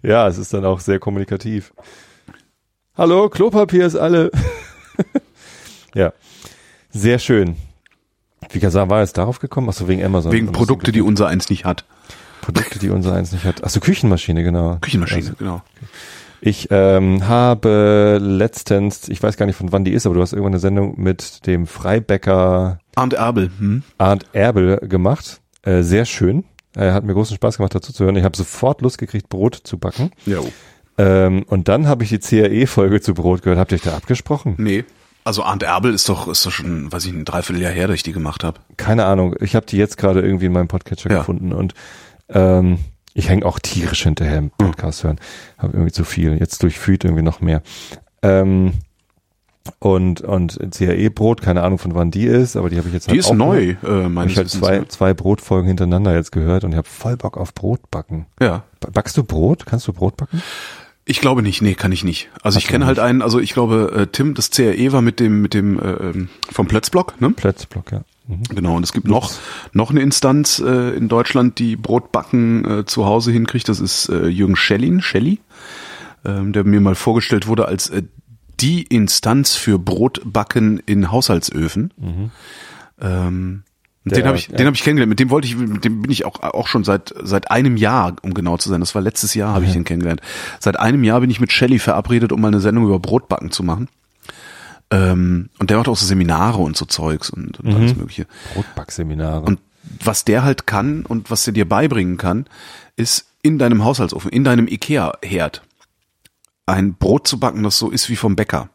Ja, 0.00 0.28
es 0.28 0.38
ist 0.38 0.54
dann 0.54 0.64
auch 0.64 0.78
sehr 0.78 1.00
kommunikativ. 1.00 1.72
Hallo, 2.96 3.28
Klopapier 3.28 3.84
ist 3.84 3.96
alle. 3.96 4.30
ja. 5.92 6.12
Sehr 6.90 7.18
schön. 7.18 7.56
Wie 8.50 8.60
gesagt, 8.60 8.90
war 8.90 9.00
jetzt 9.00 9.18
darauf 9.18 9.38
gekommen? 9.40 9.68
Achso, 9.68 9.88
wegen 9.88 10.04
Amazon. 10.04 10.32
Wegen 10.32 10.52
Produkte, 10.52 10.92
die 10.92 11.02
unser 11.02 11.26
eins 11.28 11.50
nicht 11.50 11.64
hat. 11.64 11.84
Produkte, 12.40 12.78
die 12.78 12.90
unser 12.90 13.14
eins 13.14 13.32
nicht 13.32 13.44
hat. 13.44 13.64
Achso, 13.64 13.80
Küchenmaschine, 13.80 14.42
genau. 14.42 14.78
Küchenmaschine, 14.80 15.20
Also, 15.20 15.34
genau. 15.36 15.62
ich 16.40 16.68
ähm, 16.70 17.26
habe 17.28 18.18
letztens, 18.20 19.08
ich 19.08 19.22
weiß 19.22 19.36
gar 19.36 19.46
nicht 19.46 19.56
von 19.56 19.72
wann 19.72 19.84
die 19.84 19.92
ist, 19.92 20.06
aber 20.06 20.14
du 20.14 20.22
hast 20.22 20.32
irgendwann 20.32 20.54
eine 20.54 20.60
Sendung 20.60 20.94
mit 21.00 21.46
dem 21.46 21.66
Freibäcker 21.66 22.78
Arndt 22.94 23.14
Erbel. 23.14 23.50
Hm? 23.58 23.82
Arndt 23.98 24.26
Erbel 24.32 24.78
gemacht. 24.88 25.40
Äh, 25.62 25.82
sehr 25.82 26.04
schön. 26.04 26.44
Äh, 26.76 26.92
hat 26.92 27.04
mir 27.04 27.14
großen 27.14 27.34
Spaß 27.36 27.56
gemacht, 27.58 27.74
dazu 27.74 27.92
zu 27.92 28.04
hören. 28.04 28.16
Ich 28.16 28.24
habe 28.24 28.36
sofort 28.36 28.80
Lust 28.82 28.98
gekriegt, 28.98 29.28
Brot 29.28 29.54
zu 29.56 29.78
backen. 29.78 30.10
Ja. 30.26 30.38
Ähm, 30.96 31.44
und 31.48 31.68
dann 31.68 31.86
habe 31.86 32.04
ich 32.04 32.10
die 32.10 32.18
CRE-Folge 32.18 33.00
zu 33.00 33.14
Brot 33.14 33.42
gehört. 33.42 33.58
Habt 33.58 33.72
ihr 33.72 33.76
euch 33.76 33.82
da 33.82 33.96
abgesprochen? 33.96 34.54
Nee. 34.58 34.84
Also 35.24 35.42
Arndt 35.42 35.62
Erbel 35.62 35.92
ist 35.92 36.08
doch, 36.08 36.26
ist 36.28 36.46
doch 36.46 36.50
schon, 36.50 36.90
weiß 36.90 37.04
ich, 37.06 37.12
ein 37.12 37.24
Dreivierteljahr 37.24 37.72
her, 37.72 37.86
dass 37.88 37.96
ich 37.96 38.02
die 38.02 38.12
gemacht 38.12 38.44
habe. 38.44 38.60
Keine 38.76 39.04
Ahnung. 39.04 39.34
Ich 39.40 39.54
habe 39.54 39.66
die 39.66 39.76
jetzt 39.76 39.98
gerade 39.98 40.20
irgendwie 40.22 40.46
in 40.46 40.52
meinem 40.52 40.68
Podcatcher 40.68 41.10
Ja. 41.10 41.18
gefunden 41.18 41.52
und 41.52 41.74
ähm, 42.30 42.78
ich 43.14 43.28
hänge 43.28 43.44
auch 43.44 43.58
tierisch 43.58 44.04
hinterher 44.04 44.38
im 44.38 44.50
Podcast 44.50 45.04
hören. 45.04 45.18
Habe 45.58 45.74
irgendwie 45.74 45.92
zu 45.92 46.04
viel. 46.04 46.38
Jetzt 46.38 46.62
durch 46.62 46.78
Feed 46.78 47.04
irgendwie 47.04 47.22
noch 47.24 47.40
mehr. 47.40 47.62
Ähm, 48.22 48.74
Und, 49.80 50.22
und 50.22 50.58
CAE-Brot, 50.72 51.42
keine 51.42 51.62
Ahnung 51.62 51.76
von 51.78 51.94
wann 51.94 52.10
die 52.10 52.24
ist, 52.24 52.56
aber 52.56 52.70
die 52.70 52.78
habe 52.78 52.88
ich 52.88 52.94
jetzt 52.94 53.08
Die 53.08 53.10
halt 53.10 53.20
ist 53.20 53.26
auch 53.26 53.34
neu, 53.34 53.74
gehört. 53.74 54.06
äh, 54.06 54.08
meine 54.08 54.30
ich 54.30 54.36
halt 54.38 54.48
zwei, 54.48 54.82
zwei 54.84 55.12
Brotfolgen 55.12 55.68
hintereinander 55.68 56.14
jetzt 56.14 56.32
gehört 56.32 56.64
und 56.64 56.70
ich 56.72 56.78
habe 56.78 56.88
voll 56.88 57.18
Bock 57.18 57.36
auf 57.36 57.52
Brot 57.52 57.90
backen. 57.90 58.24
Ja. 58.40 58.62
Ba- 58.80 58.88
Backst 58.92 59.16
du 59.18 59.24
Brot? 59.24 59.66
Kannst 59.66 59.86
du 59.86 59.92
Brot 59.92 60.16
backen? 60.16 60.40
Ich 61.10 61.20
glaube 61.22 61.42
nicht, 61.42 61.62
nee, 61.62 61.74
kann 61.74 61.90
ich 61.90 62.04
nicht. 62.04 62.28
Also 62.42 62.58
ich 62.58 62.64
Ach 62.66 62.68
so, 62.68 62.72
kenne 62.72 62.84
halt 62.86 62.98
einen, 62.98 63.22
also 63.22 63.40
ich 63.40 63.54
glaube, 63.54 63.92
äh, 63.96 64.06
Tim, 64.08 64.34
das 64.34 64.50
CRE 64.50 64.92
war 64.92 65.00
mit 65.00 65.20
dem, 65.20 65.40
mit 65.40 65.54
dem, 65.54 65.78
äh, 65.80 65.90
ähm, 65.92 66.28
vom 66.52 66.68
Plötzblock, 66.68 67.18
ne? 67.18 67.30
Plätzblock, 67.30 67.92
ja. 67.92 68.02
Mhm. 68.26 68.42
Genau, 68.54 68.76
und 68.76 68.82
es 68.82 68.92
gibt 68.92 69.08
noch, 69.08 69.32
noch 69.72 69.90
eine 69.90 70.00
Instanz 70.02 70.58
äh, 70.58 70.90
in 70.94 71.08
Deutschland, 71.08 71.58
die 71.58 71.76
Brotbacken 71.76 72.80
äh, 72.80 72.84
zu 72.84 73.06
Hause 73.06 73.32
hinkriegt. 73.32 73.70
Das 73.70 73.80
ist 73.80 74.10
äh, 74.10 74.26
Jürgen 74.26 74.54
Schellin, 74.54 75.00
Schelli, 75.00 75.40
ähm, 76.26 76.52
der 76.52 76.64
mir 76.64 76.80
mal 76.82 76.94
vorgestellt 76.94 77.46
wurde 77.46 77.66
als 77.66 77.88
äh, 77.88 78.02
die 78.60 78.82
Instanz 78.82 79.54
für 79.54 79.78
Brotbacken 79.78 80.78
in 80.84 81.10
Haushaltsöfen. 81.10 81.90
Ähm, 83.00 83.62
Der- 83.66 83.67
den 84.04 84.26
habe 84.26 84.36
ich, 84.36 84.48
ja. 84.48 84.56
den 84.56 84.66
habe 84.66 84.74
ich 84.74 84.82
kennengelernt. 84.82 85.10
Mit 85.10 85.20
dem 85.20 85.30
wollte 85.30 85.46
ich, 85.46 85.56
mit 85.56 85.84
dem 85.84 86.02
bin 86.02 86.10
ich 86.10 86.24
auch 86.24 86.40
auch 86.40 86.66
schon 86.66 86.84
seit 86.84 87.14
seit 87.22 87.50
einem 87.50 87.76
Jahr, 87.76 88.16
um 88.22 88.32
genau 88.32 88.56
zu 88.56 88.68
sein. 88.68 88.80
Das 88.80 88.94
war 88.94 89.02
letztes 89.02 89.34
Jahr, 89.34 89.54
habe 89.54 89.64
ich 89.64 89.72
den 89.72 89.84
kennengelernt. 89.84 90.20
Seit 90.60 90.78
einem 90.78 91.04
Jahr 91.04 91.20
bin 91.20 91.30
ich 91.30 91.40
mit 91.40 91.52
Shelley 91.52 91.78
verabredet, 91.78 92.32
um 92.32 92.40
mal 92.40 92.48
eine 92.48 92.60
Sendung 92.60 92.84
über 92.84 92.98
Brotbacken 92.98 93.50
zu 93.50 93.62
machen. 93.62 93.88
Ähm, 94.90 95.50
und 95.58 95.70
der 95.70 95.76
macht 95.76 95.88
auch 95.88 95.96
so 95.96 96.06
Seminare 96.06 96.58
und 96.58 96.76
so 96.76 96.86
Zeugs 96.86 97.28
und, 97.28 97.60
und 97.60 97.74
alles 97.74 97.94
Mögliche. 97.94 98.26
Brotbackseminare. 98.54 99.44
Und 99.44 99.60
was 100.02 100.24
der 100.24 100.44
halt 100.44 100.66
kann 100.66 101.04
und 101.04 101.30
was 101.30 101.44
der 101.44 101.52
dir 101.52 101.68
beibringen 101.68 102.16
kann, 102.16 102.46
ist 102.96 103.26
in 103.42 103.58
deinem 103.58 103.84
Haushaltsofen, 103.84 104.30
in 104.30 104.44
deinem 104.44 104.66
Ikea-Herd 104.66 105.62
ein 106.66 106.94
Brot 106.94 107.26
zu 107.26 107.40
backen, 107.40 107.62
das 107.62 107.78
so 107.78 107.90
ist 107.90 108.10
wie 108.10 108.16
vom 108.16 108.36
Bäcker. 108.36 108.68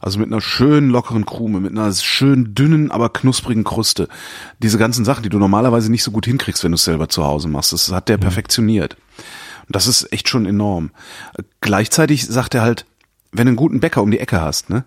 Also 0.00 0.18
mit 0.18 0.28
einer 0.28 0.40
schönen 0.40 0.90
lockeren 0.90 1.26
Krume, 1.26 1.60
mit 1.60 1.72
einer 1.72 1.92
schön 1.92 2.54
dünnen, 2.54 2.90
aber 2.90 3.08
knusprigen 3.08 3.64
Kruste. 3.64 4.08
Diese 4.62 4.78
ganzen 4.78 5.04
Sachen, 5.04 5.22
die 5.22 5.28
du 5.28 5.38
normalerweise 5.38 5.90
nicht 5.90 6.04
so 6.04 6.10
gut 6.10 6.26
hinkriegst, 6.26 6.62
wenn 6.62 6.72
du 6.72 6.76
es 6.76 6.84
selber 6.84 7.08
zu 7.08 7.24
Hause 7.24 7.48
machst. 7.48 7.72
Das 7.72 7.90
hat 7.90 8.08
der 8.08 8.16
perfektioniert. 8.18 8.96
Und 9.66 9.74
das 9.76 9.86
ist 9.86 10.12
echt 10.12 10.28
schon 10.28 10.46
enorm. 10.46 10.90
Gleichzeitig 11.60 12.26
sagt 12.26 12.54
er 12.54 12.62
halt, 12.62 12.86
wenn 13.32 13.46
du 13.46 13.50
einen 13.50 13.56
guten 13.56 13.80
Bäcker 13.80 14.02
um 14.02 14.10
die 14.10 14.20
Ecke 14.20 14.40
hast, 14.40 14.70
ne? 14.70 14.84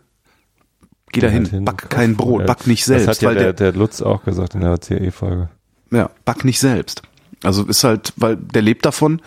Geh 1.12 1.20
da 1.20 1.28
hin, 1.28 1.66
back 1.66 1.90
kein 1.90 2.16
Brot, 2.16 2.46
back 2.46 2.68
nicht 2.68 2.86
selbst, 2.86 3.08
Das 3.08 3.18
hat 3.18 3.22
ja 3.22 3.30
weil 3.30 3.36
der, 3.36 3.54
der, 3.54 3.72
der 3.72 3.80
Lutz 3.80 4.02
auch 4.02 4.24
gesagt 4.24 4.56
in 4.56 4.62
der 4.62 4.80
CE-Folge. 4.82 5.50
ja, 5.92 6.10
back 6.24 6.46
nicht 6.46 6.60
selbst. 6.60 7.02
Also 7.44 7.66
ist 7.66 7.84
halt, 7.84 8.14
weil 8.16 8.38
der 8.38 8.62
lebt 8.62 8.86
davon 8.86 9.22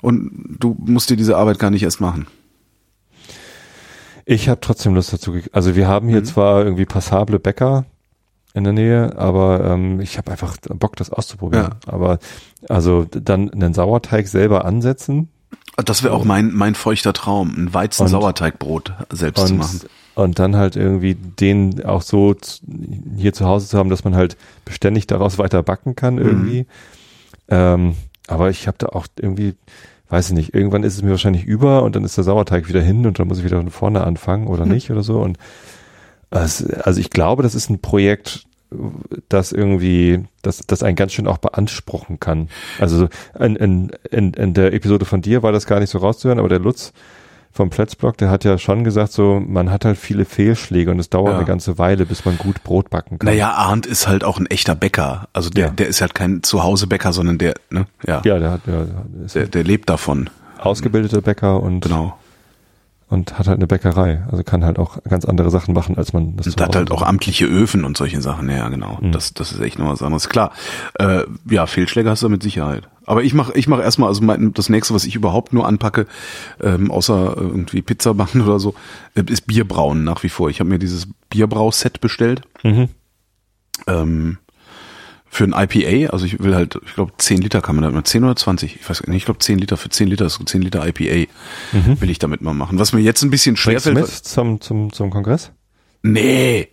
und 0.00 0.56
du 0.58 0.76
musst 0.80 1.10
dir 1.10 1.16
diese 1.16 1.36
Arbeit 1.36 1.60
gar 1.60 1.70
nicht 1.70 1.84
erst 1.84 2.00
machen. 2.00 2.26
Ich 4.32 4.48
habe 4.48 4.60
trotzdem 4.60 4.94
Lust 4.94 5.12
dazu. 5.12 5.34
Also 5.52 5.76
wir 5.76 5.86
haben 5.88 6.08
hier 6.08 6.20
Mhm. 6.20 6.24
zwar 6.24 6.64
irgendwie 6.64 6.86
passable 6.86 7.38
Bäcker 7.38 7.84
in 8.54 8.64
der 8.64 8.72
Nähe, 8.72 9.16
aber 9.18 9.64
ähm, 9.64 10.00
ich 10.00 10.16
habe 10.18 10.30
einfach 10.30 10.56
Bock, 10.74 10.96
das 10.96 11.10
auszuprobieren. 11.10 11.74
Aber 11.86 12.18
also 12.68 13.04
dann 13.10 13.50
einen 13.50 13.74
Sauerteig 13.74 14.28
selber 14.28 14.64
ansetzen 14.64 15.28
Das 15.84 16.02
wäre 16.02 16.14
auch 16.14 16.24
mein, 16.24 16.52
mein 16.52 16.74
feuchter 16.74 17.12
Traum, 17.12 17.54
ein 17.56 17.74
Weizen-Sauerteigbrot 17.74 18.92
selbst 19.10 19.46
zu 19.46 19.52
und, 19.52 19.58
machen. 19.58 19.80
und 20.14 20.38
dann 20.38 20.56
halt 20.56 20.76
irgendwie 20.76 21.14
den 21.14 21.84
auch 21.84 22.02
so 22.02 22.34
hier 23.16 23.32
zu 23.32 23.46
Hause 23.46 23.68
zu 23.68 23.78
haben, 23.78 23.90
dass 23.90 24.04
man 24.04 24.14
halt 24.14 24.36
beständig 24.64 25.06
daraus 25.06 25.38
weiter 25.38 25.62
backen 25.62 25.94
kann 25.96 26.14
Mhm. 26.14 26.20
irgendwie. 26.22 26.66
Ähm, 27.48 27.96
aber 28.28 28.48
ich 28.50 28.66
habe 28.66 28.78
da 28.78 28.88
auch 28.88 29.06
irgendwie, 29.18 29.54
weiß 30.12 30.28
ich 30.28 30.34
nicht, 30.34 30.54
irgendwann 30.54 30.82
ist 30.82 30.94
es 30.94 31.02
mir 31.02 31.10
wahrscheinlich 31.10 31.44
über 31.44 31.82
und 31.82 31.96
dann 31.96 32.04
ist 32.04 32.18
der 32.18 32.24
Sauerteig 32.24 32.68
wieder 32.68 32.82
hin 32.82 33.06
und 33.06 33.18
dann 33.18 33.28
muss 33.28 33.38
ich 33.38 33.44
wieder 33.44 33.56
von 33.56 33.70
vorne 33.70 34.04
anfangen 34.04 34.46
oder 34.46 34.66
Mhm. 34.66 34.72
nicht 34.72 34.90
oder 34.90 35.02
so. 35.02 35.20
Und 35.20 35.38
also 36.30 37.00
ich 37.00 37.10
glaube, 37.10 37.42
das 37.42 37.54
ist 37.54 37.70
ein 37.70 37.80
Projekt, 37.80 38.44
das 39.28 39.52
irgendwie, 39.52 40.24
das, 40.42 40.58
das 40.66 40.82
einen 40.82 40.96
ganz 40.96 41.12
schön 41.12 41.26
auch 41.26 41.38
beanspruchen 41.38 42.20
kann. 42.20 42.48
Also 42.78 42.98
so 42.98 43.08
in, 43.42 43.56
in, 43.56 43.90
in, 44.10 44.32
in 44.34 44.54
der 44.54 44.72
Episode 44.72 45.04
von 45.04 45.20
dir 45.22 45.42
war 45.42 45.52
das 45.52 45.66
gar 45.66 45.80
nicht 45.80 45.90
so 45.90 45.98
rauszuhören, 45.98 46.38
aber 46.38 46.48
der 46.48 46.58
Lutz 46.58 46.92
vom 47.54 47.68
Plätzblock, 47.70 48.16
der 48.16 48.30
hat 48.30 48.44
ja 48.44 48.56
schon 48.56 48.82
gesagt, 48.82 49.12
so 49.12 49.38
man 49.46 49.70
hat 49.70 49.84
halt 49.84 49.98
viele 49.98 50.24
Fehlschläge 50.24 50.90
und 50.90 50.98
es 50.98 51.10
dauert 51.10 51.32
Ja. 51.32 51.36
eine 51.36 51.44
ganze 51.44 51.76
Weile, 51.78 52.06
bis 52.06 52.24
man 52.24 52.38
gut 52.38 52.62
Brot 52.64 52.88
backen 52.90 53.18
kann. 53.18 53.26
Naja, 53.26 53.50
Arndt 53.52 53.84
ist 53.86 54.08
halt 54.08 54.24
auch 54.24 54.38
ein 54.38 54.46
echter 54.46 54.74
Bäcker. 54.74 55.28
Also 55.34 55.50
der, 55.50 55.66
Ja. 55.66 55.70
der 55.72 55.86
ist 55.88 56.00
halt 56.00 56.14
kein 56.14 56.42
Zuhause-Bäcker, 56.42 57.12
sondern 57.12 57.36
der, 57.38 57.54
ne, 57.70 57.86
ja, 58.06 58.22
Ja, 58.24 58.38
der 58.38 58.50
hat 58.52 58.60
ja, 58.66 58.86
ist 59.24 59.34
der, 59.34 59.46
der 59.46 59.64
lebt 59.64 59.90
davon. 59.90 60.30
ausgebildeter 60.58 61.20
Bäcker 61.20 61.60
und, 61.62 61.80
Genau. 61.80 62.16
Und 63.12 63.38
hat 63.38 63.46
halt 63.46 63.58
eine 63.58 63.66
Bäckerei. 63.66 64.22
Also 64.30 64.42
kann 64.42 64.64
halt 64.64 64.78
auch 64.78 65.02
ganz 65.04 65.26
andere 65.26 65.50
Sachen 65.50 65.74
machen, 65.74 65.98
als 65.98 66.14
man 66.14 66.36
das 66.36 66.46
Und 66.46 66.60
hat 66.62 66.74
halt 66.74 66.90
auch 66.90 67.02
amtliche 67.02 67.44
Öfen 67.44 67.84
und 67.84 67.96
solche 67.96 68.22
Sachen. 68.22 68.48
Ja, 68.48 68.70
genau. 68.70 68.98
Mhm. 69.02 69.12
Das, 69.12 69.34
das 69.34 69.52
ist 69.52 69.60
echt 69.60 69.78
noch 69.78 69.88
was 69.88 70.02
anderes. 70.02 70.30
Klar, 70.30 70.52
äh, 70.94 71.24
ja, 71.48 71.66
Fehlschläge 71.66 72.08
hast 72.08 72.22
du 72.22 72.30
mit 72.30 72.42
Sicherheit. 72.42 72.88
Aber 73.04 73.22
ich 73.22 73.34
mache 73.34 73.52
ich 73.54 73.68
mach 73.68 73.80
erstmal, 73.80 74.08
also 74.08 74.22
mein, 74.22 74.54
das 74.54 74.70
nächste, 74.70 74.94
was 74.94 75.04
ich 75.04 75.14
überhaupt 75.14 75.52
nur 75.52 75.66
anpacke, 75.66 76.06
ähm, 76.62 76.90
außer 76.90 77.34
irgendwie 77.36 77.82
Pizza 77.82 78.14
backen 78.14 78.40
oder 78.40 78.58
so, 78.58 78.74
äh, 79.14 79.22
ist 79.28 79.46
Bierbrauen 79.46 80.04
nach 80.04 80.22
wie 80.22 80.30
vor. 80.30 80.48
Ich 80.48 80.60
habe 80.60 80.70
mir 80.70 80.78
dieses 80.78 81.06
Bierbrauset 81.28 82.00
bestellt. 82.00 82.42
Mhm. 82.62 82.88
ähm, 83.86 84.38
für 85.34 85.44
ein 85.44 85.54
IPA, 85.56 86.12
also 86.12 86.26
ich 86.26 86.40
will 86.40 86.54
halt, 86.54 86.78
ich 86.84 86.92
glaube 86.92 87.12
10 87.16 87.40
Liter 87.40 87.62
kann 87.62 87.74
man 87.74 87.84
damit, 87.84 88.06
10 88.06 88.22
oder 88.22 88.36
20, 88.36 88.76
ich 88.76 88.86
weiß 88.90 89.06
nicht, 89.06 89.16
ich 89.16 89.24
glaube 89.24 89.40
10 89.40 89.58
Liter, 89.58 89.78
für 89.78 89.88
10 89.88 90.08
Liter 90.08 90.28
so 90.28 90.44
10 90.44 90.60
Liter 90.60 90.86
IPA 90.86 91.30
will 91.72 92.10
ich 92.10 92.18
damit 92.18 92.42
mal 92.42 92.52
machen. 92.52 92.78
Was 92.78 92.92
mir 92.92 93.00
jetzt 93.00 93.22
ein 93.22 93.30
bisschen 93.30 93.54
du 93.54 93.60
schwerfällt, 93.62 93.96
mit 93.96 94.08
zum, 94.08 94.60
zum, 94.60 94.92
zum 94.92 95.08
Kongress? 95.08 95.50
nee, 96.02 96.68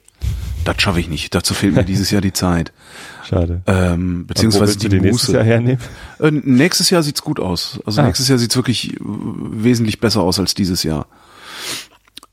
das 0.65 0.81
schaffe 0.81 0.99
ich 0.99 1.07
nicht, 1.07 1.33
dazu 1.33 1.53
fehlt 1.53 1.73
mir 1.73 1.85
dieses 1.85 2.11
Jahr 2.11 2.21
die 2.21 2.33
Zeit, 2.33 2.73
Schade. 3.29 3.61
ähm, 3.65 4.27
beziehungsweise 4.27 4.77
die 4.77 4.89
den 4.89 5.03
nächstes 5.03 5.29
Muße. 5.29 5.37
Jahr 5.37 5.45
hernehmen? 5.45 5.79
Äh, 6.19 6.31
nächstes 6.31 6.89
Jahr 6.89 7.01
sieht's 7.01 7.21
gut 7.21 7.39
aus, 7.39 7.79
also 7.85 8.01
Ah. 8.01 8.05
nächstes 8.07 8.27
Jahr 8.27 8.37
sieht's 8.39 8.57
wirklich 8.57 8.93
äh, 8.95 8.97
wesentlich 8.99 10.01
besser 10.01 10.19
aus 10.21 10.37
als 10.37 10.53
dieses 10.53 10.83
Jahr. 10.83 11.07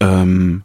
Ähm, 0.00 0.64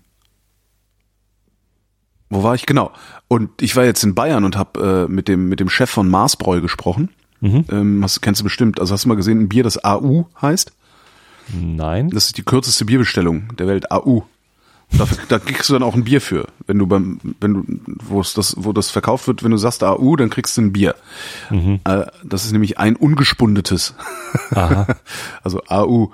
wo 2.32 2.44
war 2.44 2.56
ich? 2.56 2.66
Genau. 2.66 2.92
Und 3.32 3.62
ich 3.62 3.78
war 3.78 3.86
jetzt 3.86 4.04
in 4.04 4.14
Bayern 4.14 4.44
und 4.44 4.58
habe 4.58 5.08
äh, 5.08 5.10
mit 5.10 5.30
dem 5.30 5.48
mit 5.48 5.62
dem 5.62 5.70
Chef 5.70 5.90
von 5.90 6.10
Marsbräu 6.10 6.60
gesprochen. 6.60 7.08
Mhm. 7.40 7.64
Ähm, 7.72 8.04
hast, 8.04 8.20
kennst 8.20 8.42
du 8.42 8.44
bestimmt. 8.44 8.82
Also 8.82 8.94
hast 8.94 9.06
du 9.06 9.08
mal 9.08 9.16
gesehen, 9.16 9.40
ein 9.40 9.48
Bier, 9.48 9.64
das 9.64 9.82
AU 9.86 10.26
heißt? 10.42 10.74
Nein. 11.54 12.10
Das 12.10 12.26
ist 12.26 12.38
die 12.38 12.44
kürzeste 12.44 12.84
Bierbestellung 12.84 13.56
der 13.56 13.68
Welt. 13.68 13.90
AU. 13.90 14.24
Dafür, 14.92 15.18
da 15.30 15.40
kriegst 15.40 15.70
du 15.70 15.74
dann 15.74 15.84
auch 15.84 15.96
ein 15.96 16.04
Bier 16.04 16.20
für. 16.20 16.46
Wenn 16.68 16.78
du 16.78 16.88
beim, 16.88 17.22
wenn 17.40 17.54
du, 17.54 17.64
wo 18.04 18.20
es 18.20 18.34
das, 18.34 18.54
wo 18.58 18.74
das 18.74 18.90
verkauft 18.90 19.28
wird, 19.28 19.46
wenn 19.46 19.52
du 19.52 19.58
sagst 19.58 19.82
AU, 19.82 20.18
dann 20.18 20.30
kriegst 20.30 20.58
du 20.58 20.64
ein 20.64 20.74
Bier. 20.74 20.96
Äh, 21.86 22.08
das 22.26 22.44
ist 22.44 22.52
nämlich 22.52 22.80
ein 22.80 22.98
ungespundetes. 22.98 23.94
Aha. 24.54 24.88
also 25.42 25.62
AU. 25.70 26.12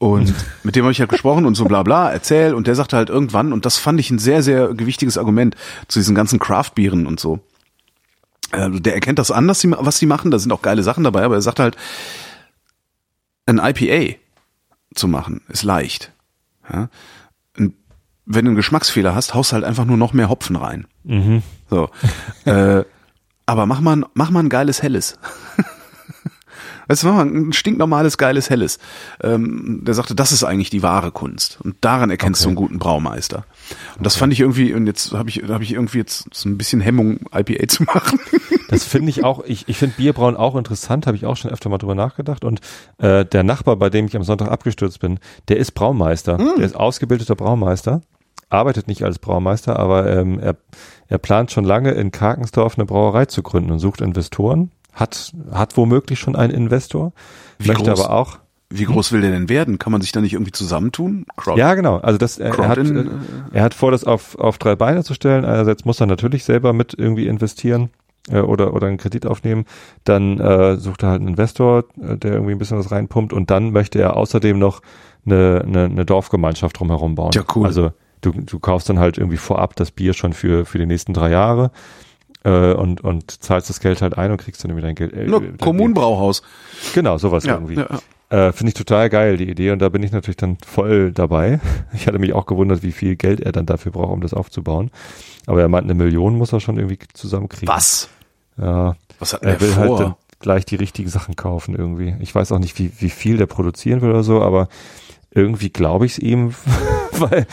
Und 0.00 0.34
mit 0.64 0.76
dem 0.76 0.84
habe 0.84 0.92
ich 0.92 1.00
halt 1.00 1.10
gesprochen 1.10 1.44
und 1.44 1.54
so 1.56 1.66
bla 1.66 1.82
bla, 1.82 2.10
erzähl. 2.10 2.54
Und 2.54 2.66
der 2.66 2.74
sagte 2.74 2.96
halt 2.96 3.10
irgendwann, 3.10 3.52
und 3.52 3.66
das 3.66 3.76
fand 3.76 4.00
ich 4.00 4.10
ein 4.10 4.18
sehr, 4.18 4.42
sehr 4.42 4.68
gewichtiges 4.74 5.18
Argument 5.18 5.54
zu 5.88 5.98
diesen 5.98 6.14
ganzen 6.14 6.38
Craft-Bieren 6.38 7.06
und 7.06 7.20
so. 7.20 7.40
Äh, 8.52 8.70
Der 8.80 8.94
erkennt 8.94 9.18
das 9.18 9.30
an, 9.30 9.46
was 9.46 9.60
sie 9.98 10.06
machen. 10.06 10.30
Da 10.30 10.38
sind 10.38 10.52
auch 10.52 10.62
geile 10.62 10.82
Sachen 10.82 11.04
dabei, 11.04 11.22
aber 11.22 11.34
er 11.34 11.42
sagte 11.42 11.62
halt, 11.62 11.76
ein 13.44 13.58
IPA 13.58 14.16
zu 14.94 15.06
machen 15.06 15.42
ist 15.48 15.64
leicht. 15.64 16.12
Ja? 16.72 16.88
Wenn 17.54 17.74
du 18.44 18.50
einen 18.50 18.56
Geschmacksfehler 18.56 19.14
hast, 19.14 19.34
haust 19.34 19.52
halt 19.52 19.64
einfach 19.64 19.84
nur 19.84 19.96
noch 19.98 20.12
mehr 20.14 20.28
Hopfen 20.30 20.56
rein. 20.56 20.86
Mhm. 21.04 21.42
So. 21.68 21.90
äh, 22.46 22.84
aber 23.44 23.66
mach 23.66 23.80
mal, 23.80 24.04
mach 24.14 24.30
mal 24.30 24.40
ein 24.40 24.48
geiles 24.48 24.82
Helles. 24.82 25.18
Weißt 26.90 27.04
du, 27.04 27.08
ein 27.10 27.52
stinknormales, 27.52 28.18
geiles 28.18 28.50
Helles. 28.50 28.80
Ähm, 29.22 29.82
der 29.84 29.94
sagte, 29.94 30.16
das 30.16 30.32
ist 30.32 30.42
eigentlich 30.42 30.70
die 30.70 30.82
wahre 30.82 31.12
Kunst. 31.12 31.60
Und 31.62 31.76
daran 31.82 32.10
erkennst 32.10 32.40
Okay. 32.40 32.46
du 32.46 32.48
einen 32.48 32.56
guten 32.56 32.78
Braumeister. 32.80 33.44
Und 33.96 34.04
das 34.04 34.16
fand 34.16 34.32
ich 34.32 34.40
irgendwie, 34.40 34.74
und 34.74 34.88
jetzt 34.88 35.12
habe 35.12 35.28
ich, 35.28 35.44
hab 35.48 35.60
ich 35.62 35.72
irgendwie 35.72 35.98
jetzt 35.98 36.26
so 36.34 36.48
ein 36.48 36.58
bisschen 36.58 36.80
Hemmung, 36.80 37.20
IPA 37.32 37.68
zu 37.68 37.84
machen. 37.84 38.18
Das 38.70 38.82
finde 38.82 39.08
ich 39.10 39.22
auch, 39.22 39.44
ich, 39.44 39.68
ich 39.68 39.78
finde 39.78 39.94
Bierbrauen 39.98 40.36
auch 40.36 40.56
interessant, 40.56 41.06
habe 41.06 41.16
ich 41.16 41.26
auch 41.26 41.36
schon 41.36 41.52
öfter 41.52 41.68
mal 41.68 41.78
drüber 41.78 41.94
nachgedacht. 41.94 42.44
Und 42.44 42.60
äh, 42.98 43.24
der 43.24 43.44
Nachbar, 43.44 43.76
bei 43.76 43.88
dem 43.88 44.06
ich 44.06 44.16
am 44.16 44.24
Sonntag 44.24 44.48
abgestürzt 44.48 44.98
bin, 44.98 45.20
der 45.46 45.58
ist 45.58 45.70
Braumeister. 45.72 46.38
Der 46.38 46.66
ist 46.66 46.74
ausgebildeter 46.74 47.36
Braumeister, 47.36 48.00
arbeitet 48.48 48.88
nicht 48.88 49.04
als 49.04 49.20
Braumeister, 49.20 49.78
aber 49.78 50.10
ähm, 50.10 50.40
er, 50.40 50.56
er 51.06 51.18
plant 51.18 51.52
schon 51.52 51.62
lange 51.64 51.92
in 51.92 52.10
Karkensdorf 52.10 52.76
eine 52.76 52.84
Brauerei 52.86 53.26
zu 53.26 53.44
gründen 53.44 53.70
und 53.70 53.78
sucht 53.78 54.00
Investoren. 54.00 54.72
Hat, 54.92 55.32
hat 55.52 55.76
womöglich 55.76 56.18
schon 56.18 56.36
einen 56.36 56.52
Investor, 56.52 57.12
Wie 57.58 57.68
möchte 57.68 57.84
groß? 57.90 58.00
aber 58.04 58.14
auch. 58.14 58.38
Wie 58.72 58.84
groß 58.84 59.10
will 59.10 59.20
der 59.20 59.32
denn 59.32 59.48
werden? 59.48 59.78
Kann 59.78 59.90
man 59.90 60.00
sich 60.00 60.12
da 60.12 60.20
nicht 60.20 60.32
irgendwie 60.34 60.52
zusammentun? 60.52 61.26
Crowd 61.36 61.58
Ja, 61.58 61.74
genau. 61.74 61.96
Also 61.98 62.18
das, 62.18 62.38
er, 62.38 62.56
er, 62.56 62.68
hat, 62.68 62.78
in- 62.78 62.96
äh, 62.96 63.10
er 63.52 63.64
hat 63.64 63.74
vor, 63.74 63.90
das 63.90 64.04
auf, 64.04 64.38
auf 64.38 64.58
drei 64.58 64.76
Beine 64.76 65.02
zu 65.02 65.12
stellen. 65.14 65.44
Einerseits 65.44 65.84
muss 65.84 65.98
er 66.00 66.06
natürlich 66.06 66.44
selber 66.44 66.72
mit 66.72 66.94
irgendwie 66.96 67.26
investieren 67.26 67.90
äh, 68.30 68.38
oder, 68.38 68.72
oder 68.72 68.86
einen 68.86 68.96
Kredit 68.96 69.26
aufnehmen. 69.26 69.64
Dann 70.04 70.38
äh, 70.38 70.76
sucht 70.76 71.02
er 71.02 71.08
halt 71.10 71.20
einen 71.20 71.30
Investor, 71.30 71.84
äh, 72.00 72.16
der 72.16 72.34
irgendwie 72.34 72.52
ein 72.52 72.58
bisschen 72.58 72.78
was 72.78 72.92
reinpumpt. 72.92 73.32
Und 73.32 73.50
dann 73.50 73.72
möchte 73.72 73.98
er 73.98 74.16
außerdem 74.16 74.56
noch 74.56 74.82
eine, 75.26 75.64
eine, 75.66 75.84
eine 75.86 76.06
Dorfgemeinschaft 76.06 76.78
drumherum 76.78 77.16
bauen. 77.16 77.32
Ja, 77.34 77.42
cool. 77.56 77.66
Also 77.66 77.90
du, 78.20 78.30
du 78.30 78.60
kaufst 78.60 78.88
dann 78.88 79.00
halt 79.00 79.18
irgendwie 79.18 79.36
vorab 79.38 79.74
das 79.74 79.90
Bier 79.90 80.12
schon 80.12 80.32
für, 80.32 80.64
für 80.64 80.78
die 80.78 80.86
nächsten 80.86 81.12
drei 81.12 81.30
Jahre 81.30 81.72
äh, 82.44 82.72
und, 82.72 83.00
und 83.02 83.42
zahlst 83.42 83.68
das 83.70 83.80
Geld 83.80 84.02
halt 84.02 84.16
ein 84.18 84.30
und 84.30 84.38
kriegst 84.38 84.62
dann 84.64 84.70
irgendwie 84.70 84.86
dein 84.86 84.94
Geld. 84.94 85.12
Äh, 85.12 85.26
dein 85.30 85.58
Kommunenbrauhaus. 85.58 86.42
Genau, 86.94 87.18
sowas 87.18 87.44
Ja, 87.44 87.54
irgendwie. 87.54 87.74
ja. 87.76 88.00
Äh, 88.30 88.52
Finde 88.52 88.68
ich 88.68 88.74
total 88.74 89.10
geil, 89.10 89.36
die 89.36 89.50
Idee. 89.50 89.72
Und 89.72 89.80
da 89.80 89.88
bin 89.88 90.02
ich 90.04 90.12
natürlich 90.12 90.36
dann 90.36 90.56
voll 90.64 91.12
dabei. 91.12 91.60
Ich 91.92 92.06
hatte 92.06 92.18
mich 92.20 92.32
auch 92.32 92.46
gewundert, 92.46 92.82
wie 92.84 92.92
viel 92.92 93.16
Geld 93.16 93.40
er 93.40 93.50
dann 93.52 93.66
dafür 93.66 93.90
braucht, 93.92 94.12
um 94.12 94.20
das 94.20 94.32
aufzubauen. 94.34 94.90
Aber 95.46 95.60
er 95.60 95.68
meint, 95.68 95.84
eine 95.84 95.94
Million 95.94 96.36
muss 96.38 96.52
er 96.52 96.60
schon 96.60 96.76
irgendwie 96.78 96.98
zusammenkriegen. 97.12 97.68
Was? 97.68 98.08
Ja. 98.56 98.94
Was 99.18 99.32
hat 99.32 99.42
Er 99.42 99.56
der 99.56 99.60
will 99.60 99.74
halt 99.76 99.86
vor? 99.88 99.98
dann 99.98 100.14
gleich 100.38 100.64
die 100.64 100.76
richtigen 100.76 101.08
Sachen 101.10 101.34
kaufen 101.36 101.74
irgendwie. 101.74 102.14
Ich 102.20 102.34
weiß 102.34 102.52
auch 102.52 102.58
nicht, 102.60 102.78
wie, 102.78 102.92
wie 103.00 103.10
viel 103.10 103.36
der 103.36 103.46
produzieren 103.46 104.00
will 104.00 104.10
oder 104.10 104.22
so, 104.22 104.40
aber 104.42 104.68
irgendwie 105.32 105.70
glaube 105.70 106.06
ich 106.06 106.12
es 106.12 106.18
ihm, 106.20 106.54
weil, 107.12 107.46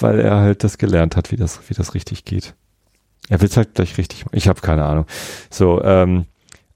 weil 0.00 0.18
er 0.20 0.36
halt 0.38 0.64
das 0.64 0.78
gelernt 0.78 1.14
hat, 1.16 1.30
wie 1.30 1.36
das, 1.36 1.60
wie 1.68 1.74
das 1.74 1.94
richtig 1.94 2.24
geht. 2.24 2.54
Er 3.28 3.40
will 3.40 3.48
es 3.48 3.56
halt 3.56 3.74
gleich 3.74 3.96
richtig 3.98 4.24
machen. 4.24 4.36
Ich 4.36 4.48
habe 4.48 4.60
keine 4.60 4.84
Ahnung. 4.84 5.06
So, 5.50 5.82
ähm, 5.82 6.26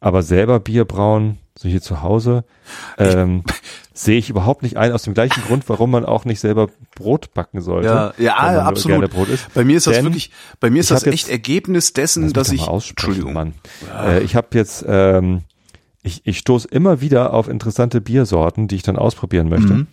aber 0.00 0.22
selber 0.22 0.60
Bier 0.60 0.84
brauen, 0.84 1.38
so 1.58 1.68
hier 1.68 1.80
zu 1.82 2.02
Hause, 2.02 2.44
ähm, 2.98 3.42
sehe 3.94 4.18
ich 4.18 4.28
überhaupt 4.30 4.62
nicht 4.62 4.76
ein, 4.76 4.92
aus 4.92 5.02
dem 5.02 5.14
gleichen 5.14 5.42
Grund, 5.44 5.68
warum 5.68 5.90
man 5.90 6.04
auch 6.04 6.24
nicht 6.24 6.38
selber 6.40 6.68
Brot 6.94 7.32
backen 7.34 7.60
sollte. 7.62 7.88
Ja, 7.88 8.14
ja, 8.18 8.62
absolut. 8.62 9.10
Bei 9.54 9.64
mir 9.64 9.78
ist 9.78 9.86
das 9.86 9.96
Denn 9.96 10.04
wirklich, 10.04 10.30
bei 10.60 10.70
mir 10.70 10.80
ist 10.80 10.90
das 10.90 11.04
echt 11.04 11.24
jetzt- 11.24 11.30
Ergebnis 11.30 11.92
dessen, 11.94 12.32
dass 12.32 12.52
ich, 12.52 12.66
Entschuldigung, 12.66 13.32
Mann. 13.32 13.54
Äh, 14.04 14.22
ich 14.22 14.36
habe 14.36 14.48
jetzt, 14.52 14.84
ähm, 14.86 15.42
ich, 16.02 16.26
ich 16.26 16.38
stoße 16.38 16.68
immer 16.68 17.00
wieder 17.00 17.32
auf 17.32 17.48
interessante 17.48 18.00
Biersorten, 18.00 18.68
die 18.68 18.76
ich 18.76 18.82
dann 18.82 18.96
ausprobieren 18.96 19.48
möchte. 19.48 19.72
Mhm. 19.72 19.86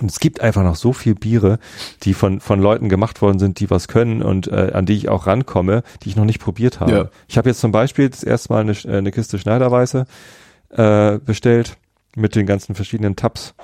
Und 0.00 0.10
es 0.10 0.20
gibt 0.20 0.40
einfach 0.40 0.62
noch 0.62 0.76
so 0.76 0.92
viel 0.92 1.14
Biere, 1.14 1.58
die 2.02 2.14
von, 2.14 2.40
von 2.40 2.60
Leuten 2.60 2.88
gemacht 2.88 3.20
worden 3.20 3.38
sind, 3.38 3.60
die 3.60 3.68
was 3.68 3.88
können 3.88 4.22
und 4.22 4.48
äh, 4.48 4.70
an 4.72 4.86
die 4.86 4.94
ich 4.94 5.10
auch 5.10 5.26
rankomme, 5.26 5.82
die 6.02 6.08
ich 6.08 6.16
noch 6.16 6.24
nicht 6.24 6.40
probiert 6.40 6.80
habe. 6.80 6.92
Ja. 6.92 7.08
Ich 7.28 7.36
habe 7.36 7.50
jetzt 7.50 7.60
zum 7.60 7.72
Beispiel 7.72 8.08
das 8.08 8.22
erste 8.22 8.52
Mal 8.52 8.60
eine, 8.60 8.72
äh, 8.72 8.96
eine 8.96 9.12
Kiste 9.12 9.38
Schneiderweiße 9.38 10.06
äh, 10.70 11.18
bestellt 11.18 11.76
mit 12.16 12.34
den 12.34 12.46
ganzen 12.46 12.74
verschiedenen 12.74 13.16
Tabs. 13.16 13.54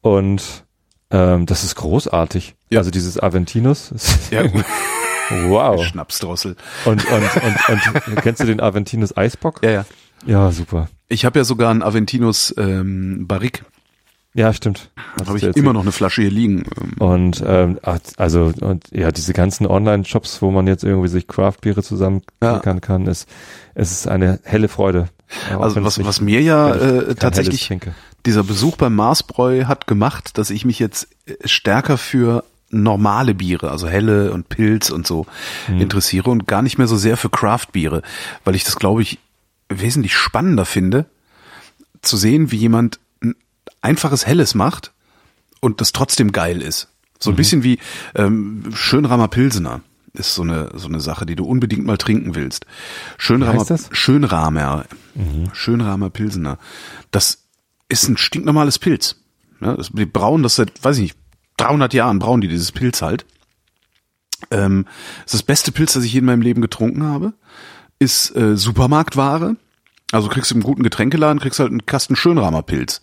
Und 0.00 0.64
ähm, 1.10 1.46
das 1.46 1.64
ist 1.64 1.74
großartig. 1.74 2.54
Ja. 2.70 2.78
Also 2.78 2.90
dieses 2.90 3.20
Aventinus. 3.20 3.92
Ja, 4.30 4.46
gut. 4.46 4.64
wow. 5.48 5.84
Schnapsdrossel. 5.84 6.56
Und, 6.84 7.04
und, 7.04 7.22
und, 7.68 8.06
und 8.08 8.22
kennst 8.22 8.40
du 8.40 8.46
den 8.46 8.60
Aventinus 8.60 9.16
Eisbock? 9.16 9.60
Ja, 9.64 9.70
ja. 9.70 9.84
Ja, 10.26 10.50
super. 10.52 10.88
Ich 11.08 11.24
habe 11.24 11.38
ja 11.38 11.44
sogar 11.44 11.70
einen 11.70 11.82
Aventinus 11.82 12.54
ähm, 12.56 13.26
Barrique. 13.26 13.64
Ja, 14.34 14.52
stimmt. 14.52 14.90
Habe 15.24 15.38
ich 15.38 15.44
immer 15.56 15.72
noch 15.72 15.82
eine 15.82 15.92
Flasche 15.92 16.22
hier 16.22 16.30
liegen. 16.30 16.64
Ähm, 16.80 16.92
Und 16.98 17.42
ähm, 17.46 17.78
also 18.16 18.52
und 18.60 18.84
ja, 18.90 19.12
diese 19.12 19.32
ganzen 19.32 19.66
Online-Shops, 19.66 20.42
wo 20.42 20.50
man 20.50 20.66
jetzt 20.66 20.82
irgendwie 20.82 21.08
sich 21.08 21.28
Craft-Biere 21.28 21.82
zusammenklickern 21.84 22.80
kann, 22.80 23.06
ist 23.06 23.28
es 23.74 23.92
ist 23.92 24.08
eine 24.08 24.40
helle 24.42 24.68
Freude. 24.68 25.08
Auch 25.54 25.62
Also 25.62 25.84
was, 25.84 26.04
was 26.04 26.20
mir 26.20 26.42
ja 26.42 26.74
äh, 26.74 27.14
tatsächlich 27.14 27.72
dieser 28.26 28.42
Besuch 28.42 28.76
beim 28.76 28.94
Marsbräu 28.94 29.64
hat 29.66 29.86
gemacht, 29.86 30.36
dass 30.36 30.50
ich 30.50 30.64
mich 30.64 30.78
jetzt 30.80 31.08
äh, 31.26 31.34
stärker 31.44 31.96
für 31.96 32.44
normale 32.70 33.34
Biere, 33.34 33.70
also 33.70 33.86
helle 33.86 34.32
und 34.32 34.48
Pilz 34.48 34.90
und 34.90 35.06
so 35.06 35.26
Hm. 35.66 35.80
interessiere 35.80 36.28
und 36.30 36.48
gar 36.48 36.62
nicht 36.62 36.76
mehr 36.76 36.88
so 36.88 36.96
sehr 36.96 37.16
für 37.16 37.30
Craft-Biere, 37.30 38.02
weil 38.44 38.56
ich 38.56 38.64
das, 38.64 38.76
glaube 38.76 39.02
ich, 39.02 39.18
wesentlich 39.68 40.16
spannender 40.16 40.64
finde, 40.64 41.06
zu 42.02 42.16
sehen, 42.16 42.50
wie 42.50 42.56
jemand 42.56 42.98
einfaches 43.84 44.26
Helles 44.26 44.54
macht 44.54 44.92
und 45.60 45.80
das 45.80 45.92
trotzdem 45.92 46.32
geil 46.32 46.60
ist. 46.62 46.88
So 47.20 47.30
Mhm. 47.30 47.34
ein 47.34 47.36
bisschen 47.36 47.62
wie 47.62 47.78
ähm, 48.14 48.64
Schönramer 48.74 49.28
Pilsener 49.28 49.80
ist 50.12 50.34
so 50.34 50.42
eine 50.42 50.70
so 50.74 50.88
eine 50.88 51.00
Sache, 51.00 51.26
die 51.26 51.36
du 51.36 51.44
unbedingt 51.44 51.84
mal 51.86 51.96
trinken 51.98 52.34
willst. 52.34 52.66
Schönramer 53.18 53.60
heißt 53.60 53.70
das? 53.70 53.88
Schönramer 53.92 54.84
Schönramer 55.52 56.10
Pilsener. 56.10 56.58
Das 57.10 57.44
ist 57.88 58.08
ein 58.08 58.16
stinknormales 58.16 58.78
Pilz. 58.78 59.16
Ja, 59.60 59.74
das, 59.74 59.90
die 59.92 60.06
brauen 60.06 60.42
das 60.42 60.56
seit, 60.56 60.82
weiß 60.82 60.96
ich 60.98 61.02
nicht, 61.02 61.16
300 61.58 61.94
Jahren 61.94 62.18
brauen 62.18 62.40
die 62.40 62.48
dieses 62.48 62.72
Pilz 62.72 63.00
halt. 63.02 63.24
Ähm, 64.50 64.84
das 65.24 65.34
ist 65.34 65.34
das 65.34 65.42
beste 65.44 65.72
Pilz, 65.72 65.92
das 65.94 66.04
ich 66.04 66.12
je 66.12 66.18
in 66.18 66.24
meinem 66.24 66.42
Leben 66.42 66.60
getrunken 66.62 67.04
habe. 67.04 67.32
Ist 67.98 68.34
äh, 68.36 68.56
Supermarktware. 68.56 69.56
Also 70.12 70.28
kriegst 70.28 70.50
du 70.50 70.54
im 70.56 70.62
guten 70.62 70.82
Getränkeladen, 70.82 71.40
kriegst 71.40 71.58
halt 71.60 71.70
einen 71.70 71.86
Kasten 71.86 72.16
Schönramer 72.16 72.62
Pilz. 72.62 73.00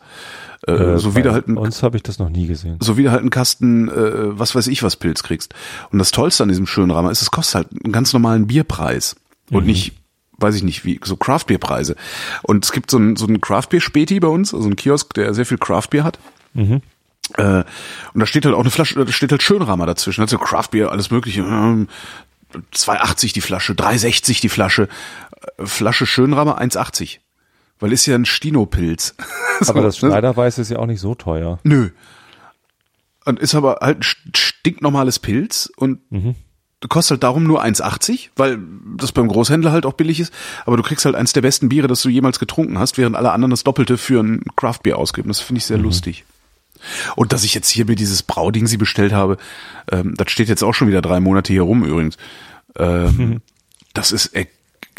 Äh, 0.68 0.72
Äh, 0.74 0.98
so 1.00 1.16
wie 1.16 1.22
du 1.24 1.32
halt 1.32 1.48
ein, 1.48 1.58
uns 1.58 1.82
habe 1.84 1.98
ich 1.98 2.04
das 2.04 2.20
noch 2.20 2.30
nie 2.30 2.48
gesehen. 2.48 2.78
so 2.82 2.98
wie 2.98 3.04
du 3.04 3.12
halt 3.12 3.22
einen 3.22 3.30
Kasten, 3.32 3.90
äh, 3.90 4.38
was 4.40 4.54
weiß 4.54 4.68
ich 4.68 4.84
was 4.84 4.96
Pilz 4.96 5.24
kriegst. 5.24 5.54
Und 5.92 6.00
das 6.00 6.12
Tollste 6.12 6.44
an 6.44 6.50
diesem 6.50 6.68
Schönramer 6.68 7.10
ist, 7.12 7.22
es 7.22 7.32
kostet 7.32 7.56
halt 7.56 7.68
einen 7.84 7.92
ganz 7.92 8.14
normalen 8.14 8.48
Bierpreis. 8.48 9.16
Und 9.50 9.66
nicht, 9.66 9.94
weiß 10.38 10.56
ich 10.56 10.64
nicht, 10.64 10.86
wie, 10.86 11.00
so 11.04 11.18
Craftbierpreise. 11.18 11.96
Und 12.44 12.64
es 12.64 12.72
gibt 12.72 12.90
so 12.92 12.98
einen, 12.98 13.16
so 13.18 13.26
einen 13.28 13.42
Craftbier-Späti 13.42 14.20
bei 14.20 14.28
uns, 14.30 14.54
also 14.54 14.66
einen 14.68 14.76
Kiosk, 14.78 15.14
der 15.16 15.34
sehr 15.34 15.46
viel 15.46 15.58
Craftbier 15.58 16.04
hat. 16.04 16.20
Äh, 17.38 17.64
und 18.14 18.20
da 18.20 18.26
steht 18.26 18.46
halt 18.46 18.56
auch 18.56 18.62
eine 18.62 18.72
Flasche, 18.72 19.04
da 19.04 19.12
steht 19.12 19.32
halt 19.32 19.42
Schönramer 19.44 19.86
dazwischen. 19.86 20.22
Also 20.22 20.38
Craftbier, 20.38 20.92
alles 20.92 21.12
mögliche. 21.12 21.42
Ähm, 21.42 21.88
2,80 22.74 23.34
die 23.34 23.42
Flasche, 23.42 23.74
3,60 23.74 24.42
die 24.42 24.50
Flasche. 24.50 24.88
Äh, 25.58 25.66
Flasche 25.66 26.06
Schönramer 26.06 26.62
1,80. 26.62 27.18
Weil 27.82 27.92
ist 27.92 28.06
ja 28.06 28.16
ein 28.16 28.26
Stino-Pilz. 28.26 29.16
So, 29.64 29.74
Aber 29.74 29.82
das 29.84 30.02
ne? 30.02 30.10
Schneiderweiß 30.10 30.58
ist 30.58 30.72
ja 30.72 30.80
auch 30.80 30.88
nicht 30.88 31.00
so 31.02 31.14
teuer. 31.14 31.60
Nö. 31.64 31.90
Und 33.26 33.40
ist 33.40 33.54
aber 33.54 33.78
halt 33.82 33.98
ein 34.00 34.02
st- 34.02 34.36
stinknormales 34.36 35.20
Pilz 35.20 35.72
und 35.76 36.00
kostet 36.90 37.12
halt 37.12 37.24
darum 37.24 37.44
nur 37.44 37.64
1,80, 37.64 38.30
weil 38.36 38.58
das 38.98 39.12
beim 39.12 39.28
Großhändler 39.28 39.72
halt 39.72 39.86
auch 39.86 39.94
billig 39.94 40.20
ist. 40.20 40.34
Aber 40.66 40.78
du 40.78 40.82
kriegst 40.84 41.06
halt 41.06 41.14
eins 41.14 41.34
der 41.34 41.42
besten 41.42 41.70
Biere, 41.70 41.88
das 41.88 42.02
du 42.02 42.10
jemals 42.10 42.40
getrunken 42.40 42.80
hast, 42.80 42.98
während 42.98 43.16
alle 43.16 43.32
anderen 43.32 43.52
das 43.52 43.64
Doppelte 43.64 44.00
für 44.00 44.24
ein 44.24 44.44
Craftbier 44.56 44.98
ausgeben. 44.98 45.28
Das 45.28 45.42
finde 45.42 45.60
ich 45.60 45.66
sehr 45.66 45.78
lustig. 45.78 46.26
Und 47.16 47.32
dass 47.32 47.44
ich 47.44 47.54
jetzt 47.54 47.70
hier 47.70 47.86
mir 47.86 47.96
dieses 47.96 48.24
Brauding 48.24 48.66
sie 48.66 48.78
bestellt 48.78 49.14
habe, 49.14 49.38
ähm, 49.92 50.16
das 50.18 50.32
steht 50.32 50.50
jetzt 50.50 50.64
auch 50.64 50.74
schon 50.74 50.88
wieder 50.88 51.04
drei 51.04 51.20
Monate 51.20 51.54
hier 51.54 51.62
rum 51.62 51.84
übrigens. 51.86 52.18
Ähm, 52.78 53.42
Das 53.94 54.12
ist 54.14 54.28
äh, 54.34 54.48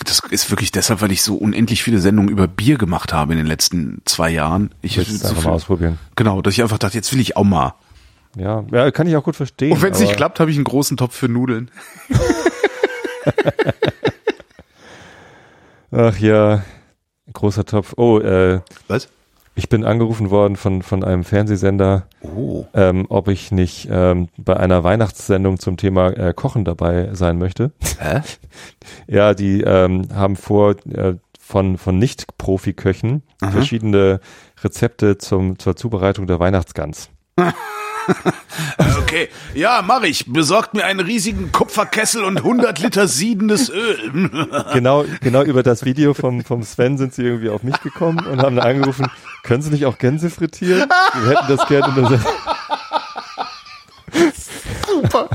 das 0.05 0.21
ist 0.31 0.51
wirklich 0.51 0.73
deshalb, 0.73 1.01
weil 1.03 1.13
ich 1.13 1.23
so 1.23 1.35
unendlich 1.37 1.83
viele 1.83 1.99
Sendungen 2.01 2.31
über 2.31 2.47
Bier 2.49 2.79
gemacht 2.79 3.13
habe 3.13 3.33
in 3.33 3.39
den 3.39 3.47
letzten 3.47 4.03
zwei 4.05 4.31
Jahren. 4.31 4.71
Ich 4.83 4.95
du 4.95 5.01
es 5.03 5.09
so 5.21 5.29
einfach 5.29 5.41
viel- 5.43 5.51
mal 5.51 5.55
ausprobieren. 5.57 5.99
Genau, 6.17 6.41
dass 6.43 6.55
ich 6.55 6.63
einfach 6.63 6.79
dachte, 6.79 6.97
jetzt 6.97 7.13
will 7.13 7.21
ich 7.21 7.37
auch 7.37 7.45
mal. 7.45 7.75
Ja, 8.37 8.65
ja, 8.73 8.91
kann 8.91 9.07
ich 9.07 9.17
auch 9.17 9.25
gut 9.25 9.37
verstehen. 9.37 9.73
Und 9.73 9.83
wenn 9.83 9.93
es 9.93 10.01
nicht 10.01 10.17
klappt, 10.17 10.41
habe 10.41 10.51
ich 10.51 10.57
einen 10.57 10.65
großen 10.65 10.97
Topf 10.97 11.15
für 11.15 11.29
Nudeln. 11.29 11.71
Ach 15.91 16.17
ja, 16.19 16.63
großer 17.33 17.65
Topf. 17.65 17.95
Oh, 17.97 18.19
äh, 18.19 18.61
Was? 18.89 19.09
Ich 19.55 19.69
bin 19.69 19.85
angerufen 19.85 20.31
worden 20.31 20.57
von, 20.57 20.83
von 20.83 21.05
einem 21.05 21.25
Fernsehsender, 21.25 22.07
Oh. 22.23 22.65
ähm, 22.75 23.07
ob 23.09 23.29
ich 23.29 23.53
nicht 23.53 23.89
ähm, 23.91 24.29
bei 24.39 24.57
einer 24.57 24.83
Weihnachtssendung 24.85 25.59
zum 25.59 25.77
Thema 25.77 26.09
äh, 26.11 26.33
Kochen 26.35 26.65
dabei 26.65 27.11
sein 27.13 27.39
möchte. 27.39 27.73
Hä? 27.99 28.21
Ja, 29.07 29.35
die 29.35 29.61
ähm, 29.63 30.09
haben 30.15 30.37
vor, 30.37 30.77
äh, 30.93 31.15
von, 31.39 31.77
von 31.77 31.99
Nicht-Profi-Köchen 31.99 33.23
verschiedene 33.51 34.21
Rezepte 34.63 35.19
zum, 35.19 35.59
zur 35.59 35.77
Zubereitung 35.77 36.27
der 36.27 36.39
Weihnachtsgans. 36.41 37.11
Okay, 38.99 39.29
ja, 39.55 39.83
mach 39.87 40.03
ich. 40.03 40.33
Besorgt 40.33 40.75
mir 40.75 40.85
einen 40.85 41.01
riesigen 41.01 41.53
Kupferkessel 41.53 42.25
und 42.25 42.39
100 42.39 42.79
Liter 42.79 43.07
siedendes 43.09 43.69
Öl. 43.71 44.31
Genau, 44.73 45.05
genau 45.21 45.43
über 45.43 45.63
das 45.63 45.85
Video 45.85 46.15
vom, 46.15 46.43
vom 46.45 46.63
Sven 46.63 46.97
sind 46.99 47.15
sie 47.15 47.23
irgendwie 47.23 47.51
auf 47.51 47.63
mich 47.63 47.79
gekommen 47.83 48.25
und 48.27 48.41
haben 48.41 48.59
angerufen, 48.59 49.07
können 49.43 49.63
Sie 49.63 49.71
nicht 49.71 49.85
auch 49.87 49.99
Gänse 49.99 50.31
frittieren? 50.31 50.89
Wir 51.23 51.31
hätten 51.31 51.47
das 51.49 51.67
gerne 51.69 51.89
in 51.89 51.95
Sendung. 52.07 52.21
Super. 54.87 55.29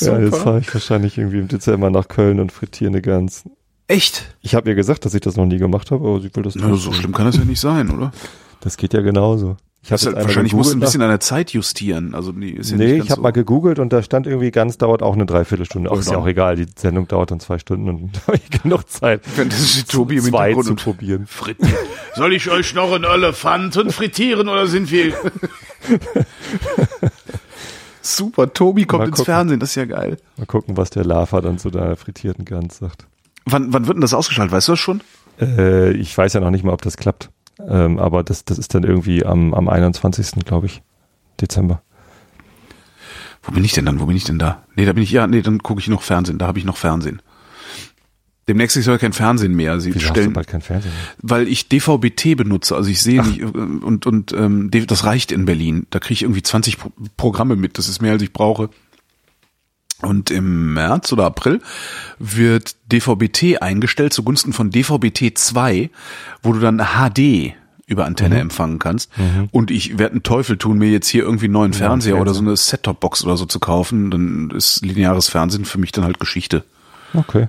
Ja, 0.00 0.18
jetzt 0.18 0.32
Super. 0.32 0.36
fahre 0.44 0.60
ich 0.60 0.72
wahrscheinlich 0.74 1.18
irgendwie 1.18 1.38
im 1.38 1.48
Dezember 1.48 1.90
nach 1.90 2.08
Köln 2.08 2.40
und 2.40 2.50
frittiere 2.52 2.90
eine 2.90 3.02
Gans. 3.02 3.44
Echt? 3.88 4.34
Ich 4.40 4.54
habe 4.54 4.68
ihr 4.70 4.74
gesagt, 4.74 5.04
dass 5.04 5.14
ich 5.14 5.20
das 5.20 5.36
noch 5.36 5.46
nie 5.46 5.58
gemacht 5.58 5.90
habe, 5.90 6.06
aber 6.06 6.20
sie 6.20 6.34
will 6.34 6.42
das 6.42 6.54
Na, 6.54 6.62
so 6.68 6.68
trotzdem. 6.74 6.92
schlimm 6.94 7.12
kann 7.12 7.26
das 7.26 7.36
ja 7.36 7.44
nicht 7.44 7.60
sein, 7.60 7.90
oder? 7.90 8.10
Das 8.60 8.76
geht 8.76 8.94
ja 8.94 9.00
genauso. 9.00 9.56
Ich 9.84 9.88
Das 9.88 10.06
halt, 10.06 10.14
wahrscheinlich 10.14 10.52
musst 10.54 10.72
du 10.72 10.76
ein 10.76 10.80
bisschen 10.80 11.02
an 11.02 11.08
der 11.08 11.18
Zeit 11.18 11.50
justieren. 11.50 12.14
Also 12.14 12.30
die 12.30 12.52
ist 12.52 12.70
ja 12.70 12.76
Nee, 12.76 12.94
ich 12.98 13.10
habe 13.10 13.16
so. 13.16 13.20
mal 13.22 13.32
gegoogelt 13.32 13.80
und 13.80 13.92
da 13.92 14.00
stand 14.00 14.28
irgendwie 14.28 14.52
ganz 14.52 14.78
dauert 14.78 15.02
auch 15.02 15.14
eine 15.14 15.26
Dreiviertelstunde. 15.26 15.90
Ach, 15.92 15.98
ist 15.98 16.06
ja 16.06 16.12
Genau. 16.12 16.22
auch 16.22 16.28
egal, 16.28 16.54
die 16.54 16.66
Sendung 16.76 17.08
dauert 17.08 17.32
dann 17.32 17.40
zwei 17.40 17.58
Stunden 17.58 17.88
und 17.88 18.10
da 18.16 18.26
habe 18.28 18.36
ich 18.36 18.62
genug 18.62 18.88
Zeit, 18.88 19.22
ist 19.26 19.76
die 19.76 19.82
Tobi 19.82 20.20
zwei 20.20 20.54
zu 20.54 20.76
probieren. 20.76 21.26
frittiert. 21.26 21.74
Soll 22.14 22.32
ich 22.32 22.48
euch 22.48 22.74
noch 22.74 22.92
einen 22.92 23.02
Elefanten 23.04 23.90
frittieren 23.90 24.48
oder 24.48 24.68
sind 24.68 24.88
wir? 24.92 25.14
Super, 28.00 28.52
Tobi 28.52 28.84
kommt 28.84 29.00
Mal 29.00 29.08
ins 29.08 29.16
gucken. 29.18 29.32
Fernsehen, 29.32 29.60
das 29.60 29.70
ist 29.70 29.74
ja 29.76 29.84
geil. 29.84 30.16
Mal 30.36 30.46
gucken, 30.46 30.76
was 30.76 30.90
der 30.90 31.04
Lava 31.04 31.40
dann 31.40 31.58
zu 31.58 31.70
deiner 31.70 31.96
frittierten 31.96 32.44
Gans 32.44 32.78
sagt. 32.78 33.06
Wann, 33.46 33.72
wann 33.72 33.86
wird 33.86 33.96
denn 33.96 34.00
das 34.02 34.14
ausgeschaltet? 34.14 34.52
Weißt 34.52 34.68
du 34.68 34.72
das 34.72 34.78
schon? 34.80 35.00
Äh, 35.40 35.92
ich 35.92 36.16
weiß 36.16 36.32
ja 36.32 36.40
noch 36.40 36.50
nicht 36.50 36.64
mal, 36.64 36.72
ob 36.72 36.82
das 36.82 36.96
klappt. 36.96 37.30
Ähm, 37.58 37.98
aber 37.98 38.22
das, 38.22 38.44
das 38.44 38.58
ist 38.58 38.74
dann 38.74 38.84
irgendwie 38.84 39.24
am, 39.24 39.54
am 39.54 39.68
21. 39.68 40.44
glaube 40.44 40.66
ich, 40.66 40.82
Dezember. 41.40 41.82
Wo 43.42 43.52
bin 43.52 43.64
ich 43.64 43.72
denn 43.72 43.86
dann? 43.86 44.00
Wo 44.00 44.06
bin 44.06 44.16
ich 44.16 44.24
denn 44.24 44.38
da? 44.38 44.62
Nee, 44.76 44.84
da 44.84 44.92
bin 44.92 45.02
ich, 45.02 45.10
ja, 45.10 45.26
nee, 45.26 45.42
dann 45.42 45.62
gucke 45.62 45.80
ich 45.80 45.88
noch 45.88 46.02
Fernsehen. 46.02 46.38
Da 46.38 46.46
habe 46.46 46.58
ich 46.58 46.64
noch 46.64 46.76
Fernsehen. 46.76 47.20
Demnächst 48.48 48.76
ist 48.76 48.86
ja 48.86 48.98
kein 48.98 49.12
Fernsehen 49.12 49.54
mehr. 49.54 49.78
Sie 49.80 49.94
Wieso 49.94 50.06
hast 50.06 50.10
stellen, 50.10 50.28
du 50.28 50.34
bald 50.34 50.48
kein 50.48 50.62
Fernsehen 50.62 50.92
mehr? 50.92 51.14
weil 51.22 51.48
ich 51.48 51.68
DVB-T 51.68 52.34
benutze. 52.34 52.74
Also 52.74 52.90
ich 52.90 53.00
sehe 53.00 53.22
nicht, 53.22 53.40
äh, 53.40 53.44
und, 53.44 54.06
und 54.06 54.32
ähm, 54.32 54.70
das 54.70 55.04
reicht 55.04 55.30
in 55.30 55.44
Berlin. 55.44 55.86
Da 55.90 56.00
kriege 56.00 56.14
ich 56.14 56.22
irgendwie 56.22 56.42
20 56.42 56.78
Pro 56.78 56.92
Programme 57.16 57.54
mit. 57.56 57.78
Das 57.78 57.88
ist 57.88 58.02
mehr, 58.02 58.12
als 58.12 58.22
ich 58.22 58.32
brauche. 58.32 58.70
Und 60.02 60.30
im 60.30 60.74
März 60.74 61.12
oder 61.12 61.24
April 61.26 61.60
wird 62.18 62.76
DVB-T 62.90 63.58
eingestellt 63.58 64.12
zugunsten 64.12 64.52
von 64.52 64.70
DVB-T 64.70 65.34
2, 65.34 65.90
wo 66.42 66.52
du 66.52 66.60
dann 66.60 66.78
HD 66.78 67.54
über 67.86 68.04
Antenne 68.06 68.38
empfangen 68.40 68.78
kannst. 68.78 69.10
Und 69.50 69.70
ich 69.70 69.98
werde 69.98 70.12
einen 70.12 70.22
Teufel 70.22 70.56
tun, 70.56 70.78
mir 70.78 70.90
jetzt 70.90 71.08
hier 71.08 71.22
irgendwie 71.22 71.46
einen 71.46 71.52
neuen 71.52 71.72
Fernseher 71.72 72.20
oder 72.20 72.34
so 72.34 72.40
eine 72.40 72.56
Set-Top-Box 72.56 73.24
oder 73.24 73.36
so 73.36 73.46
zu 73.46 73.60
kaufen. 73.60 74.10
Dann 74.10 74.50
ist 74.50 74.84
lineares 74.84 75.28
Fernsehen 75.28 75.64
für 75.64 75.78
mich 75.78 75.92
dann 75.92 76.04
halt 76.04 76.18
Geschichte. 76.18 76.64
Okay. 77.14 77.48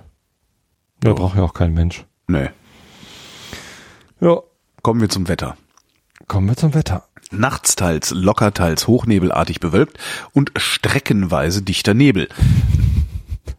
Ja, 1.03 1.13
braucht 1.13 1.37
ja 1.37 1.43
auch 1.43 1.53
kein 1.53 1.73
Mensch. 1.73 2.05
Nee. 2.27 2.49
Ja. 4.19 4.39
Kommen 4.81 5.01
wir 5.01 5.09
zum 5.09 5.27
Wetter. 5.27 5.57
Kommen 6.27 6.47
wir 6.47 6.57
zum 6.57 6.73
Wetter. 6.73 7.07
Nachts 7.33 7.75
teils 7.75 8.11
locker, 8.11 8.53
teils 8.53 8.87
hochnebelartig 8.87 9.59
bewölkt 9.59 9.97
und 10.31 10.51
streckenweise 10.55 11.61
dichter 11.61 11.93
Nebel. 11.93 12.29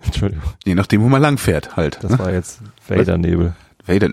Entschuldigung. 0.05 0.45
Je 0.65 0.75
nachdem, 0.75 1.03
wo 1.03 1.09
man 1.09 1.21
lang 1.21 1.39
fährt 1.39 1.77
halt. 1.77 1.99
Das 2.03 2.19
war 2.19 2.33
jetzt 2.33 2.61
Vader-Nebel. 2.89 3.55
Vader. 3.87 4.11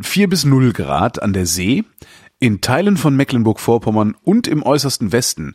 4 0.00 0.28
bis 0.28 0.44
0 0.44 0.72
Grad 0.72 1.22
an 1.22 1.32
der 1.32 1.46
See, 1.46 1.84
in 2.38 2.60
Teilen 2.60 2.96
von 2.96 3.16
Mecklenburg-Vorpommern 3.16 4.14
und 4.22 4.46
im 4.46 4.62
äußersten 4.62 5.12
Westen. 5.12 5.54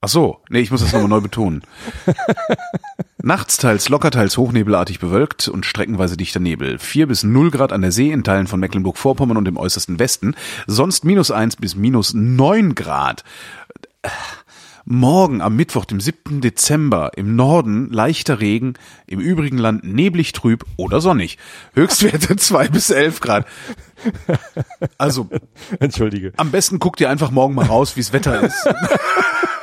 Ach 0.00 0.08
so, 0.08 0.42
nee, 0.48 0.60
ich 0.60 0.70
muss 0.70 0.80
das 0.80 0.92
nochmal 0.92 1.08
neu 1.08 1.20
betonen. 1.20 1.62
Nachts 3.22 3.56
teils 3.56 3.88
locker, 3.88 4.12
teils 4.12 4.38
hochnebelartig 4.38 5.00
bewölkt 5.00 5.48
und 5.48 5.66
streckenweise 5.66 6.16
dichter 6.16 6.38
Nebel. 6.38 6.78
4 6.78 7.08
bis 7.08 7.24
0 7.24 7.50
Grad 7.50 7.72
an 7.72 7.82
der 7.82 7.90
See, 7.90 8.12
in 8.12 8.22
Teilen 8.22 8.46
von 8.46 8.60
Mecklenburg-Vorpommern 8.60 9.36
und 9.36 9.48
im 9.48 9.56
äußersten 9.56 9.98
Westen. 9.98 10.36
Sonst 10.68 11.04
minus 11.04 11.32
1 11.32 11.56
bis 11.56 11.74
minus 11.74 12.14
9 12.14 12.76
Grad. 12.76 13.24
Morgen 14.84 15.42
am 15.42 15.56
Mittwoch, 15.56 15.84
dem 15.84 16.00
7. 16.00 16.40
Dezember, 16.40 17.10
im 17.16 17.34
Norden 17.34 17.90
leichter 17.90 18.40
Regen, 18.40 18.74
im 19.08 19.18
übrigen 19.18 19.58
Land 19.58 19.82
neblig 19.82 20.32
trüb 20.32 20.64
oder 20.76 21.00
sonnig. 21.00 21.38
Höchstwerte 21.74 22.36
2 22.36 22.68
bis 22.68 22.90
11 22.90 23.20
Grad. 23.20 23.46
Also 24.96 25.28
Entschuldige. 25.80 26.32
am 26.36 26.52
besten 26.52 26.78
guck 26.78 26.96
dir 26.96 27.10
einfach 27.10 27.32
morgen 27.32 27.54
mal 27.54 27.66
raus, 27.66 27.96
wie's 27.96 28.12
Wetter 28.12 28.42
ist. 28.42 28.68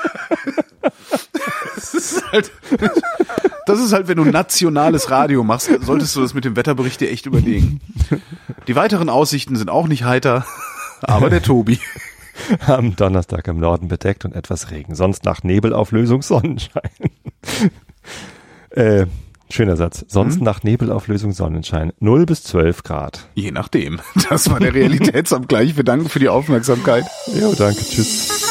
das, 1.75 1.93
ist 1.93 2.31
halt, 2.31 2.51
das 3.65 3.79
ist 3.79 3.93
halt, 3.93 4.07
wenn 4.07 4.17
du 4.17 4.25
nationales 4.25 5.09
Radio 5.09 5.43
machst, 5.43 5.69
solltest 5.81 6.15
du 6.15 6.21
das 6.21 6.33
mit 6.33 6.45
dem 6.45 6.55
Wetterbericht 6.55 7.01
dir 7.01 7.09
echt 7.09 7.25
überlegen. 7.25 7.81
Die 8.67 8.75
weiteren 8.75 9.09
Aussichten 9.09 9.55
sind 9.55 9.69
auch 9.69 9.87
nicht 9.87 10.03
heiter, 10.03 10.45
aber 11.01 11.29
der 11.29 11.41
Tobi. 11.41 11.79
Am 12.67 12.95
Donnerstag 12.95 13.47
im 13.47 13.59
Norden 13.59 13.87
bedeckt 13.87 14.25
und 14.25 14.33
etwas 14.33 14.71
Regen. 14.71 14.95
Sonst 14.95 15.23
nach 15.23 15.43
Nebelauflösung 15.43 16.21
Sonnenschein. 16.21 16.91
äh, 18.71 19.05
schöner 19.49 19.77
Satz. 19.77 20.05
Sonst 20.07 20.41
nach 20.41 20.63
Nebelauflösung 20.63 21.31
Sonnenschein. 21.31 21.93
0 21.99 22.25
bis 22.25 22.43
12 22.43 22.83
Grad. 22.83 23.27
Je 23.35 23.51
nachdem. 23.51 24.01
Das 24.29 24.49
war 24.49 24.59
der 24.59 24.73
Realitätsabgleich. 24.73 25.77
Wir 25.77 25.83
danken 25.83 26.09
für 26.09 26.19
die 26.19 26.29
Aufmerksamkeit. 26.29 27.05
Jo, 27.33 27.53
danke. 27.53 27.81
Tschüss. 27.81 28.45